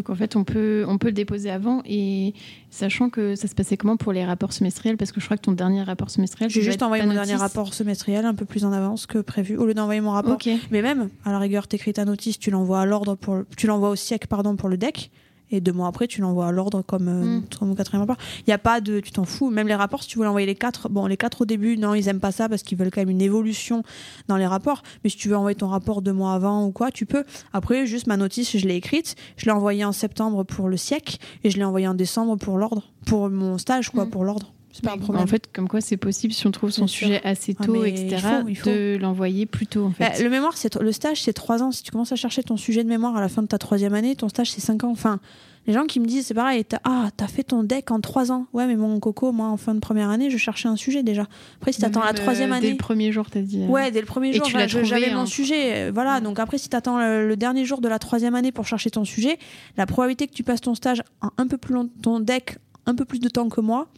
Donc 0.00 0.08
en 0.08 0.14
fait, 0.14 0.34
on 0.34 0.44
peut, 0.44 0.86
on 0.88 0.96
peut 0.96 1.08
le 1.08 1.12
déposer 1.12 1.50
avant 1.50 1.82
et 1.84 2.32
sachant 2.70 3.10
que 3.10 3.34
ça 3.34 3.48
se 3.48 3.54
passait 3.54 3.76
comment 3.76 3.98
pour 3.98 4.14
les 4.14 4.24
rapports 4.24 4.54
semestriels 4.54 4.96
Parce 4.96 5.12
que 5.12 5.20
je 5.20 5.26
crois 5.26 5.36
que 5.36 5.42
ton 5.42 5.52
dernier 5.52 5.82
rapport 5.82 6.08
semestriel. 6.08 6.50
J'ai 6.50 6.62
juste 6.62 6.82
envoyé 6.82 7.04
mon 7.04 7.12
dernier 7.12 7.34
rapport 7.34 7.74
semestriel 7.74 8.24
un 8.24 8.32
peu 8.32 8.46
plus 8.46 8.64
en 8.64 8.72
avance 8.72 9.04
que 9.04 9.18
prévu, 9.18 9.58
au 9.58 9.66
lieu 9.66 9.74
d'envoyer 9.74 10.00
mon 10.00 10.12
rapport. 10.12 10.38
Mais 10.70 10.80
même, 10.80 11.10
à 11.26 11.32
la 11.32 11.38
rigueur, 11.38 11.68
t'écris 11.68 11.92
ta 11.92 12.06
notice, 12.06 12.38
tu 12.38 12.50
l'envoies 12.50 12.80
à 12.80 12.86
l'ordre 12.86 13.14
pour, 13.14 13.42
tu 13.58 13.66
l'envoies 13.66 13.90
au 13.90 13.96
siècle 13.96 14.26
pardon 14.26 14.56
pour 14.56 14.70
le 14.70 14.78
deck 14.78 15.10
et 15.50 15.60
deux 15.60 15.72
mois 15.72 15.88
après 15.88 16.06
tu 16.06 16.20
l'envoies 16.20 16.46
à 16.46 16.52
l'ordre 16.52 16.82
comme 16.82 17.08
euh, 17.08 17.40
mm. 17.66 17.74
quatrième 17.74 18.02
rapport. 18.02 18.16
Il 18.40 18.44
n'y 18.48 18.54
a 18.54 18.58
pas 18.58 18.80
de, 18.80 19.00
tu 19.00 19.12
t'en 19.12 19.24
fous. 19.24 19.50
Même 19.50 19.68
les 19.68 19.74
rapports, 19.74 20.02
si 20.02 20.08
tu 20.08 20.18
veux 20.18 20.26
envoyer 20.26 20.46
les 20.46 20.54
quatre, 20.54 20.88
bon 20.88 21.06
les 21.06 21.16
quatre 21.16 21.42
au 21.42 21.44
début, 21.44 21.76
non 21.76 21.94
ils 21.94 22.08
aiment 22.08 22.20
pas 22.20 22.32
ça 22.32 22.48
parce 22.48 22.62
qu'ils 22.62 22.78
veulent 22.78 22.90
quand 22.90 23.00
même 23.00 23.10
une 23.10 23.22
évolution 23.22 23.82
dans 24.28 24.36
les 24.36 24.46
rapports. 24.46 24.82
Mais 25.04 25.10
si 25.10 25.16
tu 25.16 25.28
veux 25.28 25.36
envoyer 25.36 25.56
ton 25.56 25.68
rapport 25.68 26.02
deux 26.02 26.12
mois 26.12 26.34
avant 26.34 26.64
ou 26.64 26.72
quoi, 26.72 26.90
tu 26.90 27.06
peux. 27.06 27.24
Après 27.52 27.86
juste 27.86 28.06
ma 28.06 28.16
notice, 28.16 28.56
je 28.56 28.66
l'ai 28.66 28.76
écrite, 28.76 29.16
je 29.36 29.46
l'ai 29.46 29.52
envoyée 29.52 29.84
en 29.84 29.92
septembre 29.92 30.44
pour 30.44 30.68
le 30.68 30.76
siècle 30.76 31.18
et 31.44 31.50
je 31.50 31.56
l'ai 31.56 31.64
envoyée 31.64 31.88
en 31.88 31.94
décembre 31.94 32.36
pour 32.36 32.58
l'ordre, 32.58 32.82
pour 33.06 33.30
mon 33.30 33.58
stage 33.58 33.90
quoi, 33.90 34.04
mm. 34.04 34.10
pour 34.10 34.24
l'ordre. 34.24 34.52
C'est 34.72 34.84
pas 34.84 34.92
un 34.92 34.98
problème. 34.98 35.24
En 35.24 35.26
fait, 35.26 35.48
comme 35.52 35.68
quoi 35.68 35.80
c'est 35.80 35.96
possible 35.96 36.32
si 36.32 36.46
on 36.46 36.50
trouve 36.50 36.70
son 36.70 36.86
sujet 36.86 37.20
assez 37.24 37.56
ah, 37.58 37.64
tôt, 37.64 37.84
etc., 37.84 38.18
il 38.46 38.56
faut, 38.56 38.70
de 38.70 38.98
l'envoyer 39.00 39.46
plus 39.46 39.66
tôt. 39.66 39.86
En 39.86 39.90
fait. 39.90 40.04
Bah, 40.04 40.22
le 40.22 40.30
mémoire, 40.30 40.56
c'est 40.56 40.76
le 40.76 40.92
stage, 40.92 41.22
c'est 41.22 41.32
trois 41.32 41.62
ans. 41.62 41.72
Si 41.72 41.82
tu 41.82 41.90
commences 41.90 42.12
à 42.12 42.16
chercher 42.16 42.42
ton 42.42 42.56
sujet 42.56 42.84
de 42.84 42.88
mémoire 42.88 43.16
à 43.16 43.20
la 43.20 43.28
fin 43.28 43.42
de 43.42 43.48
ta 43.48 43.58
troisième 43.58 43.94
année, 43.94 44.14
ton 44.14 44.28
stage 44.28 44.52
c'est 44.52 44.60
cinq 44.60 44.84
ans. 44.84 44.90
Enfin, 44.90 45.18
les 45.66 45.72
gens 45.72 45.84
qui 45.84 46.00
me 46.00 46.06
disent, 46.06 46.26
c'est 46.26 46.34
pareil, 46.34 46.64
ah, 46.84 47.10
t'as 47.16 47.26
fait 47.26 47.42
ton 47.42 47.62
deck 47.62 47.90
en 47.90 48.00
trois 48.00 48.32
ans. 48.32 48.46
Ouais, 48.52 48.66
mais 48.66 48.76
mon 48.76 48.98
coco, 49.00 49.32
moi, 49.32 49.48
en 49.48 49.56
fin 49.56 49.74
de 49.74 49.80
première 49.80 50.08
année, 50.08 50.30
je 50.30 50.38
cherchais 50.38 50.68
un 50.68 50.76
sujet 50.76 51.02
déjà. 51.02 51.26
Après, 51.56 51.72
si 51.72 51.80
t'attends 51.80 52.04
la 52.04 52.12
troisième 52.12 52.52
année. 52.52 52.68
Dès 52.68 52.72
le 52.72 52.78
premier 52.78 53.12
jour, 53.12 53.28
t'as 53.28 53.42
dit. 53.42 53.62
Euh. 53.62 53.66
Ouais, 53.66 53.90
dès 53.90 54.00
le 54.00 54.06
premier 54.06 54.32
jour, 54.32 54.46
j'avais 54.46 55.12
mon 55.12 55.20
hein. 55.20 55.26
sujet. 55.26 55.88
Euh, 55.88 55.90
voilà, 55.92 56.20
donc 56.20 56.38
après, 56.38 56.58
si 56.58 56.68
t'attends 56.68 56.98
le, 56.98 57.28
le 57.28 57.36
dernier 57.36 57.64
jour 57.64 57.80
de 57.80 57.88
la 57.88 57.98
troisième 57.98 58.34
année 58.34 58.52
pour 58.52 58.66
chercher 58.66 58.90
ton 58.90 59.04
sujet, 59.04 59.38
la 59.76 59.86
probabilité 59.86 60.28
que 60.28 60.32
tu 60.32 60.44
passes 60.44 60.60
ton 60.60 60.74
stage 60.74 61.02
en 61.20 61.30
un 61.36 61.46
peu 61.46 61.58
plus 61.58 61.74
long, 61.74 61.88
ton 62.02 62.20
deck 62.20 62.58
un 62.86 62.94
peu 62.94 63.04
plus 63.04 63.20
de 63.20 63.28
temps 63.28 63.48
que 63.48 63.60
moi, 63.60 63.88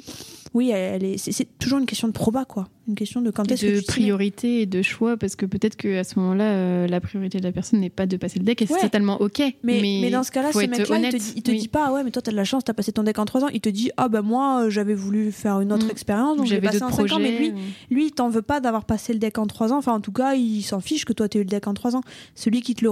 oui, 0.55 0.71
elle 0.71 1.03
est, 1.03 1.17
c'est, 1.17 1.47
toujours 1.59 1.79
une 1.79 1.87
question 1.87 2.09
de 2.09 2.13
proba, 2.13 2.45
quoi. 2.45 2.69
Une 2.87 2.95
question 2.95 3.23
de 3.23 3.31
quand 3.31 3.51
est-ce 3.51 3.65
que 3.65 3.81
De 3.81 3.87
priorité 3.87 4.61
et 4.61 4.67
de 4.67 4.83
choix, 4.83 5.17
parce 5.17 5.35
que 5.35 5.47
peut-être 5.47 5.77
qu'à 5.77 6.05
ce 6.05 6.19
moment-là, 6.19 6.45
euh, 6.45 6.87
la 6.87 7.01
priorité 7.01 7.39
de 7.39 7.45
la 7.45 7.53
personne 7.53 7.81
n'est 7.81 7.91
pas 7.91 8.07
de 8.07 8.19
passer 8.19 8.39
le 8.39 8.45
deck 8.45 8.61
et 8.61 8.67
c'est 8.67 8.81
totalement 8.81 9.21
OK. 9.23 9.41
Mais, 9.63 9.81
mais, 9.81 10.11
dans 10.11 10.23
ce 10.23 10.31
cas-là, 10.31 10.53
ce 10.53 10.59
mec-là, 10.59 10.99
il 10.99 11.43
te, 11.43 11.51
te 11.51 11.57
dit 11.57 11.69
pas, 11.69 11.91
ouais, 11.93 12.05
mais 12.05 12.11
toi, 12.11 12.21
t'as 12.21 12.33
de 12.33 12.37
la 12.37 12.45
chance, 12.45 12.65
t'as 12.65 12.75
passé 12.75 12.93
ton 12.93 13.03
deck 13.03 13.19
en 13.19 13.25
3 13.25 13.45
ans. 13.45 13.49
Il 13.49 13.63
te 13.63 13.71
dit, 13.71 13.91
ah, 13.97 14.09
ben 14.09 14.21
moi, 14.21 14.65
euh, 14.65 14.71
j'avais 14.71 14.95
voulu 14.95 15.33
faire 15.33 15.61
une 15.61 15.73
autre 15.73 15.87
mm. 15.87 15.91
expérience, 15.91 16.37
donc 16.37 16.47
j'ai 16.47 16.61
passé 16.61 16.83
en 16.83 16.93
5 16.93 17.13
ans. 17.13 17.19
Mais 17.19 17.39
lui, 17.39 17.53
lui 17.91 18.07
il 18.07 18.13
t'en 18.13 18.29
veut 18.29 18.43
pas 18.43 18.61
d'avoir 18.61 18.85
passé 18.85 19.15
le 19.15 19.19
deck 19.19 19.39
en 19.39 19.47
3 19.47 19.73
ans. 19.73 19.79
Enfin, 19.79 19.95
en 19.95 20.01
tout 20.01 20.13
cas, 20.13 20.35
il 20.35 20.63
s'en 20.63 20.81
fiche 20.81 21.07
que 21.07 21.15
toi, 21.15 21.31
t'aies 21.31 21.39
eu 21.39 21.45
le 21.45 21.49
deck 21.49 21.67
en 21.67 21.73
3 21.73 21.97
ans. 21.97 22.03
Celui 22.35 22.61
qui 22.61 22.75
te 22.75 22.85
le. 22.85 22.91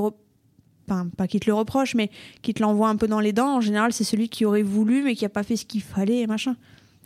Enfin, 0.89 1.09
pas 1.17 1.29
qui 1.29 1.39
te 1.39 1.47
le 1.47 1.55
reproche, 1.55 1.95
mais 1.95 2.11
qui 2.43 2.55
te 2.55 2.63
l'envoie 2.63 2.89
un 2.89 2.97
peu 2.97 3.07
dans 3.07 3.21
les 3.21 3.33
dents, 3.33 3.57
en 3.57 3.61
général, 3.61 3.93
c'est 3.93 4.03
celui 4.03 4.29
qui 4.29 4.45
aurait 4.45 4.63
voulu, 4.63 5.03
mais 5.03 5.15
qui 5.15 5.25
a 5.25 5.29
pas 5.29 5.43
fait 5.43 5.57
ce 5.57 5.67
qu'il 5.67 5.83
fallait 5.83 6.21
et 6.21 6.27
machin. 6.27 6.57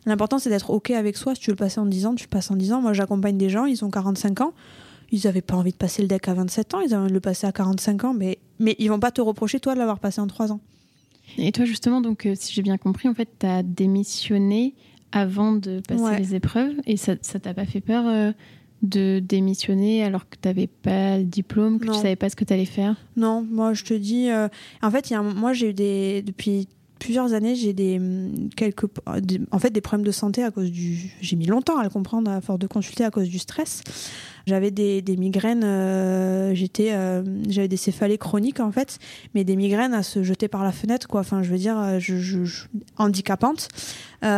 L'important, 0.07 0.38
c'est 0.38 0.50
d'être 0.50 0.70
OK 0.70 0.90
avec 0.90 1.16
soi. 1.16 1.34
Si 1.34 1.40
tu 1.40 1.50
veux 1.50 1.55
le 1.55 1.59
passer 1.59 1.80
en 1.80 1.86
10 1.86 2.07
ans, 2.07 2.14
tu 2.14 2.24
le 2.24 2.28
passes 2.28 2.50
en 2.50 2.57
10 2.57 2.72
ans. 2.72 2.80
Moi, 2.82 2.92
j'accompagne 2.92 3.38
des 3.38 3.48
gens, 3.48 3.64
ils 3.66 3.84
ont 3.84 3.90
45 3.90 4.40
ans. 4.42 4.52
ils 5.11 5.22
n'avaient 5.24 5.42
pas 5.42 5.55
envie 5.55 5.72
de 5.72 5.76
passer 5.76 6.02
le 6.02 6.09
deck 6.09 6.28
à 6.28 6.34
27 6.34 6.74
ans, 6.74 6.80
ils 6.80 6.92
avaient 6.92 7.02
envie 7.02 7.09
de 7.09 7.14
le 7.14 7.20
passer 7.20 7.46
à 7.46 7.52
45 7.52 8.05
ans, 8.05 8.14
mais, 8.14 8.38
mais 8.59 8.76
ils 8.78 8.88
vont 8.88 9.00
pas 9.00 9.11
te 9.11 9.20
reprocher, 9.20 9.61
toi, 9.61 9.74
de 9.74 9.78
l'avoir 9.78 9.98
passé 9.98 10.20
en 10.20 10.26
3 10.26 10.52
ans. 10.52 10.61
Et 11.38 11.52
toi, 11.52 11.64
justement, 11.64 12.00
donc, 12.00 12.26
euh, 12.26 12.34
si 12.36 12.52
j'ai 12.52 12.62
bien 12.62 12.76
compris, 12.76 13.09
en 13.09 13.14
fait, 13.14 13.28
tu 13.38 13.46
as 13.46 13.62
démissionné 13.62 14.74
avant 15.12 15.52
de 15.52 15.80
passer 15.86 16.18
les 16.18 16.34
épreuves 16.34 16.74
et 16.86 16.96
ça 16.96 17.16
t'a 17.16 17.55
pas 17.55 17.64
fait 17.64 17.80
peur 17.80 18.07
euh, 18.07 18.32
de 18.82 19.20
démissionner 19.20 20.02
alors 20.02 20.28
que 20.28 20.36
tu 20.40 20.48
n'avais 20.48 20.66
pas 20.66 21.18
le 21.18 21.24
diplôme, 21.24 21.78
que 21.78 21.86
tu 21.86 21.94
savais 21.94 22.16
pas 22.16 22.28
ce 22.28 22.36
que 22.36 22.44
tu 22.44 22.52
allais 22.52 22.64
faire? 22.64 22.96
Non, 23.16 23.46
moi, 23.48 23.74
je 23.74 23.84
te 23.84 23.94
dis. 23.94 24.28
Euh, 24.28 24.48
en 24.82 24.90
fait, 24.90 25.11
y 25.11 25.14
a 25.14 25.22
moi, 25.22 25.52
j'ai 25.52 25.70
eu 25.70 25.74
des. 25.74 26.22
Depuis 26.22 26.68
plusieurs 26.99 27.32
années, 27.32 27.55
j'ai 27.55 27.72
des 27.72 27.99
hum, 27.99 28.49
quelques 28.57 28.86
en 29.51 29.59
fait 29.59 29.70
des 29.70 29.80
problèmes 29.80 30.07
de 30.07 30.12
santé 30.12 30.42
à 30.42 30.51
cause 30.51 30.70
du 30.70 31.12
j'ai 31.20 31.36
mis 31.36 31.47
longtemps 31.47 31.78
à 31.78 31.82
le 31.82 31.90
comprendre 31.90 32.30
à 32.30 32.40
force 32.40 32.59
de 32.59 32.66
consulter 32.66 33.05
à 33.05 33.11
cause 33.11 33.28
du 33.28 33.38
stress. 33.38 33.82
J'avais 34.47 34.70
des, 34.70 35.01
des, 35.01 35.16
migraines, 35.16 35.64
euh, 35.64 36.55
j'étais 36.55 36.92
euh, 36.92 37.22
j'avais 37.49 37.68
des 37.68 37.78
céphalées 37.78 38.18
chroniques 38.18 38.61
en 38.61 38.70
fait, 38.70 38.99
mais 39.34 39.42
des 39.45 39.57
migraines 39.57 39.95
à 39.95 40.03
se 40.03 40.22
jeter 40.22 40.49
par 40.49 40.62
la 40.62 40.72
fenêtre 40.72 41.09
quoi. 41.09 41.20
Enfin, 41.20 41.42
je 41.42 41.51
veux 41.51 41.59
dire 41.59 41.78
euh, 41.78 41.99
je, 41.99 42.16
je, 42.16 42.66
handicapante 42.99 43.68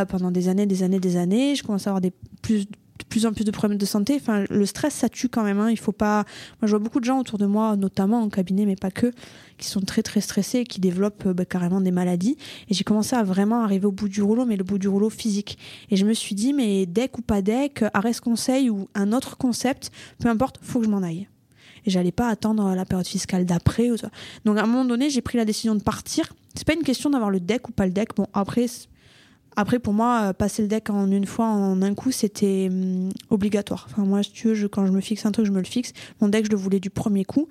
pendant 0.08 0.32
des 0.32 0.48
années, 0.48 0.66
des 0.66 0.82
années, 0.82 0.98
des 0.98 1.16
années, 1.16 1.54
je 1.54 1.62
commence 1.62 1.86
à 1.86 1.90
avoir 1.90 2.00
des 2.00 2.12
plus 2.42 2.66
de 2.98 3.04
plus 3.04 3.26
en 3.26 3.32
plus 3.32 3.44
de 3.44 3.50
problèmes 3.50 3.78
de 3.78 3.86
santé. 3.86 4.16
Enfin, 4.20 4.44
le 4.48 4.66
stress, 4.66 4.94
ça 4.94 5.08
tue 5.08 5.28
quand 5.28 5.42
même. 5.42 5.60
Hein. 5.60 5.70
Il 5.70 5.78
faut 5.78 5.92
pas. 5.92 6.24
Moi, 6.60 6.66
je 6.66 6.70
vois 6.70 6.78
beaucoup 6.78 7.00
de 7.00 7.04
gens 7.04 7.18
autour 7.18 7.38
de 7.38 7.46
moi, 7.46 7.76
notamment 7.76 8.20
en 8.20 8.28
cabinet, 8.28 8.66
mais 8.66 8.76
pas 8.76 8.90
que, 8.90 9.12
qui 9.58 9.66
sont 9.66 9.80
très 9.80 10.02
très 10.02 10.20
stressés 10.20 10.60
et 10.60 10.64
qui 10.64 10.80
développent 10.80 11.28
bah, 11.28 11.44
carrément 11.44 11.80
des 11.80 11.90
maladies. 11.90 12.36
Et 12.68 12.74
j'ai 12.74 12.84
commencé 12.84 13.14
à 13.16 13.22
vraiment 13.22 13.62
arriver 13.62 13.86
au 13.86 13.92
bout 13.92 14.08
du 14.08 14.22
rouleau, 14.22 14.44
mais 14.44 14.56
le 14.56 14.64
bout 14.64 14.78
du 14.78 14.88
rouleau 14.88 15.10
physique. 15.10 15.58
Et 15.90 15.96
je 15.96 16.06
me 16.06 16.14
suis 16.14 16.34
dit, 16.34 16.52
mais 16.52 16.86
deck 16.86 17.18
ou 17.18 17.22
pas 17.22 17.42
deck, 17.42 17.84
arrêt 17.94 18.12
conseil 18.22 18.70
ou 18.70 18.88
un 18.94 19.12
autre 19.12 19.36
concept, 19.36 19.90
peu 20.18 20.28
importe, 20.28 20.58
faut 20.62 20.80
que 20.80 20.86
je 20.86 20.90
m'en 20.90 21.02
aille. 21.02 21.28
Et 21.84 21.90
j'allais 21.90 22.12
pas 22.12 22.28
attendre 22.28 22.74
la 22.74 22.84
période 22.84 23.06
fiscale 23.06 23.44
d'après. 23.44 23.88
Donc 24.44 24.58
à 24.58 24.62
un 24.62 24.66
moment 24.66 24.84
donné, 24.84 25.08
j'ai 25.10 25.20
pris 25.20 25.38
la 25.38 25.44
décision 25.44 25.74
de 25.74 25.82
partir. 25.82 26.32
C'est 26.54 26.66
pas 26.66 26.74
une 26.74 26.82
question 26.82 27.10
d'avoir 27.10 27.30
le 27.30 27.38
deck 27.38 27.68
ou 27.68 27.72
pas 27.72 27.86
le 27.86 27.92
deck. 27.92 28.16
Bon, 28.16 28.26
après, 28.32 28.66
après, 29.56 29.78
pour 29.78 29.94
moi, 29.94 30.20
euh, 30.22 30.32
passer 30.34 30.62
le 30.62 30.68
deck 30.68 30.90
en 30.90 31.10
une 31.10 31.24
fois, 31.24 31.46
en 31.46 31.80
un 31.80 31.94
coup, 31.94 32.12
c'était 32.12 32.68
hum, 32.70 33.08
obligatoire. 33.30 33.88
Enfin, 33.90 34.04
moi, 34.04 34.22
si 34.22 34.30
tu 34.30 34.48
veux, 34.48 34.54
je, 34.54 34.66
quand 34.66 34.86
je 34.86 34.92
me 34.92 35.00
fixe 35.00 35.24
un 35.24 35.32
truc, 35.32 35.46
je 35.46 35.50
me 35.50 35.58
le 35.58 35.64
fixe. 35.64 35.92
Mon 36.20 36.28
deck, 36.28 36.44
je 36.44 36.50
le 36.50 36.56
voulais 36.56 36.78
du 36.78 36.90
premier 36.90 37.24
coup. 37.24 37.48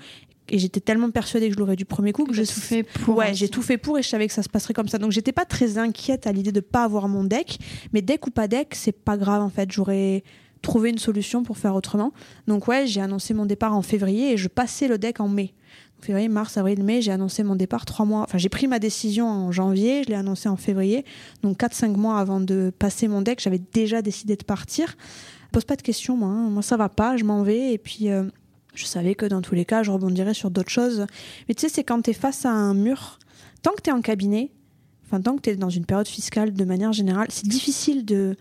Et 0.48 0.60
j'étais 0.60 0.80
tellement 0.80 1.10
persuadée 1.10 1.48
que 1.48 1.56
je 1.56 1.60
l'aurais 1.60 1.76
du 1.76 1.86
premier 1.86 2.12
coup 2.12 2.26
que 2.26 2.34
j'ai 2.36 2.46
tout 2.46 2.60
fait 2.60 2.84
pour. 2.84 3.18
Ouais, 3.18 3.34
j'ai 3.34 3.50
tout 3.50 3.64
fait 3.64 3.80
pour 3.80 3.98
et 3.98 4.04
je 4.04 4.08
savais 4.08 4.28
que 4.28 4.34
ça 4.34 4.44
se 4.44 4.50
passerait 4.50 4.76
comme 4.76 4.88
ça. 4.88 5.00
Donc, 5.00 5.12
j'étais 5.12 5.32
pas 5.32 5.46
très 5.46 5.80
inquiète 5.80 6.28
à 6.28 6.32
l'idée 6.32 6.52
de 6.52 6.60
pas 6.60 6.84
avoir 6.84 7.08
mon 7.08 7.24
deck. 7.24 7.58
Mais 7.94 8.04
deck 8.04 8.28
ou 8.28 8.30
pas 8.30 8.48
deck, 8.48 8.76
c'est 8.76 8.92
pas 8.92 9.18
grave 9.18 9.42
en 9.42 9.50
fait. 9.50 9.72
J'aurais 9.72 10.24
trouvé 10.62 10.92
une 10.92 11.00
solution 11.00 11.44
pour 11.44 11.58
faire 11.58 11.74
autrement. 11.74 12.14
Donc, 12.48 12.68
ouais, 12.68 12.86
j'ai 12.86 13.02
annoncé 13.02 13.34
mon 13.34 13.48
départ 13.48 13.76
en 13.76 13.82
février 13.82 14.34
et 14.34 14.38
je 14.38 14.48
passais 14.48 14.88
le 14.88 15.00
deck 15.00 15.20
en 15.20 15.28
mai 15.28 15.56
février, 16.06 16.28
mars, 16.28 16.58
avril, 16.58 16.84
mai, 16.84 17.02
j'ai 17.02 17.12
annoncé 17.12 17.44
mon 17.44 17.56
départ 17.56 17.86
trois 17.86 18.06
mois. 18.06 18.22
Enfin, 18.22 18.38
j'ai 18.38 18.50
pris 18.50 18.68
ma 18.68 18.80
décision 18.80 19.28
en 19.28 19.52
janvier, 19.52 20.04
je 20.04 20.10
l'ai 20.10 20.16
annoncé 20.16 20.48
en 20.48 20.56
février. 20.56 21.04
Donc, 21.42 21.58
4-5 21.58 21.98
mois 21.98 22.20
avant 22.20 22.40
de 22.40 22.72
passer 22.78 23.08
mon 23.08 23.22
deck, 23.22 23.42
j'avais 23.42 23.62
déjà 23.74 24.02
décidé 24.02 24.36
de 24.36 24.44
partir. 24.44 24.96
Pose 25.52 25.66
pas 25.66 25.76
de 25.76 25.82
questions, 25.82 26.16
moi. 26.16 26.30
Hein. 26.30 26.50
Moi, 26.50 26.62
ça 26.62 26.78
va 26.78 26.90
pas, 26.90 27.18
je 27.18 27.24
m'en 27.24 27.44
vais. 27.44 27.74
Et 27.74 27.78
puis, 27.78 28.10
euh, 28.10 28.24
je 28.76 28.86
savais 28.86 29.16
que 29.16 29.26
dans 29.26 29.42
tous 29.42 29.56
les 29.56 29.66
cas, 29.66 29.84
je 29.84 29.92
rebondirais 29.92 30.34
sur 30.34 30.52
d'autres 30.52 30.70
choses. 30.70 31.08
Mais 31.48 31.56
tu 31.56 31.62
sais, 31.62 31.70
c'est 31.70 31.84
quand 31.84 32.02
tu 32.02 32.12
es 32.12 32.14
face 32.14 32.46
à 32.46 32.52
un 32.52 32.74
mur, 32.74 33.20
tant 33.64 33.72
que 33.72 33.82
tu 33.82 33.90
es 33.90 33.94
en 33.94 34.02
cabinet, 34.02 34.52
enfin, 35.06 35.22
tant 35.22 35.36
que 35.36 35.42
tu 35.42 35.50
es 35.50 35.56
dans 35.56 35.70
une 35.70 35.86
période 35.86 36.08
fiscale 36.08 36.54
de 36.54 36.66
manière 36.66 36.94
générale, 36.94 37.28
c'est 37.30 37.48
difficile 37.48 38.06
de 38.06 38.36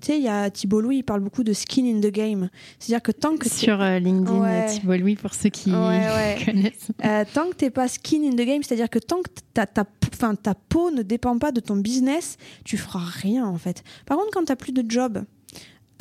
tu 0.00 0.08
sais, 0.08 0.18
il 0.18 0.24
y 0.24 0.28
a 0.28 0.50
Thibault 0.50 0.80
Louis, 0.80 0.98
il 0.98 1.02
parle 1.02 1.20
beaucoup 1.20 1.42
de 1.42 1.52
skin 1.52 1.84
in 1.86 2.00
the 2.00 2.12
game. 2.12 2.48
C'est-à-dire 2.78 3.02
que 3.02 3.12
tant 3.12 3.36
que. 3.36 3.48
Sur 3.48 3.80
euh, 3.80 3.98
LinkedIn, 3.98 4.66
Thibault 4.66 4.96
Louis, 4.96 5.16
pour 5.16 5.34
ceux 5.34 5.48
qui 5.48 5.70
connaissent. 6.44 6.90
Euh, 7.04 7.24
tant 7.32 7.48
que 7.50 7.56
tu 7.56 7.64
n'es 7.64 7.70
pas 7.70 7.88
skin 7.88 8.22
in 8.24 8.32
the 8.32 8.46
game, 8.46 8.62
c'est-à-dire 8.62 8.90
que 8.90 8.98
tant 8.98 9.22
que 9.22 9.30
ta, 9.54 9.66
ta, 9.66 9.84
ta 9.84 10.54
peau 10.54 10.90
ne 10.90 11.02
dépend 11.02 11.38
pas 11.38 11.52
de 11.52 11.60
ton 11.60 11.76
business, 11.76 12.36
tu 12.64 12.76
feras 12.76 13.04
rien 13.04 13.46
en 13.46 13.58
fait. 13.58 13.82
Par 14.04 14.16
contre, 14.18 14.30
quand 14.32 14.44
tu 14.44 14.52
n'as 14.52 14.56
plus 14.56 14.72
de 14.72 14.84
job, 14.88 15.24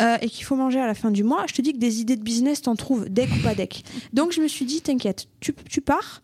euh, 0.01 0.17
et 0.21 0.29
qu'il 0.29 0.43
faut 0.43 0.57
manger 0.57 0.79
à 0.79 0.87
la 0.87 0.93
fin 0.93 1.09
du 1.09 1.23
mois, 1.23 1.45
je 1.47 1.53
te 1.53 1.61
dis 1.61 1.71
que 1.71 1.77
des 1.77 2.01
idées 2.01 2.17
de 2.17 2.23
business, 2.23 2.61
t'en 2.61 2.75
trouves, 2.75 3.07
deck 3.07 3.29
ou 3.39 3.43
pas 3.43 3.55
deck. 3.55 3.83
Donc 4.11 4.33
je 4.33 4.41
me 4.41 4.47
suis 4.47 4.65
dit, 4.65 4.81
t'inquiète, 4.81 5.27
tu, 5.39 5.53
tu 5.69 5.79
pars, 5.79 6.21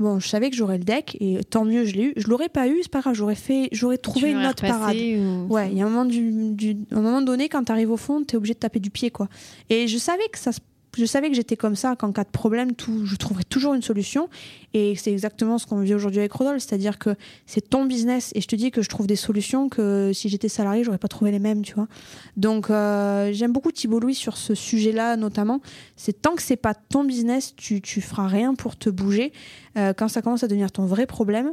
Bon, 0.00 0.18
je 0.18 0.26
savais 0.26 0.48
que 0.48 0.56
j'aurais 0.56 0.78
le 0.78 0.84
deck 0.84 1.18
et 1.20 1.44
tant 1.44 1.66
mieux, 1.66 1.84
je 1.84 1.94
l'ai 1.94 2.04
eu. 2.04 2.12
Je 2.16 2.26
l'aurais 2.26 2.48
pas 2.48 2.66
eu, 2.66 2.78
c'est 2.82 2.90
pas 2.90 3.00
grave, 3.00 3.14
j'aurais 3.14 3.34
fait, 3.34 3.68
j'aurais 3.70 3.98
trouvé 3.98 4.30
une 4.30 4.46
autre 4.46 4.66
parade. 4.66 4.96
Ouais, 4.96 5.70
il 5.70 5.76
y 5.76 5.82
a 5.82 5.86
un 5.86 5.90
moment, 5.90 6.06
du, 6.06 6.76
un 6.90 7.00
moment 7.02 7.20
donné, 7.20 7.50
quand 7.50 7.62
tu 7.64 7.70
arrives 7.70 7.90
au 7.90 7.98
fond, 7.98 8.24
tu 8.24 8.34
es 8.34 8.36
obligé 8.36 8.54
de 8.54 8.58
taper 8.58 8.80
du 8.80 8.90
pied, 8.90 9.10
quoi. 9.10 9.28
Et 9.68 9.88
je 9.88 9.98
savais 9.98 10.26
que 10.32 10.38
ça 10.38 10.52
se 10.52 10.60
je 10.96 11.04
savais 11.04 11.28
que 11.28 11.36
j'étais 11.36 11.56
comme 11.56 11.76
ça, 11.76 11.96
qu'en 11.96 12.12
cas 12.12 12.24
de 12.24 12.30
problème, 12.30 12.70
je 13.04 13.16
trouverais 13.16 13.44
toujours 13.44 13.74
une 13.74 13.82
solution. 13.82 14.28
Et 14.74 14.94
c'est 14.96 15.12
exactement 15.12 15.58
ce 15.58 15.66
qu'on 15.66 15.80
vit 15.80 15.94
aujourd'hui 15.94 16.20
avec 16.20 16.32
Rodolphe, 16.32 16.62
c'est-à-dire 16.62 16.98
que 16.98 17.16
c'est 17.46 17.70
ton 17.70 17.84
business 17.84 18.32
et 18.34 18.40
je 18.40 18.46
te 18.48 18.56
dis 18.56 18.70
que 18.70 18.82
je 18.82 18.88
trouve 18.88 19.06
des 19.06 19.16
solutions 19.16 19.68
que 19.68 20.12
si 20.12 20.28
j'étais 20.28 20.48
salarié, 20.48 20.84
j'aurais 20.84 20.98
pas 20.98 21.08
trouvé 21.08 21.30
les 21.30 21.38
mêmes, 21.38 21.62
tu 21.62 21.74
vois. 21.74 21.88
Donc 22.36 22.70
euh, 22.70 23.32
j'aime 23.32 23.52
beaucoup 23.52 23.72
Thibault 23.72 24.00
Louis 24.00 24.14
sur 24.14 24.36
ce 24.36 24.54
sujet-là 24.54 25.16
notamment. 25.16 25.60
C'est 25.96 26.22
tant 26.22 26.34
que 26.34 26.42
c'est 26.42 26.56
pas 26.56 26.74
ton 26.74 27.04
business, 27.04 27.54
tu, 27.56 27.80
tu 27.80 28.00
feras 28.00 28.28
rien 28.28 28.54
pour 28.54 28.76
te 28.76 28.90
bouger. 28.90 29.32
Euh, 29.76 29.92
quand 29.92 30.08
ça 30.08 30.22
commence 30.22 30.44
à 30.44 30.48
devenir 30.48 30.70
ton 30.70 30.86
vrai 30.86 31.06
problème, 31.06 31.52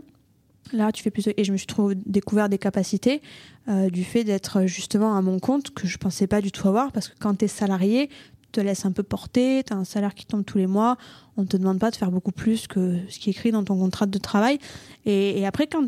Là, 0.73 0.91
tu 0.91 1.03
fais 1.03 1.11
plus. 1.11 1.23
Et 1.37 1.43
je 1.43 1.51
me 1.51 1.57
suis 1.57 1.67
découvert 2.05 2.49
des 2.49 2.57
capacités 2.57 3.21
euh, 3.67 3.89
du 3.89 4.03
fait 4.03 4.23
d'être 4.23 4.65
justement 4.65 5.15
à 5.15 5.21
mon 5.21 5.39
compte 5.39 5.71
que 5.71 5.87
je 5.87 5.97
pensais 5.97 6.27
pas 6.27 6.41
du 6.41 6.51
tout 6.51 6.67
avoir 6.67 6.91
parce 6.91 7.07
que 7.09 7.15
quand 7.19 7.35
tu 7.35 7.45
es 7.45 7.47
salarié, 7.47 8.09
te 8.51 8.61
laisse 8.61 8.85
un 8.85 8.91
peu 8.91 9.03
porter, 9.03 9.63
tu 9.65 9.73
as 9.73 9.75
un 9.75 9.83
salaire 9.83 10.15
qui 10.15 10.25
tombe 10.25 10.45
tous 10.45 10.57
les 10.57 10.67
mois, 10.67 10.97
on 11.35 11.43
ne 11.43 11.47
te 11.47 11.57
demande 11.57 11.79
pas 11.79 11.91
de 11.91 11.95
faire 11.95 12.11
beaucoup 12.11 12.31
plus 12.31 12.67
que 12.67 12.97
ce 13.09 13.19
qui 13.19 13.29
est 13.29 13.33
écrit 13.33 13.51
dans 13.51 13.63
ton 13.63 13.77
contrat 13.77 14.05
de 14.05 14.17
travail. 14.17 14.59
Et, 15.05 15.45
après, 15.45 15.67
quand, 15.67 15.87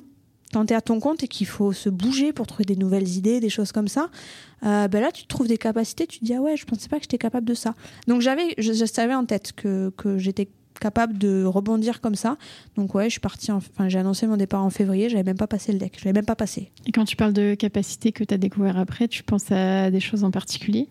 quand 0.53 0.65
tu 0.65 0.73
es 0.73 0.75
à 0.75 0.81
ton 0.81 0.99
compte 0.99 1.23
et 1.23 1.27
qu'il 1.27 1.47
faut 1.47 1.73
se 1.73 1.89
bouger 1.89 2.33
pour 2.33 2.47
trouver 2.47 2.65
des 2.65 2.75
nouvelles 2.75 3.07
idées, 3.07 3.39
des 3.39 3.49
choses 3.49 3.71
comme 3.71 3.87
ça, 3.87 4.09
euh, 4.65 4.87
ben 4.87 5.01
là, 5.01 5.11
tu 5.11 5.25
trouves 5.25 5.47
des 5.47 5.57
capacités, 5.57 6.07
tu 6.07 6.19
te 6.19 6.25
dis, 6.25 6.33
ah 6.33 6.41
ouais, 6.41 6.57
je 6.57 6.65
pensais 6.65 6.89
pas 6.89 6.97
que 6.97 7.03
j'étais 7.03 7.17
capable 7.17 7.47
de 7.47 7.53
ça. 7.53 7.75
Donc 8.07 8.21
j'avais, 8.21 8.53
je, 8.57 8.85
savais 8.85 9.15
en 9.15 9.25
tête 9.25 9.53
que, 9.53 9.91
que 9.97 10.17
j'étais 10.17 10.49
capable 10.79 11.17
de 11.17 11.43
rebondir 11.43 12.01
comme 12.01 12.15
ça. 12.15 12.37
Donc 12.75 12.95
ouais, 12.95 13.05
je 13.05 13.11
suis 13.11 13.19
partie, 13.19 13.51
enfin 13.51 13.89
j'ai 13.89 13.99
annoncé 13.99 14.25
mon 14.25 14.37
départ 14.37 14.63
en 14.63 14.69
février, 14.69 15.09
j'avais 15.09 15.23
même 15.23 15.37
pas 15.37 15.47
passé 15.47 15.71
le 15.71 15.77
deck, 15.77 15.97
je 15.99 16.05
l'avais 16.05 16.17
même 16.17 16.25
pas 16.25 16.35
passé. 16.35 16.71
Et 16.87 16.91
quand 16.91 17.05
tu 17.05 17.15
parles 17.15 17.33
de 17.33 17.53
capacités 17.55 18.11
que 18.11 18.23
tu 18.23 18.33
as 18.33 18.37
découvert 18.37 18.77
après, 18.77 19.07
tu 19.07 19.23
penses 19.23 19.51
à 19.51 19.91
des 19.91 19.99
choses 19.99 20.23
en 20.23 20.31
particulier? 20.31 20.87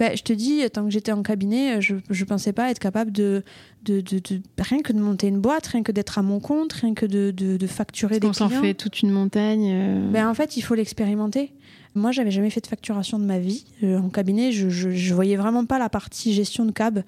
Bah, 0.00 0.14
je 0.14 0.22
te 0.22 0.32
dis, 0.32 0.62
tant 0.70 0.84
que 0.84 0.90
j'étais 0.90 1.12
en 1.12 1.22
cabinet, 1.22 1.82
je 1.82 1.94
ne 1.94 2.24
pensais 2.24 2.54
pas 2.54 2.70
être 2.70 2.78
capable 2.78 3.12
de, 3.12 3.44
de, 3.84 4.00
de, 4.00 4.40
rien 4.58 4.80
que 4.80 4.94
de 4.94 4.98
monter 4.98 5.26
une 5.26 5.42
boîte, 5.42 5.66
rien 5.66 5.82
que 5.82 5.92
d'être 5.92 6.18
à 6.18 6.22
mon 6.22 6.40
compte, 6.40 6.72
rien 6.72 6.94
que 6.94 7.04
de, 7.04 7.30
de 7.30 7.66
facturer 7.66 8.14
des 8.14 8.30
clients. 8.30 8.30
On 8.30 8.32
s'en 8.32 8.48
fait 8.48 8.72
toute 8.72 9.02
une 9.02 9.10
montagne. 9.10 9.68
Euh. 9.70 10.10
Ben, 10.10 10.26
en 10.26 10.32
fait, 10.32 10.56
il 10.56 10.62
faut 10.62 10.74
l'expérimenter. 10.74 11.52
Moi, 11.94 12.12
j'avais 12.12 12.30
jamais 12.30 12.48
fait 12.48 12.62
de 12.62 12.66
facturation 12.66 13.18
de 13.18 13.24
ma 13.24 13.38
vie. 13.38 13.66
Euh, 13.82 13.98
en 13.98 14.08
cabinet, 14.08 14.52
je, 14.52 14.70
je, 14.70 15.14
voyais 15.14 15.36
vraiment 15.36 15.66
pas 15.66 15.78
la 15.78 15.90
partie 15.90 16.32
gestion 16.32 16.64
de 16.64 16.72
cab. 16.72 17.02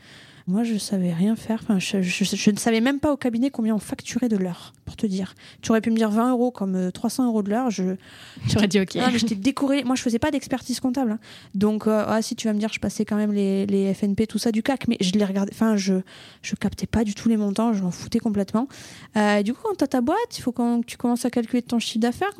Moi, 0.52 0.64
je 0.64 0.76
savais 0.76 1.14
rien 1.14 1.34
faire. 1.34 1.60
Enfin, 1.62 1.78
je, 1.78 2.02
je, 2.02 2.50
ne 2.50 2.56
savais 2.58 2.82
même 2.82 3.00
pas 3.00 3.10
au 3.10 3.16
cabinet 3.16 3.48
combien 3.48 3.74
on 3.74 3.78
facturait 3.78 4.28
de 4.28 4.36
l'heure, 4.36 4.74
pour 4.84 4.96
te 4.96 5.06
dire. 5.06 5.34
Tu 5.62 5.70
aurais 5.70 5.80
pu 5.80 5.90
me 5.90 5.96
dire 5.96 6.10
20 6.10 6.32
euros 6.32 6.50
comme 6.50 6.92
300 6.92 7.22
euh, 7.22 7.26
euros 7.28 7.42
de 7.42 7.48
l'heure. 7.48 7.70
Je... 7.70 7.96
J'aurais 8.48 8.68
dit 8.68 8.78
OK. 8.78 8.90
Ah, 9.00 9.08
mais 9.10 9.18
j'étais 9.18 9.34
décorée. 9.34 9.82
Moi, 9.82 9.96
je 9.96 10.02
faisais 10.02 10.18
pas 10.18 10.30
d'expertise 10.30 10.78
comptable. 10.78 11.12
Hein. 11.12 11.18
Donc, 11.54 11.86
euh, 11.86 12.04
ah, 12.06 12.20
si 12.20 12.36
tu 12.36 12.48
vas 12.48 12.52
me 12.52 12.58
dire, 12.58 12.70
je 12.70 12.80
passais 12.80 13.06
quand 13.06 13.16
même 13.16 13.32
les, 13.32 13.64
les, 13.64 13.94
FNP, 13.94 14.26
tout 14.26 14.36
ça 14.36 14.52
du 14.52 14.62
CAC, 14.62 14.88
mais 14.88 14.98
je 15.00 15.12
les 15.12 15.24
regardais. 15.24 15.52
Enfin, 15.54 15.76
je, 15.76 15.94
je 16.42 16.54
captais 16.54 16.86
pas 16.86 17.02
du 17.02 17.14
tout 17.14 17.30
les 17.30 17.38
montants. 17.38 17.72
Je 17.72 17.82
m'en 17.82 17.90
foutais 17.90 18.18
complètement. 18.18 18.68
Euh, 19.16 19.42
du 19.42 19.54
coup, 19.54 19.62
quand 19.64 19.76
tu 19.78 19.84
as 19.84 19.88
ta 19.88 20.02
boîte, 20.02 20.36
il 20.36 20.42
faut 20.42 20.52
que 20.52 20.82
tu 20.84 20.98
commences 20.98 21.24
à 21.24 21.30
calculer 21.30 21.62
ton 21.62 21.78
chiffre 21.78 22.00
d'affaires, 22.00 22.32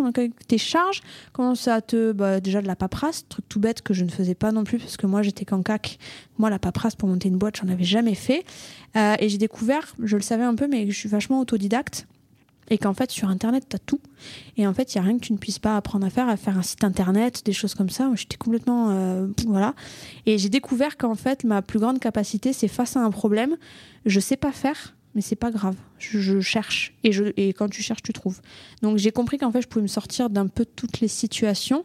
tes 0.48 0.58
charges, 0.58 1.00
commence 1.32 1.66
à 1.66 1.80
te. 1.80 2.12
Bah, 2.12 2.40
déjà 2.40 2.60
de 2.60 2.66
la 2.66 2.76
paperasse, 2.76 3.26
truc 3.26 3.48
tout 3.48 3.58
bête 3.58 3.80
que 3.80 3.94
je 3.94 4.04
ne 4.04 4.10
faisais 4.10 4.34
pas 4.34 4.52
non 4.52 4.64
plus, 4.64 4.76
parce 4.76 4.98
que 4.98 5.06
moi, 5.06 5.22
j'étais 5.22 5.46
qu'en 5.46 5.62
CAC. 5.62 5.98
Moi, 6.38 6.50
la 6.50 6.58
paperasse 6.58 6.94
pour 6.94 7.08
monter 7.08 7.28
une 7.28 7.38
boîte, 7.38 7.58
j'en 7.62 7.68
avais 7.68 7.84
jamais 7.84 8.14
fait. 8.14 8.44
Euh, 8.96 9.14
et 9.18 9.28
j'ai 9.28 9.38
découvert, 9.38 9.94
je 10.02 10.16
le 10.16 10.22
savais 10.22 10.44
un 10.44 10.54
peu, 10.54 10.66
mais 10.66 10.90
je 10.90 10.96
suis 10.96 11.08
vachement 11.08 11.40
autodidacte. 11.40 12.06
Et 12.70 12.78
qu'en 12.78 12.94
fait, 12.94 13.10
sur 13.10 13.28
Internet, 13.28 13.66
tu 13.68 13.76
as 13.76 13.78
tout. 13.78 14.00
Et 14.56 14.66
en 14.66 14.72
fait, 14.72 14.94
il 14.94 14.98
n'y 14.98 15.04
a 15.04 15.08
rien 15.08 15.18
que 15.18 15.24
tu 15.24 15.32
ne 15.32 15.38
puisses 15.38 15.58
pas 15.58 15.76
apprendre 15.76 16.06
à 16.06 16.10
faire, 16.10 16.28
à 16.28 16.36
faire 16.36 16.56
un 16.56 16.62
site 16.62 16.84
Internet, 16.84 17.44
des 17.44 17.52
choses 17.52 17.74
comme 17.74 17.90
ça. 17.90 18.10
J'étais 18.14 18.36
complètement. 18.36 18.90
Euh, 18.90 19.26
voilà. 19.46 19.74
Et 20.26 20.38
j'ai 20.38 20.48
découvert 20.48 20.96
qu'en 20.96 21.14
fait, 21.14 21.44
ma 21.44 21.60
plus 21.60 21.80
grande 21.80 21.98
capacité, 21.98 22.52
c'est 22.52 22.68
face 22.68 22.96
à 22.96 23.00
un 23.00 23.10
problème, 23.10 23.56
je 24.06 24.20
sais 24.20 24.36
pas 24.36 24.52
faire, 24.52 24.94
mais 25.14 25.20
c'est 25.20 25.36
pas 25.36 25.50
grave. 25.50 25.74
Je, 25.98 26.40
cherche. 26.40 26.94
Et, 27.04 27.12
je, 27.12 27.24
et 27.36 27.52
quand 27.52 27.68
tu 27.68 27.82
cherches, 27.82 28.02
tu 28.02 28.12
trouves. 28.12 28.40
Donc 28.80 28.96
j'ai 28.96 29.12
compris 29.12 29.38
qu'en 29.38 29.50
fait, 29.50 29.62
je 29.62 29.68
pouvais 29.68 29.82
me 29.82 29.88
sortir 29.88 30.30
d'un 30.30 30.46
peu 30.46 30.64
toutes 30.64 31.00
les 31.00 31.08
situations 31.08 31.84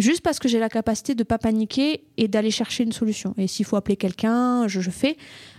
juste 0.00 0.22
parce 0.22 0.38
que 0.38 0.48
j'ai 0.48 0.58
la 0.58 0.68
capacité 0.68 1.14
de 1.14 1.22
pas 1.22 1.38
paniquer 1.38 2.04
et 2.16 2.28
d'aller 2.28 2.50
chercher 2.50 2.84
une 2.84 2.92
solution. 2.92 3.34
Et 3.38 3.46
s'il 3.46 3.64
faut 3.64 3.76
appeler 3.76 3.96
quelqu'un, 3.96 4.66
je, 4.68 4.80
fais. 4.90 5.16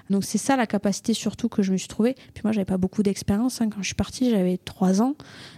Donc 0.09 0.23
c'est 0.23 0.37
ça 0.37 0.55
la 0.55 0.67
capacité 0.67 1.13
surtout 1.13 1.49
que 1.49 1.61
je 1.61 1.71
me 1.71 1.77
suis 1.77 1.87
trouvée. 1.87 2.15
Puis 2.33 2.41
moi, 2.43 2.51
j'avais 2.51 2.65
pas 2.65 2.77
beaucoup 2.77 3.03
d'expérience. 3.03 3.61
Hein. 3.61 3.69
Quand 3.69 3.81
je 3.81 3.87
suis 3.87 3.95
partie, 3.95 4.29
j'avais 4.29 4.57
trois 4.57 5.01
ans 5.01 5.15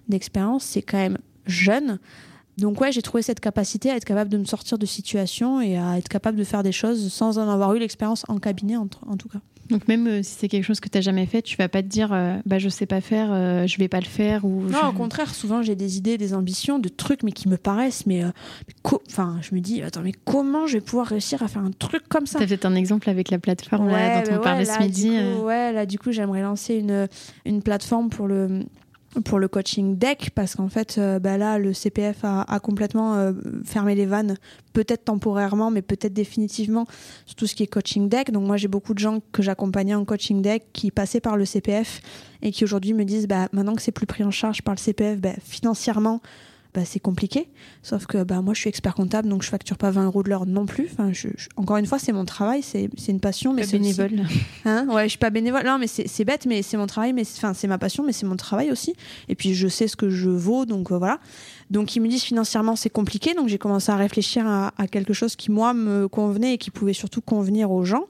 d'expérience. 0.08 0.64
C'est 0.64 0.82
quand 0.82 0.98
même 0.98 1.18
jeune. 1.46 2.00
Donc 2.58 2.80
ouais, 2.82 2.92
j'ai 2.92 3.02
trouvé 3.02 3.24
cette 3.24 3.40
capacité 3.40 3.90
à 3.90 3.96
être 3.96 4.06
capable 4.06 4.30
de 4.30 4.38
me 4.38 4.46
sortir 4.46 4.78
de 4.78 4.86
situations 4.86 5.60
et 5.62 5.78
à 5.78 5.98
être 5.98 6.08
capable 6.08 6.38
de 6.38 6.44
faire 6.44 6.62
des 6.64 6.72
choses 6.72 7.12
sans 7.12 7.40
en 7.40 7.50
avoir 7.50 7.74
eu 7.74 7.80
l'expérience 7.80 8.24
en 8.28 8.38
cabinet 8.38 8.76
en, 8.76 8.88
tout 8.88 9.30
cas. 9.30 9.40
Donc 9.70 9.88
même 9.88 10.08
euh, 10.08 10.24
si 10.24 10.36
c'est 10.40 10.48
quelque 10.48 10.64
chose 10.64 10.80
que 10.80 10.90
tu 10.90 10.98
n'as 10.98 11.02
jamais 11.02 11.26
fait, 11.26 11.42
tu 11.42 11.56
vas 11.58 11.70
pas 11.70 11.82
te 11.82 11.88
dire 11.88 12.12
euh, 12.12 12.38
bah 12.46 12.60
je 12.60 12.70
sais 12.70 12.86
pas 12.86 13.02
faire, 13.02 13.30
euh, 13.32 13.66
je 13.66 13.78
vais 13.78 13.88
pas 13.88 14.00
le 14.00 14.06
faire 14.06 14.46
ou 14.46 14.64
Non, 14.64 14.90
au 14.90 14.94
contraire, 14.94 15.34
souvent 15.34 15.62
j'ai 15.62 15.76
des 15.76 15.98
idées, 15.98 16.18
des 16.18 16.34
ambitions, 16.34 16.80
de 16.80 16.90
trucs 16.90 17.24
mais 17.24 17.32
qui 17.32 17.48
me 17.48 17.58
paraissent 17.58 18.06
mais, 18.06 18.24
enfin, 19.10 19.40
je 19.42 19.56
me 19.56 19.62
dis 19.62 19.82
attends, 19.82 20.02
mais 20.02 20.14
comment 20.26 20.68
je 20.68 20.74
vais 20.74 20.82
pouvoir 20.82 21.08
réussir 21.08 21.44
à 21.44 21.48
faire 21.48 21.64
un 21.64 21.72
truc 21.72 22.08
comme 22.10 22.28
ça? 22.28 22.40
Tu 22.40 22.44
as 22.44 22.48
peut-être 22.48 22.66
un 22.66 22.76
exemple 22.76 23.10
avec 23.10 23.30
la 23.32 23.40
plateforme 23.40 23.88
là, 23.90 24.22
dont 24.22 24.38
on 24.38 24.42
parlait 24.42 24.66
ce 24.66 24.80
midi. 24.80 25.18
ouais, 25.44 25.72
là 25.72 25.86
du 25.86 25.98
coup, 25.98 26.12
j'aimerais 26.12 26.42
lancer 26.42 26.76
une 26.76 27.08
une 27.46 27.62
plateforme 27.62 28.10
pour 28.10 28.28
le 28.28 28.64
pour 29.22 29.40
le 29.40 29.48
coaching 29.48 29.98
deck 29.98 30.32
parce 30.34 30.56
qu'en 30.56 30.70
fait 30.70 30.98
euh, 30.98 31.20
bah 31.20 31.38
là 31.38 31.60
le 31.60 31.74
CPF 31.74 32.24
a, 32.24 32.60
complètement 32.60 33.16
euh, 33.16 33.34
fermé 33.64 33.96
les 33.96 34.06
vannes 34.06 34.38
peut-être 34.74 35.06
temporairement 35.06 35.70
mais 35.70 35.82
peut-être 35.82 36.14
définitivement 36.14 36.88
sur 37.26 37.36
tout 37.36 37.48
ce 37.48 37.56
qui 37.56 37.64
est 37.64 37.68
coaching 37.68 38.10
deck. 38.10 38.32
Donc 38.32 38.46
moi 38.46 38.58
j'ai 38.58 38.68
beaucoup 38.68 38.94
de 38.94 39.00
gens 39.00 39.22
que 39.32 39.44
j'accompagnais 39.44 39.96
en 39.96 40.06
coaching 40.06 40.42
deck 40.42 40.66
qui 40.74 40.92
passaient 40.92 41.22
par 41.22 41.38
le 41.38 41.46
CPF 41.46 42.02
et 42.42 42.52
qui 42.52 42.64
aujourd'hui 42.64 42.94
me 42.94 43.06
disent 43.06 43.28
bah 43.28 43.48
maintenant 43.52 43.76
que 43.76 43.82
c'est 43.82 43.92
plus 43.92 44.08
pris 44.08 44.24
en 44.24 44.32
charge 44.32 44.62
par 44.62 44.74
le 44.74 44.80
CPF 44.80 45.20
bah, 45.20 45.34
financièrement 45.44 46.22
bah, 46.74 46.82
c'est 46.86 47.00
compliqué. 47.00 47.50
Sauf 47.82 48.06
que 48.06 48.24
bah, 48.24 48.42
moi, 48.42 48.54
je 48.54 48.60
suis 48.60 48.70
expert 48.70 48.96
comptable, 48.96 49.30
donc 49.30 49.44
je 49.44 49.50
facture 49.50 49.78
pas 49.78 49.92
20 49.92 50.06
euros 50.06 50.24
de 50.24 50.30
l'heure 50.30 50.46
non 50.46 50.66
plus. 50.66 50.88
Enfin, 50.92 51.12
je, 51.14 51.28
encore 51.56 51.78
une 51.78 51.86
fois, 51.86 52.00
c'est 52.00 52.12
mon 52.12 52.26
travail, 52.26 52.64
c'est 52.64 52.90
une 53.08 53.20
passion. 53.20 53.54
mais 53.54 53.64
c'est 53.64 53.80
bénévole. 53.80 54.24
Hein 54.66 54.88
ouais, 54.90 55.04
je 55.04 55.10
suis 55.10 55.18
pas 55.18 55.30
bénévole. 55.30 55.64
Non, 55.66 55.78
mais 55.78 55.88
c'est 55.88 56.26
bête, 56.26 56.46
mais 56.46 56.62
c'est 56.62 56.78
mon 56.78 56.88
travail, 56.88 57.14
mais 57.14 57.24
enfin, 57.38 57.54
c'est 57.54 57.68
ma 57.68 57.78
passion, 57.78 58.04
mais 58.04 58.14
c'est 58.14 58.26
mon 58.26 58.38
travail 58.38 58.72
aussi. 58.72 58.96
Et 59.28 59.36
puis, 59.36 59.54
je 59.54 59.68
sais 59.68 59.88
ce 59.88 59.96
que 59.96 60.10
je 60.10 60.30
vaux, 60.30 60.66
donc 60.66 60.92
euh, 60.92 60.98
voilà. 60.98 61.20
Donc 61.74 61.96
ils 61.96 62.02
me 62.02 62.08
disent 62.08 62.24
financièrement 62.24 62.76
c'est 62.76 62.92
compliqué, 62.92 63.34
donc 63.34 63.48
j'ai 63.48 63.58
commencé 63.58 63.92
à 63.92 63.96
réfléchir 63.96 64.46
à, 64.48 64.72
quelque 64.92 65.14
chose 65.14 65.36
qui 65.36 65.52
moi 65.52 65.74
me 65.74 66.08
convenait 66.08 66.54
et 66.54 66.58
qui 66.60 66.70
pouvait 66.70 66.94
surtout 66.94 67.22
convenir 67.22 67.72
aux 67.72 67.84
gens. 67.84 68.06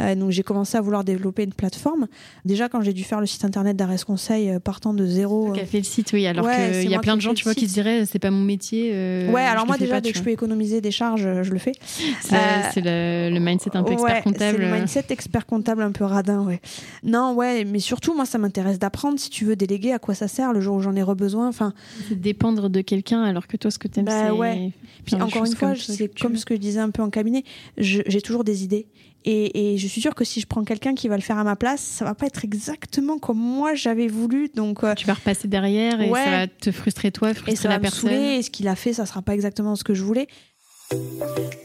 Euh, 0.00 0.14
donc 0.14 0.30
j'ai 0.30 0.42
commencé 0.42 0.78
à 0.78 0.80
vouloir 0.80 1.04
développer 1.04 1.42
une 1.44 1.52
plateforme. 1.52 2.06
Déjà 2.46 2.70
quand 2.70 2.80
j'ai 2.80 2.94
dû 2.94 3.04
faire 3.04 3.20
le 3.20 3.26
site 3.26 3.44
internet 3.44 3.76
d'Arrest 3.76 4.06
Conseil 4.06 4.50
euh, 4.50 4.60
partant 4.60 4.94
de 4.94 5.04
zéro. 5.04 5.52
Qui 5.52 5.60
a 5.60 5.66
fait 5.66 5.78
le 5.78 5.84
site, 5.84 6.10
oui. 6.14 6.26
Alors 6.26 6.48
qu'il 6.48 6.90
y 6.90 6.94
a 6.94 7.00
plein 7.00 7.16
de 7.16 7.20
gens, 7.20 7.34
tu 7.34 7.44
vois, 7.44 7.54
qui 7.54 7.68
se 7.68 7.74
diraient 7.74 8.01
c'est 8.04 8.18
pas 8.18 8.30
mon 8.30 8.42
métier. 8.42 8.90
Euh, 8.92 9.30
ouais, 9.30 9.42
alors 9.42 9.66
moi 9.66 9.76
déjà 9.76 10.00
dès 10.00 10.12
que 10.12 10.18
je 10.18 10.22
peux 10.22 10.30
économiser 10.30 10.80
des 10.80 10.90
charges, 10.90 11.42
je 11.42 11.50
le 11.52 11.58
fais. 11.58 11.72
C'est 12.20 12.80
le, 12.80 13.38
mindset 13.38 13.76
un 13.76 13.82
peu 13.82 13.92
expert 13.92 14.22
comptable. 14.22 14.56
C'est 14.56 14.64
le 14.64 14.72
mindset 14.72 15.04
expert 15.10 15.46
comptable 15.46 15.82
un 15.82 15.92
peu 15.92 16.04
radin, 16.04 16.42
ouais. 16.42 16.60
Non, 17.02 17.34
ouais, 17.34 17.64
mais 17.64 17.78
surtout 17.78 18.14
moi 18.14 18.26
ça 18.26 18.38
m'intéresse 18.38 18.78
d'apprendre. 18.78 19.18
Si 19.18 19.30
tu 19.30 19.44
veux 19.44 19.56
déléguer, 19.56 19.92
à 19.92 19.98
quoi 19.98 20.14
ça 20.14 20.28
sert 20.28 20.52
le 20.52 20.60
jour 20.60 20.76
où 20.76 20.80
j'en 20.80 20.96
ai 20.96 21.02
besoin. 21.14 21.48
Enfin, 21.48 21.72
dépendre 22.10 22.70
de 22.70 22.80
quelqu'un 22.80 23.22
alors 23.22 23.46
que 23.46 23.56
toi 23.56 23.70
ce 23.70 23.78
que 23.78 23.88
tu 23.88 24.00
aimes 24.00 24.06
bah, 24.06 24.26
c'est 24.26 24.30
ouais. 24.30 24.72
puis 25.04 25.16
encore 25.16 25.44
une 25.44 25.54
fois 25.54 25.74
c'est 25.76 26.08
comme 26.18 26.36
ce 26.36 26.44
que 26.44 26.54
je 26.54 26.60
disais 26.60 26.80
un 26.80 26.90
peu 26.90 27.02
en 27.02 27.10
cabinet 27.10 27.44
j'ai 27.76 28.20
toujours 28.22 28.44
des 28.44 28.64
idées 28.64 28.86
et, 29.24 29.76
je 29.78 29.86
suis 29.86 30.00
sûre 30.00 30.14
que 30.14 30.24
si 30.24 30.40
je 30.40 30.46
prends 30.46 30.64
quelqu'un 30.64 30.94
qui 30.94 31.08
va 31.08 31.16
le 31.16 31.22
faire 31.22 31.38
à 31.38 31.44
ma 31.44 31.56
place, 31.56 31.80
ça 31.80 32.04
va 32.04 32.14
pas 32.14 32.26
être 32.26 32.44
exactement 32.44 33.18
comme 33.18 33.38
moi 33.38 33.74
j'avais 33.74 34.08
voulu. 34.08 34.50
Donc 34.54 34.84
euh, 34.84 34.94
tu 34.94 35.06
vas 35.06 35.14
repasser 35.14 35.48
derrière 35.48 36.00
et 36.00 36.08
ça 36.08 36.30
va 36.30 36.46
te 36.46 36.70
frustrer 36.70 37.10
toi, 37.10 37.32
frustrer 37.34 37.52
et 37.52 37.56
ça 37.56 37.68
la 37.68 37.76
va 37.76 37.80
personne. 37.80 38.10
Me 38.10 38.16
saouler, 38.16 38.38
et 38.38 38.42
ce 38.42 38.50
qu'il 38.50 38.68
a 38.68 38.76
fait, 38.76 38.92
ça 38.92 39.06
sera 39.06 39.22
pas 39.22 39.34
exactement 39.34 39.76
ce 39.76 39.84
que 39.84 39.94
je 39.94 40.02
voulais. 40.02 40.26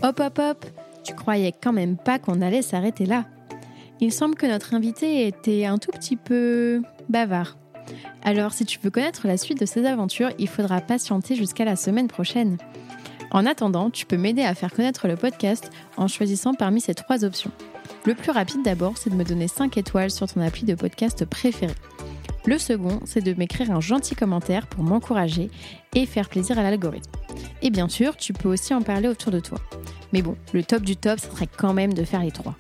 Hop 0.04 0.20
hop 0.20 0.40
hop, 0.40 0.66
tu 1.04 1.14
croyais 1.14 1.52
quand 1.52 1.74
même 1.74 1.98
pas 1.98 2.20
qu'on 2.20 2.42
allait 2.42 2.62
s'arrêter 2.62 3.06
là. 3.06 3.26
Il 4.00 4.12
semble 4.12 4.36
que 4.36 4.46
notre 4.46 4.74
invité 4.74 5.28
était 5.28 5.66
un 5.66 5.78
tout 5.80 5.92
petit 5.92 6.16
peu 6.16 6.82
bavard. 7.10 7.58
Alors 8.24 8.54
si 8.54 8.66
tu 8.66 8.80
veux 8.82 8.92
connaître 8.92 9.28
la 9.28 9.38
suite 9.38 9.60
de 9.60 9.66
ces 9.66 9.86
aventures, 9.86 10.32
il 10.38 10.48
faudra 10.48 10.82
patienter 10.82 11.36
jusqu'à 11.36 11.66
la 11.66 11.76
semaine 11.76 12.08
prochaine. 12.08 12.58
En 13.32 13.46
attendant, 13.46 13.90
tu 13.90 14.06
peux 14.06 14.18
m'aider 14.18 14.44
à 14.44 14.56
faire 14.56 14.72
connaître 14.72 15.08
le 15.08 15.16
podcast 15.16 15.70
en 15.98 16.08
choisissant 16.08 16.54
parmi 16.54 16.82
ces 16.82 16.94
trois 16.94 17.26
options. 17.26 17.52
Le 18.06 18.16
plus 18.16 18.32
rapide 18.32 18.64
d'abord, 18.64 18.98
c'est 18.98 19.10
de 19.10 19.16
me 19.16 19.26
donner 19.26 19.48
5 19.48 19.78
étoiles 19.78 20.12
sur 20.12 20.32
ton 20.32 20.42
appli 20.42 20.64
de 20.64 20.76
podcast 20.76 21.26
préféré. 21.26 21.74
Le 22.46 22.58
second, 22.58 23.02
c'est 23.04 23.22
de 23.22 23.34
m'écrire 23.34 23.72
un 23.72 23.82
gentil 23.82 24.16
commentaire 24.16 24.68
pour 24.68 24.84
m'encourager 24.84 25.52
et 25.94 26.06
faire 26.06 26.30
plaisir 26.30 26.58
à 26.58 26.64
l'algorithme. 26.64 27.12
Et 27.62 27.70
bien 27.70 27.90
sûr, 27.90 28.16
tu 28.16 28.32
peux 28.32 28.48
aussi 28.48 28.74
en 28.74 28.82
parler 28.82 29.10
autour 29.10 29.34
de 29.34 29.42
toi. 29.42 29.60
Mais 30.14 30.22
bon, 30.22 30.38
le 30.54 30.64
top 30.64 30.84
du 30.84 30.96
top, 30.96 31.20
ce 31.20 31.30
serait 31.30 31.50
quand 31.58 31.74
même 31.74 31.94
de 31.94 32.06
faire 32.06 32.24
les 32.24 32.32
trois. 32.32 32.56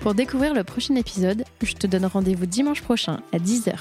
Pour 0.00 0.14
découvrir 0.14 0.54
le 0.54 0.64
prochain 0.64 0.96
épisode, 0.96 1.44
je 1.62 1.74
te 1.74 1.86
donne 1.86 2.06
rendez-vous 2.06 2.46
dimanche 2.46 2.82
prochain 2.82 3.20
à 3.32 3.38
10h. 3.38 3.74